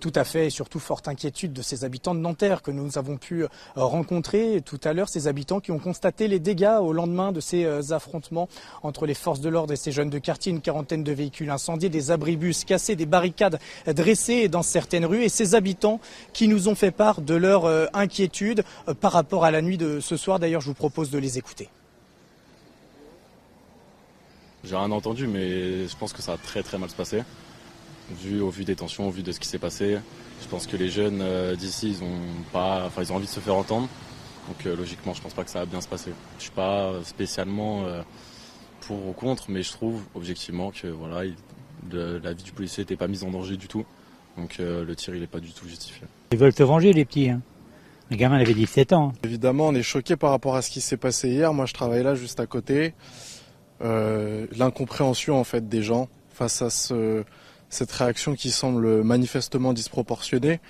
Tout 0.00 0.12
à 0.16 0.24
fait, 0.24 0.46
et 0.46 0.50
surtout 0.50 0.80
forte 0.80 1.06
inquiétude 1.06 1.52
de 1.52 1.62
ces 1.62 1.84
habitants 1.84 2.14
de 2.14 2.20
Nanterre 2.20 2.62
que 2.62 2.70
nous 2.70 2.98
avons 2.98 3.16
pu 3.16 3.44
euh, 3.44 3.48
rencontrer 3.76 4.60
tout 4.64 4.80
à 4.82 4.92
l'heure, 4.92 5.08
ces 5.08 5.28
habitants 5.28 5.60
qui 5.60 5.70
ont 5.70 5.78
constaté 5.78 6.26
les 6.26 6.40
dégâts 6.40 6.78
au 6.80 6.92
lendemain 6.92 7.30
de 7.32 7.40
ces 7.40 7.64
euh, 7.64 7.80
affrontements 7.92 8.48
entre 8.82 9.06
les 9.06 9.14
forces 9.14 9.40
de 9.40 9.48
l'ordre 9.48 9.72
et 9.72 9.76
ces 9.76 9.92
jeunes 9.92 10.10
de 10.10 10.18
quartier, 10.18 10.50
une 10.50 10.60
quarantaine 10.60 11.04
de 11.04 11.12
véhicules 11.12 11.48
incendiés, 11.48 11.88
des 11.88 12.10
abribus 12.10 12.64
cassés, 12.64 12.96
des 12.96 13.06
barricades 13.06 13.60
dressées 13.86 14.48
dans 14.48 14.62
certaines 14.62 15.06
rues, 15.06 15.22
et 15.22 15.28
ces 15.28 15.54
habitants 15.54 16.00
qui 16.32 16.48
nous 16.48 16.68
ont 16.68 16.74
fait 16.74 16.90
part 16.90 17.20
de 17.20 17.34
leur 17.34 17.64
euh, 17.64 17.86
inquiétude 17.94 18.64
par 19.00 19.12
rapport 19.12 19.44
à 19.44 19.50
la 19.50 19.62
nuit 19.62 19.78
de 19.78 20.00
ce 20.00 20.16
soir. 20.16 20.40
D'ailleurs, 20.40 20.60
je 20.60 20.66
vous 20.66 20.74
propose 20.74 21.10
de 21.10 21.18
les 21.18 21.38
écouter. 21.38 21.68
J'ai 24.64 24.76
rien 24.76 24.90
entendu, 24.90 25.28
mais 25.28 25.86
je 25.86 25.96
pense 25.96 26.12
que 26.12 26.22
ça 26.22 26.32
va 26.32 26.38
très 26.38 26.62
très 26.62 26.78
mal 26.78 26.90
se 26.90 26.96
passer 26.96 27.22
vu 28.10 28.40
au 28.40 28.50
vu 28.50 28.64
des 28.64 28.76
tensions, 28.76 29.08
au 29.08 29.10
vu 29.10 29.22
de 29.22 29.32
ce 29.32 29.40
qui 29.40 29.48
s'est 29.48 29.58
passé. 29.58 29.98
Je 30.42 30.48
pense 30.48 30.66
que 30.66 30.76
les 30.76 30.90
jeunes 30.90 31.20
euh, 31.22 31.56
d'ici, 31.56 31.90
ils 31.90 32.04
ont 32.04 32.20
pas, 32.52 32.84
enfin, 32.86 33.02
ils 33.02 33.12
ont 33.12 33.16
envie 33.16 33.26
de 33.26 33.30
se 33.30 33.40
faire 33.40 33.54
entendre. 33.54 33.88
Donc 34.48 34.66
euh, 34.66 34.76
logiquement, 34.76 35.14
je 35.14 35.22
pense 35.22 35.32
pas 35.32 35.44
que 35.44 35.50
ça 35.50 35.60
va 35.60 35.66
bien 35.66 35.80
se 35.80 35.88
passer. 35.88 36.10
Je 36.38 36.44
suis 36.44 36.52
pas 36.52 36.92
spécialement 37.04 37.84
euh, 37.84 38.02
pour 38.82 39.08
ou 39.08 39.12
contre, 39.12 39.44
mais 39.48 39.62
je 39.62 39.72
trouve 39.72 40.02
objectivement 40.14 40.70
que 40.70 40.88
voilà, 40.88 41.30
la 41.90 42.32
vie 42.32 42.42
du 42.42 42.52
policier 42.52 42.82
n'était 42.82 42.96
pas 42.96 43.08
mise 43.08 43.24
en 43.24 43.30
danger 43.30 43.56
du 43.56 43.68
tout. 43.68 43.84
Donc 44.36 44.58
le 44.58 44.92
tir, 44.96 45.14
il 45.14 45.20
n'est 45.20 45.28
pas 45.28 45.38
du 45.38 45.52
tout 45.52 45.68
justifié. 45.68 46.02
Ils 46.32 46.38
veulent 46.38 46.52
se 46.52 46.64
venger, 46.64 46.92
les 46.92 47.04
petits. 47.04 47.30
Hein. 47.30 47.40
Le 48.10 48.16
gamin 48.16 48.36
avait 48.36 48.52
17 48.52 48.92
ans. 48.92 49.12
Évidemment, 49.22 49.68
on 49.68 49.74
est 49.74 49.82
choqué 49.82 50.16
par 50.16 50.30
rapport 50.30 50.56
à 50.56 50.62
ce 50.62 50.70
qui 50.70 50.80
s'est 50.80 50.96
passé 50.96 51.28
hier. 51.28 51.54
Moi, 51.54 51.66
je 51.66 51.72
travaille 51.72 52.02
là 52.02 52.16
juste 52.16 52.40
à 52.40 52.46
côté. 52.46 52.94
L'incompréhension 53.80 55.38
en 55.38 55.44
fait 55.44 55.68
des 55.68 55.82
gens 55.82 56.08
face 56.30 56.62
à 56.62 56.70
ce 56.70 57.24
cette 57.68 57.92
réaction 57.92 58.34
qui 58.34 58.50
semble 58.50 59.02
manifestement 59.02 59.72
disproportionnée. 59.72 60.60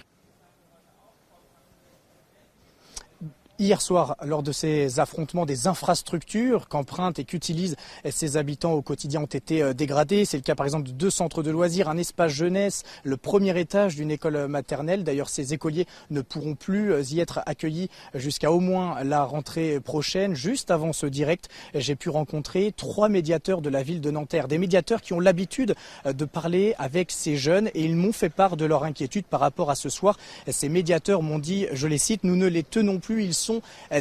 Hier 3.58 3.80
soir 3.80 4.16
lors 4.24 4.42
de 4.42 4.52
ces 4.52 5.00
affrontements 5.00 5.46
des 5.46 5.66
infrastructures 5.66 6.68
qu'empruntent 6.68 7.18
et 7.18 7.24
qu'utilisent 7.24 7.76
ces 8.10 8.36
habitants 8.36 8.72
au 8.72 8.82
quotidien 8.82 9.22
ont 9.22 9.26
été 9.26 9.62
euh, 9.62 9.72
dégradées. 9.72 10.24
C'est 10.24 10.36
le 10.36 10.42
cas 10.42 10.54
par 10.54 10.66
exemple 10.66 10.88
de 10.88 10.92
deux 10.92 11.10
centres 11.10 11.42
de 11.42 11.50
loisirs, 11.50 11.88
un 11.88 11.96
espace 11.96 12.32
jeunesse, 12.32 12.82
le 13.02 13.16
premier 13.16 13.58
étage 13.58 13.96
d'une 13.96 14.10
école 14.10 14.48
maternelle. 14.48 15.04
D'ailleurs, 15.04 15.28
ces 15.28 15.54
écoliers 15.54 15.86
ne 16.10 16.20
pourront 16.20 16.54
plus 16.54 16.92
euh, 16.92 17.02
y 17.10 17.20
être 17.20 17.40
accueillis 17.46 17.88
jusqu'à 18.14 18.50
au 18.50 18.60
moins 18.60 19.02
la 19.04 19.24
rentrée 19.24 19.80
prochaine. 19.80 20.34
Juste 20.34 20.70
avant 20.70 20.92
ce 20.92 21.06
direct, 21.06 21.48
j'ai 21.74 21.96
pu 21.96 22.08
rencontrer 22.08 22.72
trois 22.76 23.08
médiateurs 23.08 23.60
de 23.60 23.70
la 23.70 23.82
ville 23.82 24.00
de 24.00 24.10
Nanterre, 24.10 24.48
des 24.48 24.58
médiateurs 24.58 25.00
qui 25.00 25.12
ont 25.12 25.20
l'habitude 25.20 25.74
euh, 26.06 26.12
de 26.12 26.24
parler 26.24 26.74
avec 26.78 27.10
ces 27.10 27.36
jeunes 27.36 27.68
et 27.74 27.84
ils 27.84 27.96
m'ont 27.96 28.12
fait 28.12 28.30
part 28.30 28.56
de 28.56 28.64
leur 28.64 28.84
inquiétude 28.84 29.26
par 29.26 29.40
rapport 29.40 29.70
à 29.70 29.74
ce 29.74 29.88
soir. 29.88 30.18
Ces 30.48 30.68
médiateurs 30.68 31.22
m'ont 31.22 31.38
dit, 31.38 31.66
je 31.72 31.86
les 31.86 31.98
cite, 31.98 32.24
nous 32.24 32.36
ne 32.36 32.46
les 32.46 32.62
tenons 32.62 32.98
plus, 32.98 33.24
sont 33.44 33.60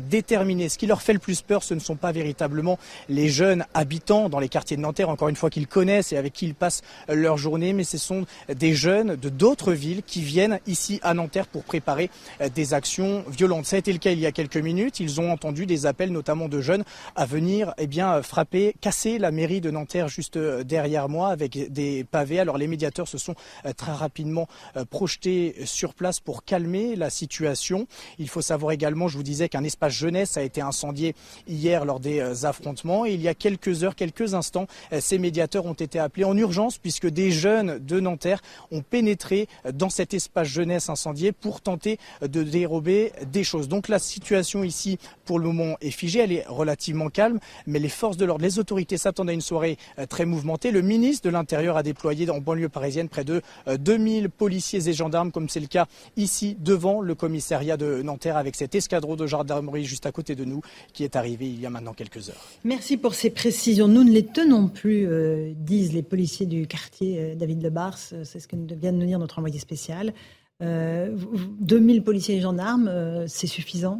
déterminés. 0.09 0.69
Ce 0.69 0.77
qui 0.77 0.87
leur 0.87 1.01
fait 1.01 1.13
le 1.13 1.19
plus 1.19 1.41
peur, 1.41 1.63
ce 1.63 1.73
ne 1.73 1.79
sont 1.79 1.95
pas 1.95 2.11
véritablement 2.11 2.79
les 3.09 3.29
jeunes 3.29 3.65
habitants 3.73 4.29
dans 4.29 4.39
les 4.39 4.49
quartiers 4.49 4.77
de 4.77 4.81
Nanterre, 4.81 5.09
encore 5.09 5.29
une 5.29 5.35
fois 5.35 5.49
qu'ils 5.49 5.67
connaissent 5.67 6.11
et 6.13 6.17
avec 6.17 6.33
qui 6.33 6.45
ils 6.45 6.55
passent 6.55 6.81
leur 7.07 7.37
journée, 7.37 7.73
mais 7.73 7.83
ce 7.83 7.97
sont 7.97 8.25
des 8.53 8.73
jeunes 8.73 9.15
de 9.15 9.29
d'autres 9.29 9.73
villes 9.73 10.03
qui 10.05 10.21
viennent 10.21 10.59
ici 10.67 10.99
à 11.03 11.13
Nanterre 11.13 11.47
pour 11.47 11.63
préparer 11.63 12.09
des 12.55 12.73
actions 12.73 13.23
violentes. 13.27 13.65
Ça 13.65 13.75
a 13.75 13.79
été 13.79 13.91
le 13.91 13.99
cas 13.99 14.11
il 14.11 14.19
y 14.19 14.25
a 14.25 14.31
quelques 14.31 14.57
minutes. 14.57 14.99
Ils 14.99 15.19
ont 15.19 15.31
entendu 15.31 15.65
des 15.65 15.85
appels, 15.85 16.11
notamment 16.11 16.47
de 16.47 16.61
jeunes, 16.61 16.83
à 17.15 17.25
venir 17.25 17.73
eh 17.77 17.87
bien, 17.87 18.21
frapper, 18.21 18.75
casser 18.79 19.17
la 19.17 19.31
mairie 19.31 19.61
de 19.61 19.71
Nanterre 19.71 20.07
juste 20.07 20.37
derrière 20.37 21.09
moi 21.09 21.29
avec 21.29 21.71
des 21.71 22.03
pavés. 22.03 22.39
Alors 22.39 22.57
les 22.57 22.67
médiateurs 22.67 23.07
se 23.07 23.17
sont 23.17 23.35
très 23.77 23.91
rapidement 23.91 24.47
projetés 24.89 25.55
sur 25.65 25.93
place 25.93 26.19
pour 26.19 26.43
calmer 26.43 26.95
la 26.95 27.09
situation. 27.09 27.87
Il 28.19 28.29
faut 28.29 28.41
savoir 28.41 28.71
également, 28.71 29.07
je 29.07 29.17
vous 29.17 29.23
disais 29.33 29.49
qu'un 29.49 29.63
espace 29.63 29.93
jeunesse 29.93 30.37
a 30.37 30.43
été 30.43 30.61
incendié 30.61 31.15
hier 31.47 31.85
lors 31.85 31.99
des 31.99 32.19
euh, 32.19 32.45
affrontements. 32.45 33.05
Et 33.05 33.13
il 33.13 33.21
y 33.21 33.27
a 33.27 33.33
quelques 33.33 33.83
heures, 33.83 33.95
quelques 33.95 34.35
instants, 34.35 34.67
euh, 34.91 34.99
ces 35.01 35.17
médiateurs 35.17 35.65
ont 35.65 35.73
été 35.73 35.99
appelés 35.99 36.23
en 36.23 36.37
urgence 36.37 36.77
puisque 36.77 37.07
des 37.07 37.31
jeunes 37.31 37.79
de 37.79 37.99
Nanterre 37.99 38.41
ont 38.71 38.81
pénétré 38.81 39.47
euh, 39.65 39.71
dans 39.71 39.89
cet 39.89 40.13
espace 40.13 40.47
jeunesse 40.47 40.89
incendié 40.89 41.31
pour 41.31 41.61
tenter 41.61 41.97
de 42.21 42.43
dérober 42.43 43.11
des 43.31 43.43
choses. 43.43 43.67
Donc 43.67 43.87
la 43.87 43.99
situation 43.99 44.63
ici, 44.63 44.99
pour 45.25 45.39
le 45.39 45.45
moment, 45.47 45.77
est 45.81 45.91
figée. 45.91 46.19
Elle 46.19 46.31
est 46.31 46.45
relativement 46.47 47.09
calme, 47.09 47.39
mais 47.65 47.79
les 47.79 47.89
forces 47.89 48.17
de 48.17 48.25
l'ordre, 48.25 48.43
les 48.43 48.59
autorités 48.59 48.97
s'attendent 48.97 49.29
à 49.29 49.33
une 49.33 49.41
soirée 49.41 49.77
très 50.09 50.25
mouvementée. 50.25 50.71
Le 50.71 50.81
ministre 50.81 51.27
de 51.27 51.33
l'Intérieur 51.33 51.77
a 51.77 51.83
déployé 51.83 52.29
en 52.29 52.39
banlieue 52.39 52.69
parisienne 52.69 53.09
près 53.09 53.23
de 53.23 53.41
2000 53.67 54.29
policiers 54.29 54.87
et 54.87 54.93
gendarmes, 54.93 55.31
comme 55.31 55.49
c'est 55.49 55.59
le 55.59 55.67
cas 55.67 55.87
ici 56.17 56.55
devant 56.59 57.01
le 57.01 57.15
commissariat 57.15 57.77
de 57.77 58.01
Nanterre 58.01 58.37
avec 58.37 58.55
cet 58.55 58.75
escadron 58.75 59.15
de 59.15 59.22
gendarmerie 59.27 59.85
juste 59.85 60.05
à 60.05 60.11
côté 60.11 60.35
de 60.35 60.45
nous 60.45 60.61
qui 60.93 61.03
est 61.03 61.15
arrivé 61.15 61.47
il 61.47 61.59
y 61.59 61.65
a 61.65 61.69
maintenant 61.69 61.93
quelques 61.93 62.29
heures. 62.29 62.43
Merci 62.63 62.97
pour 62.97 63.13
ces 63.13 63.29
précisions. 63.29 63.87
Nous 63.87 64.03
ne 64.03 64.11
les 64.11 64.25
tenons 64.25 64.67
plus, 64.67 65.07
euh, 65.07 65.53
disent 65.55 65.93
les 65.93 66.03
policiers 66.03 66.45
du 66.45 66.67
quartier 66.67 67.19
euh, 67.19 67.35
David 67.35 67.61
Lebars. 67.61 67.97
C'est 67.97 68.39
ce 68.39 68.47
que 68.47 68.55
vient 68.55 68.91
de 68.91 68.97
nous 68.97 69.05
dire 69.05 69.19
notre 69.19 69.39
envoyé 69.39 69.59
spécial. 69.59 70.13
Euh, 70.61 71.17
2000 71.61 72.03
policiers 72.03 72.35
et 72.35 72.41
gendarmes, 72.41 72.87
euh, 72.87 73.25
c'est 73.27 73.47
suffisant. 73.47 73.99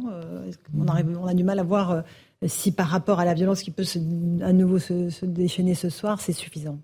On, 0.76 0.86
on, 0.86 1.26
a 1.26 1.34
du 1.34 1.44
mal 1.44 1.58
à 1.58 1.64
voir 1.64 2.04
si 2.46 2.72
par 2.72 2.88
rapport 2.88 3.20
à 3.20 3.24
la 3.24 3.34
violence 3.34 3.62
qui 3.62 3.70
peut 3.70 3.84
à 4.42 4.52
nouveau 4.52 4.78
se 4.78 5.24
déchaîner 5.24 5.74
ce 5.74 5.90
soir, 5.90 6.20
c'est 6.20 6.32
suffisant. 6.32 6.78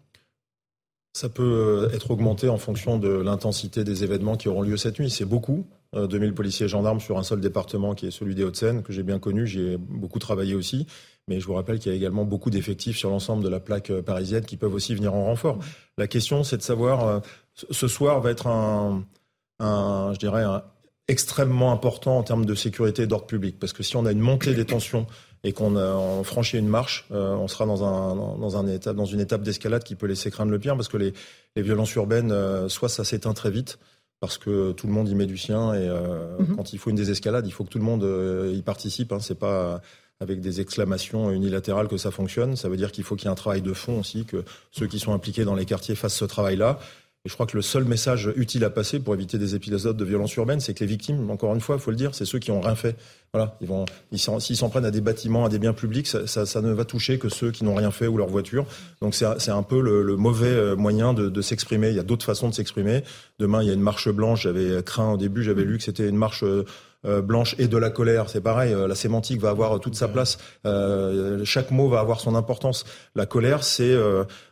Ça 1.13 1.29
peut 1.29 1.91
être 1.93 2.11
augmenté 2.13 2.49
en 2.49 2.57
fonction 2.57 2.99
de 2.99 3.09
l'intensité 3.09 3.83
des 3.83 4.05
événements 4.05 4.37
qui 4.37 4.49
auront 4.49 4.63
lieu 4.63 4.77
cette 4.77 5.01
nuit. 5.01 5.11
C'est 5.11 5.25
beaucoup. 5.25 5.67
2000 5.93 6.31
euh, 6.31 6.35
policiers 6.35 6.67
et 6.67 6.69
gendarmes 6.69 7.01
sur 7.01 7.19
un 7.19 7.23
seul 7.23 7.41
département 7.41 7.95
qui 7.95 8.07
est 8.07 8.11
celui 8.11 8.35
des 8.35 8.45
Hauts-de-Seine, 8.45 8.83
que 8.83 8.93
j'ai 8.93 9.03
bien 9.03 9.19
connu, 9.19 9.47
j'y 9.47 9.61
ai 9.61 9.77
beaucoup 9.77 10.19
travaillé 10.19 10.55
aussi. 10.55 10.87
Mais 11.29 11.41
je 11.41 11.47
vous 11.47 11.55
rappelle 11.55 11.79
qu'il 11.79 11.93
y 11.93 11.95
a 11.95 11.97
également 11.97 12.25
beaucoup 12.25 12.51
d'effectifs 12.51 12.97
sur 12.97 13.11
l'ensemble 13.11 13.43
de 13.43 13.49
la 13.49 13.61
plaque 13.61 13.91
euh, 13.91 14.03
parisienne 14.03 14.45
qui 14.45 14.57
peuvent 14.57 14.75
aussi 14.75 14.95
venir 14.95 15.15
en 15.15 15.25
renfort. 15.25 15.59
La 15.99 16.07
question, 16.07 16.45
c'est 16.45 16.57
de 16.57 16.63
savoir, 16.63 17.07
euh, 17.07 17.21
ce 17.55 17.89
soir 17.89 18.21
va 18.21 18.31
être 18.31 18.47
un, 18.47 19.05
je 19.61 20.19
dirais, 20.19 20.45
extrêmement 21.09 21.73
important 21.73 22.19
en 22.19 22.23
termes 22.23 22.47
de 22.47 22.55
sécurité 22.55 23.03
et 23.03 23.07
d'ordre 23.07 23.27
public. 23.27 23.59
Parce 23.59 23.73
que 23.73 23.83
si 23.83 23.97
on 23.97 24.07
a 24.07 24.13
une 24.13 24.21
montée 24.21 24.55
des 24.55 24.65
tensions 24.65 25.07
et 25.43 25.53
qu'on 25.53 26.25
franchit 26.25 26.59
une 26.59 26.69
marche, 26.69 27.07
on 27.11 27.49
sera 27.49 27.67
dans, 27.67 27.85
un, 27.85 28.15
dans, 28.15 29.05
une 29.05 29.21
étape 29.21 29.43
d'escalade 29.43 29.83
qui 29.83 29.97
peut 29.97 30.07
laisser 30.07 30.31
craindre 30.31 30.51
le 30.51 30.59
pire, 30.59 30.77
parce 30.77 30.89
que 30.89 30.97
les 30.97 31.13
violences 31.57 31.95
urbaines, 31.95 32.69
soit 32.69 32.89
ça 32.89 33.05
s'éteint 33.05 33.35
très 33.35 33.51
vite, 33.51 33.79
parce 34.21 34.37
que 34.37 34.73
tout 34.73 34.87
le 34.87 34.93
monde 34.93 35.09
y 35.09 35.15
met 35.15 35.27
du 35.27 35.39
sien 35.39 35.73
et 35.75 35.89
euh, 35.89 36.39
mhm. 36.39 36.57
quand 36.57 36.73
il 36.73 36.79
faut 36.79 36.91
une 36.91 36.97
désescalade, 36.97 37.47
il 37.47 37.53
faut 37.53 37.65
que 37.65 37.71
tout 37.71 37.79
le 37.79 37.85
monde 37.85 38.05
euh, 38.05 38.53
y 38.55 38.63
participe. 38.63 39.13
Hein. 39.13 39.19
C'est 39.21 39.39
pas 39.39 39.81
avec 40.21 40.43
des 40.43 40.61
exclamations 40.61 41.31
unilatérales 41.31 41.89
que 41.89 41.97
ça 41.97 42.11
fonctionne. 42.11 42.55
Ça 42.55 42.69
veut 42.69 42.77
dire 42.77 42.93
qu'il 42.93 43.05
faut 43.05 43.17
qu'il 43.17 43.25
y 43.25 43.29
ait 43.29 43.33
un 43.33 43.37
travail 43.37 43.63
de 43.63 43.73
fond 43.73 44.01
aussi, 44.01 44.27
que 44.27 44.45
ceux 44.71 44.87
qui 44.87 44.99
sont 44.99 45.15
impliqués 45.15 45.45
dans 45.45 45.55
les 45.55 45.65
quartiers 45.65 45.95
fassent 45.95 46.15
ce 46.17 46.27
travail-là. 46.27 46.79
Et 47.27 47.29
je 47.29 47.35
crois 47.35 47.45
que 47.45 47.55
le 47.55 47.61
seul 47.61 47.85
message 47.85 48.33
utile 48.35 48.65
à 48.65 48.71
passer 48.71 48.99
pour 48.99 49.13
éviter 49.13 49.37
des 49.37 49.55
épisodes 49.55 49.95
de 49.95 50.05
violence 50.07 50.35
urbaine, 50.37 50.59
c'est 50.59 50.73
que 50.73 50.81
les 50.81 50.87
victimes, 50.87 51.31
encore 51.31 51.55
une 51.55 51.61
fois, 51.61 51.77
il 51.77 51.81
faut 51.83 51.91
le 51.91 51.97
dire, 51.99 52.15
c'est 52.15 52.25
ceux 52.25 52.39
qui 52.39 52.51
ont 52.51 52.63
rien 52.63 52.75
fait. 52.75 52.97
Voilà, 53.35 53.59
ils 53.61 53.69
vont, 53.69 53.85
s'ils 54.11 54.57
s'en 54.57 54.71
prennent 54.71 54.87
à 54.87 54.91
des 54.91 55.03
bâtiments, 55.03 55.45
à 55.45 55.51
des 55.51 55.59
biens 55.59 55.75
publics, 55.75 56.07
ça, 56.07 56.27
ça, 56.27 56.47
ça, 56.47 56.63
ne 56.63 56.73
va 56.73 56.87
toucher 56.87 57.19
que 57.19 57.29
ceux 57.29 57.51
qui 57.51 57.63
n'ont 57.63 57.75
rien 57.75 57.91
fait 57.91 58.07
ou 58.07 58.17
leur 58.17 58.29
voiture. 58.29 58.65
Donc 59.03 59.15
c'est 59.15 59.51
un 59.51 59.63
peu 59.63 59.83
le, 59.83 60.03
le, 60.03 60.17
mauvais 60.17 60.47
euh, 60.47 60.77
moyen 60.77 61.13
de, 61.13 61.29
de 61.29 61.43
s'exprimer. 61.43 61.91
Il 61.91 61.97
y 61.97 62.01
a 62.01 62.05
d'autres 62.05 62.25
façons 62.25 62.49
de 62.49 62.55
s'exprimer. 62.55 63.05
Demain, 63.39 63.63
il 63.63 63.69
y 63.69 63.71
a 63.71 63.75
une 63.75 63.83
marche 63.83 64.09
blanche. 64.09 64.45
J'avais 64.45 64.83
craint 64.83 65.13
au 65.13 65.17
début, 65.19 65.43
j'avais 65.43 65.65
lu 65.65 65.77
que 65.77 65.85
c'était 65.85 66.09
une 66.09 66.17
marche 66.17 66.43
euh, 66.43 66.65
euh, 67.07 67.23
blanche 67.23 67.55
et 67.59 67.67
de 67.67 67.79
la 67.79 67.89
colère, 67.89 68.29
c'est 68.29 68.43
pareil. 68.43 68.75
Euh, 68.75 68.87
la 68.87 68.95
sémantique 68.95 69.41
va 69.41 69.49
avoir 69.49 69.81
toute 69.81 69.95
sa 69.95 70.07
place. 70.07 70.37
Euh, 70.67 71.43
chaque 71.47 71.71
mot 71.71 71.89
va 71.89 72.01
avoir 72.01 72.21
son 72.21 72.35
importance. 72.35 72.85
La 73.15 73.25
colère, 73.25 73.65
c'est 73.65 73.97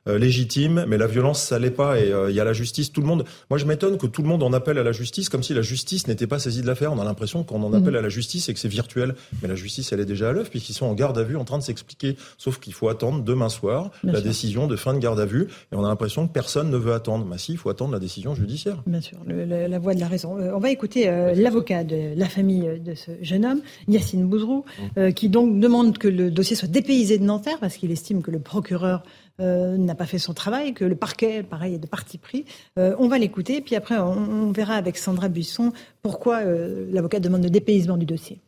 légitime, 0.09 0.85
mais 0.89 0.97
la 0.97 1.06
violence, 1.06 1.43
ça 1.43 1.59
l'est 1.59 1.70
pas. 1.70 1.98
Et 2.01 2.12
il 2.28 2.35
y 2.35 2.40
a 2.40 2.44
la 2.44 2.52
justice. 2.52 2.93
Tout 2.93 3.01
le 3.01 3.06
monde. 3.06 3.24
Moi, 3.51 3.59
je 3.59 3.66
m'étonne 3.66 3.98
que 3.98 4.06
tout 4.06 4.22
le 4.22 4.28
monde 4.28 4.43
en 4.43 4.52
appelle 4.52 4.78
à 4.78 4.82
la 4.82 4.93
justice, 4.93 5.28
comme 5.28 5.43
si 5.43 5.55
la 5.55 5.62
justice 5.62 6.06
n'était 6.06 6.26
pas 6.26 6.39
saisie 6.39 6.62
de 6.62 6.66
l'affaire. 6.66 6.93
On 6.93 7.01
a 7.01 7.05
l'impression 7.05 7.44
qu'on 7.44 7.62
en 7.62 7.72
appelle 7.72 7.93
mhm. 7.93 7.98
à 7.98 8.02
la 8.02 8.09
justice 8.09 8.48
et 8.48 8.55
que 8.55 8.60
c'est 8.60 8.68
virtuel. 8.68 9.14
Mais 9.43 9.48
la 9.48 9.55
justice, 9.55 9.93
elle 9.93 10.01
est 10.01 10.06
déjà 10.06 10.30
à 10.30 10.32
l'œuvre 10.32 10.51
puisqu'ils 10.51 10.74
sont 10.74 10.86
en 10.86 10.94
garde 10.94 11.18
à 11.18 11.22
vue, 11.22 11.36
en 11.36 11.44
train 11.44 11.59
de 11.59 11.62
s'expliquer. 11.62 12.16
Sauf 12.39 12.59
qu'il 12.59 12.72
faut 12.72 12.89
attendre 12.89 13.22
demain 13.22 13.48
soir 13.48 13.90
la 14.02 14.20
décision 14.20 14.66
de 14.66 14.76
fin 14.76 14.94
de 14.94 14.98
garde 14.98 15.20
à 15.20 15.26
vue. 15.26 15.48
Et 15.72 15.76
on 15.76 15.85
a 15.85 15.89
l'impression 15.89 16.26
que 16.26 16.32
personne 16.32 16.70
ne 16.70 16.76
veut 16.76 16.93
attendre. 16.93 17.26
Mais 17.26 17.39
si, 17.39 17.52
il 17.52 17.59
faut 17.59 17.70
attendre 17.70 17.93
la 17.93 17.98
décision 17.98 18.35
judiciaire. 18.35 18.82
Bien 18.86 19.01
sûr, 19.01 19.18
la 19.26 19.78
voix 19.78 19.94
de 19.94 20.01
la 20.01 20.09
raison. 20.09 20.36
on 20.39 20.59
va 20.59 20.70
écouter 20.70 21.10
l'avocat 21.35 21.85
de 21.85 22.14
la 22.16 22.28
famille 22.28 22.80
de 22.85 22.94
ce 22.94 23.10
jeune 23.22 23.44
homme, 23.44 23.60
Yacine 23.89 24.26
Bouzrou, 24.26 24.64
euh, 24.97 25.10
qui 25.10 25.28
donc 25.28 25.60
demande 25.60 25.98
que 25.98 26.09
le 26.09 26.30
dossier 26.30 26.56
soit 26.56 26.68
dépaysé 26.68 27.18
de 27.18 27.24
Nanterre 27.24 27.59
parce 27.60 27.76
qu'il 27.76 27.90
estime 27.90 28.22
que 28.22 28.30
le 28.30 28.39
procureur 28.39 29.02
euh, 29.40 29.77
n'a 29.77 29.94
pas 29.94 30.06
fait 30.06 30.19
son 30.19 30.35
travail, 30.35 30.74
que 30.74 30.85
le 30.85 30.97
parquet, 30.97 31.43
pareil, 31.43 31.74
est 31.74 31.78
de 31.78 31.86
parti 31.86 32.19
pris. 32.19 32.44
Euh, 32.78 32.94
on 32.98 33.09
va 33.09 33.19
l'écouter, 33.19 33.60
puis 33.60 33.77
après 33.77 33.97
on, 33.98 34.51
verra 34.52 34.74
avec 34.74 34.97
Sandra 34.97 35.28
Buisson 35.28 35.73
pourquoi 36.02 36.43
l'avocat 36.44 37.20
demande 37.20 37.44
le 37.44 37.51
dépaysement 37.51 37.97
du 37.97 38.06
dossier. 38.06 38.40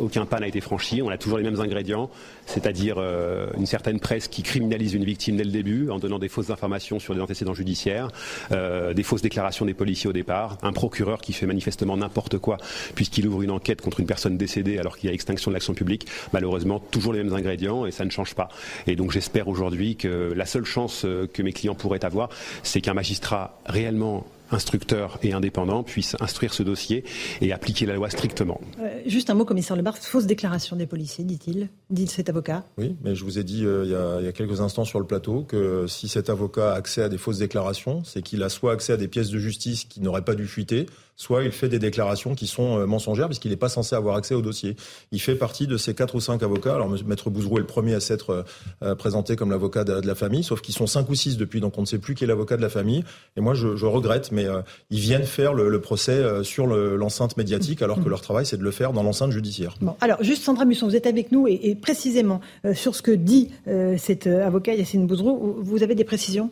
Aucun 0.00 0.26
pas 0.26 0.40
n'a 0.40 0.48
été 0.48 0.60
franchi, 0.60 1.02
on 1.02 1.08
a 1.08 1.18
toujours 1.18 1.38
les 1.38 1.44
mêmes 1.44 1.60
ingrédients, 1.60 2.10
c'est-à-dire 2.46 2.96
euh, 2.98 3.48
une 3.56 3.66
certaine 3.66 4.00
presse 4.00 4.28
qui 4.28 4.42
criminalise 4.42 4.94
une 4.94 5.04
victime 5.04 5.36
dès 5.36 5.44
le 5.44 5.50
début 5.50 5.90
en 5.90 5.98
donnant 5.98 6.18
des 6.18 6.28
fausses 6.28 6.50
informations 6.50 6.98
sur 6.98 7.14
des 7.14 7.20
antécédents 7.20 7.54
judiciaires, 7.54 8.10
euh, 8.52 8.94
des 8.94 9.02
fausses 9.02 9.22
déclarations 9.22 9.64
des 9.64 9.74
policiers 9.74 10.08
au 10.08 10.12
départ, 10.12 10.58
un 10.62 10.72
procureur 10.72 11.20
qui 11.20 11.32
fait 11.32 11.46
manifestement 11.46 11.96
n'importe 11.96 12.38
quoi 12.38 12.58
puisqu'il 12.94 13.26
ouvre 13.26 13.42
une 13.42 13.50
enquête 13.50 13.80
contre 13.80 14.00
une 14.00 14.06
personne 14.06 14.36
décédée 14.36 14.78
alors 14.78 14.96
qu'il 14.96 15.08
y 15.08 15.10
a 15.10 15.14
extinction 15.14 15.50
de 15.50 15.54
l'action 15.54 15.74
publique. 15.74 16.06
Malheureusement, 16.32 16.78
toujours 16.78 17.12
les 17.12 17.22
mêmes 17.22 17.34
ingrédients 17.34 17.86
et 17.86 17.90
ça 17.90 18.04
ne 18.04 18.10
change 18.10 18.34
pas. 18.34 18.48
Et 18.86 18.96
donc 18.96 19.10
j'espère 19.10 19.48
aujourd'hui 19.48 19.96
que 19.96 20.32
la 20.34 20.46
seule 20.46 20.64
chance 20.64 21.04
euh, 21.04 21.26
que 21.32 21.42
mes 21.42 21.52
clients 21.52 21.74
pourraient 21.74 22.04
avoir, 22.04 22.28
c'est 22.62 22.80
qu'un 22.80 22.94
magistrat 22.94 23.58
réellement 23.66 24.26
instructeurs 24.50 25.18
et 25.22 25.32
indépendants 25.32 25.82
puissent 25.82 26.16
instruire 26.20 26.54
ce 26.54 26.62
dossier 26.62 27.04
et 27.40 27.52
appliquer 27.52 27.86
la 27.86 27.94
loi 27.94 28.10
strictement. 28.10 28.60
Euh, 28.80 29.00
juste 29.06 29.30
un 29.30 29.34
mot, 29.34 29.44
commissaire 29.44 29.76
Lebar, 29.76 29.96
fausse 29.98 30.26
déclaration 30.26 30.76
des 30.76 30.86
policiers, 30.86 31.24
dit-il, 31.24 31.68
dit 31.90 32.06
cet 32.06 32.28
avocat. 32.28 32.64
Oui, 32.76 32.96
mais 33.02 33.14
je 33.14 33.24
vous 33.24 33.38
ai 33.38 33.44
dit 33.44 33.64
euh, 33.64 33.84
il, 33.84 33.90
y 33.90 33.94
a, 33.94 34.20
il, 34.20 34.26
y 34.26 34.28
a, 34.28 34.32
quelques 34.32 34.60
instants 34.60 34.84
sur 34.84 35.00
le 35.00 35.06
plateau 35.06 35.42
que 35.42 35.86
si 35.86 36.08
cet 36.08 36.30
avocat 36.30 36.72
a 36.72 36.76
accès 36.76 37.02
à 37.02 37.08
des 37.08 37.18
fausses 37.18 37.38
déclarations, 37.38 38.02
c'est 38.04 38.22
qu'il 38.22 38.42
a 38.42 38.48
soit 38.48 38.72
accès 38.72 38.92
à 38.92 38.96
des 38.96 39.08
pièces 39.08 39.30
de 39.30 39.38
justice 39.38 39.84
qui 39.84 40.00
n'auraient 40.00 40.24
pas 40.24 40.34
dû 40.34 40.46
fuiter, 40.46 40.86
soit 41.18 41.42
il 41.42 41.50
fait 41.50 41.68
des 41.68 41.80
déclarations 41.80 42.34
qui 42.34 42.46
sont 42.46 42.78
euh, 42.78 42.86
mensongères 42.86 43.26
puisqu'il 43.26 43.50
n'est 43.50 43.56
pas 43.56 43.68
censé 43.68 43.94
avoir 43.94 44.16
accès 44.16 44.34
au 44.34 44.40
dossier. 44.40 44.76
Il 45.12 45.20
fait 45.20 45.34
partie 45.34 45.66
de 45.66 45.76
ces 45.76 45.92
quatre 45.92 46.14
ou 46.14 46.20
cinq 46.20 46.42
avocats. 46.42 46.74
Alors 46.74 46.88
Maître 47.04 47.28
Bouzrou 47.28 47.58
est 47.58 47.60
le 47.60 47.66
premier 47.66 47.94
à 47.94 48.00
s'être 48.00 48.30
euh, 48.30 48.42
euh, 48.82 48.94
présenté 48.94 49.34
comme 49.34 49.50
l'avocat 49.50 49.84
de, 49.84 50.06
la 50.06 50.14
famille, 50.14 50.44
sauf 50.44 50.60
qu'ils 50.62 50.74
sont 50.74 50.86
cinq 50.86 51.10
ou 51.10 51.14
six 51.16 51.36
depuis, 51.36 51.60
donc 51.60 51.76
on 51.76 51.80
ne 51.80 51.86
sait 51.86 51.98
plus 51.98 52.14
qui 52.14 52.22
est 52.22 52.26
l'avocat 52.28 52.56
de 52.56 52.62
la 52.62 52.68
famille. 52.68 53.04
Et 53.36 53.40
moi, 53.40 53.54
je, 53.54 53.84
regrette, 53.84 54.30
mais 54.30 54.46
ils 54.90 55.00
viennent 55.00 55.24
faire 55.24 55.54
le, 55.54 55.80
procès 55.80 56.44
sur 56.44 56.66
l'enceinte 56.66 57.36
médiatique, 57.36 57.82
alors 57.82 58.02
que 58.02 58.08
leur 58.08 58.20
travail, 58.20 58.46
c'est 58.46 58.56
de 58.56 58.62
le 58.62 58.70
faire 58.70 58.92
dans 58.92 59.02
l'enceinte 59.02 59.32
judiciaire. 59.32 59.74
Bon, 59.80 59.96
alors 60.00 60.22
juste 60.22 60.44
Sandra 60.44 60.64
Musson, 60.64 60.86
vous 60.86 60.94
êtes 60.96 61.06
avec 61.06 61.32
nous 61.32 61.48
et, 61.48 61.58
et 61.64 61.74
précisément 61.74 62.40
sur 62.74 62.94
ce 62.94 63.02
que 63.02 63.10
dit 63.10 63.50
cet 63.96 64.26
avocat 64.28 64.74
Yacine 64.74 65.06
Bouzrou, 65.06 65.56
vous 65.60 65.82
avez 65.82 65.96
des 65.96 66.04
précisions? 66.04 66.50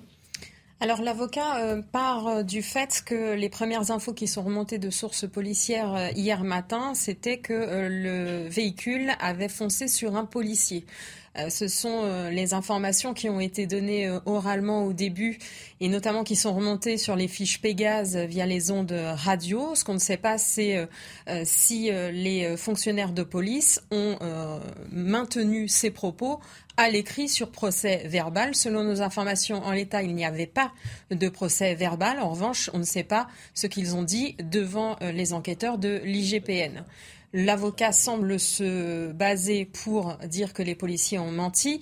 Alors 0.79 1.01
l'avocat 1.01 1.57
euh, 1.57 1.81
part 1.81 2.27
euh, 2.27 2.43
du 2.43 2.61
fait 2.61 3.03
que 3.05 3.33
les 3.33 3.49
premières 3.49 3.91
infos 3.91 4.13
qui 4.13 4.27
sont 4.27 4.43
remontées 4.43 4.77
de 4.77 4.91
sources 4.91 5.27
policières 5.27 5.95
euh, 5.95 6.09
hier 6.15 6.45
matin, 6.45 6.93
c'était 6.95 7.39
que 7.39 7.89
le 7.89 8.47
véhicule 8.49 9.13
avait 9.19 9.49
foncé 9.49 9.89
sur 9.89 10.17
un 10.17 10.25
policier. 10.25 10.85
Ce 11.51 11.69
sont 11.69 12.31
les 12.31 12.55
informations 12.55 13.13
qui 13.13 13.29
ont 13.29 13.41
été 13.41 13.67
données 13.67 14.09
oralement 14.25 14.85
au 14.85 14.95
début 14.95 15.39
et 15.81 15.89
notamment 15.91 16.25
qui 16.25 16.35
sont 16.35 16.55
remontées 16.55 16.97
sur 16.97 17.15
les 17.15 17.29
fiches 17.29 17.61
Pégase 17.61 18.17
via 18.17 18.47
les 18.47 18.71
ondes 18.71 18.95
radio. 19.17 19.75
Ce 19.75 19.85
qu'on 19.85 19.93
ne 19.93 19.99
sait 19.99 20.17
pas, 20.17 20.39
c'est 20.39 20.89
si 21.45 21.91
les 21.91 22.57
fonctionnaires 22.57 23.13
de 23.13 23.23
police 23.23 23.83
ont 23.91 24.17
maintenu 24.91 25.69
ces 25.69 25.91
propos 25.91 26.41
à 26.77 26.91
l'écrit 26.91 27.29
sur 27.29 27.51
procès 27.51 28.03
verbal. 28.07 28.55
Selon 28.55 28.85
nos 28.85 29.03
informations, 29.03 29.65
en 29.65 29.73
l'état, 29.73 30.03
il 30.03 30.15
n'y 30.15 30.25
avait 30.25 30.47
pas 30.47 30.73
de 31.11 31.29
procès 31.29 31.75
verbal. 31.75 32.21
En 32.21 32.31
revanche, 32.31 32.71
on 32.73 32.79
ne 32.79 32.85
sait 32.85 33.05
pas 33.05 33.29
ce 33.55 33.67
qu'ils 33.67 33.97
ont 33.97 34.03
dit 34.03 34.37
devant 34.43 34.97
euh, 35.03 35.13
les 35.13 35.33
enquêteurs 35.33 35.79
de 35.79 36.01
l'IGPN. 36.05 36.85
L'avocat 37.37 37.93
semble 37.93 38.41
se 38.41 39.13
baser 39.13 39.67
pour 39.67 40.17
dire 40.27 40.53
que 40.53 40.63
les 40.63 40.75
policiers 40.75 41.19
ont 41.19 41.31
menti 41.31 41.81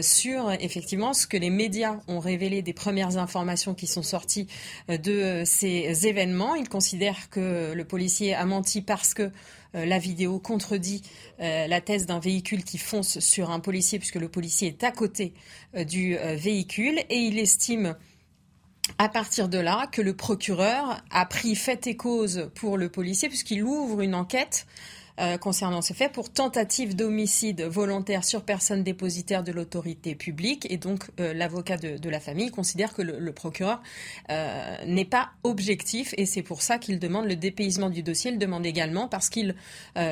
sur 0.00 0.52
effectivement 0.52 1.12
ce 1.12 1.26
que 1.26 1.36
les 1.36 1.50
médias 1.50 1.98
ont 2.08 2.20
révélé 2.20 2.62
des 2.62 2.72
premières 2.72 3.18
informations 3.18 3.74
qui 3.74 3.86
sont 3.86 4.02
sorties 4.02 4.46
de 4.88 5.42
ces 5.44 6.06
événements. 6.06 6.54
Il 6.54 6.68
considère 6.68 7.30
que 7.30 7.72
le 7.74 7.84
policier 7.84 8.34
a 8.34 8.44
menti 8.46 8.80
parce 8.80 9.12
que 9.14 9.30
euh, 9.74 9.86
la 9.86 9.98
vidéo 9.98 10.38
contredit 10.38 11.02
euh, 11.40 11.66
la 11.66 11.80
thèse 11.80 12.06
d'un 12.06 12.18
véhicule 12.18 12.62
qui 12.62 12.78
fonce 12.78 13.20
sur 13.20 13.50
un 13.50 13.60
policier 13.60 13.98
puisque 13.98 14.16
le 14.16 14.28
policier 14.28 14.68
est 14.68 14.84
à 14.84 14.92
côté 14.92 15.32
euh, 15.74 15.84
du 15.84 16.16
véhicule 16.36 16.98
et 17.08 17.16
il 17.16 17.38
estime 17.38 17.96
à 18.98 19.08
partir 19.08 19.48
de 19.48 19.58
là 19.58 19.86
que 19.90 20.02
le 20.02 20.14
procureur 20.14 21.02
a 21.10 21.26
pris 21.26 21.54
fait 21.54 21.86
et 21.86 21.96
cause 21.96 22.50
pour 22.54 22.76
le 22.76 22.88
policier 22.88 23.28
puisqu'il 23.28 23.62
ouvre 23.62 24.00
une 24.00 24.14
enquête 24.14 24.66
euh, 25.20 25.36
concernant 25.36 25.82
ces 25.82 25.92
faits 25.92 26.10
pour 26.10 26.32
tentative 26.32 26.96
d'homicide 26.96 27.62
volontaire 27.62 28.24
sur 28.24 28.44
personne 28.44 28.82
dépositaire 28.82 29.42
de 29.42 29.52
l'autorité 29.52 30.14
publique. 30.14 30.66
Et 30.70 30.78
donc, 30.78 31.04
euh, 31.20 31.34
l'avocat 31.34 31.76
de, 31.76 32.08
la 32.08 32.18
famille 32.18 32.50
considère 32.50 32.94
que 32.94 33.02
le, 33.02 33.32
procureur 33.32 33.82
euh, 34.30 34.76
n'est 34.86 35.04
pas 35.04 35.30
objectif 35.42 36.14
et 36.16 36.24
c'est 36.24 36.42
pour 36.42 36.62
ça 36.62 36.78
qu'il 36.78 36.98
demande 36.98 37.26
le 37.26 37.36
dépaysement 37.36 37.90
du 37.90 38.02
dossier. 38.02 38.30
Il 38.30 38.38
demande 38.38 38.64
également 38.64 39.06
parce 39.06 39.28
qu'il 39.28 39.54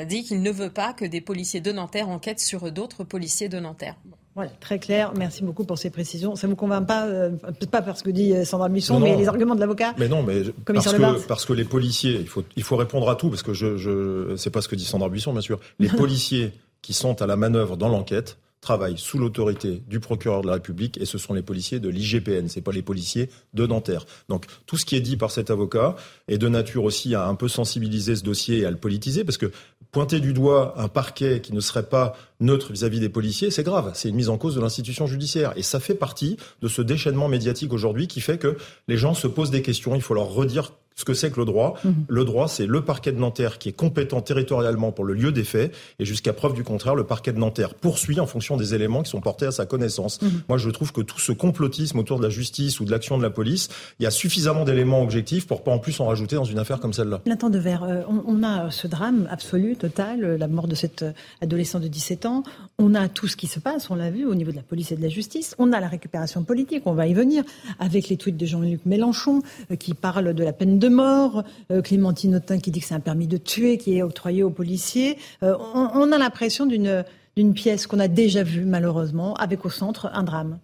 dit 0.06 0.24
qu'il 0.24 0.42
ne 0.42 0.51
veut 0.51 0.72
pas 0.72 0.92
que 0.92 1.05
des 1.05 1.20
policiers 1.20 1.60
de 1.60 1.72
Nanterre 1.72 2.09
enquêtent 2.09 2.40
sur 2.40 2.70
d'autres 2.70 3.05
policiers 3.05 3.48
de 3.48 3.59
Nanterre. 3.59 3.97
Voilà, 4.35 4.51
très 4.61 4.78
clair. 4.78 5.12
Merci 5.16 5.43
beaucoup 5.43 5.65
pour 5.65 5.78
ces 5.78 5.90
précisions. 5.90 6.36
Ça 6.36 6.47
ne 6.47 6.52
vous 6.52 6.57
convainc 6.57 6.86
pas, 6.86 7.07
euh, 7.07 7.31
pas 7.70 7.82
parce 7.82 8.02
que 8.02 8.11
dit 8.11 8.32
euh, 8.32 8.44
Sandra 8.44 8.69
Buisson, 8.69 9.01
mais 9.01 9.16
les 9.16 9.28
arguments 9.28 9.57
de 9.57 9.61
l'avocat 9.61 9.94
Mais 9.98 10.09
non, 10.09 10.23
mais 10.23 10.43
parce 10.65 10.93
que, 10.93 11.27
parce 11.27 11.44
que, 11.44 11.52
les 11.52 11.65
policiers, 11.65 12.19
il 12.20 12.28
faut, 12.28 12.44
il 12.57 12.62
faut 12.62 12.77
répondre 12.77 13.11
à 13.11 13.16
tout, 13.16 13.28
parce 13.28 13.43
que 13.43 13.52
je, 13.52 13.77
je 13.77 14.36
c'est 14.36 14.51
pas 14.51 14.62
ce 14.62 14.69
que 14.69 14.77
dit 14.77 14.85
Sandra 14.85 15.09
Buisson, 15.09 15.32
bien 15.32 15.40
sûr. 15.40 15.59
Les 15.81 15.89
policiers 15.97 16.52
qui 16.81 16.93
sont 16.93 17.20
à 17.23 17.27
la 17.27 17.36
manœuvre 17.36 17.77
dans 17.77 17.89
l'enquête 17.89 18.39
travaillent 18.61 18.98
sous 18.98 19.19
l'autorité 19.19 19.82
du 19.89 20.01
procureur 20.01 20.43
de 20.43 20.47
la 20.47 20.55
République 20.55 20.98
et 21.01 21.07
ce 21.07 21.19
sont 21.19 21.32
les 21.32 21.43
policiers 21.43 21.81
de 21.81 21.89
l'IGPN, 21.89 22.47
c'est 22.48 22.61
pas 22.61 22.73
les 22.73 22.82
policiers 22.82 23.31
de 23.55 23.66
Nanterre. 23.66 24.05
Donc 24.28 24.47
tout 24.66 24.77
ce 24.77 24.85
qui 24.85 24.97
est 24.97 25.01
dit 25.01 25.16
par 25.16 25.31
cet 25.31 25.51
avocat 25.51 25.97
est 26.28 26.39
de 26.39 26.48
nature 26.48 26.85
aussi 26.85 27.15
à 27.15 27.27
un 27.27 27.35
peu 27.35 27.48
sensibiliser 27.48 28.16
ce 28.16 28.23
dossier 28.23 28.59
et 28.59 28.66
à 28.66 28.70
le 28.70 28.77
politiser 28.77 29.24
parce 29.24 29.39
que 29.39 29.51
pointer 29.93 30.21
du 30.21 30.33
doigt 30.33 30.75
un 30.77 30.89
parquet 30.89 31.41
qui 31.41 31.53
ne 31.53 31.61
serait 31.61 31.87
pas 31.87 32.17
neutre 32.41 32.73
vis-à-vis 32.73 33.01
des 33.01 33.09
policiers, 33.09 33.51
c'est 33.51 33.62
grave. 33.62 33.91
C'est 33.95 34.09
une 34.09 34.17
mise 34.17 34.29
en 34.29 34.39
cause 34.39 34.55
de 34.55 34.61
l'institution 34.61 35.07
judiciaire. 35.07 35.53
Et 35.57 35.62
ça 35.62 35.81
fait 35.81 35.95
partie 35.95 36.37
de 36.62 36.69
ce 36.69 36.83
déchaînement 36.83 37.29
médiatique 37.29 37.73
aujourd'hui 37.73 38.07
qui 38.07 38.21
fait 38.21 38.39
que 38.39 38.57
les 38.89 38.97
gens 38.97 39.15
se 39.15 39.27
posent 39.27 39.51
des 39.51 39.62
questions. 39.62 39.95
Il 39.95 40.03
faut 40.03 40.15
leur 40.15 40.29
redire 40.29 40.73
ce 41.01 41.05
que 41.05 41.14
c'est 41.14 41.31
que 41.31 41.40
le 41.40 41.47
droit. 41.47 41.74
Mhm. 41.82 42.05
Le 42.09 42.24
droit, 42.24 42.47
c'est 42.47 42.66
le 42.66 42.82
parquet 42.82 43.12
de 43.12 43.18
Nanterre 43.18 43.59
qui 43.59 43.70
est 43.70 43.72
compétent 43.72 44.20
territorialement 44.20 44.93
pour 44.93 45.05
le 45.05 45.14
lieu 45.14 45.32
des 45.32 45.44
faits. 45.44 45.74
Et 45.98 46.05
jusqu'à 46.05 46.32
preuve 46.32 46.52
du 46.52 46.62
contraire, 46.62 46.94
le 46.94 47.05
parquet 47.05 47.32
de 47.32 47.39
Nanterre 47.39 47.74
poursuit 47.74 48.20
en 48.20 48.27
fonction 48.27 48.56
des 48.56 48.74
éléments 48.74 49.02
qui 49.02 49.10
sont 49.10 49.20
portés 49.20 49.47
à 49.47 49.51
sa 49.51 49.66
connaissance. 49.66 50.20
Mhm. 50.20 50.43
Moi, 50.48 50.59
je 50.59 50.68
trouve 50.70 50.93
que 50.93 51.01
tout 51.01 51.18
ce 51.18 51.32
complotisme 51.32 51.98
autour 51.98 52.18
de 52.18 52.24
la 52.24 52.31
justice 52.31 52.81
ou 52.81 52.85
de 52.85 52.90
l'action 52.90 53.16
de 53.16 53.22
la 53.22 53.31
police, 53.31 53.68
il 53.98 54.05
y 54.05 54.06
a 54.06 54.10
suffisamment 54.10 54.64
d'éléments 54.64 55.02
objectifs 55.02 55.47
pour 55.47 55.64
pas 55.64 55.72
en 55.72 55.78
plus 55.78 55.98
en 56.01 56.06
rajouter 56.06 56.36
dans 56.36 56.44
une 56.44 56.59
affaire 56.59 56.81
comme 56.81 56.93
celle-là. 56.93 57.22
L'intent 57.24 57.48
de 57.48 57.59
verre, 57.59 57.85
euh, 57.85 58.02
on, 58.06 58.43
a 58.43 58.70
ce 58.70 58.86
drame 58.86 59.27
absolu, 59.31 59.77
total, 59.77 60.24
euh, 60.24 60.39
la 60.39 60.48
mort 60.48 60.68
de 60.68 60.74
cet 60.74 61.02
euh, 61.02 61.12
adolescent 61.40 61.81
de 61.81 61.89
17 61.89 62.27
ans. 62.27 62.43
On 62.78 62.94
a 62.94 63.09
tout 63.09 63.27
ce 63.27 63.36
qui 63.36 63.47
se 63.47 63.59
passe, 63.59 63.90
on 63.90 63.94
l'a 63.94 64.10
vu 64.10 64.27
au 64.27 64.35
niveau 64.35 64.51
de 64.51 64.56
la 64.56 64.62
police 64.62 64.93
et 64.93 64.97
de 64.97 65.02
la 65.02 65.09
justice. 65.09 65.55
On 65.59 65.72
a 65.72 65.81
la 65.81 65.89
récupération 65.89 66.43
politique, 66.43 66.82
on 66.85 66.93
va 66.93 67.06
y 67.06 67.14
venir, 67.14 67.43
avec 67.78 68.09
les 68.09 68.16
tweets 68.16 68.36
de 68.36 68.47
Jean-Luc 68.47 68.85
Mélenchon 68.85 69.43
qui 69.78 69.94
parle 69.94 70.35
de 70.35 70.44
la 70.44 70.52
peine 70.52 70.78
de 70.78 70.89
mort, 70.91 71.45
euh, 71.71 71.83
Clémentine 71.83 72.37
Autain 72.37 72.59
qui 72.59 72.71
dit 72.71 72.81
que 72.81 72.87
c'est 72.87 72.95
un 72.95 73.01
permis 73.01 73.27
de 73.27 73.37
tuer 73.37 73.79
qui 73.79 73.97
est 73.97 74.03
octroyé 74.03 74.43
aux 74.43 74.51
policiers. 74.51 75.17
Euh, 75.43 75.57
on, 75.75 76.12
a 76.12 76.19
l'impression 76.19 76.67
d'une 76.67 77.55
pièce 77.55 77.87
qu'on 77.87 78.01
a 78.01 78.09
déjà 78.09 78.43
vue 78.43 78.65
malheureusement, 78.65 79.35
avec 79.35 79.65
au 79.65 79.71
centre 79.71 80.11
un 80.12 80.23
drame. 80.23 80.59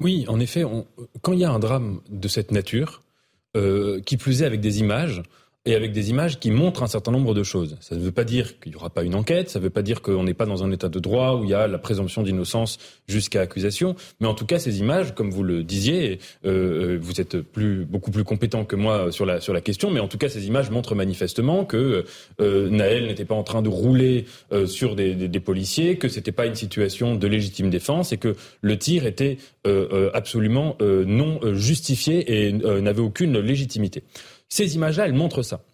Oui, 0.00 0.24
en 0.28 0.38
effet, 0.40 0.64
quand 1.22 1.32
il 1.32 1.40
y 1.40 1.44
a 1.44 1.50
un 1.50 1.58
drame 1.58 2.00
de 2.08 2.28
cette 2.28 2.52
nature, 2.52 3.02
euh, 3.56 4.00
qui 4.00 4.16
plus 4.16 4.42
est 4.42 4.46
avec 4.46 4.60
des 4.60 4.80
images, 4.80 5.22
et 5.64 5.76
avec 5.76 5.92
des 5.92 6.10
images 6.10 6.40
qui 6.40 6.50
montrent 6.50 6.82
un 6.82 6.88
certain 6.88 7.12
nombre 7.12 7.34
de 7.34 7.44
choses. 7.44 7.76
Ça 7.80 7.94
ne 7.94 8.00
veut 8.00 8.10
pas 8.10 8.24
dire 8.24 8.58
qu'il 8.58 8.72
n'y 8.72 8.76
aura 8.76 8.90
pas 8.90 9.04
une 9.04 9.14
enquête, 9.14 9.48
ça 9.48 9.60
ne 9.60 9.64
veut 9.64 9.70
pas 9.70 9.82
dire 9.82 10.02
qu'on 10.02 10.24
n'est 10.24 10.34
pas 10.34 10.46
dans 10.46 10.64
un 10.64 10.72
état 10.72 10.88
de 10.88 10.98
droit 10.98 11.36
où 11.36 11.44
il 11.44 11.50
y 11.50 11.54
a 11.54 11.68
la 11.68 11.78
présomption 11.78 12.22
d'innocence 12.22 12.78
jusqu'à 13.06 13.42
accusation, 13.42 13.94
mais 14.20 14.26
en 14.26 14.34
tout 14.34 14.44
cas 14.44 14.58
ces 14.58 14.80
images, 14.80 15.14
comme 15.14 15.30
vous 15.30 15.44
le 15.44 15.62
disiez, 15.62 16.18
euh, 16.44 16.94
euh, 16.94 16.98
vous 17.00 17.20
êtes 17.20 17.40
plus, 17.40 17.84
beaucoup 17.84 18.10
plus 18.10 18.24
compétent 18.24 18.64
que 18.64 18.74
moi 18.74 19.12
sur 19.12 19.24
la, 19.24 19.40
sur 19.40 19.52
la 19.52 19.60
question, 19.60 19.90
mais 19.90 20.00
en 20.00 20.08
tout 20.08 20.18
cas 20.18 20.28
ces 20.28 20.48
images 20.48 20.70
montrent 20.70 20.96
manifestement 20.96 21.64
que 21.64 22.04
euh, 22.40 22.68
Naël 22.68 23.06
n'était 23.06 23.24
pas 23.24 23.36
en 23.36 23.44
train 23.44 23.62
de 23.62 23.68
rouler 23.68 24.24
euh, 24.50 24.66
sur 24.66 24.96
des, 24.96 25.14
des, 25.14 25.40
policiers, 25.40 25.96
que 25.96 26.08
c'était 26.08 26.32
pas 26.32 26.46
une 26.46 26.56
situation 26.56 27.14
de 27.14 27.26
légitime 27.28 27.70
défense 27.70 28.12
et 28.12 28.16
que 28.16 28.34
le 28.62 28.78
tir 28.78 29.06
était 29.06 29.38
absolument 30.14 30.76
non 30.80 31.40
justifié 31.54 32.46
et 32.46 32.52
n'avait 32.52 33.00
aucune 33.00 33.38
légitimité. 33.38 34.02
Ces 34.52 34.74
images-là, 34.74 35.06
elles 35.06 35.14
montrent 35.14 35.40
ça. 35.40 35.64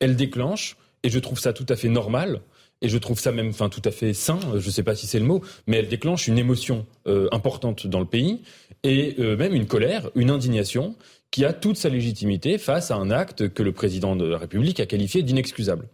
Elles 0.00 0.16
déclenchent, 0.16 0.76
et 1.04 1.10
je 1.10 1.18
trouve 1.20 1.38
ça 1.38 1.52
tout 1.52 1.66
à 1.68 1.76
fait 1.76 1.88
normal, 1.88 2.40
et 2.82 2.88
je 2.88 2.98
trouve 2.98 3.20
ça 3.20 3.30
même 3.30 3.50
enfin, 3.50 3.68
tout 3.68 3.82
à 3.84 3.92
fait 3.92 4.14
sain, 4.14 4.40
je 4.56 4.66
ne 4.66 4.72
sais 4.72 4.82
pas 4.82 4.96
si 4.96 5.06
c'est 5.06 5.20
le 5.20 5.24
mot, 5.24 5.44
mais 5.68 5.76
elles 5.76 5.86
déclenchent 5.86 6.26
une 6.26 6.36
émotion 6.36 6.86
euh, 7.06 7.28
importante 7.30 7.86
dans 7.86 8.00
le 8.00 8.04
pays, 8.04 8.42
et 8.82 9.14
euh, 9.20 9.36
même 9.36 9.54
une 9.54 9.68
colère, 9.68 10.10
une 10.16 10.30
indignation, 10.30 10.96
qui 11.30 11.44
a 11.44 11.52
toute 11.52 11.76
sa 11.76 11.88
légitimité 11.88 12.58
face 12.58 12.90
à 12.90 12.96
un 12.96 13.12
acte 13.12 13.48
que 13.48 13.62
le 13.62 13.70
président 13.70 14.16
de 14.16 14.24
la 14.24 14.38
République 14.38 14.80
a 14.80 14.86
qualifié 14.86 15.22
d'inexcusable. 15.22 15.88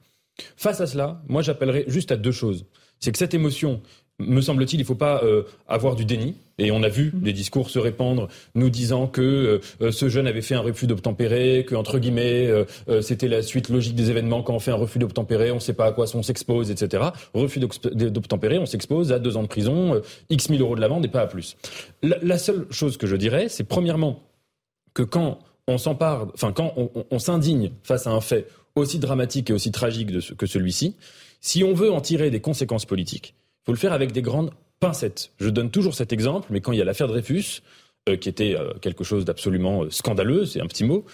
Face 0.57 0.81
à 0.81 0.87
cela, 0.87 1.23
moi 1.29 1.43
j'appellerais 1.43 1.85
juste 1.87 2.13
à 2.13 2.17
deux 2.17 2.33
choses. 2.33 2.65
C'est 2.99 3.13
que 3.13 3.19
cette 3.19 3.35
émotion, 3.35 3.83
me 4.27 4.41
semble-t-il, 4.41 4.81
il 4.81 4.83
ne 4.83 4.87
faut 4.87 4.95
pas 4.95 5.23
euh, 5.25 5.43
avoir 5.69 5.97
du 5.97 6.05
déni. 6.05 6.35
Et 6.59 6.71
on 6.71 6.83
a 6.83 6.89
vu 6.89 7.13
mhm. 7.13 7.23
des 7.23 7.33
discours 7.33 7.71
se 7.71 7.79
répandre 7.79 8.29
nous 8.55 8.71
disant 8.71 9.07
que 9.07 9.61
euh, 9.81 9.91
ce 9.93 10.09
jeune 10.09 10.27
avait 10.27 10.43
fait 10.43 10.55
un 10.55 10.61
refus 10.61 10.87
d'obtempérer, 10.87 11.65
que 11.67 11.75
entre 11.75 11.99
guillemets 11.99 12.47
euh, 12.47 13.01
c'était 13.01 13.29
la 13.29 13.43
suite 13.43 13.69
logique 13.69 13.95
des 13.95 14.11
événements 14.11 14.43
quand 14.43 14.55
on 14.55 14.61
fait 14.61 14.71
un 14.71 14.77
refus 14.77 14.99
d'obtempérer, 14.99 15.51
on 15.51 15.57
ne 15.57 15.61
sait 15.61 15.73
pas 15.73 15.87
à 15.87 15.93
quoi 15.93 16.07
on 16.15 16.23
s'expose, 16.23 16.71
etc. 16.71 17.05
Refus 17.35 17.61
d'obtempérer, 17.61 18.59
on 18.59 18.67
s'expose 18.67 19.13
à 19.13 19.19
deux 19.19 19.37
ans 19.37 19.43
de 19.43 19.49
prison, 19.49 20.01
x 20.31 20.51
mille 20.51 20.61
euros 20.61 20.77
de 20.77 20.81
l'amende 20.81 21.05
et 21.05 21.09
pas 21.09 21.23
à 21.23 21.27
plus. 21.27 21.57
La, 22.03 22.39
seule 22.39 22.67
chose 22.71 22.97
que 22.97 23.07
je 23.07 23.17
dirais, 23.17 23.49
c'est 23.49 23.65
premièrement 23.65 24.23
que 24.95 25.03
quand 25.03 25.39
on 25.67 25.79
s'empare, 25.79 26.29
enfin 26.35 26.53
quand 26.53 26.75
on, 27.11 27.19
s'indigne 27.19 27.71
face 27.83 28.07
à 28.07 28.11
un 28.11 28.21
fait 28.21 28.47
aussi 28.75 28.99
dramatique 28.99 29.51
et 29.51 29.53
aussi 29.53 29.71
tragique 29.71 30.37
que 30.37 30.47
celui-ci, 30.47 30.97
si 31.43 31.65
on 31.65 31.75
veut 31.75 31.93
en 31.93 32.01
tirer 32.01 32.31
des 32.31 32.41
conséquences 32.41 32.87
politiques, 32.87 33.35
faut 33.65 33.73
le 33.73 33.79
faire 33.79 33.93
avec 33.93 34.13
des 34.13 34.23
grandes 34.23 34.51
pincettes. 34.81 35.33
Je 35.39 35.49
donne 35.49 35.71
toujours 35.71 35.95
cet 35.95 36.13
exemple, 36.13 36.49
mais 36.51 36.61
quand 36.61 36.73
il 36.73 36.79
y 36.79 36.83
a 36.83 36.85
l'affaire 36.85 37.07
Dreyfus, 37.07 37.63
euh, 38.09 38.17
qui 38.17 38.29
était 38.29 38.57
euh, 38.57 38.73
quelque 38.81 39.05
chose 39.05 39.25
d'absolument 39.25 39.85
euh, 39.85 39.91
scandaleux, 39.91 40.45
c'est 40.45 40.61
un 40.61 40.67
petit 40.67 40.83
mot, 40.83 41.05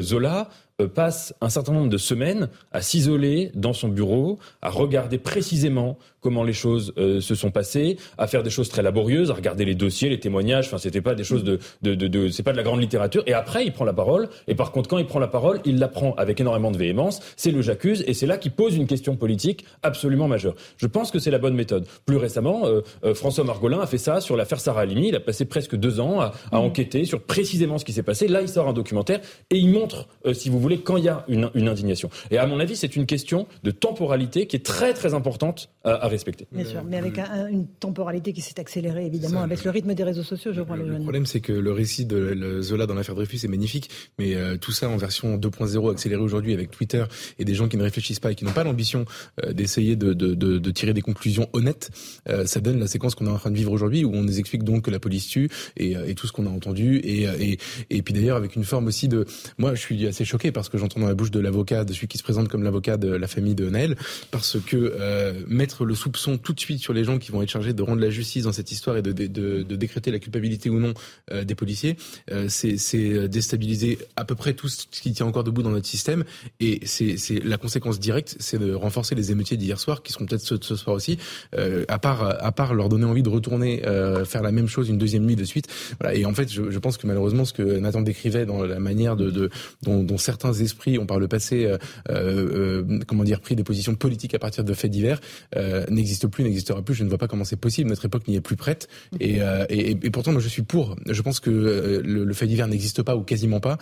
Zola 0.00 0.48
passe 0.94 1.34
un 1.40 1.48
certain 1.48 1.72
nombre 1.72 1.88
de 1.88 1.96
semaines 1.96 2.48
à 2.70 2.80
s'isoler 2.80 3.50
dans 3.54 3.72
son 3.72 3.88
bureau, 3.88 4.38
à 4.62 4.70
regarder 4.70 5.18
précisément 5.18 5.98
comment 6.20 6.44
les 6.44 6.52
choses 6.52 6.92
euh, 6.98 7.20
se 7.20 7.34
sont 7.34 7.50
passées, 7.50 7.96
à 8.16 8.26
faire 8.26 8.42
des 8.42 8.50
choses 8.50 8.68
très 8.68 8.82
laborieuses, 8.82 9.30
à 9.30 9.34
regarder 9.34 9.64
les 9.64 9.74
dossiers, 9.74 10.08
les 10.08 10.20
témoignages. 10.20 10.66
Enfin, 10.66 10.78
c'était 10.78 11.00
pas 11.00 11.14
des 11.14 11.24
choses 11.24 11.44
de, 11.44 11.58
de, 11.82 11.94
de, 11.94 12.08
de 12.08 12.28
c'est 12.28 12.42
pas 12.42 12.52
de 12.52 12.56
la 12.56 12.62
grande 12.62 12.80
littérature. 12.80 13.22
Et 13.26 13.32
après, 13.32 13.64
il 13.64 13.72
prend 13.72 13.84
la 13.84 13.92
parole. 13.92 14.28
Et 14.46 14.54
par 14.54 14.72
contre, 14.72 14.88
quand 14.88 14.98
il 14.98 15.06
prend 15.06 15.18
la 15.18 15.28
parole, 15.28 15.60
il 15.64 15.78
la 15.78 15.88
prend 15.88 16.14
avec 16.14 16.40
énormément 16.40 16.70
de 16.70 16.78
véhémence. 16.78 17.20
C'est 17.36 17.50
le 17.50 17.62
j'accuse, 17.62 18.04
et 18.06 18.14
c'est 18.14 18.26
là 18.26 18.38
qu'il 18.38 18.52
pose 18.52 18.76
une 18.76 18.86
question 18.86 19.16
politique 19.16 19.64
absolument 19.82 20.28
majeure. 20.28 20.54
Je 20.76 20.86
pense 20.86 21.10
que 21.10 21.18
c'est 21.18 21.30
la 21.30 21.38
bonne 21.38 21.54
méthode. 21.54 21.86
Plus 22.06 22.16
récemment, 22.16 22.66
euh, 22.66 22.80
euh, 23.04 23.14
François 23.14 23.44
Margolin 23.44 23.80
a 23.80 23.86
fait 23.86 23.98
ça 23.98 24.20
sur 24.20 24.36
l'affaire 24.36 24.60
Sarah 24.60 24.82
Halimi. 24.82 25.08
Il 25.08 25.16
a 25.16 25.20
passé 25.20 25.44
presque 25.44 25.76
deux 25.76 26.00
ans 26.00 26.20
à, 26.20 26.32
à 26.50 26.58
mmh. 26.58 26.64
enquêter 26.64 27.04
sur 27.04 27.20
précisément 27.20 27.78
ce 27.78 27.84
qui 27.84 27.92
s'est 27.92 28.02
passé. 28.02 28.28
Là, 28.28 28.42
il 28.42 28.48
sort 28.48 28.68
un 28.68 28.72
documentaire 28.72 29.20
et 29.50 29.56
il 29.56 29.70
montre, 29.70 30.08
si 30.32 30.48
vous 30.50 30.58
voulez, 30.58 30.78
quand 30.78 30.96
il 30.96 31.04
y 31.04 31.08
a 31.08 31.24
une, 31.28 31.50
une 31.54 31.68
indignation. 31.68 32.10
Et 32.30 32.38
à 32.38 32.46
mon 32.46 32.60
avis, 32.60 32.76
c'est 32.76 32.96
une 32.96 33.06
question 33.06 33.46
de 33.62 33.70
temporalité 33.70 34.46
qui 34.46 34.56
est 34.56 34.64
très 34.64 34.94
très 34.94 35.14
importante 35.14 35.70
à, 35.84 35.92
à 35.92 36.07
respecter. 36.08 36.46
Bien 36.52 36.64
sûr, 36.64 36.82
mais 36.84 36.96
avec 36.96 37.18
une 37.50 37.66
temporalité 37.66 38.32
qui 38.32 38.40
s'est 38.40 38.60
accélérée, 38.60 39.06
évidemment, 39.06 39.42
avec 39.42 39.64
le 39.64 39.70
rythme 39.70 39.94
des 39.94 40.04
réseaux 40.04 40.22
sociaux, 40.22 40.52
je 40.52 40.62
crois. 40.62 40.76
Le, 40.76 40.88
le 40.88 40.98
problème, 40.98 41.26
c'est 41.26 41.40
que 41.40 41.52
le 41.52 41.72
récit 41.72 42.04
de 42.04 42.60
Zola 42.62 42.86
dans 42.86 42.94
l'affaire 42.94 43.14
Dreyfus 43.14 43.40
est 43.44 43.48
magnifique, 43.48 43.90
mais 44.18 44.34
euh, 44.34 44.56
tout 44.56 44.72
ça 44.72 44.88
en 44.88 44.96
version 44.96 45.36
2.0 45.36 45.90
accélérée 45.90 46.22
aujourd'hui 46.22 46.54
avec 46.54 46.70
Twitter 46.70 47.04
et 47.38 47.44
des 47.44 47.54
gens 47.54 47.68
qui 47.68 47.76
ne 47.76 47.82
réfléchissent 47.82 48.20
pas 48.20 48.32
et 48.32 48.34
qui 48.34 48.44
n'ont 48.44 48.52
pas 48.52 48.64
l'ambition 48.64 49.04
euh, 49.44 49.52
d'essayer 49.52 49.96
de, 49.96 50.12
de, 50.12 50.34
de, 50.34 50.58
de, 50.58 50.70
tirer 50.70 50.94
des 50.94 51.02
conclusions 51.02 51.48
honnêtes, 51.52 51.90
euh, 52.28 52.46
ça 52.46 52.60
donne 52.60 52.78
la 52.78 52.86
séquence 52.86 53.14
qu'on 53.14 53.26
est 53.26 53.30
en 53.30 53.38
train 53.38 53.50
de 53.50 53.56
vivre 53.56 53.72
aujourd'hui, 53.72 54.04
où 54.04 54.14
on 54.14 54.22
nous 54.22 54.38
explique 54.38 54.64
donc 54.64 54.84
que 54.84 54.90
la 54.90 55.00
police 55.00 55.28
tue 55.28 55.48
et, 55.76 55.92
et 55.92 56.14
tout 56.14 56.26
ce 56.26 56.32
qu'on 56.32 56.46
a 56.46 56.50
entendu, 56.50 56.96
et, 56.98 57.24
et, 57.24 57.58
et 57.90 58.02
puis 58.02 58.14
d'ailleurs 58.14 58.36
avec 58.36 58.56
une 58.56 58.64
forme 58.64 58.86
aussi 58.86 59.08
de, 59.08 59.26
moi, 59.58 59.74
je 59.74 59.80
suis 59.80 60.06
assez 60.06 60.24
choqué 60.24 60.52
parce 60.52 60.68
que 60.68 60.78
j'entends 60.78 61.00
dans 61.00 61.08
la 61.08 61.14
bouche 61.14 61.30
de 61.30 61.40
l'avocat, 61.40 61.84
de 61.84 61.92
celui 61.92 62.08
qui 62.08 62.18
se 62.18 62.22
présente 62.22 62.48
comme 62.48 62.62
l'avocat 62.62 62.96
de 62.96 63.08
la 63.08 63.26
famille 63.26 63.54
de 63.54 63.68
Naël, 63.68 63.96
parce 64.30 64.58
que 64.60 64.76
euh, 64.76 65.32
mettre 65.46 65.84
le 65.84 65.94
soupçon 65.98 66.38
tout 66.38 66.52
de 66.52 66.60
suite 66.60 66.80
sur 66.80 66.92
les 66.92 67.04
gens 67.04 67.18
qui 67.18 67.30
vont 67.30 67.42
être 67.42 67.50
chargés 67.50 67.72
de 67.72 67.82
rendre 67.82 68.00
la 68.00 68.10
justice 68.10 68.44
dans 68.44 68.52
cette 68.52 68.72
histoire 68.72 68.96
et 68.96 69.02
de, 69.02 69.12
de, 69.12 69.26
de, 69.62 69.76
décréter 69.76 70.10
la 70.10 70.18
culpabilité 70.18 70.70
ou 70.70 70.78
non 70.78 70.94
euh, 71.30 71.44
des 71.44 71.54
policiers, 71.54 71.96
euh, 72.30 72.46
c'est 72.48 73.28
déstabiliser 73.28 73.98
à 74.16 74.24
peu 74.24 74.34
près 74.34 74.54
tout 74.54 74.68
ce 74.68 74.86
qui 74.90 75.12
tient 75.12 75.26
encore 75.26 75.44
debout 75.44 75.62
dans 75.62 75.70
notre 75.70 75.86
système. 75.86 76.24
Et 76.60 76.80
c'est 76.86 77.16
la 77.44 77.58
conséquence 77.58 78.00
directe, 78.00 78.36
c'est 78.38 78.58
de 78.58 78.72
renforcer 78.72 79.14
les 79.14 79.30
émeutiers 79.32 79.56
d'hier 79.56 79.78
soir, 79.78 80.02
qui 80.02 80.12
seront 80.12 80.26
peut-être 80.26 80.40
ceux 80.40 80.58
de 80.58 80.64
ce 80.64 80.76
soir 80.76 80.96
aussi, 80.96 81.18
euh, 81.56 81.84
à 81.88 81.98
part 81.98 82.22
à 82.22 82.52
part 82.52 82.74
leur 82.74 82.88
donner 82.88 83.04
envie 83.04 83.22
de 83.22 83.28
retourner 83.28 83.86
euh, 83.86 84.24
faire 84.24 84.42
la 84.42 84.52
même 84.52 84.68
chose 84.68 84.88
une 84.88 84.98
deuxième 84.98 85.24
nuit 85.24 85.36
de 85.36 85.44
suite. 85.44 85.66
Voilà. 86.00 86.16
Et 86.16 86.24
en 86.24 86.34
fait, 86.34 86.50
je, 86.50 86.70
je, 86.70 86.78
pense 86.78 86.96
que 86.96 87.06
malheureusement, 87.06 87.44
ce 87.44 87.52
que 87.52 87.78
Nathan 87.78 88.02
décrivait 88.02 88.46
dans 88.46 88.64
la 88.64 88.78
manière 88.78 89.16
de, 89.16 89.50
dont, 89.82 90.02
dont, 90.02 90.18
certains 90.18 90.52
esprits 90.52 90.98
ont 90.98 91.06
par 91.06 91.18
le 91.18 91.28
passé, 91.28 91.66
euh, 91.66 91.78
euh, 92.10 92.98
comment 93.06 93.24
dire, 93.24 93.40
pris 93.40 93.56
des 93.56 93.64
positions 93.64 93.94
politiques 93.94 94.34
à 94.34 94.38
partir 94.38 94.64
de 94.64 94.74
faits 94.74 94.90
divers, 94.90 95.20
euh, 95.56 95.84
n'existe 95.90 96.26
plus, 96.26 96.44
n'existera 96.44 96.82
plus. 96.82 96.94
Je 96.94 97.04
ne 97.04 97.08
vois 97.08 97.18
pas 97.18 97.28
comment 97.28 97.44
c'est 97.44 97.56
possible. 97.56 97.88
Notre 97.88 98.04
époque 98.04 98.26
n'y 98.28 98.36
est 98.36 98.40
plus 98.40 98.56
prête. 98.56 98.88
Et, 99.20 99.38
et, 99.68 99.90
et, 99.90 100.10
pourtant, 100.10 100.32
moi, 100.32 100.40
je 100.40 100.48
suis 100.48 100.62
pour. 100.62 100.96
Je 101.06 101.22
pense 101.22 101.40
que 101.40 101.50
le, 101.50 102.24
le 102.24 102.34
fait 102.34 102.46
divers 102.46 102.68
n'existe 102.68 103.02
pas 103.02 103.16
ou 103.16 103.22
quasiment 103.22 103.60
pas, 103.60 103.78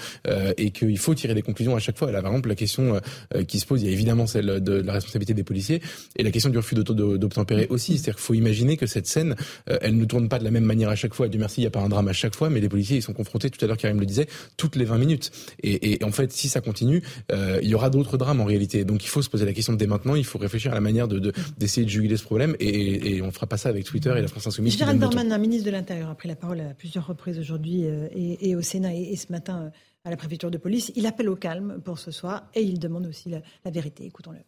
et 0.57 0.71
qu'il 0.71 0.99
faut 0.99 1.15
tirer 1.15 1.35
des 1.35 1.43
conclusions 1.43 1.77
à 1.77 1.79
chaque 1.79 1.99
fois. 1.99 2.11
Là, 2.11 2.23
par 2.23 2.33
exemple, 2.33 2.49
la 2.49 2.55
question 2.55 3.01
qui 3.47 3.59
se 3.59 3.67
pose, 3.67 3.83
il 3.83 3.87
y 3.87 3.91
a 3.91 3.93
évidemment 3.93 4.27
celle 4.27 4.61
de 4.61 4.73
la 4.73 4.93
responsabilité 4.93 5.35
des 5.35 5.45
policiers 5.45 5.81
et 6.17 6.23
la 6.23 6.31
question 6.31 6.51
du 6.51 6.57
refus 6.57 6.75
d'obtempérer 6.75 7.67
aussi. 7.71 7.93
C'est-à-dire 7.93 8.17
qu'il 8.17 8.25
faut 8.25 8.35
imaginer 8.35 8.77
que 8.77 8.87
cette 8.87 9.07
scène, 9.07 9.37
elle 9.67 9.97
ne 9.97 10.05
tourne 10.05 10.29
pas 10.29 10.39
de 10.39 10.45
la 10.45 10.51
même 10.51 10.65
manière 10.65 10.89
à 10.89 10.97
chaque 10.97 11.15
fois. 11.15 11.29
Du 11.29 11.39
merci, 11.39 11.61
il 11.61 11.65
n'y 11.65 11.69
a 11.69 11.71
pas 11.71 11.81
un 11.81 11.89
drame 11.89 12.09
à 12.09 12.13
chaque 12.13 12.35
fois, 12.35 12.51
mais 12.51 12.61
les 12.61 12.69
policiers, 12.69 12.99
ils 12.99 13.03
sont 13.03 13.13
confrontés, 13.13 13.51
tout 13.51 13.63
à 13.65 13.69
l'heure 13.69 13.77
Karim 13.77 14.01
le 14.01 14.07
disait, 14.07 14.27
toutes 14.57 14.77
les 14.77 14.85
20 14.85 14.99
minutes. 14.99 15.31
Et, 15.63 15.93
et 15.93 16.05
en 16.05 16.13
fait, 16.13 16.33
si 16.33 16.49
ça 16.49 16.61
continue, 16.61 17.03
euh, 17.33 17.59
il 17.63 17.69
y 17.69 17.75
aura 17.75 17.91
d'autres 17.91 18.17
drames 18.17 18.41
en 18.41 18.45
réalité. 18.45 18.85
Donc 18.85 19.05
il 19.05 19.09
faut 19.09 19.23
se 19.23 19.31
poser 19.31 19.45
la 19.45 19.53
question 19.53 19.73
dès 19.73 19.87
maintenant, 19.87 20.15
il 20.15 20.25
faut 20.25 20.39
réfléchir 20.39 20.73
à 20.73 20.75
la 20.75 20.81
manière 20.81 21.09
de, 21.09 21.33
d'essayer 21.59 21.85
de, 21.85 21.91
juguler 21.97 22.17
ce 22.17 22.25
problème 22.25 22.57
et, 22.61 23.17
et 23.17 23.23
on 23.23 23.27
ne 23.27 23.31
fera 23.31 23.47
pas 23.47 23.57
ça 23.57 23.69
avec 23.69 23.85
Twitter 23.85 24.13
et 24.17 24.23
la 24.23 24.29
France 24.29 24.47
Insoumise. 24.47 24.79
Gérald 24.79 25.01
Darmanin, 25.01 25.39
ministre 25.39 25.67
de 25.67 25.71
l'Intérieur, 25.71 26.09
a 26.11 26.15
pris 26.15 26.29
la 26.29 26.37
parole 26.37 26.61
à 26.61 26.75
plusieurs 26.75 27.07
reprises 27.07 27.39
aujourd'hui 27.39 27.87
euh, 27.87 28.09
et, 28.15 28.51
et, 28.51 28.57
au 28.57 28.63
Sénat 28.63 28.95
et, 28.95 29.17
ce 29.17 29.33
matin 29.33 29.65
euh, 29.65 29.71
à 30.05 30.11
la 30.11 30.17
préfecture 30.17 30.51
de 30.51 30.59
police. 30.59 30.93
Il 30.95 31.07
appelle 31.07 31.29
au 31.29 31.37
calme 31.37 31.81
pour 31.85 31.99
ce 31.99 32.11
soir 32.11 32.45
et 32.55 32.63
il 32.63 32.79
demande 32.79 33.07
aussi 33.07 33.29
la, 33.29 33.41
la 33.65 33.71
vérité. 33.71 34.05
Écoutons-le. 34.05 34.39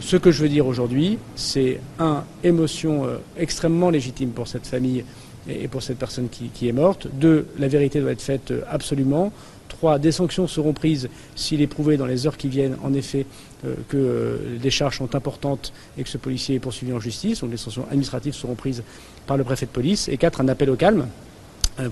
Ce 0.00 0.16
que 0.16 0.30
je 0.30 0.42
veux 0.42 0.48
dire 0.48 0.66
aujourd'hui, 0.66 1.18
c'est 1.36 1.80
un, 1.98 2.24
émotion 2.42 3.04
euh, 3.04 3.18
extrêmement 3.36 3.90
légitime 3.90 4.30
pour 4.30 4.48
cette 4.48 4.66
famille 4.66 5.04
et 5.48 5.68
pour 5.68 5.82
cette 5.82 5.98
personne 5.98 6.28
qui, 6.28 6.68
est 6.68 6.72
morte. 6.72 7.06
Deux, 7.12 7.46
la 7.58 7.68
vérité 7.68 8.00
doit 8.00 8.12
être 8.12 8.22
faite 8.22 8.50
euh, 8.50 8.62
absolument. 8.68 9.32
Trois, 9.80 9.98
des 9.98 10.12
sanctions 10.12 10.46
seront 10.46 10.74
prises 10.74 11.08
s'il 11.34 11.62
est 11.62 11.66
prouvé 11.66 11.96
dans 11.96 12.04
les 12.04 12.26
heures 12.26 12.36
qui 12.36 12.48
viennent, 12.48 12.76
en 12.84 12.92
effet, 12.92 13.24
euh, 13.64 13.74
que 13.88 14.58
des 14.60 14.70
charges 14.70 14.98
sont 14.98 15.14
importantes 15.14 15.72
et 15.96 16.02
que 16.02 16.08
ce 16.10 16.18
policier 16.18 16.56
est 16.56 16.58
poursuivi 16.58 16.92
en 16.92 17.00
justice. 17.00 17.40
Donc 17.40 17.50
les 17.50 17.56
sanctions 17.56 17.86
administratives 17.86 18.34
seront 18.34 18.56
prises 18.56 18.82
par 19.26 19.38
le 19.38 19.44
préfet 19.44 19.64
de 19.64 19.70
police. 19.70 20.08
Et 20.08 20.18
quatre, 20.18 20.42
un 20.42 20.48
appel 20.48 20.68
au 20.68 20.76
calme 20.76 21.06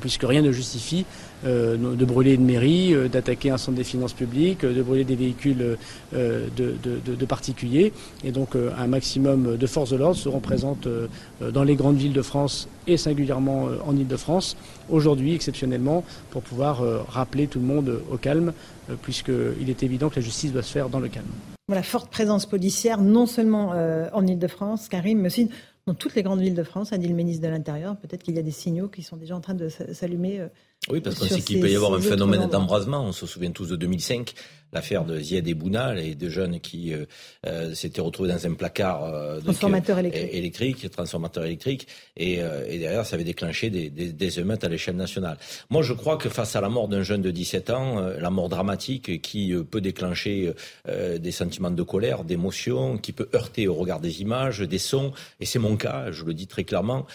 puisque 0.02 0.24
rien 0.24 0.42
ne 0.42 0.52
justifie 0.52 1.06
euh, 1.06 1.27
de 1.44 2.04
brûler 2.04 2.34
une 2.34 2.44
mairie, 2.44 2.94
euh, 2.94 3.08
d'attaquer 3.08 3.50
un 3.50 3.58
centre 3.58 3.76
des 3.76 3.84
finances 3.84 4.12
publiques, 4.12 4.64
euh, 4.64 4.74
de 4.74 4.82
brûler 4.82 5.04
des 5.04 5.16
véhicules 5.16 5.76
de, 6.12 7.24
particuliers. 7.26 7.92
Et 8.24 8.32
donc 8.32 8.50
un 8.56 8.86
maximum 8.86 9.56
de 9.56 9.66
forces 9.66 9.90
de 9.90 9.96
l'ordre 9.96 10.16
seront 10.16 10.40
présentes 10.40 10.88
dans 11.40 11.62
les 11.62 11.76
grandes 11.76 11.96
villes 11.96 12.12
de 12.14 12.22
France 12.22 12.68
et 12.86 12.96
singulièrement 12.96 13.68
en 13.86 13.94
Ile-de-France, 13.94 14.56
aujourd'hui 14.88 15.34
exceptionnellement, 15.34 16.04
pour 16.30 16.42
pouvoir 16.42 16.82
rappeler 17.08 17.46
tout 17.48 17.58
le 17.58 17.66
monde 17.66 18.00
au 18.10 18.16
calme, 18.16 18.52
puisqu'il 19.02 19.68
est 19.68 19.82
évident 19.82 20.08
que 20.08 20.16
la 20.16 20.22
justice 20.22 20.52
doit 20.52 20.62
se 20.62 20.72
faire 20.72 20.88
dans 20.88 21.00
le 21.00 21.08
calme. 21.08 21.26
Voilà, 21.68 21.82
forte 21.82 22.10
présence 22.10 22.46
policière, 22.46 23.00
non 23.00 23.26
seulement 23.26 23.74
en 24.12 24.26
Ile-de-France, 24.26 24.88
Karim, 24.88 25.20
mais 25.20 25.26
aussi 25.26 25.50
dans 25.88 25.94
toutes 25.94 26.14
les 26.14 26.22
grandes 26.22 26.40
villes 26.40 26.54
de 26.54 26.62
France, 26.62 26.92
a 26.92 26.98
dit 26.98 27.08
le 27.08 27.14
ministre 27.14 27.42
de 27.42 27.48
l'Intérieur. 27.48 27.96
Peut-être 27.96 28.22
qu'il 28.22 28.36
y 28.36 28.38
a 28.38 28.42
des 28.42 28.52
signaux 28.52 28.88
qui 28.88 29.02
sont 29.02 29.16
déjà 29.16 29.34
en 29.34 29.40
train 29.40 29.54
de 29.54 29.68
s'allumer 29.68 30.46
oui, 30.90 31.00
parce 31.00 31.18
qu'on 31.18 31.26
sait 31.26 31.40
qu'il 31.40 31.60
peut 31.60 31.70
y 31.70 31.76
avoir 31.76 31.92
un 31.92 32.00
phénomène 32.00 32.48
d'embrasement. 32.48 33.04
On 33.04 33.12
se 33.12 33.26
souvient 33.26 33.50
tous 33.50 33.68
de 33.68 33.76
2005, 33.76 34.32
l'affaire 34.72 35.04
de 35.04 35.18
Ziad 35.18 35.46
et 35.48 35.54
Bouna, 35.54 35.94
les 35.94 36.14
deux 36.14 36.28
jeunes 36.28 36.60
qui 36.60 36.92
euh, 36.92 37.06
euh, 37.46 37.74
s'étaient 37.74 38.00
retrouvés 38.00 38.28
dans 38.28 38.46
un 38.46 38.54
placard 38.54 39.04
euh, 39.04 39.40
transformateur 39.40 39.98
électrique. 39.98 40.34
électrique, 40.34 40.90
transformateur 40.90 41.44
électrique, 41.44 41.86
et, 42.16 42.40
et, 42.68 42.78
derrière 42.78 43.06
ça 43.06 43.14
avait 43.14 43.24
déclenché 43.24 43.70
des, 43.70 43.90
des, 43.90 44.12
des 44.12 44.40
émeutes 44.40 44.64
à 44.64 44.68
l'échelle 44.68 44.96
nationale. 44.96 45.38
Moi, 45.70 45.82
je 45.82 45.92
crois 45.92 46.16
que 46.16 46.28
face 46.28 46.56
à 46.56 46.60
la 46.60 46.68
mort 46.68 46.88
d'un 46.88 47.02
jeune 47.02 47.22
de 47.22 47.30
17 47.30 47.70
ans, 47.70 48.00
la 48.00 48.30
mort 48.30 48.48
dramatique 48.48 49.22
qui 49.22 49.54
peut 49.70 49.80
déclencher 49.80 50.52
des 50.86 51.30
sentiments 51.30 51.70
de 51.70 51.82
colère, 51.82 52.24
d'émotion, 52.24 52.98
qui 52.98 53.12
peut 53.12 53.28
heurter 53.34 53.68
au 53.68 53.74
regard 53.74 54.00
des 54.00 54.20
images, 54.20 54.60
des 54.60 54.78
sons, 54.78 55.12
et 55.40 55.46
c'est 55.46 55.58
mon 55.58 55.76
cas, 55.76 56.10
je 56.10 56.24
le 56.24 56.34
dis 56.34 56.46
très 56.46 56.64
clairement, 56.64 57.06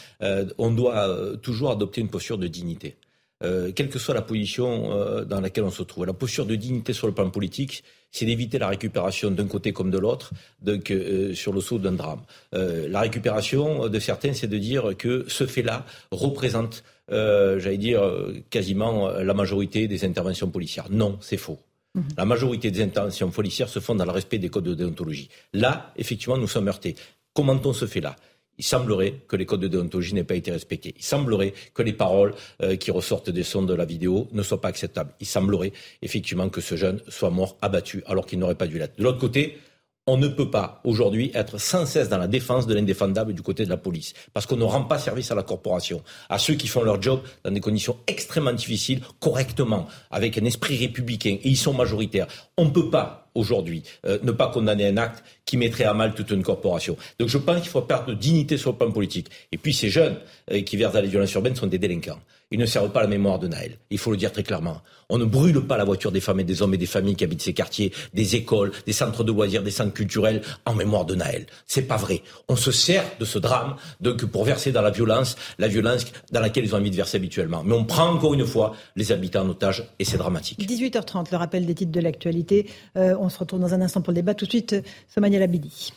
on 0.57 0.71
doit 0.71 1.37
toujours 1.41 1.71
adopter 1.71 2.01
une 2.01 2.09
posture 2.09 2.37
de 2.37 2.47
dignité. 2.47 2.95
Euh, 3.43 3.71
quelle 3.75 3.89
que 3.89 3.99
soit 3.99 4.13
la 4.13 4.21
position 4.21 4.91
euh, 4.91 5.25
dans 5.25 5.41
laquelle 5.41 5.63
on 5.63 5.71
se 5.71 5.83
trouve. 5.83 6.05
La 6.05 6.13
posture 6.13 6.45
de 6.45 6.55
dignité 6.55 6.93
sur 6.93 7.07
le 7.07 7.13
plan 7.13 7.29
politique, 7.29 7.83
c'est 8.11 8.25
d'éviter 8.25 8.57
la 8.57 8.69
récupération 8.69 9.31
d'un 9.31 9.47
côté 9.47 9.73
comme 9.73 9.91
de 9.91 9.97
l'autre, 9.97 10.31
donc 10.61 10.91
euh, 10.91 11.33
sur 11.33 11.51
le 11.51 11.59
saut 11.59 11.79
d'un 11.79 11.93
drame. 11.93 12.21
la 12.51 12.99
récupération 13.01 13.89
de 13.89 13.99
certains, 13.99 14.33
c'est 14.33 14.47
de 14.47 14.57
dire 14.57 14.95
que 14.97 15.25
ce 15.27 15.45
fait-là 15.45 15.85
représente, 16.11 16.83
j'allais 17.09 17.77
dire, 17.77 18.01
quasiment 18.49 19.09
la 19.09 19.33
majorité 19.33 19.87
des 19.87 20.05
interventions 20.05 20.49
policières. 20.49 20.87
Non, 20.89 21.17
c'est 21.21 21.37
faux. 21.37 21.59
Mhm. 21.95 22.03
La 22.17 22.25
majorité 22.25 22.71
des 22.71 22.81
interventions 22.81 23.29
policières 23.29 23.69
se 23.69 23.79
font 23.79 23.95
dans 23.95 24.05
le 24.05 24.11
respect 24.11 24.37
des 24.37 24.49
codes 24.49 24.63
de 24.63 24.75
déontologie. 24.75 25.29
Là, 25.53 25.91
effectivement, 25.97 26.37
nous 26.37 26.47
sommes 26.47 26.67
heurtés. 26.67 26.95
Commentons 27.33 27.73
ce 27.73 27.87
fait-là 27.87 28.15
il 28.57 28.63
semblerait 28.63 29.15
que 29.27 29.35
les 29.35 29.45
codes 29.45 29.61
de 29.61 29.67
déontologie 29.67 30.13
n'aient 30.13 30.23
pas 30.23 30.35
été 30.35 30.51
respectés. 30.51 30.93
Il 30.97 31.03
semblerait 31.03 31.53
que 31.73 31.81
les 31.81 31.93
paroles 31.93 32.33
euh, 32.61 32.75
qui 32.75 32.91
ressortent 32.91 33.29
des 33.29 33.43
sons 33.43 33.63
de 33.63 33.73
la 33.73 33.85
vidéo 33.85 34.27
ne 34.31 34.43
soient 34.43 34.61
pas 34.61 34.67
acceptables. 34.67 35.13
Il 35.19 35.27
semblerait 35.27 35.73
effectivement 36.01 36.49
que 36.49 36.61
ce 36.61 36.75
jeune 36.75 36.99
soit 37.07 37.29
mort 37.29 37.57
abattu 37.61 38.03
alors 38.05 38.25
qu'il 38.25 38.39
n'aurait 38.39 38.55
pas 38.55 38.67
dû 38.67 38.77
l'être. 38.77 38.97
De 38.97 39.03
l'autre 39.03 39.19
côté, 39.19 39.57
on 40.05 40.17
ne 40.17 40.27
peut 40.27 40.49
pas 40.49 40.81
aujourd'hui 40.83 41.31
être 41.33 41.57
sans 41.57 41.85
cesse 41.85 42.09
dans 42.09 42.17
la 42.17 42.27
défense 42.27 42.67
de 42.67 42.73
l'indéfendable 42.73 43.33
du 43.33 43.41
côté 43.41 43.63
de 43.63 43.69
la 43.69 43.77
police, 43.77 44.13
parce 44.33 44.45
qu'on 44.45 44.57
ne 44.57 44.63
rend 44.63 44.83
pas 44.83 44.99
service 44.99 45.31
à 45.31 45.35
la 45.35 45.43
corporation, 45.43 46.01
à 46.29 46.37
ceux 46.37 46.55
qui 46.55 46.67
font 46.67 46.83
leur 46.83 47.01
job 47.01 47.21
dans 47.43 47.51
des 47.51 47.61
conditions 47.61 47.97
extrêmement 48.07 48.53
difficiles, 48.53 49.01
correctement, 49.19 49.87
avec 50.11 50.37
un 50.37 50.45
esprit 50.45 50.77
républicain, 50.77 51.37
et 51.41 51.49
ils 51.49 51.57
sont 51.57 51.73
majoritaires. 51.73 52.27
On 52.57 52.65
ne 52.65 52.71
peut 52.71 52.89
pas 52.89 53.29
aujourd'hui 53.35 53.83
euh, 54.05 54.19
ne 54.23 54.31
pas 54.31 54.49
condamner 54.49 54.87
un 54.87 54.97
acte 54.97 55.23
qui 55.45 55.57
mettrait 55.57 55.85
à 55.85 55.93
mal 55.93 56.13
toute 56.13 56.31
une 56.31 56.43
corporation. 56.43 56.97
Donc 57.19 57.29
je 57.29 57.37
pense 57.37 57.61
qu'il 57.61 57.69
faut 57.69 57.81
perdre 57.81 58.07
de 58.07 58.13
dignité 58.13 58.57
sur 58.57 58.71
le 58.71 58.77
plan 58.77 58.91
politique. 58.91 59.27
Et 59.51 59.57
puis 59.57 59.73
ces 59.73 59.89
jeunes 59.89 60.17
euh, 60.51 60.61
qui 60.61 60.77
versent 60.77 60.93
dans 60.93 61.01
les 61.01 61.07
violences 61.07 61.33
urbaines 61.33 61.55
sont 61.55 61.67
des 61.67 61.79
délinquants. 61.79 62.19
Ils 62.53 62.59
ne 62.59 62.67
servent 62.67 62.91
pas 62.91 63.01
la 63.01 63.07
mémoire 63.07 63.39
de 63.39 63.47
Naël. 63.47 63.79
Il 63.89 63.97
faut 63.97 64.11
le 64.11 64.17
dire 64.17 64.31
très 64.31 64.43
clairement. 64.43 64.77
On 65.09 65.17
ne 65.17 65.25
brûle 65.25 65.59
pas 65.65 65.75
la 65.75 65.85
voiture 65.85 66.11
des 66.11 66.21
femmes 66.21 66.39
et 66.39 66.43
des 66.43 66.61
hommes 66.61 66.75
et 66.75 66.77
des 66.77 66.85
familles 66.85 67.15
qui 67.15 67.23
habitent 67.23 67.41
ces 67.41 67.55
quartiers, 67.55 67.91
des 68.13 68.35
écoles, 68.35 68.71
des 68.85 68.93
centres 68.93 69.23
de 69.23 69.31
loisirs, 69.31 69.63
des 69.63 69.71
centres 69.71 69.93
culturels 69.93 70.43
en 70.67 70.75
mémoire 70.75 71.03
de 71.05 71.15
Naël. 71.15 71.47
C'est 71.65 71.87
pas 71.87 71.97
vrai. 71.97 72.21
On 72.49 72.55
se 72.55 72.71
sert 72.71 73.05
de 73.19 73.25
ce 73.25 73.39
drame 73.39 73.75
donc 74.01 74.23
pour 74.25 74.45
verser 74.45 74.71
dans 74.71 74.83
la 74.83 74.91
violence, 74.91 75.35
la 75.57 75.67
violence 75.67 76.05
dans 76.31 76.41
laquelle 76.41 76.65
ils 76.65 76.75
ont 76.75 76.77
envie 76.77 76.91
de 76.91 76.95
verser 76.95 77.17
habituellement. 77.17 77.63
Mais 77.63 77.73
on 77.73 77.85
prend 77.85 78.09
encore 78.09 78.35
une 78.35 78.45
fois 78.45 78.75
les 78.95 79.11
habitants 79.11 79.41
en 79.41 79.49
otage 79.49 79.85
et 79.97 80.05
c'est 80.05 80.17
dramatique. 80.17 80.59
18h30, 80.59 81.31
le 81.31 81.37
rappel 81.37 81.65
des 81.65 81.73
titres 81.73 81.91
de 81.91 82.01
l'actualité. 82.01 82.69
Euh, 82.97 83.17
on 83.19 83.29
se 83.29 83.39
retrouve 83.39 83.61
dans 83.61 83.73
un 83.73 83.81
instant 83.81 84.01
pour 84.01 84.11
le 84.11 84.17
débat. 84.17 84.35
Tout 84.35 84.45
de 84.45 84.51
suite, 84.51 84.75
Somania 85.11 85.39
Labidi. 85.39 85.91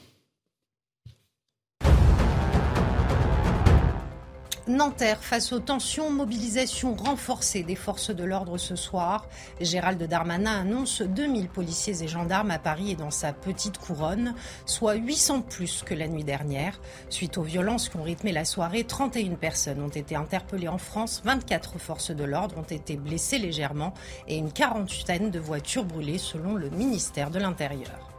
Nanterre 4.68 5.22
face 5.22 5.52
aux 5.52 5.60
tensions, 5.60 6.10
mobilisation 6.10 6.96
renforcée 6.96 7.62
des 7.62 7.76
forces 7.76 8.10
de 8.10 8.24
l'ordre 8.24 8.58
ce 8.58 8.74
soir. 8.74 9.28
Gérald 9.60 10.02
Darmanin 10.02 10.60
annonce 10.62 11.02
2000 11.02 11.48
policiers 11.48 12.02
et 12.02 12.08
gendarmes 12.08 12.50
à 12.50 12.58
Paris 12.58 12.90
et 12.90 12.96
dans 12.96 13.12
sa 13.12 13.32
petite 13.32 13.78
couronne, 13.78 14.34
soit 14.64 14.94
800 14.94 15.42
plus 15.42 15.84
que 15.84 15.94
la 15.94 16.08
nuit 16.08 16.24
dernière. 16.24 16.80
Suite 17.10 17.38
aux 17.38 17.44
violences 17.44 17.88
qui 17.88 17.96
ont 17.96 18.02
rythmé 18.02 18.32
la 18.32 18.44
soirée, 18.44 18.82
31 18.82 19.36
personnes 19.36 19.80
ont 19.80 19.88
été 19.88 20.16
interpellées 20.16 20.66
en 20.66 20.78
France, 20.78 21.22
24 21.24 21.78
forces 21.78 22.10
de 22.10 22.24
l'ordre 22.24 22.58
ont 22.58 22.62
été 22.62 22.96
blessées 22.96 23.38
légèrement 23.38 23.94
et 24.26 24.36
une 24.36 24.52
quarantaine 24.52 25.30
de 25.30 25.38
voitures 25.38 25.84
brûlées 25.84 26.18
selon 26.18 26.56
le 26.56 26.70
ministère 26.70 27.30
de 27.30 27.38
l'Intérieur. 27.38 28.15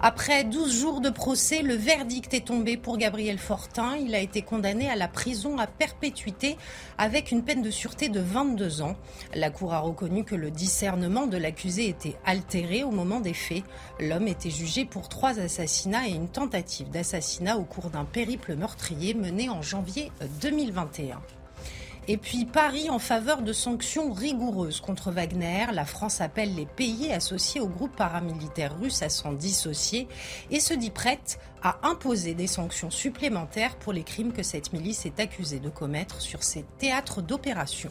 Après 0.00 0.44
12 0.44 0.80
jours 0.80 1.00
de 1.00 1.10
procès, 1.10 1.62
le 1.62 1.74
verdict 1.74 2.32
est 2.34 2.46
tombé 2.46 2.76
pour 2.76 2.98
Gabriel 2.98 3.38
Fortin. 3.38 3.96
Il 3.96 4.14
a 4.14 4.20
été 4.20 4.42
condamné 4.42 4.88
à 4.88 4.96
la 4.96 5.08
prison 5.08 5.58
à 5.58 5.66
perpétuité 5.66 6.56
avec 6.98 7.32
une 7.32 7.42
peine 7.42 7.62
de 7.62 7.70
sûreté 7.70 8.08
de 8.08 8.20
22 8.20 8.82
ans. 8.82 8.96
La 9.34 9.50
Cour 9.50 9.74
a 9.74 9.80
reconnu 9.80 10.24
que 10.24 10.34
le 10.34 10.50
discernement 10.50 11.26
de 11.26 11.36
l'accusé 11.36 11.88
était 11.88 12.16
altéré 12.24 12.84
au 12.84 12.90
moment 12.90 13.20
des 13.20 13.34
faits. 13.34 13.64
L'homme 14.00 14.28
était 14.28 14.50
jugé 14.50 14.84
pour 14.84 15.08
trois 15.08 15.40
assassinats 15.40 16.06
et 16.06 16.12
une 16.12 16.28
tentative 16.28 16.90
d'assassinat 16.90 17.56
au 17.56 17.64
cours 17.64 17.90
d'un 17.90 18.04
périple 18.04 18.54
meurtrier 18.54 19.14
mené 19.14 19.48
en 19.48 19.62
janvier 19.62 20.12
2021. 20.40 21.20
Et 22.10 22.16
puis 22.16 22.46
Paris 22.46 22.88
en 22.88 22.98
faveur 22.98 23.42
de 23.42 23.52
sanctions 23.52 24.12
rigoureuses 24.12 24.80
contre 24.80 25.10
Wagner. 25.10 25.66
La 25.74 25.84
France 25.84 26.22
appelle 26.22 26.54
les 26.54 26.64
pays 26.64 27.12
associés 27.12 27.60
au 27.60 27.66
groupe 27.68 27.94
paramilitaire 27.94 28.74
russe 28.80 29.02
à 29.02 29.10
s'en 29.10 29.34
dissocier 29.34 30.08
et 30.50 30.58
se 30.58 30.72
dit 30.72 30.90
prête 30.90 31.38
à 31.62 31.76
imposer 31.82 32.32
des 32.32 32.46
sanctions 32.46 32.90
supplémentaires 32.90 33.76
pour 33.76 33.92
les 33.92 34.04
crimes 34.04 34.32
que 34.32 34.42
cette 34.42 34.72
milice 34.72 35.04
est 35.04 35.20
accusée 35.20 35.58
de 35.58 35.68
commettre 35.68 36.22
sur 36.22 36.42
ses 36.42 36.64
théâtres 36.78 37.20
d'opération. 37.20 37.90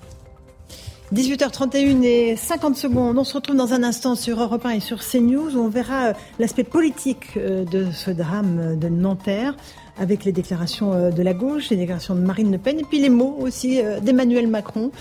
18h31 1.13 2.03
et 2.03 2.35
50 2.35 2.75
secondes. 2.75 3.17
On 3.17 3.23
se 3.23 3.35
retrouve 3.35 3.55
dans 3.55 3.71
un 3.71 3.83
instant 3.83 4.15
sur 4.15 4.41
Europe 4.41 4.65
1 4.65 4.71
et 4.71 4.79
sur 4.81 4.99
CNews. 4.99 5.55
On 5.55 5.69
verra 5.69 6.07
euh, 6.07 6.13
l'aspect 6.37 6.65
politique 6.65 7.37
euh, 7.37 7.63
de 7.63 7.91
ce 7.91 8.11
drame 8.11 8.77
de 8.77 8.89
Nanterre 8.89 9.55
avec 9.99 10.25
les 10.25 10.31
déclarations 10.31 10.93
euh, 10.93 11.09
de 11.09 11.21
la 11.21 11.33
gauche, 11.33 11.69
les 11.69 11.77
déclarations 11.77 12.15
de 12.15 12.21
Marine 12.21 12.51
Le 12.51 12.57
Pen 12.57 12.79
et 12.79 12.83
puis 12.83 12.99
les 12.99 13.09
mots 13.09 13.37
aussi 13.39 13.81
d'Emmanuel 14.01 14.47
Macron 14.47 14.91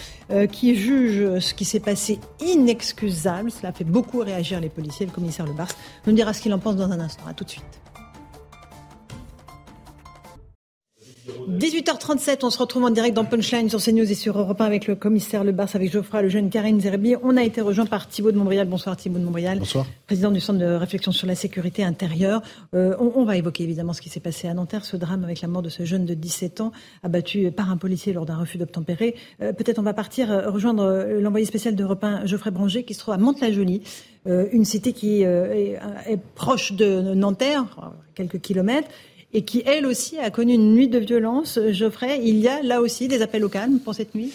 qui 0.51 0.75
juge 0.75 1.39
ce 1.39 1.55
qui 1.55 1.65
s'est 1.65 1.81
passé 1.81 2.19
inexcusable. 2.45 3.51
Cela 3.51 3.73
fait 3.73 3.85
beaucoup 3.85 4.19
réagir 4.19 4.61
les 4.61 4.69
policiers. 4.69 5.07
Le 5.07 5.13
commissaire 5.13 5.47
Le 5.47 5.53
Bars 5.53 5.69
nous 6.07 6.13
dira 6.13 6.33
ce 6.33 6.41
qu'il 6.43 6.53
en 6.53 6.59
pense 6.59 6.77
dans 6.77 6.91
un 6.91 7.01
instant. 7.01 7.23
À 7.29 7.35
tout 7.35 7.45
de 7.45 7.51
suite. 7.51 7.86
18h37, 11.49 12.39
on 12.43 12.51
se 12.51 12.59
retrouve 12.59 12.85
en 12.85 12.91
direct 12.91 13.15
dans 13.15 13.25
Punchline 13.25 13.69
sur 13.69 13.81
CNews 13.81 14.11
et 14.11 14.15
sur 14.15 14.39
Europe 14.39 14.61
1 14.61 14.65
avec 14.65 14.87
le 14.87 14.95
commissaire 14.95 15.45
Le 15.45 15.53
Bars, 15.53 15.69
avec 15.75 15.93
Geoffroy, 15.93 16.23
le 16.23 16.29
jeune 16.29 16.51
Karine 16.51 16.81
Zerbi. 16.81 17.15
On 17.23 17.37
a 17.37 17.43
été 17.43 17.61
rejoint 17.61 17.87
par 17.87 18.09
Thibault 18.09 18.33
de 18.33 18.37
Montbrial. 18.37 18.67
Bonsoir 18.69 18.97
Thibault 18.97 19.19
de 19.19 19.25
Montbrial. 19.25 19.59
Bonsoir. 19.59 19.87
Président 20.07 20.31
du 20.31 20.41
Centre 20.41 20.59
de 20.59 20.67
réflexion 20.67 21.13
sur 21.13 21.27
la 21.27 21.35
sécurité 21.35 21.85
intérieure. 21.85 22.43
Euh, 22.75 22.97
on, 22.99 23.25
va 23.25 23.37
évoquer 23.37 23.65
évidemment 23.65 23.93
ce 23.93 24.01
qui 24.01 24.09
s'est 24.09 24.21
passé 24.21 24.49
à 24.49 24.55
Nanterre, 24.55 24.85
ce 24.85 24.97
drame 24.97 25.25
avec 25.25 25.41
la 25.41 25.49
mort 25.49 25.63
de 25.63 25.69
ce 25.69 25.85
jeune 25.85 26.05
de 26.05 26.15
17 26.15 26.61
ans 26.61 26.73
abattu 27.03 27.51
par 27.51 27.71
un 27.71 27.77
policier 27.77 28.13
lors 28.13 28.27
d'un 28.27 28.37
refus 28.37 28.59
d'obtempérer. 28.59 29.15
Euh, 29.43 29.53
peut-être 29.53 29.79
on 29.79 29.83
va 29.83 29.95
partir 29.95 30.31
euh, 30.31 30.51
rejoindre 30.51 31.07
l'envoyé 31.21 31.47
spécial 31.47 31.75
d'Europe 31.75 32.03
1, 32.03 32.27
Geoffrey 32.27 32.51
Branger, 32.51 32.85
qui 32.85 32.95
se 32.95 33.01
trouve 33.01 33.15
à 33.15 33.19
Mantes-la-Jolie, 33.19 33.83
une 34.27 34.65
cité 34.65 34.93
qui 34.93 35.23
est, 35.23 35.79
est 36.09 36.21
proche 36.35 36.73
de 36.73 37.15
Nanterre, 37.15 37.65
quelques 38.17 38.41
kilomètres 38.41 38.89
et 39.37 39.43
qui, 39.43 39.63
elle 39.67 39.85
aussi, 39.85 40.19
a 40.19 40.31
connu 40.31 40.55
une 40.55 40.73
nuit 40.73 40.89
de 40.89 40.99
violence. 40.99 41.59
Geoffrey, 41.71 42.21
il 42.23 42.39
y 42.39 42.49
a 42.49 42.63
là 42.63 42.81
aussi 42.81 43.07
des 43.07 43.21
appels 43.21 43.45
au 43.45 43.51
calme 43.51 43.81
pour 43.81 43.95
cette 43.95 44.15
nuit? 44.15 44.33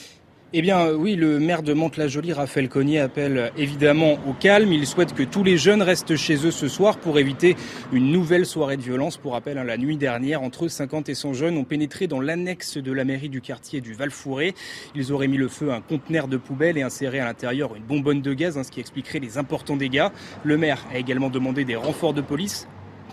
Eh 0.53 0.61
bien 0.61 0.91
oui, 0.91 1.15
le 1.15 1.40
maire 1.40 1.64
de 1.64 1.73
Mantes-la-Jolie, 1.73 2.34
Raphaël 2.34 2.69
Cognier, 2.69 2.99
appelle 2.99 3.52
évidemment 3.57 4.19
au 4.30 4.34
calme. 4.40 4.72
Il 4.72 4.86
souhaite 4.86 5.15
que 5.15 5.23
tous 5.23 5.44
les 5.44 5.57
jeunes 5.57 5.82
restent 5.82 6.15
chez 6.18 6.45
eux 6.45 6.52
ce 6.52 6.68
soir 6.68 6.99
pour 6.99 7.18
éviter 7.18 7.56
une 7.91 8.11
nouvelle 8.11 8.45
soirée 8.45 8.78
de 8.78 8.84
violence. 8.84 9.18
Pour 9.18 9.32
rappel, 9.32 9.57
hein, 9.57 9.64
la 9.64 9.78
nuit 9.78 9.98
dernière, 9.98 10.44
entre 10.44 10.68
50 10.68 11.10
et 11.10 11.15
100 11.15 11.34
jeunes 11.34 11.57
ont 11.57 11.64
pénétré 11.64 12.06
dans 12.06 12.19
l'annexe 12.19 12.78
de 12.78 12.91
la 12.91 13.03
mairie 13.03 13.30
du 13.30 13.41
quartier 13.41 13.82
du 13.82 13.94
Val-Fouré. 13.94 14.53
Ils 14.94 15.11
auraient 15.11 15.28
mis 15.28 15.38
le 15.38 15.48
feu 15.48 15.72
à 15.72 15.78
un 15.78 15.82
conteneur 15.82 16.28
de 16.28 16.38
poubelle 16.38 16.78
et 16.78 16.84
inséré 16.84 17.19
à 17.19 17.26
l'intérieur 17.26 17.76
une 17.76 17.84
bonbonne 17.84 18.22
de 18.22 18.34
gaz, 18.36 18.56
hein, 18.56 18.64
ce 18.64 18.69
qui 18.69 18.82
expliquerait 18.82 19.19
les 19.19 19.40
importants 19.40 19.78
dégâts. 19.78 20.10
Le 20.44 20.60
maire 20.60 20.86
a 20.94 20.99
également 20.99 21.32
demandé 21.32 21.65
des 21.65 21.76
renforts 21.76 22.14
de 22.14 22.22
police 22.22 22.68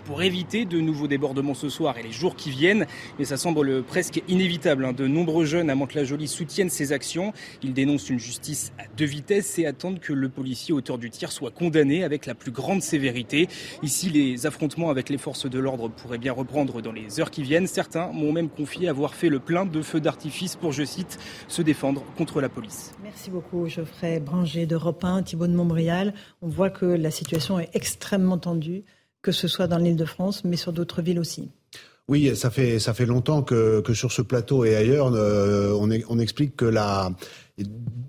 pour 0.09 0.23
éviter 0.23 0.65
de 0.65 0.81
nouveaux 0.81 1.05
débordements 1.05 1.53
ce 1.53 1.69
soir 1.69 1.99
et 1.99 2.01
les 2.01 2.11
jours 2.11 2.35
qui 2.35 2.49
viennent. 2.49 2.87
Mais 3.19 3.25
ça 3.25 3.37
semble 3.37 3.83
presque 3.83 4.23
inévitable. 4.27 4.85
Hein. 4.85 4.91
De 4.91 5.05
nombreux 5.05 5.45
jeunes 5.45 5.69
à 5.69 5.75
Mantes-la-Jolie 5.75 6.27
soutiennent 6.27 6.71
ces 6.71 6.93
actions. 6.93 7.31
Ils 7.61 7.73
dénoncent 7.73 8.09
une 8.09 8.17
justice 8.17 8.73
à 8.79 8.85
deux 8.97 9.05
vitesses 9.05 9.59
et 9.59 9.67
attendent 9.67 9.99
que 9.99 10.11
le 10.11 10.27
policier 10.27 10.73
auteur 10.73 10.97
du 10.97 11.11
tir 11.11 11.31
soit 11.31 11.51
condamné 11.51 12.03
avec 12.03 12.25
la 12.25 12.33
plus 12.33 12.49
grande 12.49 12.81
sévérité. 12.81 13.49
Ici, 13.83 14.09
les 14.09 14.47
affrontements 14.47 14.89
avec 14.89 15.09
les 15.09 15.19
forces 15.19 15.47
de 15.47 15.59
l'ordre 15.59 15.89
pourraient 15.89 16.17
bien 16.17 16.33
reprendre 16.33 16.81
dans 16.81 16.91
les 16.91 17.19
heures 17.19 17.29
qui 17.29 17.43
viennent. 17.43 17.67
Certains 17.67 18.07
m'ont 18.07 18.33
même 18.33 18.49
confié 18.49 18.87
avoir 18.89 19.13
fait 19.13 19.29
le 19.29 19.37
plein 19.37 19.67
de 19.67 19.81
feux 19.83 20.01
d'artifice 20.01 20.55
pour, 20.55 20.71
je 20.71 20.85
cite, 20.85 21.19
se 21.47 21.61
défendre 21.61 22.03
contre 22.17 22.41
la 22.41 22.49
police. 22.49 22.95
Merci 23.03 23.29
beaucoup 23.29 23.67
Geoffrey 23.67 24.19
Branger 24.19 24.65
d'Europe 24.65 25.03
1, 25.03 25.21
Thibault 25.21 25.45
de 25.45 25.53
Montbrial. 25.53 26.15
On 26.41 26.47
voit 26.47 26.71
que 26.71 26.87
la 26.87 27.11
situation 27.11 27.59
est 27.59 27.69
extrêmement 27.75 28.39
tendue 28.39 28.85
que 29.21 29.31
ce 29.31 29.47
soit 29.47 29.67
dans 29.67 29.77
l'île 29.77 29.97
de 29.97 30.05
France, 30.05 30.43
mais 30.43 30.57
sur 30.57 30.73
d'autres 30.73 31.01
villes 31.01 31.19
aussi. 31.19 31.49
Oui, 32.07 32.35
ça 32.35 32.49
fait 32.49 32.79
ça 32.79 32.95
fait 32.95 33.05
longtemps 33.05 33.43
que, 33.43 33.81
que 33.81 33.93
sur 33.93 34.11
ce 34.11 34.23
plateau 34.23 34.65
et 34.65 34.75
ailleurs, 34.75 35.13
euh, 35.13 35.71
on, 35.79 36.19
explique 36.19 36.55
que 36.55 36.65
la, 36.65 37.11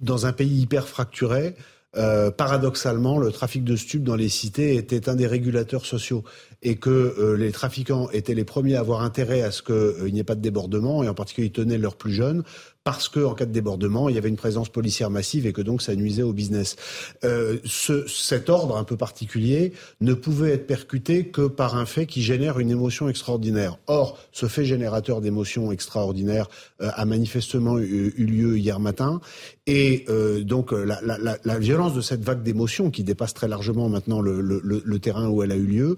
dans 0.00 0.24
un 0.24 0.32
pays 0.32 0.62
hyper 0.62 0.88
fracturé, 0.88 1.54
euh, 1.96 2.30
paradoxalement, 2.30 3.18
le 3.18 3.30
trafic 3.30 3.62
de 3.62 3.76
stupes 3.76 4.04
dans 4.04 4.14
les 4.14 4.30
cités 4.30 4.76
était 4.76 5.10
un 5.10 5.16
des 5.16 5.26
régulateurs 5.26 5.84
sociaux 5.84 6.24
et 6.62 6.76
que 6.76 6.88
euh, 6.88 7.36
les 7.36 7.52
trafiquants 7.52 8.08
étaient 8.10 8.34
les 8.34 8.44
premiers 8.44 8.76
à 8.76 8.80
avoir 8.80 9.02
intérêt 9.02 9.42
à 9.42 9.50
ce 9.50 9.62
qu'il 9.62 10.14
n'y 10.14 10.20
ait 10.20 10.24
pas 10.24 10.36
de 10.36 10.40
débordement 10.40 11.02
et 11.02 11.08
en 11.08 11.14
particulier 11.14 11.48
ils 11.48 11.52
tenaient 11.52 11.78
leurs 11.78 11.96
plus 11.96 12.12
jeunes 12.12 12.42
parce 12.84 13.10
qu'en 13.10 13.34
cas 13.34 13.44
de 13.44 13.52
débordement, 13.52 14.08
il 14.08 14.14
y 14.14 14.18
avait 14.18 14.30
une 14.30 14.36
présence 14.36 14.70
policière 14.70 15.10
massive 15.10 15.46
et 15.46 15.52
que 15.52 15.60
donc 15.60 15.82
ça 15.82 15.94
nuisait 15.94 16.22
au 16.22 16.32
business. 16.32 16.76
Euh, 17.24 17.58
ce, 17.64 18.06
cet 18.08 18.48
ordre 18.48 18.76
un 18.76 18.84
peu 18.84 18.96
particulier 18.96 19.72
ne 20.00 20.14
pouvait 20.14 20.52
être 20.52 20.66
percuté 20.66 21.26
que 21.26 21.46
par 21.46 21.76
un 21.76 21.84
fait 21.84 22.06
qui 22.06 22.22
génère 22.22 22.58
une 22.58 22.70
émotion 22.70 23.08
extraordinaire. 23.08 23.78
Or, 23.86 24.18
ce 24.32 24.46
fait 24.46 24.64
générateur 24.64 25.20
d'émotions 25.20 25.72
extraordinaires 25.72 26.48
euh, 26.80 26.90
a 26.94 27.04
manifestement 27.04 27.78
eu, 27.78 28.10
lieu 28.16 28.58
hier 28.58 28.80
matin 28.80 29.20
et 29.66 30.04
euh, 30.08 30.42
donc 30.42 30.72
la, 30.72 31.58
violence 31.58 31.94
de 31.94 32.00
cette 32.00 32.24
vague 32.24 32.42
d'émotions 32.42 32.90
qui 32.90 33.04
dépasse 33.04 33.34
très 33.34 33.48
largement 33.48 33.88
maintenant 33.88 34.20
le, 34.20 34.98
terrain 35.00 35.28
où 35.28 35.42
elle 35.42 35.52
a 35.52 35.56
eu 35.56 35.66
lieu, 35.66 35.96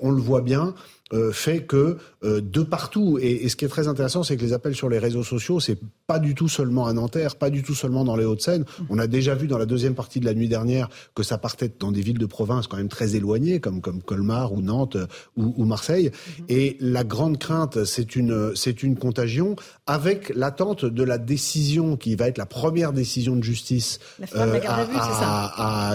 on 0.00 0.10
le 0.10 0.20
voit 0.20 0.40
bien, 0.40 0.74
euh, 1.12 1.32
fait 1.32 1.62
que 1.62 1.96
euh, 2.22 2.40
de 2.40 2.62
partout, 2.62 3.18
et, 3.20 3.48
ce 3.48 3.56
qui 3.56 3.64
est 3.64 3.68
très 3.68 3.88
intéressant, 3.88 4.22
c'est 4.22 4.36
que 4.36 4.42
les 4.42 4.52
appels 4.52 4.76
sur 4.76 4.88
les 4.88 5.00
réseaux 5.00 5.24
sociaux, 5.24 5.58
c'est 5.58 5.76
pas 6.06 6.20
du 6.20 6.36
tout 6.36 6.48
seulement 6.48 6.86
à 6.86 6.92
Nanterre, 6.92 7.34
pas 7.34 7.50
du 7.50 7.64
tout 7.64 7.74
seulement 7.74 8.04
dans 8.04 8.14
les 8.14 8.24
Hauts-de-Seine. 8.24 8.64
On 8.90 8.98
a 8.98 9.08
déjà 9.08 9.34
vu 9.34 9.48
dans 9.48 9.58
la 9.58 9.66
deuxième 9.66 9.96
partie 9.96 10.20
de 10.20 10.24
la 10.24 10.34
nuit 10.34 10.48
dernière 10.48 10.88
que 11.16 11.24
ça 11.24 11.36
partait 11.36 11.70
dans 11.80 11.90
des 11.90 12.00
villes 12.00 12.18
de 12.18 12.26
province 12.26 12.68
quand 12.68 12.76
même 12.76 12.88
très 12.88 13.16
éloignées, 13.16 13.58
comme 13.58 13.80
comme 13.80 14.02
Colmar 14.02 14.52
ou 14.52 14.62
Nantes 14.62 14.96
euh, 14.96 15.06
ou, 15.36 15.64
Marseille. 15.64 16.12
Mhm. 16.38 16.44
Et 16.48 16.76
la 16.80 17.02
grande 17.02 17.38
crainte, 17.38 17.84
c'est 17.84 18.14
une 18.14 18.52
c'est 18.54 18.84
une 18.84 18.96
contagion 18.96 19.56
avec 19.86 20.32
l'attente 20.36 20.84
de 20.84 21.02
la 21.02 21.18
décision 21.18 21.96
qui 21.96 22.14
va 22.14 22.28
être 22.28 22.38
la 22.38 22.46
première 22.46 22.92
décision 22.92 23.34
de 23.34 23.42
justice 23.42 23.98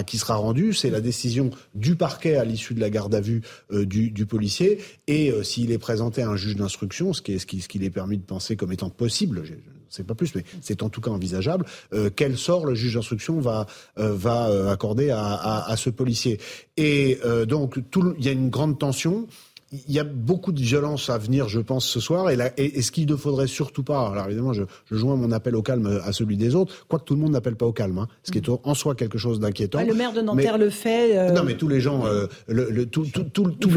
qui 0.05 0.17
sera 0.17 0.35
rendue. 0.35 0.73
C'est 0.73 0.89
la 0.89 1.01
décision 1.01 1.51
du 1.73 1.95
parquet 1.95 2.35
à 2.35 2.43
l'issue 2.43 2.73
de 2.73 2.81
la 2.81 2.89
garde 2.89 3.15
à 3.15 3.21
vue 3.21 3.43
du, 3.71 4.11
du 4.11 4.25
policier 4.25 4.79
et 5.07 5.31
euh, 5.31 5.43
s'il 5.43 5.71
est 5.71 5.77
présenté 5.77 6.21
à 6.21 6.29
un 6.29 6.35
juge 6.35 6.55
d'instruction, 6.55 7.13
ce 7.13 7.21
qui 7.21 7.33
est 7.33 7.39
ce 7.39 7.45
qui, 7.45 7.59
qu'il 7.59 7.83
est 7.83 7.89
permis 7.89 8.17
de 8.17 8.23
penser 8.23 8.55
comme 8.55 8.71
étant 8.71 8.89
possible, 8.89 9.41
je 9.43 9.53
ne 9.53 9.59
sais 9.89 10.03
pas 10.03 10.15
plus, 10.15 10.33
mais 10.35 10.43
c'est 10.61 10.83
en 10.83 10.89
tout 10.89 11.01
cas 11.01 11.11
envisageable, 11.11 11.65
euh, 11.93 12.09
quel 12.15 12.37
sort 12.37 12.65
le 12.65 12.75
juge 12.75 12.95
d'instruction 12.95 13.39
va 13.39 13.67
euh, 13.97 14.13
va 14.13 14.71
accorder 14.71 15.11
à, 15.11 15.23
à, 15.23 15.71
à, 15.71 15.77
ce 15.77 15.89
policier? 15.89 16.39
Et 16.77 17.19
donc 17.47 17.79
il 18.17 18.25
y 18.25 18.29
a 18.29 18.31
une 18.31 18.49
grande 18.49 18.79
tension 18.79 19.27
il 19.71 19.93
y 19.93 19.99
a 19.99 20.03
beaucoup 20.03 20.51
de 20.51 20.61
violence 20.61 21.09
à 21.09 21.17
venir, 21.17 21.49
je 21.49 21.59
pense, 21.59 21.85
ce 21.85 21.99
soir. 21.99 22.29
Et, 22.29 22.37
et, 22.57 22.81
ce 22.81 22.91
qu'il 22.91 23.09
ne 23.09 23.15
faudrait 23.15 23.47
surtout 23.47 23.83
pas, 23.83 24.09
alors 24.09 24.27
évidemment, 24.27 24.53
je, 24.53 24.63
je, 24.91 24.95
joins 24.95 25.15
mon 25.15 25.31
appel 25.31 25.55
au 25.55 25.63
calme 25.63 25.99
à 26.03 26.13
celui 26.13 26.37
des 26.37 26.55
autres, 26.55 26.85
quoique 26.87 27.05
tout 27.05 27.15
le 27.15 27.21
monde 27.21 27.31
n'appelle 27.31 27.55
pas 27.55 27.65
au 27.65 27.73
calme, 27.73 27.97
hein, 27.97 28.07
ce 28.23 28.31
qui 28.31 28.37
est 28.37 28.49
en 28.49 28.73
soi 28.73 28.95
quelque 28.95 29.17
chose 29.17 29.39
d'inquiétant. 29.39 29.83
le 29.83 29.93
maire 29.93 30.13
de 30.13 30.21
Nanterre 30.21 30.57
le 30.57 30.69
fait. 30.69 31.17
Euh, 31.17 31.31
non, 31.31 31.43
mais 31.43 31.55
tous 31.55 31.67
les 31.67 31.81
gens, 31.81 32.05
euh, 32.05 32.27
le, 32.47 32.69
le, 32.69 32.85
tous 32.85 33.05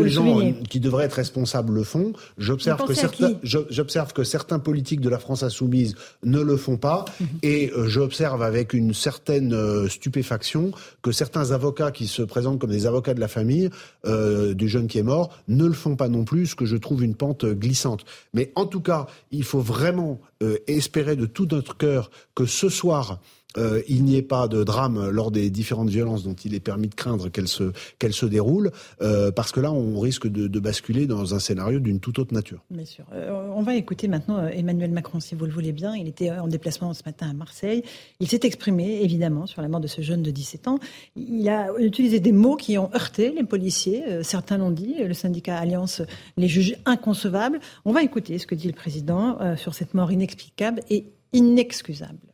les 0.03 0.11
gens 0.11 0.41
euh, 0.41 0.53
qui 0.69 0.79
devraient 0.79 1.07
être 1.07 1.15
responsables 1.15 1.73
le 1.73 1.85
font. 1.85 2.13
J'observe 2.37 2.85
que 2.85 2.95
certains, 2.95 3.33
j'observe 3.43 4.13
que 4.13 4.25
certains 4.25 4.59
politiques 4.59 5.01
de 5.01 5.09
la 5.09 5.19
France 5.19 5.43
insoumise 5.43 5.95
ne 6.23 6.41
le 6.41 6.57
font 6.57 6.77
pas, 6.77 7.07
mhm. 7.21 7.27
et 7.43 7.73
j'observe 7.87 8.43
avec 8.43 8.75
une 8.75 8.93
certaine 8.93 9.89
stupéfaction 9.89 10.73
que 11.03 11.13
certains 11.13 11.51
avocats 11.53 11.93
qui 11.93 12.07
se 12.07 12.23
présentent 12.23 12.59
comme 12.59 12.71
des 12.71 12.87
avocats 12.87 13.15
de 13.15 13.21
la 13.21 13.29
famille 13.29 13.71
du 14.05 14.69
jeune 14.69 14.87
qui 14.87 14.99
est 14.99 15.03
mort 15.03 15.31
ne 15.49 15.65
le 15.65 15.73
font 15.73 15.88
pas 15.97 16.09
non 16.09 16.25
plus, 16.25 16.55
que 16.55 16.65
je 16.65 16.77
trouve 16.77 17.05
une 17.05 17.15
pente 17.15 17.45
glissante. 17.45 18.05
Mais 18.35 18.53
en 18.55 18.67
tout 18.67 18.81
cas, 18.81 19.07
il 19.31 19.45
faut 19.45 19.61
vraiment 19.61 20.21
euh, 20.43 20.59
espérer 20.67 21.17
de 21.17 21.27
tout 21.27 21.49
notre 21.51 21.77
cœur 21.77 22.11
que 22.35 22.47
ce 22.47 22.69
soir, 22.69 23.21
euh, 23.57 23.81
il 23.89 24.05
n'y 24.05 24.17
ait 24.17 24.23
pas 24.23 24.47
de 24.47 24.63
drame 24.63 25.09
lors 25.09 25.31
des 25.31 25.49
différentes 25.49 25.89
violences 25.89 26.23
dont 26.23 26.35
il 26.35 26.55
est 26.55 26.61
permis 26.61 26.89
de 26.89 26.95
craindre 26.95 27.31
qu'elles 27.31 27.49
se, 27.49 28.27
déroulent, 28.27 28.71
euh, 29.01 29.31
parce 29.31 29.53
que 29.53 29.61
là, 29.61 29.73
on 29.73 29.99
risque 30.01 30.29
de, 30.29 30.49
de 30.49 30.61
basculer 30.61 31.07
dans 31.07 31.35
un 31.35 31.39
scénario 31.39 31.81
d'une 31.81 31.99
toute 31.99 32.19
autre 32.19 32.35
nature. 32.35 32.63
Bien 32.71 32.85
sûr. 32.85 33.07
Euh, 33.15 33.51
on 33.55 33.63
va 33.63 33.75
écouter 33.75 34.07
maintenant 34.07 34.47
Emmanuel 34.49 34.91
Macron, 34.91 35.19
si 35.19 35.35
vous 35.35 35.47
le 35.47 35.53
voulez 35.53 35.73
bien. 35.73 35.97
Il 35.97 36.09
était 36.09 36.31
en 36.31 36.47
déplacement 36.47 36.93
ce 36.93 37.03
matin 37.07 37.31
à 37.31 37.33
Marseille. 37.33 37.83
Il 38.21 38.29
s'est 38.29 38.41
exprimé, 38.43 39.03
évidemment, 39.03 39.47
sur 39.47 39.63
la 39.63 39.69
mort 39.69 39.81
de 39.81 39.87
ce 39.87 40.03
jeune 40.03 40.23
de 40.23 40.31
17 40.31 40.69
ans. 40.69 40.79
Il 41.17 41.49
a 41.49 41.69
utilisé 41.79 42.21
des 42.21 42.33
mots 42.33 42.57
qui 42.57 42.77
ont 42.77 42.91
heurté 42.95 43.31
les 43.31 43.45
policiers. 43.45 44.23
certains 44.23 44.59
l'ont 44.59 44.71
dit. 44.71 44.97
Le 44.99 45.15
syndicat 45.15 45.57
Alliance 45.57 46.03
les 46.37 46.49
juge 46.49 46.77
inconcevables. 46.85 47.61
On 47.87 47.93
va 47.93 48.03
écouter 48.03 48.39
ce 48.39 48.47
que 48.47 48.55
dit 48.55 48.67
le 48.67 48.75
président 48.75 49.39
sur 49.57 49.75
cette 49.75 49.95
mort 49.95 50.13
inexplicable 50.13 50.83
et 50.91 51.07
inexcusable. 51.33 52.28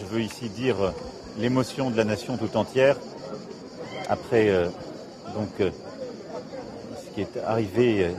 Je 0.00 0.06
veux 0.06 0.22
ici 0.22 0.48
dire 0.48 0.92
l'émotion 1.38 1.90
de 1.90 1.96
la 1.96 2.04
nation 2.04 2.36
tout 2.36 2.56
entière 2.56 2.96
après 4.08 4.50
euh, 4.50 4.68
donc 5.34 5.48
euh, 5.60 5.70
ce 7.00 7.14
qui 7.14 7.20
est 7.20 7.36
arrivé 7.44 8.04
euh, 8.06 8.10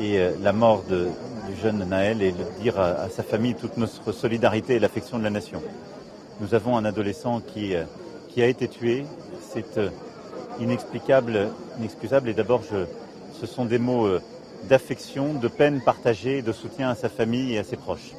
et 0.00 0.42
la 0.42 0.52
mort 0.52 0.82
du 0.82 1.56
jeune 1.62 1.84
Naël 1.84 2.22
et 2.22 2.32
de 2.32 2.44
dire 2.60 2.80
à, 2.80 3.08
sa 3.08 3.22
famille 3.22 3.54
toute 3.54 3.76
notre 3.76 4.10
solidarité 4.12 4.74
et 4.74 4.78
l'affection 4.80 5.18
de 5.18 5.24
la 5.24 5.30
nation. 5.30 5.62
Nous 6.40 6.54
avons 6.54 6.76
un 6.76 6.84
adolescent 6.84 7.40
qui, 7.40 7.74
euh, 7.74 7.84
a 8.36 8.46
été 8.46 8.66
tué. 8.66 9.04
C'est 9.52 9.78
euh, 9.78 9.90
inexplicable, 10.58 11.50
inexcusable. 11.78 12.28
Et 12.28 12.34
d'abord, 12.34 12.62
ce 12.64 13.46
sont 13.46 13.64
des 13.64 13.78
mots 13.78 14.06
euh, 14.06 14.20
d'affection, 14.68 15.34
de 15.34 15.48
peine 15.48 15.80
partagée, 15.80 16.42
de 16.42 16.52
soutien 16.52 16.90
à 16.90 16.94
sa 16.96 17.08
famille 17.08 17.54
et 17.54 17.58
à 17.58 17.64
ses 17.64 17.76
proches. 17.76 18.12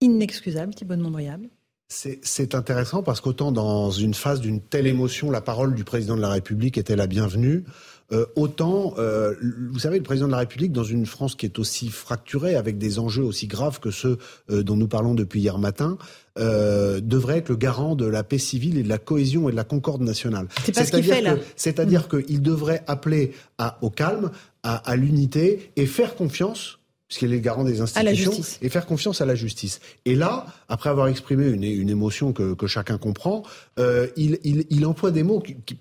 Inexcusable, 0.00 0.74
Thibault 0.74 0.96
de. 0.96 1.50
C'est 1.90 2.54
intéressant 2.54 3.02
parce 3.02 3.22
qu'autant 3.22 3.50
dans 3.50 3.90
une 3.90 4.12
phase 4.12 4.42
d'une 4.42 4.60
telle 4.60 4.86
émotion, 4.86 5.30
la 5.30 5.40
parole 5.40 5.74
du 5.74 5.84
président 5.84 6.16
de 6.16 6.20
la 6.20 6.28
République 6.28 6.76
était 6.76 6.96
la 6.96 7.06
bienvenue. 7.06 7.64
Euh, 8.12 8.26
autant, 8.36 8.92
euh, 8.98 9.34
vous 9.70 9.78
savez, 9.78 9.96
le 9.96 10.02
président 10.02 10.26
de 10.26 10.32
la 10.32 10.38
République, 10.38 10.72
dans 10.72 10.84
une 10.84 11.06
France 11.06 11.34
qui 11.34 11.46
est 11.46 11.58
aussi 11.58 11.88
fracturée, 11.88 12.56
avec 12.56 12.76
des 12.76 12.98
enjeux 12.98 13.22
aussi 13.22 13.46
graves 13.46 13.80
que 13.80 13.90
ceux 13.90 14.18
euh, 14.50 14.62
dont 14.62 14.76
nous 14.76 14.86
parlons 14.86 15.14
depuis 15.14 15.40
hier 15.40 15.58
matin, 15.58 15.96
devrait 16.36 17.38
être 17.38 17.48
le 17.48 17.56
garant 17.56 17.96
de 17.96 18.06
la 18.06 18.22
paix 18.22 18.38
civile 18.38 18.78
et 18.78 18.84
de 18.84 18.88
la 18.88 18.98
cohésion 18.98 19.48
et 19.48 19.50
de 19.50 19.56
la 19.56 19.64
concorde 19.64 20.02
nationale. 20.02 20.46
C'est 20.64 20.72
pas 20.72 20.84
ce 20.84 20.92
qu'il 20.92 21.02
fait 21.02 21.20
là. 21.20 21.36
C'est-à-dire 21.56 22.06
mm. 22.06 22.22
qu'il 22.22 22.42
devrait 22.42 22.84
appeler 22.86 23.32
à, 23.58 23.78
au 23.82 23.90
calme, 23.90 24.30
à, 24.62 24.76
à 24.76 24.94
l'unité 24.94 25.72
et 25.74 25.86
faire 25.86 26.14
confiance 26.14 26.78
puisqu'il 27.08 27.32
est 27.32 27.36
le 27.36 27.40
garant 27.40 27.64
des 27.64 27.80
institutions, 27.80 28.32
et 28.60 28.68
faire 28.68 28.86
confiance 28.86 29.22
à 29.22 29.26
la 29.26 29.34
justice. 29.34 29.80
Et 30.04 30.14
là, 30.14 30.46
après 30.68 30.90
avoir 30.90 31.08
exprimé 31.08 31.48
une, 31.48 31.64
une 31.64 31.88
émotion 31.88 32.34
que, 32.34 32.52
que, 32.52 32.66
chacun 32.66 32.98
comprend, 32.98 33.42
euh, 33.78 34.08
il, 34.16 34.38
il, 34.44 34.66
il, 34.68 34.84
emploie 34.84 35.10
des 35.10 35.22
mots 35.22 35.40
qui, 35.40 35.56
qui, 35.64 35.78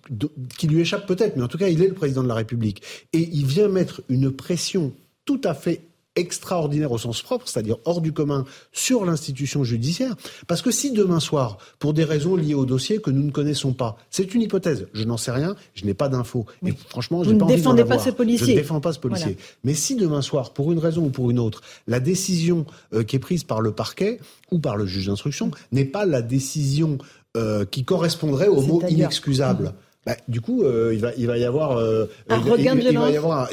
qui 0.58 0.68
lui 0.68 0.80
échappent 0.80 1.06
peut-être, 1.06 1.36
mais 1.36 1.44
en 1.44 1.50
tout 1.50 1.58
cas, 1.58 1.68
il 1.68 1.84
est 1.84 1.88
le 1.88 1.94
président 1.94 2.24
de 2.24 2.30
la 2.30 2.36
République. 2.36 2.82
Et 3.12 3.30
il 3.34 3.46
vient 3.46 3.68
mettre 3.68 4.02
une 4.08 4.32
pression 4.32 4.94
tout 5.26 5.42
à 5.44 5.54
fait 5.54 5.82
extraordinaire 6.18 6.92
au 6.92 6.98
sens 6.98 7.22
propre, 7.22 7.48
c'est-à-dire 7.48 7.78
hors 7.86 8.02
du 8.02 8.12
commun, 8.12 8.44
sur 8.74 9.06
l'institution 9.06 9.64
judiciaire. 9.64 10.16
Parce 10.48 10.62
que 10.62 10.72
si 10.72 10.92
demain 10.92 11.20
soir, 11.20 11.58
pour 11.80 11.94
des 11.94 12.04
raisons 12.04 12.36
liées 12.36 12.56
au 12.56 12.66
dossier 12.66 13.00
que 13.00 13.12
nous 13.12 13.24
ne 13.24 13.32
connaissons 13.32 13.72
pas, 13.72 13.98
c'est 14.10 14.34
une 14.34 14.42
hypothèse, 14.42 14.88
je 14.94 15.04
n'en 15.04 15.18
sais 15.18 15.32
rien, 15.32 15.56
je 15.76 15.86
n'ai 15.86 15.94
pas 15.94 16.10
d'infos. 16.10 16.46
Et 16.66 16.74
franchement, 16.90 17.24
je 17.24 17.32
n'ai 17.32 17.38
pas 17.38 17.46
envie 17.46 17.56
défendez 17.56 17.86
pas 17.86 18.00
ce 18.00 18.10
policier. 18.10 18.48
Je 18.48 18.52
ne 18.52 18.58
défends 18.58 18.82
pas 18.82 18.92
ce 18.92 19.00
policier. 19.00 19.38
Mais 19.64 19.74
si 19.74 19.96
demain 19.96 20.22
soir, 20.22 20.52
pour 20.52 20.72
une 20.72 20.80
raison 20.80 21.06
ou 21.06 21.10
pour 21.10 21.32
une 21.32 21.40
autre, 21.40 21.62
la 21.88 22.00
décision 22.00 22.66
euh, 22.94 23.04
qui 23.04 23.16
est 23.16 23.20
prise 23.20 23.44
par 23.44 23.62
le 23.62 23.72
parquet 23.72 24.20
ou 24.52 24.60
par 24.60 24.76
le 24.76 24.86
juge 24.86 25.08
d'instruction 25.08 25.52
n'est 25.72 25.86
pas 25.86 26.06
la 26.06 26.22
décision 26.22 26.98
euh, 27.36 27.66
qui 27.66 27.84
correspondrait 27.84 28.48
au 28.48 28.62
mot 28.62 28.82
inexcusable. 28.90 29.74
Bah, 30.08 30.16
du 30.30 30.40
coup, 30.40 30.64
euh, 30.64 30.94
il, 30.94 31.02
va, 31.02 31.12
il 31.18 31.28
va 31.28 31.38
y 31.38 31.44
avoir, 31.44 31.78
euh, 31.78 32.06
un 32.30 32.40
il, 32.40 32.50
regain 32.50 32.76
de 32.76 32.80
il, 32.80 32.98
va 32.98 33.12
y 33.12 33.18
avoir, 33.18 33.50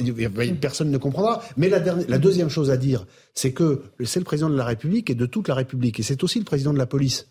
personne 0.61 0.89
ne 0.89 0.99
comprendra. 0.99 1.43
Mais 1.57 1.69
la, 1.69 1.81
dernière, 1.81 2.09
la 2.09 2.19
deuxième 2.19 2.49
chose 2.49 2.71
à 2.71 2.77
dire, 2.77 3.07
c'est 3.35 3.51
que 3.51 3.83
c'est 4.05 4.21
le 4.21 4.25
président 4.25 4.49
de 4.49 4.57
la 4.57 4.65
République 4.65 5.11
et 5.11 5.17
de 5.17 5.27
toute 5.27 5.49
la 5.49 5.57
République, 5.57 5.99
et 5.99 6.05
c'est 6.05 6.23
aussi 6.23 6.39
le 6.39 6.45
président 6.45 6.73
de 6.73 6.79
la 6.79 6.87
police. 6.87 7.27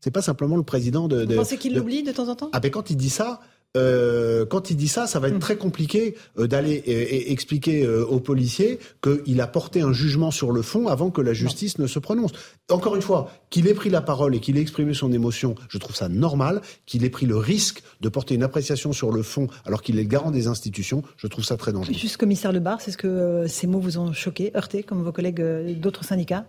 C'est 0.00 0.10
pas 0.10 0.22
simplement 0.22 0.56
le 0.56 0.64
président 0.64 1.06
de. 1.06 1.24
Vous 1.24 1.36
pensez 1.36 1.56
qu'il 1.56 1.76
l'oublie 1.76 2.02
de 2.02 2.10
temps 2.10 2.28
en 2.28 2.34
temps? 2.34 2.50
Ah 2.52 2.58
ben 2.58 2.68
quand 2.72 2.90
il 2.90 2.96
dit 2.96 3.10
ça, 3.10 3.40
euh, 3.76 4.46
quand 4.46 4.70
il 4.70 4.76
dit 4.76 4.88
ça, 4.88 5.06
ça 5.06 5.18
va 5.18 5.28
être 5.28 5.36
hmm. 5.36 5.40
très 5.40 5.56
compliqué 5.56 6.14
euh, 6.38 6.46
d'aller 6.46 6.84
euh, 6.86 7.30
expliquer 7.32 7.86
aux 7.86 8.20
policiers 8.20 8.78
qu'il 9.02 9.40
a 9.40 9.46
porté 9.46 9.80
un 9.80 9.92
jugement 9.92 10.30
sur 10.30 10.52
le 10.52 10.62
fond 10.62 10.86
avant 10.86 11.10
que 11.10 11.20
la 11.20 11.32
justice 11.32 11.78
ne 11.78 11.86
se 11.86 11.98
prononce. 11.98 12.32
Encore 12.70 12.94
une 12.96 13.02
fois, 13.02 13.30
qu'il 13.50 13.66
ait 13.66 13.74
pris 13.74 13.90
la 13.90 14.00
parole 14.00 14.34
et 14.34 14.40
qu'il 14.40 14.56
ait 14.56 14.60
exprimé 14.60 14.94
son 14.94 15.12
émotion, 15.12 15.54
je 15.68 15.78
trouve 15.78 15.96
ça 15.96 16.08
normal. 16.08 16.60
Qu'il 16.86 17.04
ait 17.04 17.10
pris 17.10 17.26
le 17.26 17.36
risque 17.36 17.82
de 18.00 18.08
porter 18.08 18.34
une 18.34 18.42
appréciation 18.42 18.92
sur 18.92 19.10
le 19.10 19.22
fond 19.22 19.48
alors 19.64 19.82
qu'il 19.82 19.98
est 19.98 20.02
le 20.02 20.08
garant 20.08 20.30
des 20.30 20.46
institutions, 20.46 21.02
je 21.16 21.26
trouve 21.26 21.44
ça 21.44 21.56
très 21.56 21.72
dangereux. 21.72 21.94
Juste 21.94 22.16
commissaire 22.16 22.52
Lebar, 22.52 22.80
c'est 22.80 22.90
ce 22.90 22.96
que 22.96 23.46
ces 23.48 23.66
mots 23.66 23.80
vous 23.80 23.98
ont 23.98 24.12
choqué, 24.12 24.52
heurté, 24.56 24.82
comme 24.82 25.02
vos 25.02 25.12
collègues 25.12 25.42
d'autres 25.80 26.04
syndicats? 26.04 26.46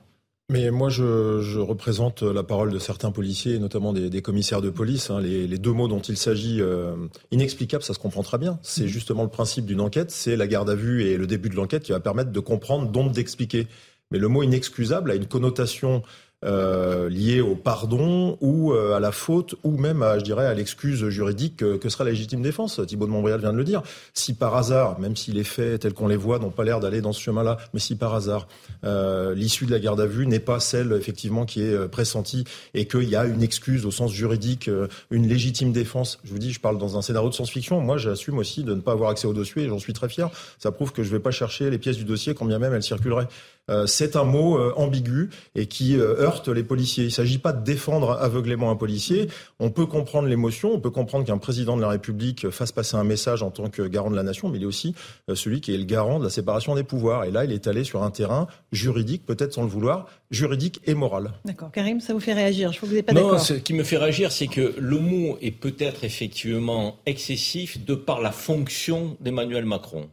Mais 0.50 0.70
moi, 0.70 0.90
je, 0.90 1.58
représente 1.58 2.22
la 2.22 2.44
parole 2.44 2.72
de 2.72 2.78
certains 2.78 3.12
policiers, 3.12 3.58
notamment 3.58 3.94
des, 3.94 4.22
commissaires 4.22 4.62
de 4.62 4.70
police. 4.70 5.10
Hein. 5.10 5.20
Les, 5.20 5.58
deux 5.58 5.72
mots 5.72 5.88
dont 5.88 6.02
il 6.02 6.18
s'agit, 6.18 6.62
euh, 6.62 6.96
inexplicable, 7.32 7.84
ça 7.84 7.96
se 7.96 8.00
comprend 8.00 8.22
très 8.22 8.38
bien. 8.38 8.60
C'est 8.62 8.88
justement 8.88 9.24
le 9.24 9.30
principe 9.30 9.66
d'une 9.66 9.82
enquête, 9.82 10.12
c'est 10.12 10.36
la 10.36 10.46
garde 10.46 10.70
à 10.70 10.76
vue 10.76 11.04
et 11.04 11.18
le 11.18 11.26
début 11.26 11.50
de 11.50 11.56
l'enquête 11.56 11.84
qui 11.84 11.94
va 11.94 12.00
permettre 12.00 12.32
de 12.32 12.40
comprendre, 12.40 12.92
donc 12.92 13.12
d'expliquer. 13.12 13.68
Mais 14.12 14.20
le 14.20 14.28
mot 14.28 14.44
inexcusable 14.44 15.10
a 15.10 15.16
une 15.16 15.26
connotation 15.26 16.04
euh, 16.44 17.10
lié 17.10 17.42
au 17.42 17.56
pardon 17.56 18.38
ou 18.42 18.74
euh, 18.74 18.96
à 18.96 19.00
la 19.00 19.12
faute 19.12 19.56
ou 19.64 19.72
même, 19.72 20.04
à, 20.04 20.20
je 20.20 20.24
dirais, 20.24 20.46
à 20.46 20.54
l'excuse 20.54 21.08
juridique 21.10 21.58
que, 21.58 21.90
sera 21.90 22.04
la 22.04 22.12
légitime 22.12 22.42
défense. 22.42 22.82
Thibault 22.86 23.08
de 23.08 23.12
Montbrial 23.12 23.40
vient 23.40 23.54
de 23.54 23.58
le 23.58 23.64
dire. 23.64 23.82
Si 24.14 24.34
par 24.34 24.56
hasard, 24.56 25.00
même 25.00 25.16
si 25.16 25.32
les 25.32 25.44
faits 25.44 25.82
tels 25.82 25.94
qu'on 25.94 26.08
les 26.08 26.18
voit 26.18 26.38
n'ont 26.38 26.52
pas 26.52 26.64
l'air 26.64 26.80
d'aller 26.80 27.02
dans 27.02 27.14
ce 27.14 27.22
chemin-là, 27.22 27.58
mais 27.74 27.80
si 27.80 27.96
par 27.96 28.14
hasard 28.14 28.48
euh, 28.84 29.34
l'issue 29.34 29.66
de 29.66 29.72
la 29.72 29.80
garde 29.80 30.00
à 30.02 30.06
vue 30.06 30.28
n'est 30.28 30.40
pas 30.40 30.60
celle 30.60 30.92
effectivement 30.92 31.46
qui 31.46 31.64
est 31.64 31.88
pressentie 31.88 32.44
et 32.74 32.86
qu'il 32.86 33.10
y 33.10 33.16
a 33.16 33.26
une 33.26 33.42
excuse 33.42 33.86
au 33.86 33.92
sens 33.92 34.12
juridique, 34.12 34.70
une 35.12 35.28
légitime 35.28 35.72
défense, 35.72 36.20
je 36.24 36.32
vous 36.32 36.40
dis, 36.40 36.52
je 36.52 36.60
parle 36.60 36.78
dans 36.78 36.98
un 36.98 37.02
scénario 37.02 37.30
de 37.30 37.34
science-fiction. 37.34 37.80
Moi, 37.80 37.98
j'assume 37.98 38.38
aussi 38.38 38.64
de 38.64 38.74
ne 38.74 38.82
pas 38.82 38.92
avoir 38.92 39.10
accès 39.10 39.28
au 39.28 39.34
dossier 39.34 39.64
et 39.64 39.70
j'en 39.70 39.80
suis 39.80 39.94
très 39.94 40.10
fier. 40.10 40.30
Ça 40.60 40.72
prouve 40.72 40.92
que 40.92 41.02
je 41.02 41.10
ne 41.10 41.14
vais 41.14 41.22
pas 41.22 41.32
chercher 41.32 41.70
les 41.70 41.78
pièces 41.78 41.98
du 41.98 42.06
dossier 42.06 42.36
quand 42.36 42.46
bien 42.46 42.60
même 42.60 42.74
elles 42.74 42.84
circuleraient. 42.84 43.28
Euh, 43.72 43.88
c'est 43.88 44.16
un 44.16 44.24
mot 44.24 44.58
euh, 44.58 44.74
ambigu 44.76 45.30
et 45.56 45.66
qui 45.66 45.98
euh, 45.98 46.22
heurte 46.22 46.50
les 46.50 46.64
policiers. 46.64 47.06
Il 47.06 47.08
ne 47.08 47.14
s'agit 47.14 47.40
pas 47.40 47.52
de 47.52 47.64
défendre 47.64 48.12
aveuglément 48.12 48.70
un 48.70 48.76
policier. 48.76 49.28
On 49.60 49.72
peut 49.72 49.88
comprendre 49.88 50.28
l'émotion, 50.28 50.72
on 50.74 50.80
peut 50.80 50.92
comprendre 50.92 51.26
qu'un 51.26 51.40
président 51.40 51.76
de 51.76 51.82
la 51.82 51.90
République 51.90 52.50
fasse 52.52 52.72
passer 52.72 52.96
un 52.96 53.04
message 53.04 53.42
en 53.42 53.50
tant 53.50 53.70
que 53.70 53.82
garant 53.84 54.12
de 54.12 54.16
la 54.16 54.24
nation, 54.24 54.50
mais 54.50 54.58
il 54.58 54.64
est 54.64 54.68
aussi 54.68 54.94
celui 55.34 55.62
qui 55.62 55.74
est 55.74 55.78
le 55.78 55.86
garant 55.86 56.20
de 56.20 56.26
la 56.26 56.30
séparation 56.30 56.76
des 56.76 56.84
pouvoirs. 56.84 57.24
Et 57.24 57.32
là, 57.32 57.46
il 57.46 57.52
est 57.52 57.68
allé 57.68 57.84
sur 57.84 58.04
un 58.04 58.12
terrain 58.12 58.48
juridique, 58.72 59.26
peut-être 59.26 59.54
sans 59.54 59.64
le 59.64 59.70
vouloir, 59.70 60.08
juridique 60.30 60.82
et 60.86 60.94
moral. 60.94 61.32
D'accord. 61.46 61.72
Karim, 61.72 62.02
ça 62.02 62.14
vous 62.14 62.20
fait 62.20 62.34
réagir 62.34 62.72
Je 62.72 62.78
crois 62.78 62.88
que 62.88 62.92
vous 62.92 62.98
n'êtes 62.98 63.06
pas 63.08 63.14
d'accord. 63.14 63.34
Non, 63.34 63.40
ce 63.40 63.54
qui 63.54 63.74
me 63.74 63.84
fait 63.84 63.98
réagir, 63.98 64.32
c'est 64.32 64.48
que 64.48 64.76
le 64.78 65.00
mot 65.00 65.38
est 65.42 65.52
peut-être 65.52 66.04
effectivement 66.04 66.98
excessif 67.06 67.84
de 67.84 67.96
par 67.96 68.22
la 68.22 68.32
fonction 68.32 69.18
d'Emmanuel 69.22 69.66
Macron, 69.66 70.10